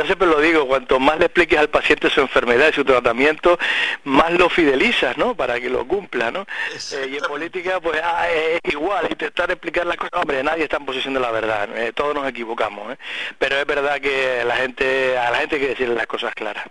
siempre 0.04 0.26
lo 0.26 0.40
digo, 0.40 0.66
cuanto 0.66 1.00
más 1.00 1.18
le 1.18 1.24
expliques 1.24 1.58
al 1.58 1.70
paciente 1.70 2.10
su 2.10 2.20
enfermedad 2.20 2.68
y 2.70 2.74
su 2.74 2.84
tratamiento, 2.84 3.58
más 4.04 4.32
lo 4.32 4.50
fidelizas, 4.50 5.16
¿no? 5.16 5.34
Para 5.34 5.58
que 5.58 5.70
lo 5.70 5.88
cumpla, 5.88 6.30
¿no? 6.30 6.42
Eh, 6.92 7.08
y 7.12 7.16
en 7.16 7.22
política, 7.22 7.80
pues 7.80 7.98
ah, 8.04 8.28
es 8.28 8.60
igual, 8.70 9.06
intentar 9.08 9.50
explicar 9.50 9.86
las 9.86 9.96
cosas, 9.96 10.20
hombre, 10.20 10.42
nadie 10.42 10.64
está 10.64 10.76
en 10.76 10.84
posición 10.84 11.14
de 11.14 11.20
la 11.20 11.30
verdad, 11.30 11.66
todos 11.94 12.14
nos 12.14 12.28
equivocamos, 12.28 12.94
pero 13.38 13.56
es 13.56 13.66
verdad 13.66 14.00
que 14.02 14.44
la 14.44 14.56
gente, 14.56 15.16
a 15.16 15.30
la 15.30 15.38
gente 15.38 15.56
hay 15.56 15.62
que 15.62 15.68
decirle 15.68 15.94
las 15.94 16.06
cosas 16.06 16.34
claras. 16.34 16.66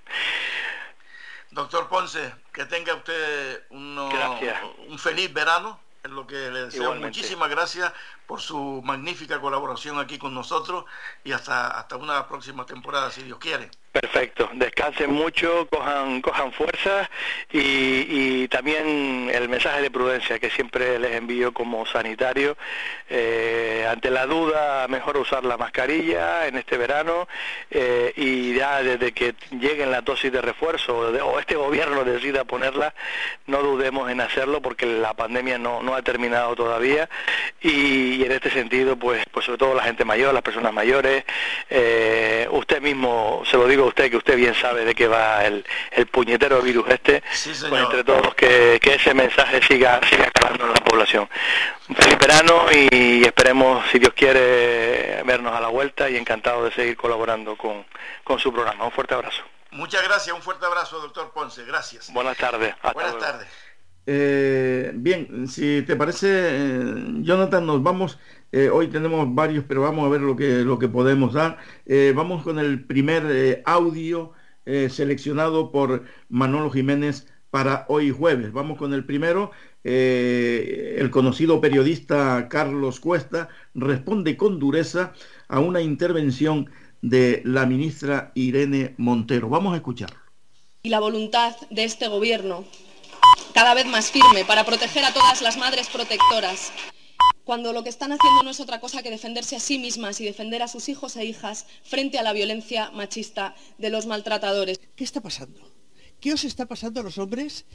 Doctor 1.52 1.88
Ponce, 1.88 2.34
que 2.52 2.66
tenga 2.66 2.96
usted 2.96 3.64
un 3.70 4.98
feliz 5.00 5.32
verano, 5.34 5.80
es 6.04 6.12
lo 6.12 6.28
que 6.28 6.36
le 6.36 6.66
deseo. 6.66 6.94
Muchísimas 6.96 7.50
gracias 7.50 7.92
por 8.28 8.42
su 8.42 8.82
magnífica 8.84 9.40
colaboración 9.40 10.00
aquí 10.00 10.18
con 10.18 10.34
nosotros 10.34 10.86
y 11.24 11.32
hasta, 11.32 11.80
hasta 11.80 11.98
una 11.98 12.28
próxima 12.28 12.66
temporada, 12.66 13.12
si 13.12 13.24
Dios 13.24 13.38
quiere. 13.40 13.70
Perfecto, 13.96 14.50
descansen 14.56 15.10
mucho, 15.14 15.70
cojan, 15.70 16.22
cojan 16.22 16.52
fuerza 16.52 17.10
y, 17.50 18.46
también 18.50 19.32
el 19.34 19.48
mensaje 19.48 19.82
de 19.82 19.90
prudencia 19.90 20.38
que 20.38 20.50
siempre 20.50 21.00
les 21.00 21.16
envío 21.16 21.54
como 21.54 21.86
sanitario. 21.86 22.58
Eh, 23.10 23.88
ante 23.90 24.10
la 24.10 24.26
duda, 24.26 24.90
mejor 24.90 25.16
usar 25.16 25.46
la 25.46 25.56
mascarilla 25.56 26.46
en 26.46 26.58
este 26.58 26.78
verano 26.78 27.30
eh, 27.72 28.12
y 28.18 28.56
ya 28.56 28.84
desde 28.84 29.14
que 29.14 29.34
lleguen 29.52 29.92
la 29.92 30.02
dosis 30.02 30.30
de 30.30 30.42
refuerzo 30.42 30.98
o 30.98 31.40
este 31.40 31.56
gobierno 31.56 32.04
decida 32.04 32.44
ponerla, 32.44 32.94
no 33.48 33.62
dudemos 33.62 34.12
en 34.12 34.20
hacerlo 34.20 34.62
porque 34.62 34.86
la 34.86 35.14
pandemia 35.14 35.58
no, 35.58 35.82
no 35.82 35.96
ha 35.96 36.02
terminado 36.02 36.54
todavía 36.54 37.10
y, 37.62 38.15
en 38.24 38.32
este 38.32 38.50
sentido, 38.50 38.96
pues, 38.96 39.24
pues 39.32 39.46
sobre 39.46 39.58
todo 39.58 39.74
la 39.74 39.84
gente 39.84 40.06
mayor, 40.06 40.34
las 40.34 40.44
personas 40.44 40.74
mayores, 40.74 41.24
eh, 41.70 42.48
usted 42.52 42.82
mismo, 42.82 43.44
se 43.50 43.58
lo 43.58 43.68
digo 43.68 43.86
usted, 43.86 44.10
que 44.10 44.18
usted 44.18 44.36
bien 44.36 44.56
sabe 44.56 44.86
de 44.86 44.96
qué 44.96 45.08
va 45.08 45.46
el, 45.46 45.66
el 45.92 46.08
puñetero 46.08 46.62
virus 46.62 46.90
este, 46.90 47.22
pues 47.22 47.82
entre 47.82 48.04
todos 48.04 48.34
que, 48.36 48.80
ese 48.82 49.14
mensaje 49.14 49.62
siga, 49.62 50.00
siga 50.10 50.28
acabando 50.28 50.66
en 50.66 50.74
la 50.74 50.82
población. 50.82 51.30
Un 51.90 51.96
feliz 51.96 52.18
verano 52.18 52.66
y 52.72 53.24
esperemos, 53.24 53.86
si 53.92 54.00
Dios 54.00 54.14
quiere, 54.14 55.22
vernos 55.26 55.54
a 55.54 55.60
la 55.60 55.68
vuelta 55.68 56.10
y 56.10 56.16
encantado 56.16 56.64
de 56.64 56.72
seguir 56.72 56.96
colaborando 56.96 57.56
con, 57.58 57.86
con 58.24 58.40
su 58.40 58.54
programa. 58.54 58.86
Un 58.86 58.92
fuerte 58.92 59.14
abrazo. 59.14 59.44
Muchas 59.72 60.04
gracias, 60.04 60.34
un 60.34 60.42
fuerte 60.42 60.66
abrazo, 60.66 61.00
doctor 61.02 61.32
Ponce. 61.32 61.66
Gracias. 61.66 62.12
Buenas 62.14 62.38
tardes. 62.38 62.74
Buenas 62.94 63.20
tardes. 63.20 63.48
Eh, 64.08 64.92
bien, 64.96 65.48
si 65.48 65.82
te 65.82 65.96
parece, 65.96 66.28
eh, 66.30 67.06
Jonathan, 67.22 67.66
nos 67.66 67.82
vamos. 67.82 68.20
Eh, 68.52 68.70
hoy 68.70 68.88
tenemos 68.88 69.34
varios, 69.34 69.66
pero 69.68 69.82
vamos 69.82 70.06
a 70.06 70.10
ver 70.10 70.22
lo 70.22 70.36
que, 70.36 70.64
lo 70.64 70.78
que 70.80 70.88
podemos 70.88 71.34
dar. 71.34 71.58
vamos 72.16 72.44
con 72.44 72.60
el 72.60 72.84
primer 72.86 73.62
audio 73.66 74.34
seleccionado 74.66 75.72
por 75.72 76.04
Manolo 76.30 76.70
Jiménez 76.72 77.28
para 77.50 77.86
hoy 77.90 78.12
jueves. 78.12 78.52
Vamos 78.52 78.78
con 78.78 78.94
el 78.94 79.06
primero. 79.06 79.52
el 79.84 81.10
conocido 81.12 81.62
periodista 81.62 82.48
Carlos 82.50 83.00
Cuesta 83.00 83.50
responde 83.74 84.38
con 84.38 84.60
dureza 84.60 85.14
a 85.48 85.60
una 85.60 85.82
intervención 85.82 86.70
de 87.02 87.42
la 87.46 87.66
ministra 87.66 88.32
Irene 88.36 88.96
Montero. 88.98 89.50
Vamos 89.50 89.74
a 89.74 89.78
escucharlo. 89.78 90.18
Y 90.84 90.90
la 90.90 91.00
voluntad 91.00 91.56
de 91.72 91.84
este 91.84 92.08
gobierno 92.08 92.66
cada 93.54 93.74
vez 93.74 93.86
más 93.86 94.12
firme 94.12 94.46
para 94.46 94.66
proteger 94.66 95.06
a 95.06 95.14
todas 95.14 95.42
las 95.42 95.58
madres 95.58 95.88
protectoras, 95.88 96.72
cuando 97.44 97.74
lo 97.74 97.84
que 97.84 97.90
están 97.90 98.12
haciendo 98.12 98.44
no 98.44 98.50
es 98.50 98.60
otra 98.60 98.80
cosa 98.80 99.04
que 99.04 99.12
defenderse 99.12 99.56
a 99.56 99.60
sí 99.60 99.78
mismas 99.78 100.20
y 100.20 100.26
defender 100.26 100.62
a 100.64 100.68
sus 100.68 100.90
hijos 100.90 101.16
e 101.16 101.26
hijas 101.26 101.66
frente 101.84 102.18
a 102.18 102.24
la 102.24 102.34
violencia 102.34 102.90
machista 102.92 103.56
de 103.78 103.90
los 103.90 104.08
maltratadores. 104.08 104.80
¿Qué 104.96 105.04
está 105.04 105.22
pasando? 105.22 105.60
¿Qué 106.20 106.34
os 106.34 106.44
está 106.44 106.66
pasando 106.66 107.02
a 107.02 107.04
los 107.04 107.18
hombres 107.18 107.66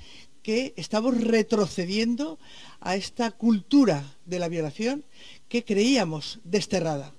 que 0.42 0.74
estamos 0.76 1.16
retrocediendo 1.20 2.38
a 2.80 2.96
esta 2.96 3.30
cultura 3.30 4.02
de 4.24 4.38
la 4.40 4.48
violación 4.48 5.04
que 5.48 5.64
creíamos 5.64 6.40
desterrada? 6.42 7.14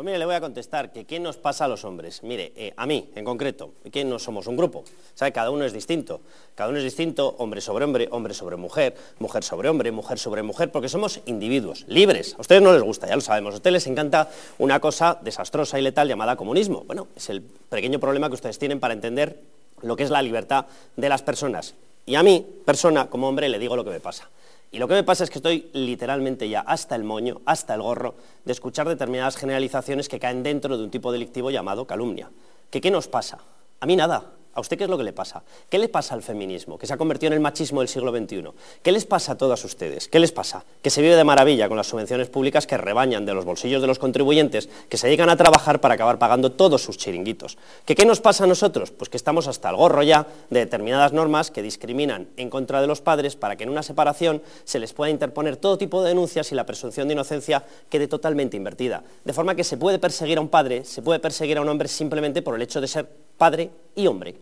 Pues 0.00 0.06
mire, 0.06 0.18
le 0.18 0.24
voy 0.24 0.34
a 0.34 0.40
contestar 0.40 0.92
que 0.92 1.04
¿qué 1.04 1.20
nos 1.20 1.36
pasa 1.36 1.66
a 1.66 1.68
los 1.68 1.84
hombres? 1.84 2.22
Mire, 2.22 2.54
eh, 2.56 2.72
a 2.74 2.86
mí 2.86 3.10
en 3.14 3.22
concreto, 3.22 3.74
que 3.92 4.02
no 4.02 4.18
somos 4.18 4.46
un 4.46 4.56
grupo, 4.56 4.82
¿sabe? 5.14 5.30
Cada 5.30 5.50
uno 5.50 5.62
es 5.66 5.74
distinto. 5.74 6.22
Cada 6.54 6.70
uno 6.70 6.78
es 6.78 6.84
distinto, 6.84 7.34
hombre 7.36 7.60
sobre 7.60 7.84
hombre, 7.84 8.08
hombre 8.10 8.32
sobre 8.32 8.56
mujer, 8.56 8.96
mujer 9.18 9.44
sobre 9.44 9.68
hombre, 9.68 9.92
mujer 9.92 10.18
sobre 10.18 10.42
mujer, 10.42 10.72
porque 10.72 10.88
somos 10.88 11.20
individuos, 11.26 11.84
libres. 11.86 12.34
A 12.38 12.40
ustedes 12.40 12.62
no 12.62 12.72
les 12.72 12.80
gusta, 12.80 13.08
ya 13.08 13.14
lo 13.14 13.20
sabemos. 13.20 13.52
A 13.52 13.56
ustedes 13.58 13.74
les 13.74 13.86
encanta 13.88 14.30
una 14.56 14.80
cosa 14.80 15.18
desastrosa 15.20 15.78
y 15.78 15.82
letal 15.82 16.08
llamada 16.08 16.34
comunismo. 16.34 16.84
Bueno, 16.86 17.08
es 17.14 17.28
el 17.28 17.42
pequeño 17.42 18.00
problema 18.00 18.28
que 18.28 18.36
ustedes 18.36 18.58
tienen 18.58 18.80
para 18.80 18.94
entender 18.94 19.38
lo 19.82 19.96
que 19.96 20.04
es 20.04 20.08
la 20.08 20.22
libertad 20.22 20.64
de 20.96 21.08
las 21.10 21.20
personas. 21.20 21.74
Y 22.06 22.14
a 22.14 22.22
mí, 22.22 22.46
persona, 22.64 23.10
como 23.10 23.28
hombre, 23.28 23.50
le 23.50 23.58
digo 23.58 23.76
lo 23.76 23.84
que 23.84 23.90
me 23.90 24.00
pasa. 24.00 24.30
Y 24.72 24.78
lo 24.78 24.86
que 24.86 24.94
me 24.94 25.02
pasa 25.02 25.24
es 25.24 25.30
que 25.30 25.38
estoy 25.38 25.68
literalmente 25.72 26.48
ya 26.48 26.60
hasta 26.60 26.94
el 26.94 27.02
moño, 27.02 27.40
hasta 27.44 27.74
el 27.74 27.82
gorro, 27.82 28.14
de 28.44 28.52
escuchar 28.52 28.88
determinadas 28.88 29.36
generalizaciones 29.36 30.08
que 30.08 30.20
caen 30.20 30.42
dentro 30.42 30.78
de 30.78 30.84
un 30.84 30.90
tipo 30.90 31.10
delictivo 31.10 31.50
llamado 31.50 31.86
calumnia. 31.86 32.30
¿Que 32.70 32.80
qué 32.80 32.90
nos 32.90 33.08
pasa? 33.08 33.38
A 33.80 33.86
mí 33.86 33.96
nada. 33.96 34.39
¿A 34.52 34.60
usted 34.60 34.76
qué 34.76 34.84
es 34.84 34.90
lo 34.90 34.98
que 34.98 35.04
le 35.04 35.12
pasa? 35.12 35.44
¿Qué 35.68 35.78
le 35.78 35.88
pasa 35.88 36.14
al 36.14 36.22
feminismo, 36.22 36.76
que 36.76 36.86
se 36.86 36.92
ha 36.92 36.96
convertido 36.96 37.28
en 37.28 37.34
el 37.34 37.40
machismo 37.40 37.80
del 37.80 37.88
siglo 37.88 38.10
XXI? 38.10 38.50
¿Qué 38.82 38.90
les 38.90 39.06
pasa 39.06 39.32
a 39.32 39.38
todas 39.38 39.64
ustedes? 39.64 40.08
¿Qué 40.08 40.18
les 40.18 40.32
pasa? 40.32 40.64
Que 40.82 40.90
se 40.90 41.00
vive 41.02 41.14
de 41.14 41.22
maravilla 41.22 41.68
con 41.68 41.76
las 41.76 41.86
subvenciones 41.86 42.28
públicas 42.28 42.66
que 42.66 42.76
rebañan 42.76 43.24
de 43.24 43.32
los 43.32 43.44
bolsillos 43.44 43.80
de 43.80 43.86
los 43.86 44.00
contribuyentes, 44.00 44.68
que 44.88 44.96
se 44.96 45.08
llegan 45.08 45.30
a 45.30 45.36
trabajar 45.36 45.80
para 45.80 45.94
acabar 45.94 46.18
pagando 46.18 46.50
todos 46.50 46.82
sus 46.82 46.98
chiringuitos. 46.98 47.58
¿Que 47.84 47.94
qué 47.94 48.04
nos 48.04 48.20
pasa 48.20 48.42
a 48.42 48.46
nosotros? 48.48 48.90
Pues 48.90 49.08
que 49.08 49.16
estamos 49.16 49.46
hasta 49.46 49.70
el 49.70 49.76
gorro 49.76 50.02
ya 50.02 50.26
de 50.50 50.58
determinadas 50.58 51.12
normas 51.12 51.52
que 51.52 51.62
discriminan 51.62 52.26
en 52.36 52.50
contra 52.50 52.80
de 52.80 52.88
los 52.88 53.00
padres 53.00 53.36
para 53.36 53.54
que 53.54 53.62
en 53.62 53.70
una 53.70 53.84
separación 53.84 54.42
se 54.64 54.80
les 54.80 54.92
pueda 54.92 55.10
interponer 55.10 55.58
todo 55.58 55.78
tipo 55.78 56.02
de 56.02 56.08
denuncias 56.08 56.50
y 56.50 56.56
la 56.56 56.66
presunción 56.66 57.06
de 57.06 57.14
inocencia 57.14 57.64
quede 57.88 58.08
totalmente 58.08 58.56
invertida. 58.56 59.04
De 59.24 59.32
forma 59.32 59.54
que 59.54 59.62
se 59.62 59.76
puede 59.76 60.00
perseguir 60.00 60.38
a 60.38 60.40
un 60.40 60.48
padre, 60.48 60.84
se 60.84 61.02
puede 61.02 61.20
perseguir 61.20 61.58
a 61.58 61.60
un 61.60 61.68
hombre 61.68 61.86
simplemente 61.86 62.42
por 62.42 62.56
el 62.56 62.62
hecho 62.62 62.80
de 62.80 62.88
ser 62.88 63.29
padre 63.40 63.70
y 63.96 64.06
hombre. 64.06 64.36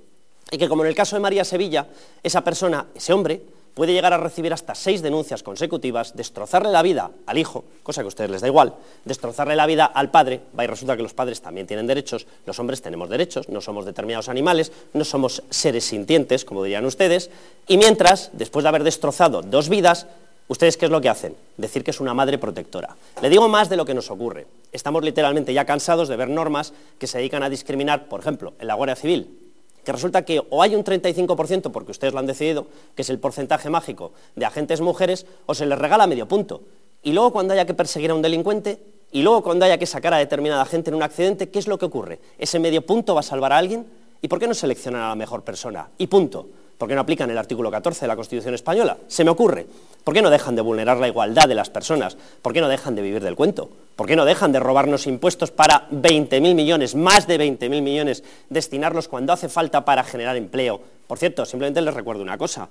Y 0.51 0.59
que 0.59 0.69
como 0.69 0.83
en 0.83 0.89
el 0.89 0.97
caso 0.97 1.15
de 1.15 1.21
María 1.21 1.45
Sevilla, 1.45 1.87
esa 2.21 2.43
persona, 2.43 2.87
ese 2.97 3.13
hombre, 3.13 3.41
puede 3.75 3.93
llegar 3.93 4.13
a 4.13 4.19
recibir 4.19 4.53
hasta 4.53 4.75
seis 4.75 5.03
denuncias 5.03 5.45
consecutivas, 5.45 6.17
destrozarle 6.17 6.73
la 6.73 6.83
vida 6.83 7.13
al 7.27 7.39
hijo, 7.39 7.65
cosa 7.85 8.01
que 8.01 8.07
a 8.07 8.09
ustedes 8.09 8.29
les 8.29 8.41
da 8.41 8.49
igual, 8.49 8.75
destrozarle 9.05 9.55
la 9.55 9.67
vida 9.67 9.85
al 9.85 10.11
padre, 10.11 10.41
va 10.59 10.65
y 10.65 10.67
resulta 10.67 10.97
que 10.97 11.05
los 11.05 11.15
padres 11.15 11.41
también 11.41 11.69
tienen 11.69 11.87
derechos, 11.87 12.27
los 12.45 12.59
hombres 12.59 12.83
tenemos 12.83 13.09
derechos, 13.09 13.49
no 13.49 13.61
somos 13.61 13.85
determinados 13.85 14.29
animales, 14.29 14.73
no 14.95 15.05
somos 15.05 15.45
seres 15.49 15.85
sintientes, 15.85 16.45
como 16.45 16.65
dirían 16.65 16.87
ustedes, 16.87 17.31
y 17.69 17.79
mientras, 17.79 18.31
después 18.33 18.65
de 18.65 18.71
haber 18.71 18.83
destrozado 18.83 19.43
dos 19.43 19.69
vidas, 19.69 20.09
¿ustedes 20.49 20.77
qué 20.77 20.87
es 20.87 20.91
lo 20.91 21.01
que 21.01 21.09
hacen? 21.09 21.37
Decir 21.57 21.85
que 21.85 21.93
es 21.93 22.01
una 22.01 22.15
madre 22.15 22.39
protectora. 22.39 22.97
Le 23.23 23.31
digo 23.31 23.49
más 23.49 23.69
de 23.69 23.77
lo 23.77 23.85
que 23.85 23.95
nos 23.95 24.11
ocurre. 24.11 24.47
Estamos 24.73 25.05
literalmente 25.05 25.55
ya 25.55 25.65
cansados 25.65 26.09
de 26.09 26.17
ver 26.17 26.29
normas 26.29 26.73
que 26.99 27.07
se 27.07 27.19
dedican 27.19 27.43
a 27.43 27.51
discriminar, 27.51 28.09
por 28.09 28.21
ejemplo, 28.21 28.55
en 28.59 28.67
la 28.67 28.75
Guardia 28.75 28.97
Civil, 28.97 29.39
que 29.85 29.93
resulta 29.93 30.25
que 30.25 30.43
o 30.51 30.63
hay 30.63 30.75
un 30.75 30.85
35%, 30.85 31.71
porque 31.71 31.93
ustedes 31.93 32.13
lo 32.13 32.19
han 32.19 32.27
decidido, 32.27 32.67
que 32.95 33.03
es 33.03 33.11
el 33.11 33.19
porcentaje 33.19 33.71
mágico 33.71 34.13
de 34.37 34.45
agentes 34.45 34.81
mujeres, 34.81 35.25
o 35.47 35.55
se 35.55 35.67
les 35.67 35.79
regala 35.79 36.07
medio 36.07 36.27
punto. 36.27 36.63
Y 37.03 37.13
luego 37.13 37.33
cuando 37.33 37.55
haya 37.55 37.65
que 37.65 37.75
perseguir 37.75 38.11
a 38.11 38.15
un 38.15 38.23
delincuente, 38.23 38.81
y 39.11 39.23
luego 39.23 39.43
cuando 39.43 39.65
haya 39.65 39.79
que 39.79 39.87
sacar 39.87 40.13
a 40.13 40.19
determinada 40.19 40.65
gente 40.67 40.91
en 40.91 40.97
un 40.97 41.03
accidente, 41.03 41.49
¿qué 41.49 41.59
es 41.59 41.67
lo 41.67 41.79
que 41.79 41.87
ocurre? 41.87 42.19
¿Ese 42.39 42.59
medio 42.59 42.85
punto 42.85 43.15
va 43.15 43.21
a 43.21 43.23
salvar 43.23 43.53
a 43.53 43.59
alguien? 43.59 43.87
¿Y 44.21 44.29
por 44.29 44.39
qué 44.39 44.47
no 44.47 44.55
seleccionan 44.55 45.03
a 45.03 45.09
la 45.09 45.15
mejor 45.15 45.43
persona? 45.43 45.89
Y 45.97 46.09
punto. 46.09 46.49
¿Por 46.79 46.89
qué 46.89 46.95
no 46.95 47.01
aplican 47.01 47.29
el 47.29 47.37
artículo 47.37 47.73
14 47.73 48.03
de 48.03 48.07
la 48.07 48.15
Constitución 48.15 48.55
española? 48.55 48.99
Se 49.09 49.25
me 49.25 49.31
ocurre. 49.31 49.67
¿Por 50.05 50.15
qué 50.15 50.23
no 50.23 50.31
dejan 50.31 50.55
de 50.55 50.63
vulnerar 50.63 50.99
la 50.99 51.09
igualdad 51.09 51.49
de 51.49 51.57
las 51.57 51.71
personas? 51.71 52.17
¿Por 52.41 52.53
qué 52.53 52.61
no 52.61 52.69
dejan 52.69 52.95
de 52.95 53.03
vivir 53.03 53.21
del 53.21 53.35
cuento? 53.35 53.69
¿Por 53.97 54.07
qué 54.07 54.15
no 54.15 54.25
dejan 54.25 54.53
de 54.53 54.61
robarnos 54.61 55.09
impuestos 55.09 55.51
para 55.51 55.91
20.000 55.91 56.55
millones, 56.55 56.95
más 56.95 57.27
de 57.27 57.37
20.000 57.37 57.83
millones, 57.83 58.23
destinarlos 58.49 59.09
cuando 59.09 59.33
hace 59.33 59.49
falta 59.49 59.85
para 59.85 60.05
generar 60.05 60.37
empleo? 60.37 60.81
Por 61.09 61.19
cierto, 61.19 61.45
simplemente 61.45 61.81
les 61.81 61.93
recuerdo 61.93 62.23
una 62.23 62.39
cosa. 62.39 62.69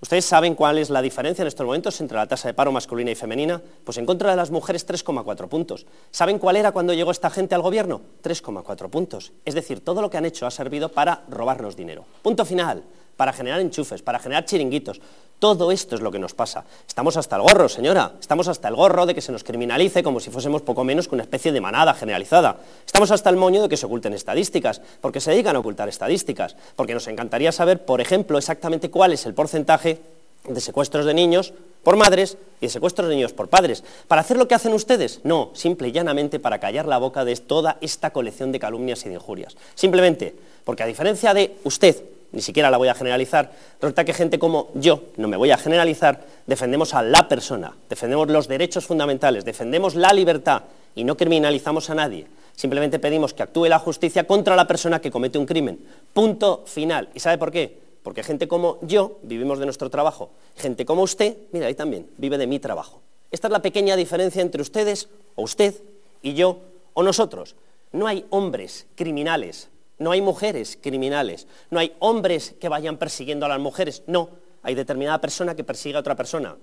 ¿Ustedes 0.00 0.24
saben 0.24 0.54
cuál 0.54 0.78
es 0.78 0.88
la 0.88 1.02
diferencia 1.02 1.42
en 1.42 1.48
estos 1.48 1.66
momentos 1.66 2.00
entre 2.00 2.16
la 2.16 2.28
tasa 2.28 2.46
de 2.46 2.54
paro 2.54 2.70
masculina 2.70 3.10
y 3.10 3.16
femenina? 3.16 3.60
Pues 3.82 3.98
en 3.98 4.06
contra 4.06 4.30
de 4.30 4.36
las 4.36 4.52
mujeres 4.52 4.86
3,4 4.86 5.48
puntos. 5.48 5.84
¿Saben 6.12 6.38
cuál 6.38 6.54
era 6.54 6.70
cuando 6.70 6.94
llegó 6.94 7.10
esta 7.10 7.28
gente 7.28 7.56
al 7.56 7.62
gobierno? 7.62 8.02
3,4 8.22 8.88
puntos. 8.88 9.32
Es 9.44 9.56
decir, 9.56 9.80
todo 9.80 10.00
lo 10.00 10.08
que 10.08 10.16
han 10.16 10.26
hecho 10.26 10.46
ha 10.46 10.52
servido 10.52 10.90
para 10.90 11.24
robarnos 11.28 11.74
dinero. 11.74 12.04
Punto 12.22 12.44
final 12.44 12.84
para 13.18 13.32
generar 13.32 13.60
enchufes, 13.60 14.00
para 14.00 14.20
generar 14.20 14.44
chiringuitos. 14.44 15.00
Todo 15.40 15.72
esto 15.72 15.96
es 15.96 16.00
lo 16.00 16.12
que 16.12 16.20
nos 16.20 16.34
pasa. 16.34 16.64
Estamos 16.86 17.16
hasta 17.16 17.34
el 17.34 17.42
gorro, 17.42 17.68
señora. 17.68 18.12
Estamos 18.20 18.46
hasta 18.46 18.68
el 18.68 18.76
gorro 18.76 19.06
de 19.06 19.14
que 19.14 19.20
se 19.20 19.32
nos 19.32 19.42
criminalice 19.42 20.04
como 20.04 20.20
si 20.20 20.30
fuésemos 20.30 20.62
poco 20.62 20.84
menos 20.84 21.08
que 21.08 21.16
una 21.16 21.24
especie 21.24 21.50
de 21.50 21.60
manada 21.60 21.94
generalizada. 21.94 22.58
Estamos 22.86 23.10
hasta 23.10 23.28
el 23.28 23.36
moño 23.36 23.62
de 23.62 23.68
que 23.68 23.76
se 23.76 23.86
oculten 23.86 24.14
estadísticas, 24.14 24.80
porque 25.00 25.20
se 25.20 25.32
dedican 25.32 25.56
a 25.56 25.58
ocultar 25.58 25.88
estadísticas, 25.88 26.54
porque 26.76 26.94
nos 26.94 27.08
encantaría 27.08 27.50
saber, 27.50 27.84
por 27.84 28.00
ejemplo, 28.00 28.38
exactamente 28.38 28.88
cuál 28.88 29.12
es 29.12 29.26
el 29.26 29.34
porcentaje 29.34 30.00
de 30.46 30.60
secuestros 30.60 31.04
de 31.04 31.12
niños 31.12 31.52
por 31.82 31.96
madres 31.96 32.38
y 32.60 32.66
de 32.66 32.70
secuestros 32.70 33.08
de 33.08 33.16
niños 33.16 33.32
por 33.32 33.48
padres. 33.48 33.82
¿Para 34.06 34.20
hacer 34.20 34.36
lo 34.36 34.46
que 34.46 34.54
hacen 34.54 34.72
ustedes? 34.72 35.20
No, 35.24 35.50
simple 35.54 35.88
y 35.88 35.92
llanamente 35.92 36.38
para 36.38 36.60
callar 36.60 36.86
la 36.86 36.98
boca 36.98 37.24
de 37.24 37.34
toda 37.34 37.78
esta 37.80 38.10
colección 38.10 38.52
de 38.52 38.60
calumnias 38.60 39.04
y 39.06 39.08
de 39.08 39.16
injurias. 39.16 39.56
Simplemente 39.74 40.36
porque 40.64 40.82
a 40.82 40.86
diferencia 40.86 41.32
de 41.32 41.56
usted, 41.64 41.96
ni 42.32 42.42
siquiera 42.42 42.70
la 42.70 42.76
voy 42.76 42.88
a 42.88 42.94
generalizar, 42.94 43.52
resulta 43.80 44.04
que 44.04 44.12
gente 44.12 44.38
como 44.38 44.70
yo, 44.74 45.04
no 45.16 45.28
me 45.28 45.36
voy 45.36 45.50
a 45.50 45.56
generalizar, 45.56 46.24
defendemos 46.46 46.94
a 46.94 47.02
la 47.02 47.28
persona, 47.28 47.74
defendemos 47.88 48.28
los 48.28 48.48
derechos 48.48 48.86
fundamentales, 48.86 49.44
defendemos 49.44 49.94
la 49.94 50.12
libertad 50.12 50.62
y 50.94 51.04
no 51.04 51.16
criminalizamos 51.16 51.90
a 51.90 51.94
nadie. 51.94 52.26
Simplemente 52.54 52.98
pedimos 52.98 53.34
que 53.34 53.44
actúe 53.44 53.66
la 53.66 53.78
justicia 53.78 54.26
contra 54.26 54.56
la 54.56 54.66
persona 54.66 55.00
que 55.00 55.12
comete 55.12 55.38
un 55.38 55.46
crimen. 55.46 55.78
Punto 56.12 56.64
final. 56.66 57.08
¿Y 57.14 57.20
sabe 57.20 57.38
por 57.38 57.52
qué? 57.52 57.78
Porque 58.02 58.24
gente 58.24 58.48
como 58.48 58.78
yo 58.82 59.18
vivimos 59.22 59.60
de 59.60 59.64
nuestro 59.64 59.90
trabajo. 59.90 60.30
Gente 60.56 60.84
como 60.84 61.02
usted, 61.02 61.36
mira, 61.52 61.68
ahí 61.68 61.74
también, 61.74 62.08
vive 62.16 62.36
de 62.36 62.48
mi 62.48 62.58
trabajo. 62.58 63.00
Esta 63.30 63.46
es 63.46 63.52
la 63.52 63.62
pequeña 63.62 63.94
diferencia 63.94 64.42
entre 64.42 64.60
ustedes, 64.60 65.08
o 65.36 65.42
usted, 65.42 65.74
y 66.20 66.34
yo, 66.34 66.58
o 66.94 67.02
nosotros. 67.04 67.54
No 67.92 68.08
hay 68.08 68.26
hombres 68.30 68.86
criminales 68.96 69.68
no 69.98 70.10
hay 70.10 70.20
mujeres 70.20 70.78
criminales, 70.80 71.46
no 71.70 71.78
hay 71.78 71.94
hombres 71.98 72.54
que 72.60 72.68
vayan 72.68 72.96
persiguiendo 72.96 73.46
a 73.46 73.48
las 73.48 73.60
mujeres, 73.60 74.02
no, 74.06 74.30
hay 74.62 74.74
determinada 74.74 75.20
persona 75.20 75.54
que 75.54 75.64
persigue 75.64 75.96
a 75.96 76.00
otra 76.00 76.16
persona. 76.16 76.56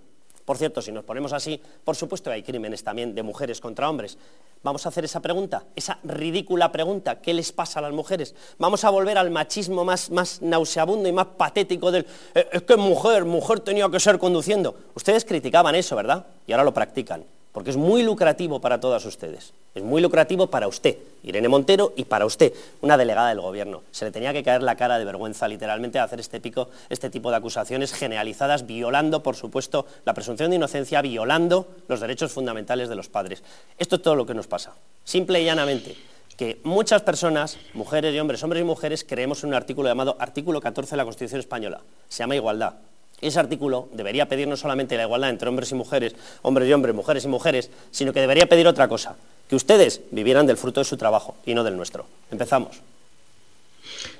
Por 0.45 0.57
cierto, 0.57 0.79
si 0.79 0.91
nos 0.91 1.03
ponemos 1.03 1.33
así, 1.33 1.59
por 1.83 1.95
supuesto 1.95 2.29
hay 2.29 2.43
crímenes 2.43 2.83
también 2.83 3.15
de 3.15 3.23
mujeres 3.23 3.59
contra 3.59 3.89
hombres. 3.89 4.15
Vamos 4.61 4.85
a 4.85 4.89
hacer 4.89 5.03
esa 5.03 5.19
pregunta, 5.19 5.65
esa 5.75 5.97
ridícula 6.03 6.71
pregunta, 6.71 7.19
¿qué 7.19 7.33
les 7.33 7.51
pasa 7.51 7.79
a 7.79 7.81
las 7.81 7.93
mujeres? 7.93 8.35
Vamos 8.59 8.83
a 8.83 8.91
volver 8.91 9.17
al 9.17 9.31
machismo 9.31 9.83
más, 9.83 10.11
más 10.11 10.43
nauseabundo 10.43 11.09
y 11.09 11.11
más 11.11 11.25
patético 11.37 11.91
del, 11.91 12.05
eh, 12.35 12.47
es 12.51 12.61
que 12.61 12.77
mujer, 12.77 13.25
mujer 13.25 13.59
tenía 13.61 13.89
que 13.89 13.99
ser 13.99 14.19
conduciendo. 14.19 14.75
Ustedes 14.93 15.25
criticaban 15.25 15.73
eso, 15.73 15.95
¿verdad? 15.95 16.27
Y 16.45 16.51
ahora 16.51 16.63
lo 16.63 16.73
practican 16.73 17.25
porque 17.55 17.69
es 17.69 17.77
muy 17.77 18.03
lucrativo 18.03 18.59
para 18.59 18.81
todas 18.81 19.05
ustedes. 19.05 19.53
Es 19.73 19.81
muy 19.81 20.01
lucrativo 20.01 20.47
para 20.47 20.67
usted, 20.67 20.97
Irene 21.23 21.47
Montero, 21.47 21.93
y 21.95 22.03
para 22.03 22.25
usted, 22.25 22.51
una 22.81 22.97
delegada 22.97 23.29
del 23.29 23.39
Gobierno. 23.39 23.81
Se 23.91 24.03
le 24.03 24.11
tenía 24.11 24.33
que 24.33 24.43
caer 24.43 24.61
la 24.61 24.75
cara 24.75 24.99
de 24.99 25.05
vergüenza, 25.05 25.47
literalmente, 25.47 25.97
de 25.97 26.03
hacer 26.03 26.19
este, 26.19 26.41
pico, 26.41 26.67
este 26.89 27.09
tipo 27.09 27.29
de 27.29 27.37
acusaciones 27.37 27.93
generalizadas, 27.93 28.67
violando, 28.67 29.23
por 29.23 29.37
supuesto, 29.37 29.85
la 30.03 30.13
presunción 30.13 30.49
de 30.49 30.57
inocencia, 30.57 31.01
violando 31.01 31.69
los 31.87 32.01
derechos 32.01 32.33
fundamentales 32.33 32.89
de 32.89 32.95
los 32.95 33.07
padres. 33.07 33.41
Esto 33.77 33.95
es 33.95 34.01
todo 34.01 34.15
lo 34.15 34.25
que 34.25 34.33
nos 34.33 34.47
pasa, 34.47 34.73
simple 35.05 35.41
y 35.41 35.45
llanamente 35.45 35.95
que 36.35 36.59
muchas 36.65 37.03
personas, 37.03 37.57
mujeres 37.73 38.13
y 38.13 38.19
hombres, 38.19 38.43
hombres 38.43 38.63
y 38.63 38.65
mujeres, 38.65 39.05
creemos 39.07 39.41
en 39.45 39.51
un 39.51 39.55
artículo 39.55 39.87
llamado 39.87 40.17
artículo 40.19 40.59
14 40.59 40.91
de 40.91 40.97
la 40.97 41.05
Constitución 41.05 41.39
Española. 41.39 41.79
Se 42.09 42.23
llama 42.23 42.35
igualdad. 42.35 42.73
Ese 43.21 43.39
artículo 43.39 43.87
debería 43.93 44.27
pedir 44.27 44.47
no 44.47 44.57
solamente 44.57 44.97
la 44.97 45.03
igualdad 45.03 45.29
entre 45.29 45.47
hombres 45.47 45.71
y 45.71 45.75
mujeres, 45.75 46.15
hombres 46.41 46.67
y 46.69 46.73
hombres, 46.73 46.93
mujeres 46.93 47.25
y 47.25 47.27
mujeres, 47.27 47.71
sino 47.91 48.11
que 48.11 48.19
debería 48.19 48.47
pedir 48.47 48.67
otra 48.67 48.87
cosa, 48.87 49.15
que 49.49 49.55
ustedes 49.55 50.01
vivieran 50.11 50.45
del 50.45 50.57
fruto 50.57 50.81
de 50.81 50.85
su 50.85 50.97
trabajo 50.97 51.35
y 51.45 51.53
no 51.53 51.63
del 51.63 51.77
nuestro. 51.77 52.05
Empezamos. 52.29 52.81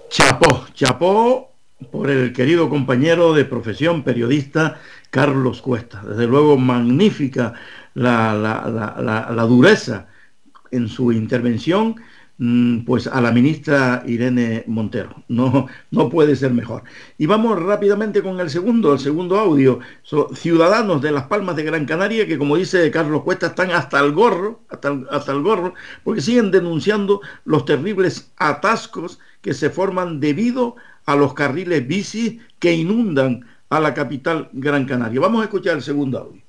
Chapó, 0.09 0.65
chapó 0.73 1.51
por 1.91 2.09
el 2.09 2.31
querido 2.31 2.69
compañero 2.69 3.33
de 3.33 3.43
profesión 3.43 4.03
periodista 4.03 4.79
Carlos 5.09 5.61
Cuesta. 5.61 6.01
Desde 6.07 6.25
luego 6.25 6.57
magnífica 6.57 7.53
la, 7.95 8.33
la 8.33 9.43
dureza 9.43 10.07
en 10.71 10.87
su 10.87 11.11
intervención 11.11 11.95
pues 12.85 13.07
a 13.07 13.21
la 13.21 13.31
ministra 13.31 14.03
Irene 14.05 14.63
Montero. 14.67 15.23
No, 15.27 15.67
no 15.91 16.09
puede 16.09 16.35
ser 16.35 16.51
mejor. 16.51 16.83
Y 17.17 17.25
vamos 17.25 17.61
rápidamente 17.61 18.21
con 18.21 18.39
el 18.39 18.49
segundo, 18.49 18.93
el 18.93 18.99
segundo 18.99 19.39
audio. 19.39 19.79
ciudadanos 20.33 21.01
de 21.01 21.11
Las 21.11 21.27
Palmas 21.27 21.55
de 21.55 21.63
Gran 21.63 21.85
Canaria 21.85 22.27
que, 22.27 22.37
como 22.37 22.57
dice 22.57 22.91
Carlos 22.91 23.23
Cuesta, 23.23 23.47
están 23.47 23.71
hasta 23.71 23.99
el 23.99 24.11
gorro, 24.11 24.61
hasta 24.69 24.95
hasta 25.11 25.31
el 25.31 25.41
gorro, 25.41 25.73
porque 26.03 26.21
siguen 26.21 26.51
denunciando 26.51 27.21
los 27.45 27.65
terribles 27.65 28.31
atascos 28.37 29.19
que 29.41 29.53
se 29.53 29.69
forman 29.69 30.19
debido 30.19 30.75
a 31.05 31.15
los 31.15 31.33
carriles 31.33 31.87
bici 31.87 32.39
que 32.59 32.73
inundan 32.73 33.45
a 33.69 33.79
la 33.79 33.93
capital 33.93 34.49
Gran 34.53 34.85
Canaria. 34.85 35.21
Vamos 35.21 35.41
a 35.41 35.45
escuchar 35.45 35.77
el 35.77 35.83
segundo 35.83 36.19
audio. 36.19 36.41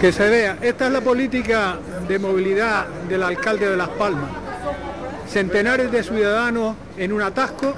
Que 0.00 0.12
se 0.12 0.28
vea, 0.28 0.58
esta 0.60 0.86
es 0.86 0.92
la 0.92 1.00
política 1.00 1.78
de 2.06 2.18
movilidad 2.18 2.86
del 3.08 3.22
alcalde 3.22 3.70
de 3.70 3.76
Las 3.76 3.88
Palmas. 3.90 4.30
Centenares 5.28 5.90
de 5.90 6.02
ciudadanos 6.02 6.76
en 6.96 7.12
un 7.12 7.22
atasco 7.22 7.72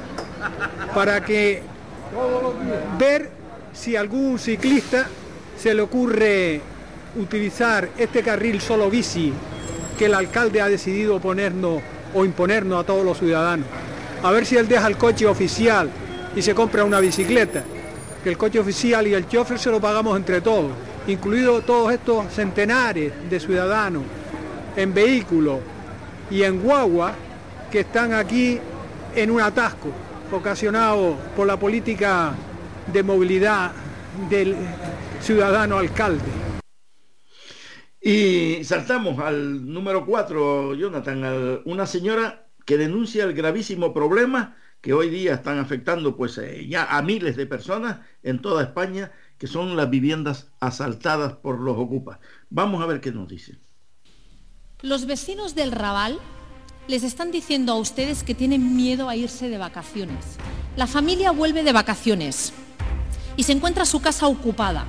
para 0.94 1.24
que 1.24 1.62
ver 2.98 3.30
si 3.72 3.94
algún 3.96 4.38
ciclista 4.38 5.06
se 5.56 5.74
le 5.74 5.82
ocurre 5.82 6.60
utilizar 7.16 7.88
este 7.96 8.22
carril 8.22 8.60
solo 8.60 8.90
bici 8.90 9.32
que 9.98 10.06
el 10.06 10.14
alcalde 10.14 10.60
ha 10.60 10.68
decidido 10.68 11.20
ponernos 11.20 11.82
o 12.14 12.24
imponernos 12.24 12.82
a 12.82 12.86
todos 12.86 13.04
los 13.04 13.18
ciudadanos. 13.18 13.66
A 14.22 14.30
ver 14.32 14.46
si 14.46 14.56
él 14.56 14.68
deja 14.68 14.86
el 14.86 14.96
coche 14.96 15.26
oficial 15.26 15.90
y 16.34 16.42
se 16.42 16.54
compra 16.54 16.84
una 16.84 17.00
bicicleta, 17.00 17.62
que 18.26 18.30
el 18.30 18.38
coche 18.38 18.58
oficial 18.58 19.06
y 19.06 19.14
el 19.14 19.28
chofer 19.28 19.56
se 19.56 19.70
lo 19.70 19.80
pagamos 19.80 20.16
entre 20.16 20.40
todos, 20.40 20.72
incluidos 21.06 21.64
todos 21.64 21.92
estos 21.92 22.26
centenares 22.32 23.12
de 23.30 23.38
ciudadanos 23.38 24.02
en 24.74 24.92
vehículos 24.92 25.60
y 26.28 26.42
en 26.42 26.60
guagua 26.60 27.14
que 27.70 27.78
están 27.78 28.12
aquí 28.12 28.58
en 29.14 29.30
un 29.30 29.40
atasco 29.40 29.92
ocasionado 30.32 31.16
por 31.36 31.46
la 31.46 31.56
política 31.56 32.34
de 32.92 33.00
movilidad 33.04 33.70
del 34.28 34.56
ciudadano 35.20 35.78
alcalde. 35.78 36.24
Y 38.00 38.64
saltamos 38.64 39.20
al 39.20 39.72
número 39.72 40.04
4, 40.04 40.74
Jonathan, 40.74 41.60
una 41.64 41.86
señora 41.86 42.48
que 42.64 42.76
denuncia 42.76 43.22
el 43.22 43.34
gravísimo 43.34 43.94
problema 43.94 44.56
que 44.86 44.94
hoy 44.94 45.10
día 45.10 45.34
están 45.34 45.58
afectando 45.58 46.16
pues 46.16 46.38
eh, 46.38 46.64
ya 46.68 46.84
a 46.84 47.02
miles 47.02 47.34
de 47.34 47.44
personas 47.44 48.06
en 48.22 48.40
toda 48.40 48.62
España, 48.62 49.10
que 49.36 49.48
son 49.48 49.76
las 49.76 49.90
viviendas 49.90 50.46
asaltadas 50.60 51.32
por 51.32 51.58
los 51.58 51.76
ocupas. 51.76 52.20
Vamos 52.50 52.80
a 52.80 52.86
ver 52.86 53.00
qué 53.00 53.10
nos 53.10 53.26
dice. 53.26 53.58
Los 54.82 55.06
vecinos 55.06 55.56
del 55.56 55.72
Raval 55.72 56.20
les 56.86 57.02
están 57.02 57.32
diciendo 57.32 57.72
a 57.72 57.80
ustedes 57.80 58.22
que 58.22 58.36
tienen 58.36 58.76
miedo 58.76 59.08
a 59.08 59.16
irse 59.16 59.48
de 59.48 59.58
vacaciones. 59.58 60.24
La 60.76 60.86
familia 60.86 61.32
vuelve 61.32 61.64
de 61.64 61.72
vacaciones 61.72 62.52
y 63.36 63.42
se 63.42 63.50
encuentra 63.50 63.86
su 63.86 64.00
casa 64.00 64.28
ocupada. 64.28 64.86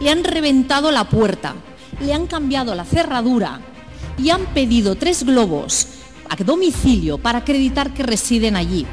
Le 0.00 0.08
han 0.08 0.24
reventado 0.24 0.90
la 0.92 1.10
puerta, 1.10 1.56
le 2.00 2.14
han 2.14 2.26
cambiado 2.26 2.74
la 2.74 2.86
cerradura 2.86 3.60
y 4.16 4.30
han 4.30 4.46
pedido 4.54 4.94
tres 4.94 5.24
globos 5.24 5.99
a 6.30 6.36
domicilio 6.36 7.18
para 7.18 7.38
acreditar 7.38 7.92
que 7.92 8.02
residen 8.02 8.56
allí. 8.56 8.86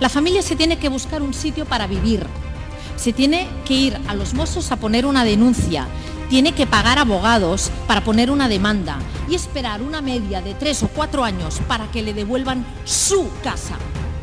La 0.00 0.08
familia 0.08 0.42
se 0.42 0.56
tiene 0.56 0.78
que 0.78 0.88
buscar 0.88 1.22
un 1.22 1.34
sitio 1.34 1.64
para 1.64 1.86
vivir. 1.86 2.26
Se 2.96 3.12
tiene 3.12 3.46
que 3.64 3.74
ir 3.74 4.00
a 4.08 4.14
los 4.14 4.34
mozos 4.34 4.72
a 4.72 4.76
poner 4.76 5.06
una 5.06 5.24
denuncia. 5.24 5.86
Tiene 6.28 6.52
que 6.52 6.66
pagar 6.66 6.98
abogados 6.98 7.70
para 7.86 8.02
poner 8.02 8.30
una 8.30 8.48
demanda 8.48 8.98
y 9.28 9.34
esperar 9.34 9.82
una 9.82 10.00
media 10.00 10.40
de 10.40 10.54
tres 10.54 10.82
o 10.82 10.88
cuatro 10.88 11.24
años 11.24 11.60
para 11.68 11.90
que 11.90 12.02
le 12.02 12.14
devuelvan 12.14 12.66
su 12.84 13.28
casa. 13.44 13.76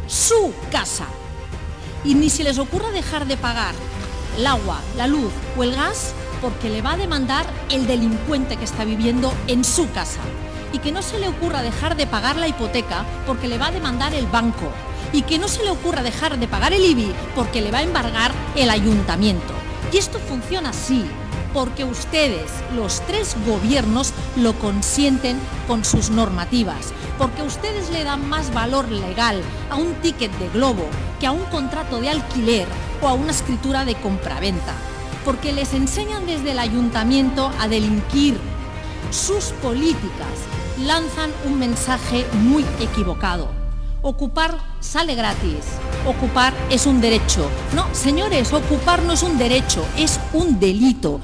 Su 0.08 0.52
casa. 0.72 1.06
Y 2.04 2.16
ni 2.16 2.30
se 2.30 2.44
les 2.44 2.58
ocurra 2.58 2.92
dejar 2.92 3.28
de 3.28 3.38
pagar 3.38 3.76
el 4.38 4.48
agua, 4.48 4.82
la 4.98 5.08
luz 5.08 5.32
o 5.58 5.64
el 5.64 5.76
gas 5.76 6.14
porque 6.42 6.70
le 6.70 6.82
va 6.82 6.94
a 6.94 6.98
demandar 6.98 7.46
el 7.70 7.86
delincuente 7.86 8.58
que 8.58 8.64
está 8.64 8.86
viviendo 8.86 9.34
en 9.48 9.64
su 9.64 9.90
casa. 9.92 10.22
Y 10.74 10.80
que 10.80 10.92
no 10.92 11.02
se 11.02 11.20
le 11.20 11.28
ocurra 11.28 11.62
dejar 11.62 11.96
de 11.96 12.08
pagar 12.08 12.36
la 12.36 12.48
hipoteca 12.48 13.06
porque 13.26 13.48
le 13.48 13.58
va 13.58 13.68
a 13.68 13.72
demandar 13.72 14.14
el 14.14 14.28
banco. 14.28 14.72
Y 15.14 15.24
que 15.24 15.40
no 15.40 15.48
se 15.48 15.64
le 15.64 15.72
ocurra 15.72 16.04
dejar 16.04 16.38
de 16.40 16.48
pagar 16.48 16.74
el 16.74 16.86
IBI 16.86 17.14
porque 17.36 17.62
le 17.62 17.72
va 17.72 17.80
a 17.80 17.84
embargar 17.84 18.32
el 18.56 18.70
ayuntamiento. 18.70 19.54
Y 19.92 19.98
esto 19.98 20.20
funciona 20.20 20.70
así, 20.70 21.04
porque 21.54 21.84
ustedes, 21.84 22.52
los 22.76 23.02
tres 23.08 23.36
gobiernos, 23.46 24.14
lo 24.36 24.54
consienten 24.54 25.40
con 25.68 25.84
sus 25.84 26.10
normativas, 26.10 26.94
porque 27.18 27.42
ustedes 27.42 27.90
le 27.90 28.04
dan 28.04 28.28
más 28.28 28.54
valor 28.54 28.90
legal 28.92 29.42
a 29.70 29.76
un 29.76 29.94
ticket 29.96 30.32
de 30.38 30.50
globo 30.50 30.86
que 31.20 31.28
a 31.28 31.32
un 31.32 31.44
contrato 31.46 32.00
de 32.00 32.10
alquiler 32.10 32.68
o 33.02 33.08
a 33.08 33.14
una 33.14 33.32
escritura 33.32 33.86
de 33.86 33.96
compraventa, 33.96 34.74
porque 35.26 35.52
les 35.52 35.74
enseñan 35.74 36.26
desde 36.26 36.52
el 36.52 36.60
ayuntamiento 36.60 37.52
a 37.60 37.68
delinquir. 37.68 38.40
Sus 39.12 39.46
políticas 39.62 40.28
lanzan 40.86 41.32
un 41.46 41.60
mensaje 41.60 42.26
muy 42.34 42.64
equivocado. 42.80 43.50
Ocupar 44.02 44.58
sale 44.80 45.16
gratis. 45.16 45.66
Ocupar 46.06 46.54
es 46.70 46.86
un 46.86 47.02
derecho. 47.02 47.50
No, 47.76 47.94
señores, 47.94 48.54
ocupar 48.54 49.04
no 49.04 49.14
es 49.14 49.24
un 49.24 49.38
derecho, 49.38 49.86
es 49.98 50.20
un 50.34 50.60
delito. 50.60 51.20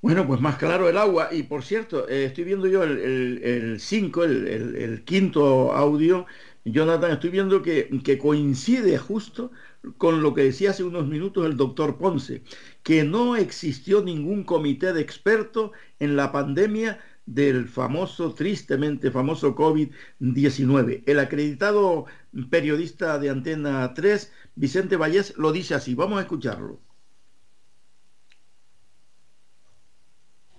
Bueno, 0.00 0.26
pues 0.26 0.40
más 0.40 0.56
claro 0.56 0.88
el 0.88 0.96
agua. 0.96 1.28
Y 1.32 1.44
por 1.44 1.62
cierto, 1.62 2.08
eh, 2.08 2.26
estoy 2.26 2.44
viendo 2.44 2.66
yo 2.66 2.82
el 2.84 3.76
5, 3.78 4.24
el, 4.24 5.02
quinto 5.04 5.72
audio, 5.72 6.26
Jonathan, 6.64 7.12
estoy 7.12 7.30
viendo 7.30 7.62
que, 7.62 7.88
que, 8.04 8.18
coincide 8.18 8.98
justo 8.98 9.50
con 9.98 10.22
lo 10.22 10.32
que 10.32 10.44
decía 10.44 10.70
hace 10.70 10.84
unos 10.84 11.08
minutos 11.08 11.44
el 11.44 11.56
doctor 11.56 11.98
Ponce, 11.98 12.42
que 12.84 13.02
no 13.02 13.36
existió 13.36 14.02
ningún 14.02 14.44
comité 14.44 14.92
de 14.92 15.00
expertos 15.00 15.72
en 15.98 16.14
la 16.14 16.30
pandemia 16.30 17.00
del 17.26 17.68
famoso, 17.68 18.34
tristemente 18.34 19.10
famoso 19.10 19.54
COVID-19. 19.54 21.04
El 21.06 21.18
acreditado 21.18 22.06
periodista 22.50 23.18
de 23.18 23.30
Antena 23.30 23.94
3, 23.94 24.32
Vicente 24.54 24.96
Vallés, 24.96 25.36
lo 25.36 25.52
dice 25.52 25.74
así. 25.74 25.94
Vamos 25.94 26.18
a 26.18 26.22
escucharlo. 26.22 26.80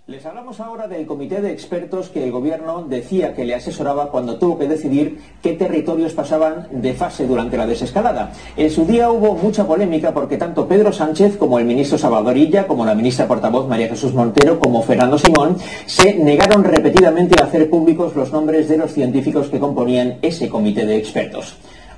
Les 0.06 0.26
hablamos 0.26 0.60
ahora 0.60 0.90
del 0.90 1.06
comité 1.06 1.40
de 1.40 1.54
expertos 1.54 2.10
que 2.10 2.26
el 2.26 2.32
gobierno 2.34 2.84
decía 2.84 3.34
que 3.34 3.46
le 3.46 3.56
asesoraba 3.56 4.12
cuando 4.12 4.38
tuvo 4.38 4.60
que 4.60 4.68
decidir 4.68 5.22
qué 5.42 5.54
territorios 5.54 6.12
pasaban 6.12 6.68
de 6.72 6.94
fase 6.94 7.26
durante 7.26 7.56
la 7.56 7.66
desescalada. 7.66 8.34
En 8.58 8.70
su 8.70 8.84
día 8.84 9.10
hubo 9.10 9.34
mucha 9.36 9.66
polémica 9.66 10.14
porque 10.14 10.36
tanto 10.36 10.68
Pedro 10.68 10.92
Sánchez 10.92 11.38
como 11.38 11.58
el 11.58 11.64
ministro 11.64 11.98
Salvadorilla, 11.98 12.68
como 12.68 12.86
la 12.86 12.96
ministra 12.96 13.30
portavoz 13.30 13.70
María 13.70 13.88
Jesús 13.88 14.14
Montero, 14.14 14.60
como 14.60 14.84
Fernando 14.84 15.18
Simón, 15.18 15.56
se 15.86 16.16
negaron 16.16 16.66
repetidamente 16.66 17.42
a 17.42 17.46
hacer 17.46 17.70
públicos 17.70 18.14
los 18.14 18.30
nombres 18.34 18.68
de 18.68 18.80
los 18.80 18.92
científicos 18.92 19.48
que 19.48 19.62
componían 19.62 20.18
ese 20.22 20.50
comité 20.50 20.86
de 20.86 20.98
expertos. 20.98 21.56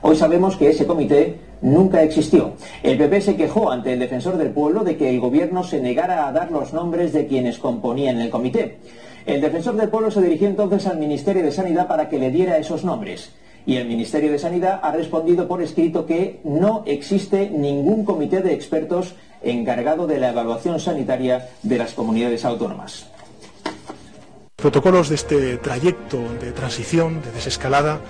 Hoy 0.08 0.16
sabemos 0.16 0.56
que 0.56 0.70
ese 0.70 0.86
comité 0.86 1.36
nunca 1.64 2.04
existió. 2.04 2.54
El 2.84 2.96
PP 2.96 3.22
se 3.22 3.36
quejó 3.36 3.72
ante 3.72 3.92
el 3.92 3.98
defensor 3.98 4.38
del 4.38 4.52
pueblo 4.52 4.84
de 4.84 4.98
que 4.98 5.10
el 5.10 5.20
gobierno 5.20 5.64
se 5.64 5.82
negara 5.82 6.28
a 6.28 6.32
dar 6.32 6.52
los 6.52 6.74
nombres 6.74 7.12
de 7.12 7.26
quienes 7.26 7.58
componían 7.58 8.22
el 8.22 8.30
comité. 8.30 8.78
El 9.26 9.42
defensor 9.42 9.76
del 9.76 9.90
pueblo 9.90 10.12
se 10.12 10.22
dirigió 10.22 10.48
entonces 10.48 10.86
al 10.86 11.00
Ministerio 11.00 11.42
de 11.42 11.52
Sanidad 11.52 11.88
para 11.88 12.08
que 12.08 12.20
le 12.20 12.30
diera 12.30 12.60
esos 12.60 12.84
nombres. 12.84 13.32
Y 13.66 13.78
el 13.78 13.88
Ministerio 13.88 14.32
de 14.32 14.38
Sanidad 14.38 14.80
ha 14.84 14.92
respondido 14.92 15.48
por 15.48 15.64
escrito 15.64 16.06
que 16.06 16.40
no 16.44 16.84
existe 16.86 17.50
ningún 17.50 18.06
comité 18.06 18.42
de 18.42 18.54
expertos 18.54 19.16
encargado 19.42 20.06
de 20.06 20.20
la 20.20 20.30
evaluación 20.30 20.80
sanitaria 20.80 21.50
de 21.64 21.80
las 21.80 21.94
comunidades 21.94 22.46
autónomas. 22.46 23.08
Protocolos 24.56 25.10
de 25.10 25.16
este 25.16 25.58
trayecto 25.58 26.20
de 26.40 26.52
transición, 26.52 27.22
de 27.24 27.32
desescalada, 27.32 28.02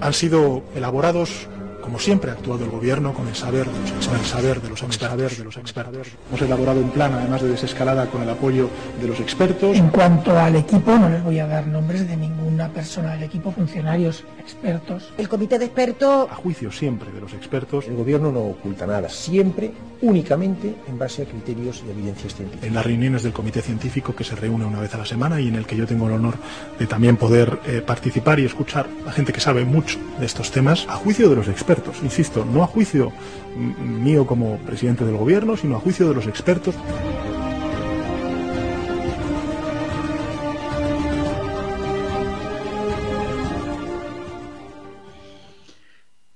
han 0.00 0.12
sido 0.12 0.62
elaborados 0.74 1.48
como 1.86 2.00
siempre 2.00 2.32
ha 2.32 2.34
actuado 2.34 2.64
el 2.64 2.70
gobierno 2.70 3.14
con 3.14 3.28
el 3.28 3.36
saber 3.36 3.64
de 3.64 3.78
los 3.78 3.90
expertos. 3.92 4.20
El 4.20 4.26
saber 4.26 4.60
de 4.60 4.68
los 4.70 4.82
expertos. 4.82 5.38
de 5.38 5.44
los 5.44 5.56
expertos. 5.56 6.08
Hemos 6.28 6.42
elaborado 6.42 6.80
un 6.80 6.90
plan, 6.90 7.14
además 7.14 7.42
de 7.42 7.48
desescalada, 7.50 8.06
con 8.06 8.22
el 8.22 8.28
apoyo 8.28 8.68
de 9.00 9.06
los 9.06 9.20
expertos. 9.20 9.76
En 9.76 9.90
cuanto 9.90 10.36
al 10.36 10.56
equipo, 10.56 10.98
no 10.98 11.08
les 11.08 11.22
voy 11.22 11.38
a 11.38 11.46
dar 11.46 11.68
nombres 11.68 12.08
de 12.08 12.16
ninguna 12.16 12.70
persona 12.70 13.12
del 13.12 13.22
equipo, 13.22 13.52
funcionarios, 13.52 14.24
expertos. 14.40 15.12
El 15.16 15.28
comité 15.28 15.60
de 15.60 15.66
expertos... 15.66 16.28
A 16.28 16.34
juicio 16.34 16.72
siempre 16.72 17.12
de 17.12 17.20
los 17.20 17.32
expertos. 17.34 17.86
El 17.86 17.94
gobierno 17.94 18.32
no 18.32 18.40
oculta 18.40 18.84
nada, 18.84 19.08
siempre, 19.08 19.70
únicamente 20.02 20.74
en 20.88 20.98
base 20.98 21.22
a 21.22 21.24
criterios 21.24 21.84
y 21.86 21.90
evidencias 21.92 22.34
científicas. 22.34 22.66
En 22.66 22.74
las 22.74 22.84
reuniones 22.84 23.22
del 23.22 23.32
comité 23.32 23.62
científico 23.62 24.16
que 24.16 24.24
se 24.24 24.34
reúne 24.34 24.64
una 24.64 24.80
vez 24.80 24.92
a 24.92 24.98
la 24.98 25.06
semana 25.06 25.40
y 25.40 25.46
en 25.46 25.54
el 25.54 25.66
que 25.66 25.76
yo 25.76 25.86
tengo 25.86 26.08
el 26.08 26.14
honor 26.14 26.34
de 26.80 26.86
también 26.88 27.16
poder 27.16 27.60
eh, 27.64 27.80
participar 27.80 28.40
y 28.40 28.44
escuchar 28.44 28.88
a 29.06 29.12
gente 29.12 29.32
que 29.32 29.40
sabe 29.40 29.64
mucho 29.64 30.00
de 30.18 30.26
estos 30.26 30.50
temas, 30.50 30.84
a 30.88 30.96
juicio 30.96 31.30
de 31.30 31.36
los 31.36 31.46
expertos 31.46 31.75
insisto, 32.02 32.44
no 32.44 32.62
a 32.62 32.66
juicio 32.66 33.12
mío 33.56 34.26
como 34.26 34.58
presidente 34.58 35.04
del 35.04 35.16
gobierno, 35.16 35.56
sino 35.56 35.76
a 35.76 35.80
juicio 35.80 36.08
de 36.08 36.14
los 36.14 36.26
expertos. 36.26 36.74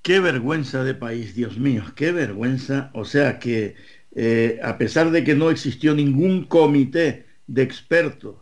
Qué 0.03 0.19
vergüenza 0.19 0.83
de 0.83 0.95
país, 0.95 1.35
Dios 1.35 1.59
mío, 1.59 1.85
qué 1.95 2.11
vergüenza. 2.11 2.91
O 2.95 3.05
sea 3.05 3.39
que 3.39 3.77
eh, 4.13 4.59
a 4.63 4.77
pesar 4.77 5.11
de 5.11 5.23
que 5.23 5.35
no 5.35 5.51
existió 5.51 5.95
ningún 5.95 6.45
comité 6.45 7.27
de 7.47 7.63
expertos 7.63 8.37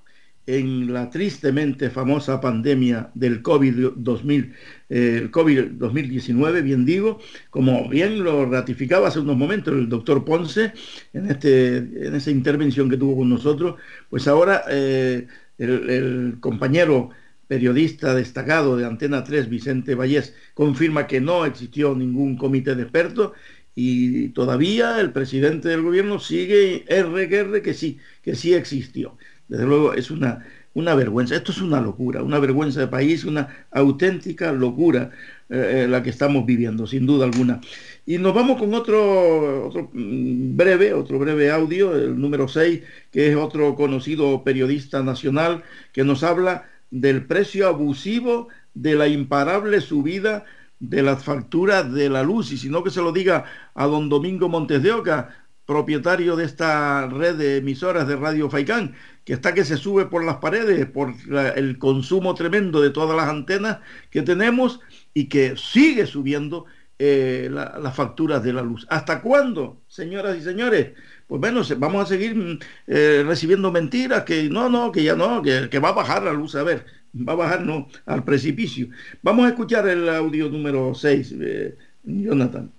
en 0.48 0.94
la 0.94 1.10
tristemente 1.10 1.90
famosa 1.90 2.40
pandemia 2.40 3.10
del 3.14 3.42
COVID-2000, 3.42 4.54
eh, 4.88 5.18
el 5.20 5.30
COVID-2019, 5.30 6.62
bien 6.62 6.86
digo, 6.86 7.20
como 7.50 7.86
bien 7.90 8.24
lo 8.24 8.46
ratificaba 8.46 9.08
hace 9.08 9.20
unos 9.20 9.36
momentos 9.36 9.74
el 9.74 9.90
doctor 9.90 10.24
Ponce 10.24 10.72
en, 11.12 11.30
este, 11.30 11.76
en 11.76 12.14
esa 12.14 12.30
intervención 12.30 12.88
que 12.88 12.96
tuvo 12.96 13.18
con 13.18 13.28
nosotros, 13.28 13.76
pues 14.08 14.26
ahora 14.26 14.62
eh, 14.70 15.26
el, 15.58 16.38
compañero 16.40 17.10
periodista 17.46 18.14
destacado 18.14 18.78
de 18.78 18.86
Antena 18.86 19.24
3, 19.24 19.50
Vicente 19.50 19.94
Vallés, 19.94 20.34
confirma 20.54 21.06
que 21.06 21.20
no 21.20 21.44
existió 21.44 21.94
ningún 21.94 22.38
comité 22.38 22.74
de 22.74 22.84
expertos 22.84 23.32
y 23.74 24.30
todavía 24.30 24.98
el 24.98 25.12
presidente 25.12 25.68
del 25.68 25.82
gobierno 25.82 26.18
sigue 26.18 26.84
RQR 26.88 27.60
que 27.60 27.74
sí, 27.74 27.98
que 28.22 28.34
sí 28.34 28.54
existió. 28.54 29.18
Desde 29.48 29.66
luego 29.66 29.94
es 29.94 30.10
una, 30.10 30.44
una 30.74 30.94
vergüenza, 30.94 31.34
esto 31.34 31.52
es 31.52 31.60
una 31.60 31.80
locura, 31.80 32.22
una 32.22 32.38
vergüenza 32.38 32.80
de 32.80 32.88
país, 32.88 33.24
una 33.24 33.66
auténtica 33.70 34.52
locura 34.52 35.10
eh, 35.48 35.86
la 35.88 36.02
que 36.02 36.10
estamos 36.10 36.44
viviendo, 36.44 36.86
sin 36.86 37.06
duda 37.06 37.24
alguna. 37.24 37.60
Y 38.04 38.18
nos 38.18 38.34
vamos 38.34 38.58
con 38.58 38.74
otro, 38.74 39.68
otro 39.68 39.90
mm, 39.92 40.56
breve, 40.56 40.92
otro 40.92 41.18
breve 41.18 41.50
audio, 41.50 41.96
el 41.96 42.20
número 42.20 42.48
6, 42.48 42.82
que 43.10 43.30
es 43.30 43.36
otro 43.36 43.74
conocido 43.74 44.44
periodista 44.44 45.02
nacional 45.02 45.62
que 45.92 46.04
nos 46.04 46.22
habla 46.22 46.68
del 46.90 47.26
precio 47.26 47.66
abusivo 47.66 48.48
de 48.74 48.94
la 48.94 49.08
imparable 49.08 49.80
subida 49.80 50.44
de 50.80 51.02
las 51.02 51.24
facturas 51.24 51.92
de 51.92 52.08
la 52.08 52.22
luz, 52.22 52.52
y 52.52 52.58
si 52.58 52.68
no 52.68 52.84
que 52.84 52.90
se 52.90 53.02
lo 53.02 53.12
diga 53.12 53.44
a 53.74 53.86
don 53.86 54.08
Domingo 54.08 54.48
Montes 54.48 54.82
de 54.82 54.92
Oca, 54.92 55.30
propietario 55.66 56.36
de 56.36 56.44
esta 56.44 57.06
red 57.08 57.36
de 57.36 57.58
emisoras 57.58 58.08
de 58.08 58.16
Radio 58.16 58.48
Faicán, 58.48 58.94
que 59.28 59.34
está 59.34 59.52
que 59.52 59.66
se 59.66 59.76
sube 59.76 60.06
por 60.06 60.24
las 60.24 60.36
paredes 60.36 60.86
por 60.86 61.12
el 61.55 61.76
consumo 61.76 62.34
tremendo 62.34 62.80
de 62.80 62.88
todas 62.88 63.14
las 63.14 63.28
antenas 63.28 63.80
que 64.09 64.22
tenemos 64.22 64.80
y 65.12 65.28
que 65.28 65.55
sigue 65.55 66.06
subiendo 66.06 66.64
eh, 66.98 67.50
las 67.50 67.94
facturas 67.94 68.42
de 68.42 68.55
la 68.55 68.62
luz. 68.62 68.86
¿Hasta 68.88 69.20
cuándo, 69.20 69.82
señoras 69.86 70.38
y 70.38 70.40
señores? 70.40 70.92
Pues 71.26 71.42
bueno, 71.42 71.60
vamos 71.76 72.05
a 72.05 72.06
seguir 72.06 72.36
mm, 72.36 72.59
eh, 72.86 73.22
recibiendo 73.26 73.70
mentiras, 73.70 74.24
que 74.24 74.44
no, 74.44 74.70
no, 74.70 74.90
que 74.90 75.02
ya 75.02 75.14
no, 75.14 75.42
que, 75.42 75.78
va 75.78 75.90
a 75.90 75.92
bajar 75.92 76.22
la 76.22 76.32
luz. 76.32 76.55
A 76.55 76.62
ver, 76.62 76.86
va 77.14 77.34
a 77.34 77.36
bajar 77.36 77.60
no, 77.60 77.86
al 78.06 78.24
precipicio. 78.24 78.88
Vamos 79.20 79.44
a 79.44 79.50
escuchar 79.50 79.86
el 79.88 80.09
audio 80.09 80.48
número 80.48 80.94
6, 80.94 81.34
eh, 81.38 81.76
Jonathan. 82.02 82.72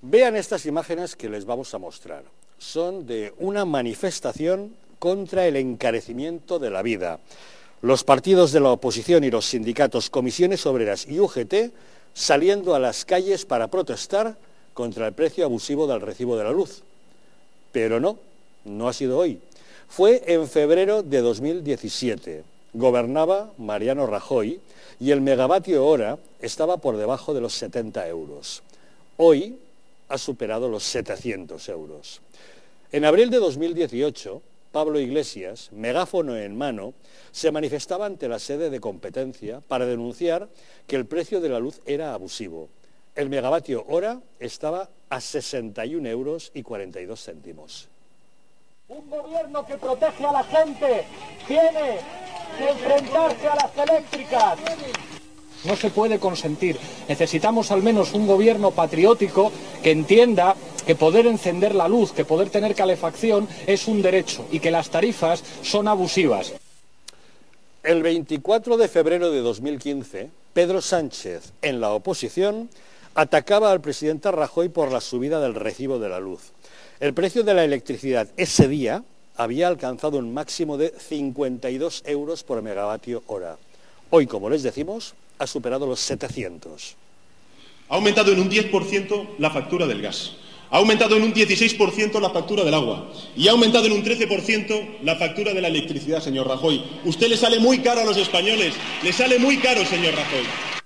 Vean 0.00 0.36
estas 0.36 0.64
imágenes 0.64 1.16
que 1.16 1.28
les 1.28 1.44
vamos 1.44 1.74
a 1.74 1.78
mostrar. 1.78 2.22
Son 2.60 3.06
de 3.06 3.32
una 3.38 3.64
manifestación 3.64 4.76
contra 4.98 5.46
el 5.46 5.56
encarecimiento 5.56 6.58
de 6.58 6.68
la 6.68 6.82
vida. 6.82 7.18
Los 7.80 8.04
partidos 8.04 8.52
de 8.52 8.60
la 8.60 8.68
oposición 8.68 9.24
y 9.24 9.30
los 9.30 9.46
sindicatos, 9.46 10.10
comisiones 10.10 10.66
obreras 10.66 11.08
y 11.08 11.18
UGT 11.18 11.72
saliendo 12.12 12.74
a 12.74 12.78
las 12.78 13.06
calles 13.06 13.46
para 13.46 13.68
protestar 13.68 14.36
contra 14.74 15.06
el 15.06 15.14
precio 15.14 15.46
abusivo 15.46 15.86
del 15.86 16.02
recibo 16.02 16.36
de 16.36 16.44
la 16.44 16.52
luz. 16.52 16.82
Pero 17.72 17.98
no, 17.98 18.18
no 18.66 18.88
ha 18.88 18.92
sido 18.92 19.16
hoy. 19.16 19.40
Fue 19.88 20.22
en 20.26 20.46
febrero 20.46 21.02
de 21.02 21.22
2017. 21.22 22.44
Gobernaba 22.74 23.52
Mariano 23.56 24.06
Rajoy 24.06 24.60
y 25.00 25.12
el 25.12 25.22
megavatio 25.22 25.86
hora 25.86 26.18
estaba 26.40 26.76
por 26.76 26.98
debajo 26.98 27.32
de 27.32 27.40
los 27.40 27.54
70 27.54 28.06
euros. 28.08 28.62
Hoy 29.16 29.58
ha 30.10 30.18
superado 30.18 30.68
los 30.68 30.82
700 30.84 31.66
euros. 31.70 32.20
En 32.92 33.04
abril 33.04 33.30
de 33.30 33.38
2018, 33.38 34.42
Pablo 34.72 34.98
Iglesias, 34.98 35.70
megáfono 35.70 36.36
en 36.36 36.58
mano, 36.58 36.92
se 37.30 37.52
manifestaba 37.52 38.06
ante 38.06 38.26
la 38.26 38.40
sede 38.40 38.68
de 38.68 38.80
competencia 38.80 39.60
para 39.60 39.86
denunciar 39.86 40.48
que 40.88 40.96
el 40.96 41.06
precio 41.06 41.40
de 41.40 41.50
la 41.50 41.60
luz 41.60 41.80
era 41.86 42.14
abusivo. 42.14 42.68
El 43.14 43.28
megavatio 43.28 43.84
hora 43.86 44.20
estaba 44.40 44.90
a 45.08 45.20
61 45.20 46.08
euros 46.08 46.50
y 46.52 46.64
42 46.64 47.24
céntimos. 47.24 47.88
Un 48.88 49.08
gobierno 49.08 49.64
que 49.64 49.76
protege 49.76 50.26
a 50.26 50.32
la 50.32 50.42
gente 50.42 51.04
tiene 51.46 51.98
que 52.58 52.70
enfrentarse 52.70 53.46
a 53.46 53.54
las 53.54 53.88
eléctricas. 53.88 54.58
No 55.64 55.76
se 55.76 55.90
puede 55.90 56.18
consentir. 56.18 56.78
Necesitamos 57.08 57.70
al 57.70 57.82
menos 57.82 58.14
un 58.14 58.26
gobierno 58.26 58.70
patriótico 58.70 59.52
que 59.82 59.90
entienda 59.90 60.56
que 60.86 60.94
poder 60.94 61.26
encender 61.26 61.74
la 61.74 61.88
luz, 61.88 62.12
que 62.12 62.24
poder 62.24 62.50
tener 62.50 62.74
calefacción 62.74 63.46
es 63.66 63.86
un 63.86 64.02
derecho 64.02 64.46
y 64.50 64.60
que 64.60 64.70
las 64.70 64.90
tarifas 64.90 65.44
son 65.62 65.88
abusivas. 65.88 66.54
El 67.82 68.02
24 68.02 68.76
de 68.76 68.88
febrero 68.88 69.30
de 69.30 69.40
2015, 69.40 70.30
Pedro 70.52 70.80
Sánchez, 70.80 71.52
en 71.62 71.80
la 71.80 71.92
oposición, 71.92 72.68
atacaba 73.14 73.70
al 73.70 73.80
presidente 73.80 74.30
Rajoy 74.30 74.68
por 74.68 74.90
la 74.92 75.00
subida 75.00 75.40
del 75.40 75.54
recibo 75.54 75.98
de 75.98 76.08
la 76.08 76.20
luz. 76.20 76.52
El 77.00 77.14
precio 77.14 77.42
de 77.42 77.54
la 77.54 77.64
electricidad 77.64 78.28
ese 78.36 78.68
día 78.68 79.02
había 79.36 79.68
alcanzado 79.68 80.18
un 80.18 80.34
máximo 80.34 80.76
de 80.76 80.90
52 80.90 82.02
euros 82.06 82.44
por 82.44 82.60
megavatio 82.62 83.22
hora. 83.26 83.56
Hoy, 84.10 84.26
como 84.26 84.50
les 84.50 84.62
decimos, 84.62 85.14
ha 85.40 85.46
superado 85.46 85.86
los 85.86 85.98
700. 86.00 86.96
Ha 87.88 87.94
aumentado 87.94 88.30
en 88.30 88.40
un 88.40 88.50
10% 88.50 89.30
la 89.38 89.50
factura 89.50 89.86
del 89.86 90.02
gas. 90.02 90.32
Ha 90.70 90.76
aumentado 90.76 91.16
en 91.16 91.24
un 91.24 91.34
16% 91.34 92.20
la 92.20 92.30
factura 92.30 92.62
del 92.62 92.74
agua 92.74 93.10
y 93.34 93.48
ha 93.48 93.52
aumentado 93.52 93.86
en 93.86 93.92
un 93.92 94.04
13% 94.04 94.98
la 95.02 95.16
factura 95.16 95.52
de 95.52 95.60
la 95.60 95.68
electricidad, 95.68 96.22
señor 96.22 96.46
Rajoy. 96.46 96.84
Usted 97.04 97.28
le 97.28 97.36
sale 97.36 97.58
muy 97.58 97.78
caro 97.78 98.02
a 98.02 98.04
los 98.04 98.18
españoles, 98.18 98.74
le 99.02 99.12
sale 99.12 99.38
muy 99.38 99.56
caro, 99.56 99.84
señor 99.84 100.14
Rajoy. 100.14 100.79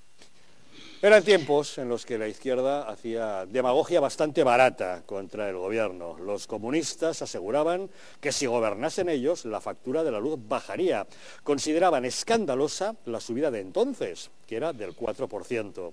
Eran 1.04 1.22
tiempos 1.22 1.76
en 1.76 1.90
los 1.90 2.06
que 2.06 2.16
la 2.16 2.28
izquierda 2.28 2.88
hacía 2.88 3.44
demagogia 3.44 4.00
bastante 4.00 4.42
barata 4.42 5.02
contra 5.04 5.50
el 5.50 5.56
gobierno. 5.58 6.16
Los 6.18 6.46
comunistas 6.46 7.20
aseguraban 7.20 7.90
que 8.22 8.32
si 8.32 8.46
gobernasen 8.46 9.10
ellos, 9.10 9.44
la 9.44 9.60
factura 9.60 10.02
de 10.02 10.10
la 10.10 10.18
luz 10.18 10.38
bajaría. 10.48 11.06
Consideraban 11.42 12.06
escandalosa 12.06 12.96
la 13.04 13.20
subida 13.20 13.50
de 13.50 13.60
entonces, 13.60 14.30
que 14.46 14.56
era 14.56 14.72
del 14.72 14.96
4%. 14.96 15.92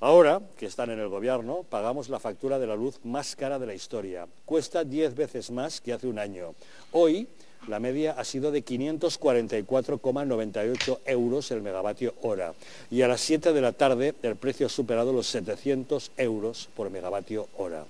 Ahora, 0.00 0.40
que 0.58 0.66
están 0.66 0.90
en 0.90 0.98
el 0.98 1.08
gobierno, 1.08 1.62
pagamos 1.62 2.08
la 2.08 2.18
factura 2.18 2.58
de 2.58 2.66
la 2.66 2.74
luz 2.74 2.98
más 3.04 3.36
cara 3.36 3.60
de 3.60 3.66
la 3.66 3.74
historia. 3.74 4.26
Cuesta 4.44 4.82
10 4.82 5.14
veces 5.14 5.52
más 5.52 5.80
que 5.80 5.92
hace 5.92 6.08
un 6.08 6.18
año. 6.18 6.56
Hoy, 6.90 7.28
la 7.68 7.78
media 7.78 8.12
ha 8.12 8.24
sido 8.24 8.50
de 8.50 8.64
544,98 8.64 10.98
euros 11.04 11.50
el 11.50 11.60
megavatio 11.62 12.14
hora. 12.22 12.54
Y 12.90 13.02
a 13.02 13.08
las 13.08 13.20
7 13.20 13.52
de 13.52 13.60
la 13.60 13.72
tarde 13.72 14.14
el 14.22 14.36
precio 14.36 14.66
ha 14.66 14.70
superado 14.70 15.12
los 15.12 15.26
700 15.28 16.12
euros 16.16 16.68
por 16.74 16.90
megavatio 16.90 17.48
hora. 17.56 17.84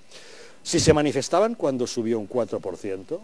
Si 0.62 0.80
se 0.80 0.92
manifestaban 0.92 1.54
cuando 1.54 1.86
subió 1.86 2.18
un 2.18 2.28
4%, 2.28 3.18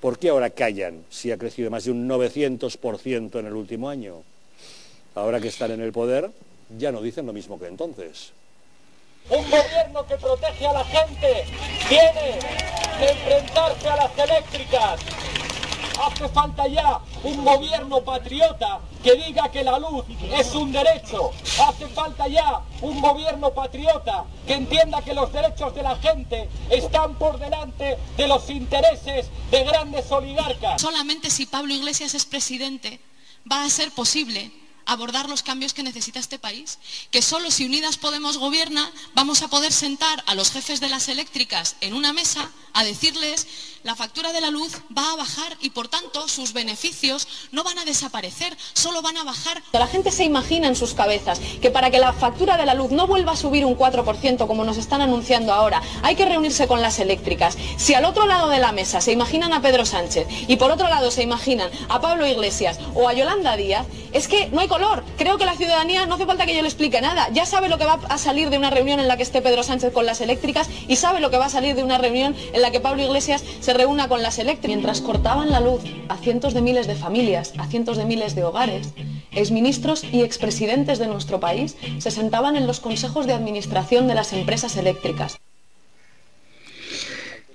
¿por 0.00 0.18
qué 0.18 0.30
ahora 0.30 0.50
callan 0.50 1.04
si 1.10 1.30
ha 1.30 1.38
crecido 1.38 1.70
más 1.70 1.84
de 1.84 1.90
un 1.90 2.08
900% 2.08 3.38
en 3.38 3.46
el 3.46 3.52
último 3.52 3.88
año? 3.88 4.22
Ahora 5.14 5.40
que 5.40 5.48
están 5.48 5.72
en 5.72 5.80
el 5.80 5.92
poder, 5.92 6.30
ya 6.78 6.92
no 6.92 7.02
dicen 7.02 7.26
lo 7.26 7.32
mismo 7.32 7.58
que 7.58 7.66
entonces. 7.66 8.32
Un 9.28 9.44
gobierno 9.50 10.06
que 10.06 10.16
protege 10.16 10.66
a 10.66 10.72
la 10.72 10.84
gente 10.84 11.44
tiene 11.88 12.38
que 12.98 13.10
enfrentarse 13.10 13.88
a 13.88 13.96
las 13.96 14.18
eléctricas. 14.18 15.00
Hace 16.00 16.28
falta 16.30 16.66
ya 16.66 16.98
un 17.22 17.44
gobierno 17.44 18.00
patriota 18.02 18.80
que 19.02 19.16
diga 19.16 19.50
que 19.50 19.62
la 19.62 19.78
luz 19.78 20.04
es 20.32 20.54
un 20.54 20.72
derecho. 20.72 21.30
Hace 21.66 21.88
falta 21.88 22.26
ya 22.26 22.62
un 22.80 23.00
gobierno 23.02 23.52
patriota 23.52 24.24
que 24.46 24.54
entienda 24.54 25.02
que 25.02 25.12
los 25.12 25.30
derechos 25.30 25.74
de 25.74 25.82
la 25.82 25.96
gente 25.96 26.48
están 26.70 27.14
por 27.16 27.38
delante 27.38 27.98
de 28.16 28.28
los 28.28 28.48
intereses 28.48 29.26
de 29.50 29.64
grandes 29.64 30.10
oligarcas. 30.10 30.80
Solamente 30.80 31.28
si 31.28 31.44
Pablo 31.44 31.74
Iglesias 31.74 32.14
es 32.14 32.24
presidente 32.24 33.00
va 33.50 33.64
a 33.64 33.70
ser 33.70 33.90
posible 33.92 34.50
abordar 34.86 35.28
los 35.28 35.42
cambios 35.42 35.72
que 35.72 35.82
necesita 35.82 36.18
este 36.18 36.38
país. 36.38 36.78
Que 37.10 37.22
solo 37.22 37.50
si 37.50 37.64
Unidas 37.64 37.96
Podemos 37.96 38.38
gobierna 38.38 38.90
vamos 39.14 39.42
a 39.42 39.48
poder 39.48 39.72
sentar 39.72 40.24
a 40.26 40.34
los 40.34 40.50
jefes 40.50 40.80
de 40.80 40.88
las 40.88 41.08
eléctricas 41.08 41.76
en 41.80 41.94
una 41.94 42.12
mesa 42.12 42.50
a 42.72 42.84
decirles 42.84 43.46
la 43.82 43.94
factura 43.94 44.32
de 44.32 44.40
la 44.40 44.50
luz 44.50 44.82
va 44.96 45.12
a 45.12 45.16
bajar 45.16 45.56
y 45.60 45.70
por 45.70 45.88
tanto 45.88 46.28
sus 46.28 46.52
beneficios 46.52 47.26
no 47.50 47.64
van 47.64 47.78
a 47.78 47.84
desaparecer, 47.84 48.56
solo 48.74 49.00
van 49.02 49.16
a 49.16 49.24
bajar. 49.24 49.62
La 49.72 49.86
gente 49.86 50.10
se 50.10 50.24
imagina 50.24 50.68
en 50.68 50.76
sus 50.76 50.94
cabezas 50.94 51.40
que 51.62 51.70
para 51.70 51.90
que 51.90 51.98
la 51.98 52.12
factura 52.12 52.56
de 52.56 52.66
la 52.66 52.74
luz 52.74 52.90
no 52.90 53.06
vuelva 53.06 53.32
a 53.32 53.36
subir 53.36 53.64
un 53.64 53.76
4% 53.76 54.46
como 54.46 54.64
nos 54.64 54.76
están 54.76 55.00
anunciando 55.00 55.52
ahora, 55.52 55.82
hay 56.02 56.14
que 56.14 56.26
reunirse 56.26 56.68
con 56.68 56.82
las 56.82 56.98
eléctricas. 56.98 57.56
Si 57.76 57.94
al 57.94 58.04
otro 58.04 58.26
lado 58.26 58.48
de 58.48 58.58
la 58.58 58.72
mesa 58.72 59.00
se 59.00 59.12
imaginan 59.12 59.52
a 59.52 59.62
Pedro 59.62 59.86
Sánchez 59.86 60.26
y 60.46 60.56
por 60.56 60.70
otro 60.70 60.88
lado 60.88 61.10
se 61.10 61.22
imaginan 61.22 61.70
a 61.88 62.00
Pablo 62.00 62.26
Iglesias 62.26 62.78
o 62.94 63.08
a 63.08 63.14
Yolanda 63.14 63.56
Díaz, 63.56 63.86
es 64.12 64.28
que 64.28 64.48
no 64.48 64.60
hay 64.60 64.68
color. 64.68 65.04
Creo 65.16 65.38
que 65.38 65.46
la 65.46 65.56
ciudadanía 65.56 66.06
no 66.06 66.16
hace 66.16 66.26
falta 66.26 66.46
que 66.46 66.54
yo 66.54 66.62
le 66.62 66.68
explique 66.68 67.00
nada. 67.00 67.28
Ya 67.32 67.46
sabe 67.46 67.68
lo 67.68 67.78
que 67.78 67.84
va 67.84 67.98
a 68.08 68.18
salir 68.18 68.50
de 68.50 68.58
una 68.58 68.70
reunión 68.70 69.00
en 69.00 69.08
la 69.08 69.16
que 69.16 69.22
esté 69.22 69.40
Pedro 69.40 69.62
Sánchez 69.62 69.92
con 69.92 70.06
las 70.06 70.20
eléctricas 70.20 70.68
y 70.88 70.96
sabe 70.96 71.20
lo 71.20 71.30
que 71.30 71.38
va 71.38 71.46
a 71.46 71.50
salir 71.50 71.74
de 71.74 71.82
una 71.82 71.98
reunión 71.98 72.36
en 72.52 72.62
la 72.62 72.70
que 72.70 72.80
Pablo 72.80 73.02
Iglesias 73.02 73.42
se 73.60 73.69
reúna 73.74 74.08
con 74.08 74.22
las 74.22 74.38
eléctricas. 74.38 74.68
Mientras 74.68 75.00
cortaban 75.00 75.50
la 75.50 75.60
luz 75.60 75.82
a 76.08 76.16
cientos 76.16 76.54
de 76.54 76.62
miles 76.62 76.86
de 76.86 76.94
familias, 76.94 77.52
a 77.58 77.66
cientos 77.66 77.96
de 77.96 78.04
miles 78.04 78.34
de 78.34 78.44
hogares, 78.44 78.94
exministros 79.32 80.04
y 80.04 80.22
expresidentes 80.22 80.98
de 80.98 81.06
nuestro 81.06 81.40
país 81.40 81.76
se 81.98 82.10
sentaban 82.10 82.56
en 82.56 82.66
los 82.66 82.80
consejos 82.80 83.26
de 83.26 83.32
administración 83.32 84.08
de 84.08 84.14
las 84.14 84.32
empresas 84.32 84.76
eléctricas. 84.76 85.38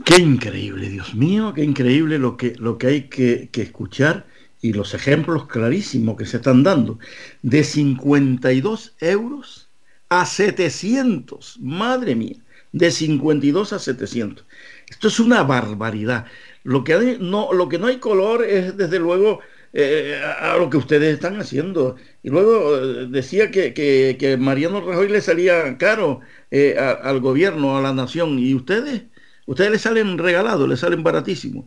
Qué 0.03 0.17
increíble, 0.17 0.89
Dios 0.89 1.15
mío, 1.15 1.53
qué 1.53 1.63
increíble 1.63 2.19
lo 2.19 2.37
que, 2.37 2.53
lo 2.57 2.77
que 2.77 2.87
hay 2.87 3.01
que, 3.03 3.49
que 3.51 3.61
escuchar 3.61 4.25
y 4.61 4.73
los 4.73 4.93
ejemplos 4.93 5.47
clarísimos 5.47 6.17
que 6.17 6.25
se 6.25 6.37
están 6.37 6.63
dando. 6.63 6.99
De 7.41 7.63
52 7.63 8.93
euros 8.99 9.67
a 10.09 10.25
700, 10.25 11.59
madre 11.59 12.15
mía. 12.15 12.37
de 12.71 12.91
52 12.91 13.71
a 13.71 13.79
700. 13.79 14.45
Esto 14.95 15.09
es 15.09 15.19
una 15.19 15.43
barbaridad. 15.43 16.25
Lo 16.63 16.85
que, 16.85 17.17
no, 17.19 17.51
lo 17.51 17.67
que 17.67 17.77
no 17.77 17.87
hay 17.87 17.97
color 17.97 18.45
es, 18.45 18.77
desde 18.77 18.97
luego, 18.97 19.41
eh, 19.73 20.17
a 20.39 20.55
lo 20.57 20.69
que 20.69 20.77
ustedes 20.77 21.13
están 21.13 21.37
haciendo. 21.37 21.97
Y 22.23 22.29
luego 22.29 22.77
eh, 22.77 23.07
decía 23.09 23.51
que, 23.51 23.73
que, 23.73 24.15
que, 24.17 24.37
Mariano 24.37 24.79
Rajoy 24.79 25.09
le 25.09 25.19
salía 25.19 25.77
caro 25.77 26.21
eh, 26.49 26.77
al 26.79 27.19
gobierno, 27.19 27.77
a 27.77 27.81
la 27.81 27.93
nación. 27.93 28.39
¿Y 28.39 28.53
ustedes? 28.55 29.03
Ustedes 29.47 29.71
le 29.71 29.79
salen 29.79 30.17
regalados, 30.17 30.67
le 30.69 30.77
salen 30.77 31.03
baratísimos. 31.03 31.65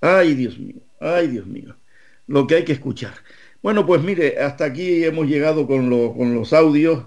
Ay, 0.00 0.34
Dios 0.34 0.58
mío, 0.58 0.76
ay, 1.00 1.28
Dios 1.28 1.46
mío. 1.46 1.76
Lo 2.28 2.46
que 2.46 2.56
hay 2.56 2.64
que 2.64 2.72
escuchar. 2.74 3.14
Bueno, 3.62 3.86
pues 3.86 4.02
mire, 4.02 4.38
hasta 4.40 4.66
aquí 4.66 5.04
hemos 5.04 5.26
llegado 5.28 5.66
con, 5.66 5.90
lo, 5.90 6.14
con 6.14 6.34
los 6.34 6.52
audios. 6.52 7.06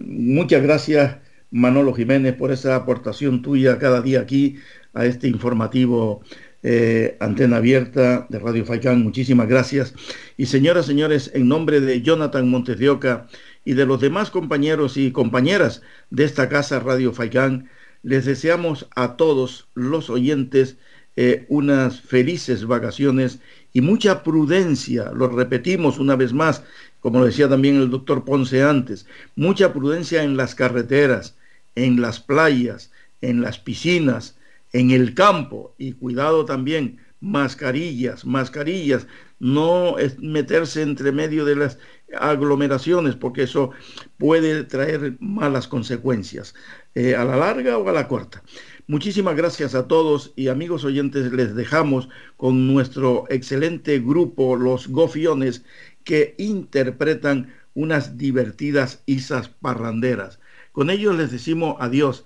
Muchas 0.00 0.62
gracias, 0.62 1.18
Manolo 1.52 1.94
Jiménez, 1.94 2.34
por 2.34 2.50
esa 2.50 2.74
aportación 2.74 3.42
tuya 3.42 3.78
cada 3.78 4.02
día 4.02 4.20
aquí 4.20 4.56
a 4.94 5.06
este 5.06 5.28
informativo 5.28 6.22
eh, 6.62 7.16
Antena 7.20 7.58
Abierta 7.58 8.26
de 8.28 8.38
Radio 8.38 8.64
Faicán. 8.64 9.02
Muchísimas 9.02 9.48
gracias. 9.48 9.94
Y 10.36 10.46
señoras, 10.46 10.86
señores, 10.86 11.30
en 11.34 11.48
nombre 11.48 11.80
de 11.80 12.02
Jonathan 12.02 12.48
Montes 12.48 12.78
de 12.78 12.88
Oca 12.88 13.28
y 13.64 13.74
de 13.74 13.86
los 13.86 14.00
demás 14.00 14.30
compañeros 14.30 14.96
y 14.96 15.12
compañeras 15.12 15.82
de 16.10 16.24
esta 16.24 16.48
casa 16.48 16.80
Radio 16.80 17.12
Faicán, 17.12 17.68
les 18.02 18.24
deseamos 18.24 18.88
a 18.96 19.16
todos 19.16 19.68
los 19.74 20.10
oyentes 20.10 20.76
eh, 21.14 21.44
unas 21.48 22.00
felices 22.00 22.64
vacaciones 22.64 23.38
y 23.74 23.82
mucha 23.82 24.22
prudencia, 24.22 25.12
lo 25.14 25.28
repetimos 25.28 25.98
una 25.98 26.16
vez 26.16 26.32
más, 26.32 26.64
como 27.00 27.20
lo 27.20 27.26
decía 27.26 27.48
también 27.48 27.76
el 27.76 27.90
doctor 27.90 28.24
Ponce 28.24 28.62
antes, 28.62 29.06
mucha 29.36 29.72
prudencia 29.72 30.22
en 30.22 30.36
las 30.36 30.54
carreteras, 30.54 31.36
en 31.74 32.00
las 32.00 32.20
playas, 32.20 32.90
en 33.20 33.40
las 33.40 33.58
piscinas, 33.58 34.36
en 34.72 34.90
el 34.90 35.14
campo 35.14 35.74
y 35.78 35.92
cuidado 35.92 36.44
también, 36.44 36.98
mascarillas, 37.20 38.24
mascarillas, 38.24 39.06
no 39.38 39.96
meterse 40.18 40.82
entre 40.82 41.12
medio 41.12 41.44
de 41.44 41.56
las 41.56 41.78
aglomeraciones 42.18 43.16
porque 43.16 43.44
eso 43.44 43.70
puede 44.18 44.64
traer 44.64 45.16
malas 45.20 45.68
consecuencias, 45.68 46.54
eh, 46.94 47.14
a 47.16 47.24
la 47.24 47.36
larga 47.36 47.78
o 47.78 47.88
a 47.88 47.92
la 47.92 48.08
corta. 48.08 48.42
Muchísimas 48.86 49.36
gracias 49.36 49.74
a 49.74 49.86
todos 49.86 50.32
y 50.36 50.48
amigos 50.48 50.84
oyentes, 50.84 51.32
les 51.32 51.54
dejamos 51.54 52.08
con 52.36 52.66
nuestro 52.66 53.24
excelente 53.30 54.00
grupo, 54.00 54.56
los 54.56 54.88
Gofiones, 54.88 55.64
que 56.04 56.34
interpretan 56.38 57.54
unas 57.74 58.18
divertidas 58.18 59.02
isas 59.06 59.48
parranderas. 59.48 60.40
Con 60.72 60.90
ellos 60.90 61.16
les 61.16 61.30
decimos 61.30 61.76
adiós. 61.78 62.24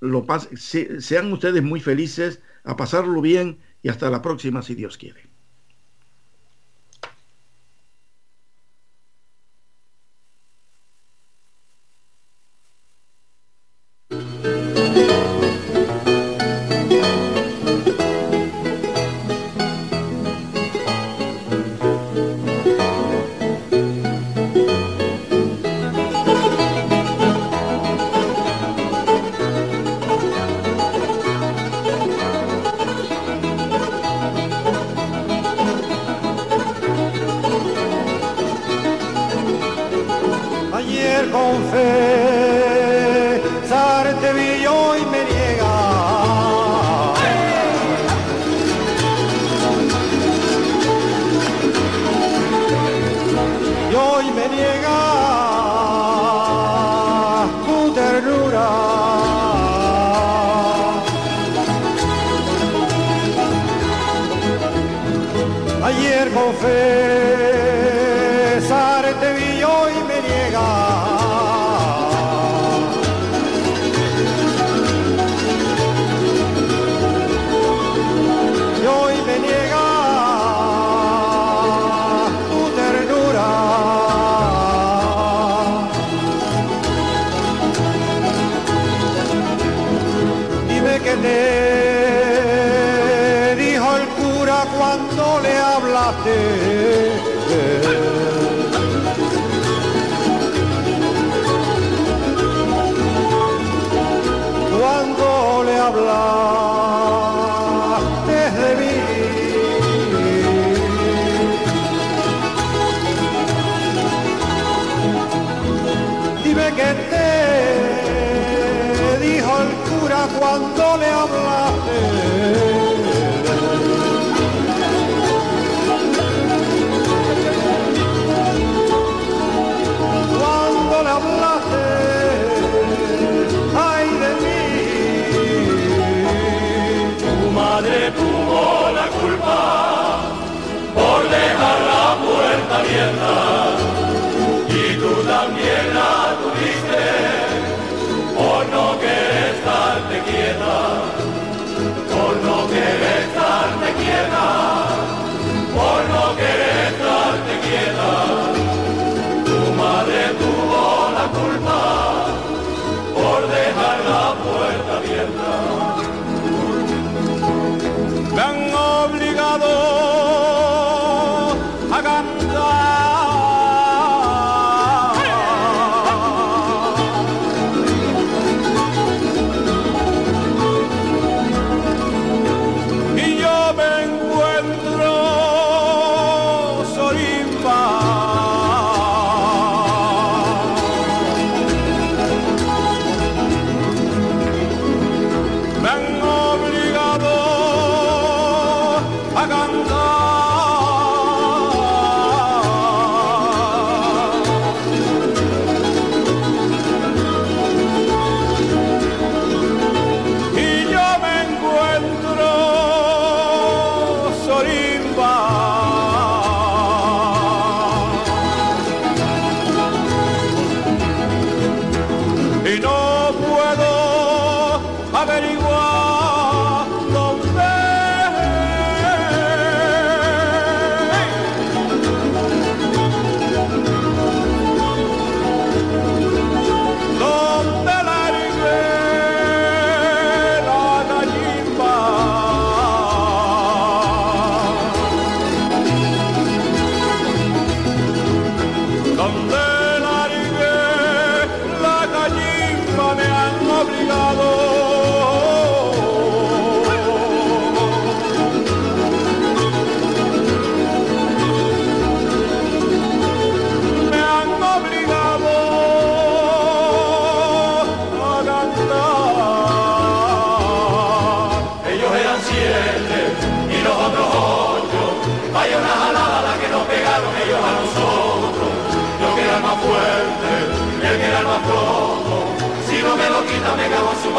Lo 0.00 0.26
sean 0.58 1.32
ustedes 1.32 1.62
muy 1.62 1.80
felices, 1.80 2.42
a 2.64 2.76
pasarlo 2.76 3.20
bien 3.20 3.60
y 3.82 3.88
hasta 3.88 4.10
la 4.10 4.22
próxima 4.22 4.62
si 4.62 4.74
Dios 4.74 4.98
quiere. 4.98 5.25
Me 65.86 67.55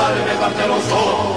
padre, 0.08 0.26
levante 0.26 0.68
los 0.68 0.92
ojos. 0.92 1.37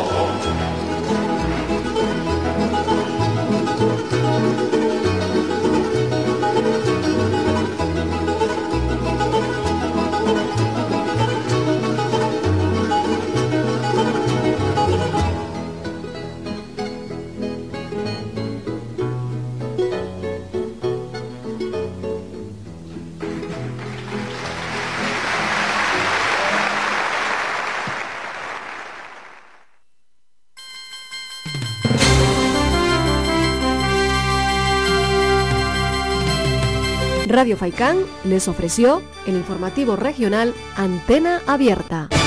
Radio 37.41 37.57
Faicán 37.57 37.97
les 38.25 38.49
ofreció 38.49 39.01
el 39.27 39.33
informativo 39.35 39.97
regional 39.97 40.53
Antena 40.77 41.41
Abierta. 41.47 42.20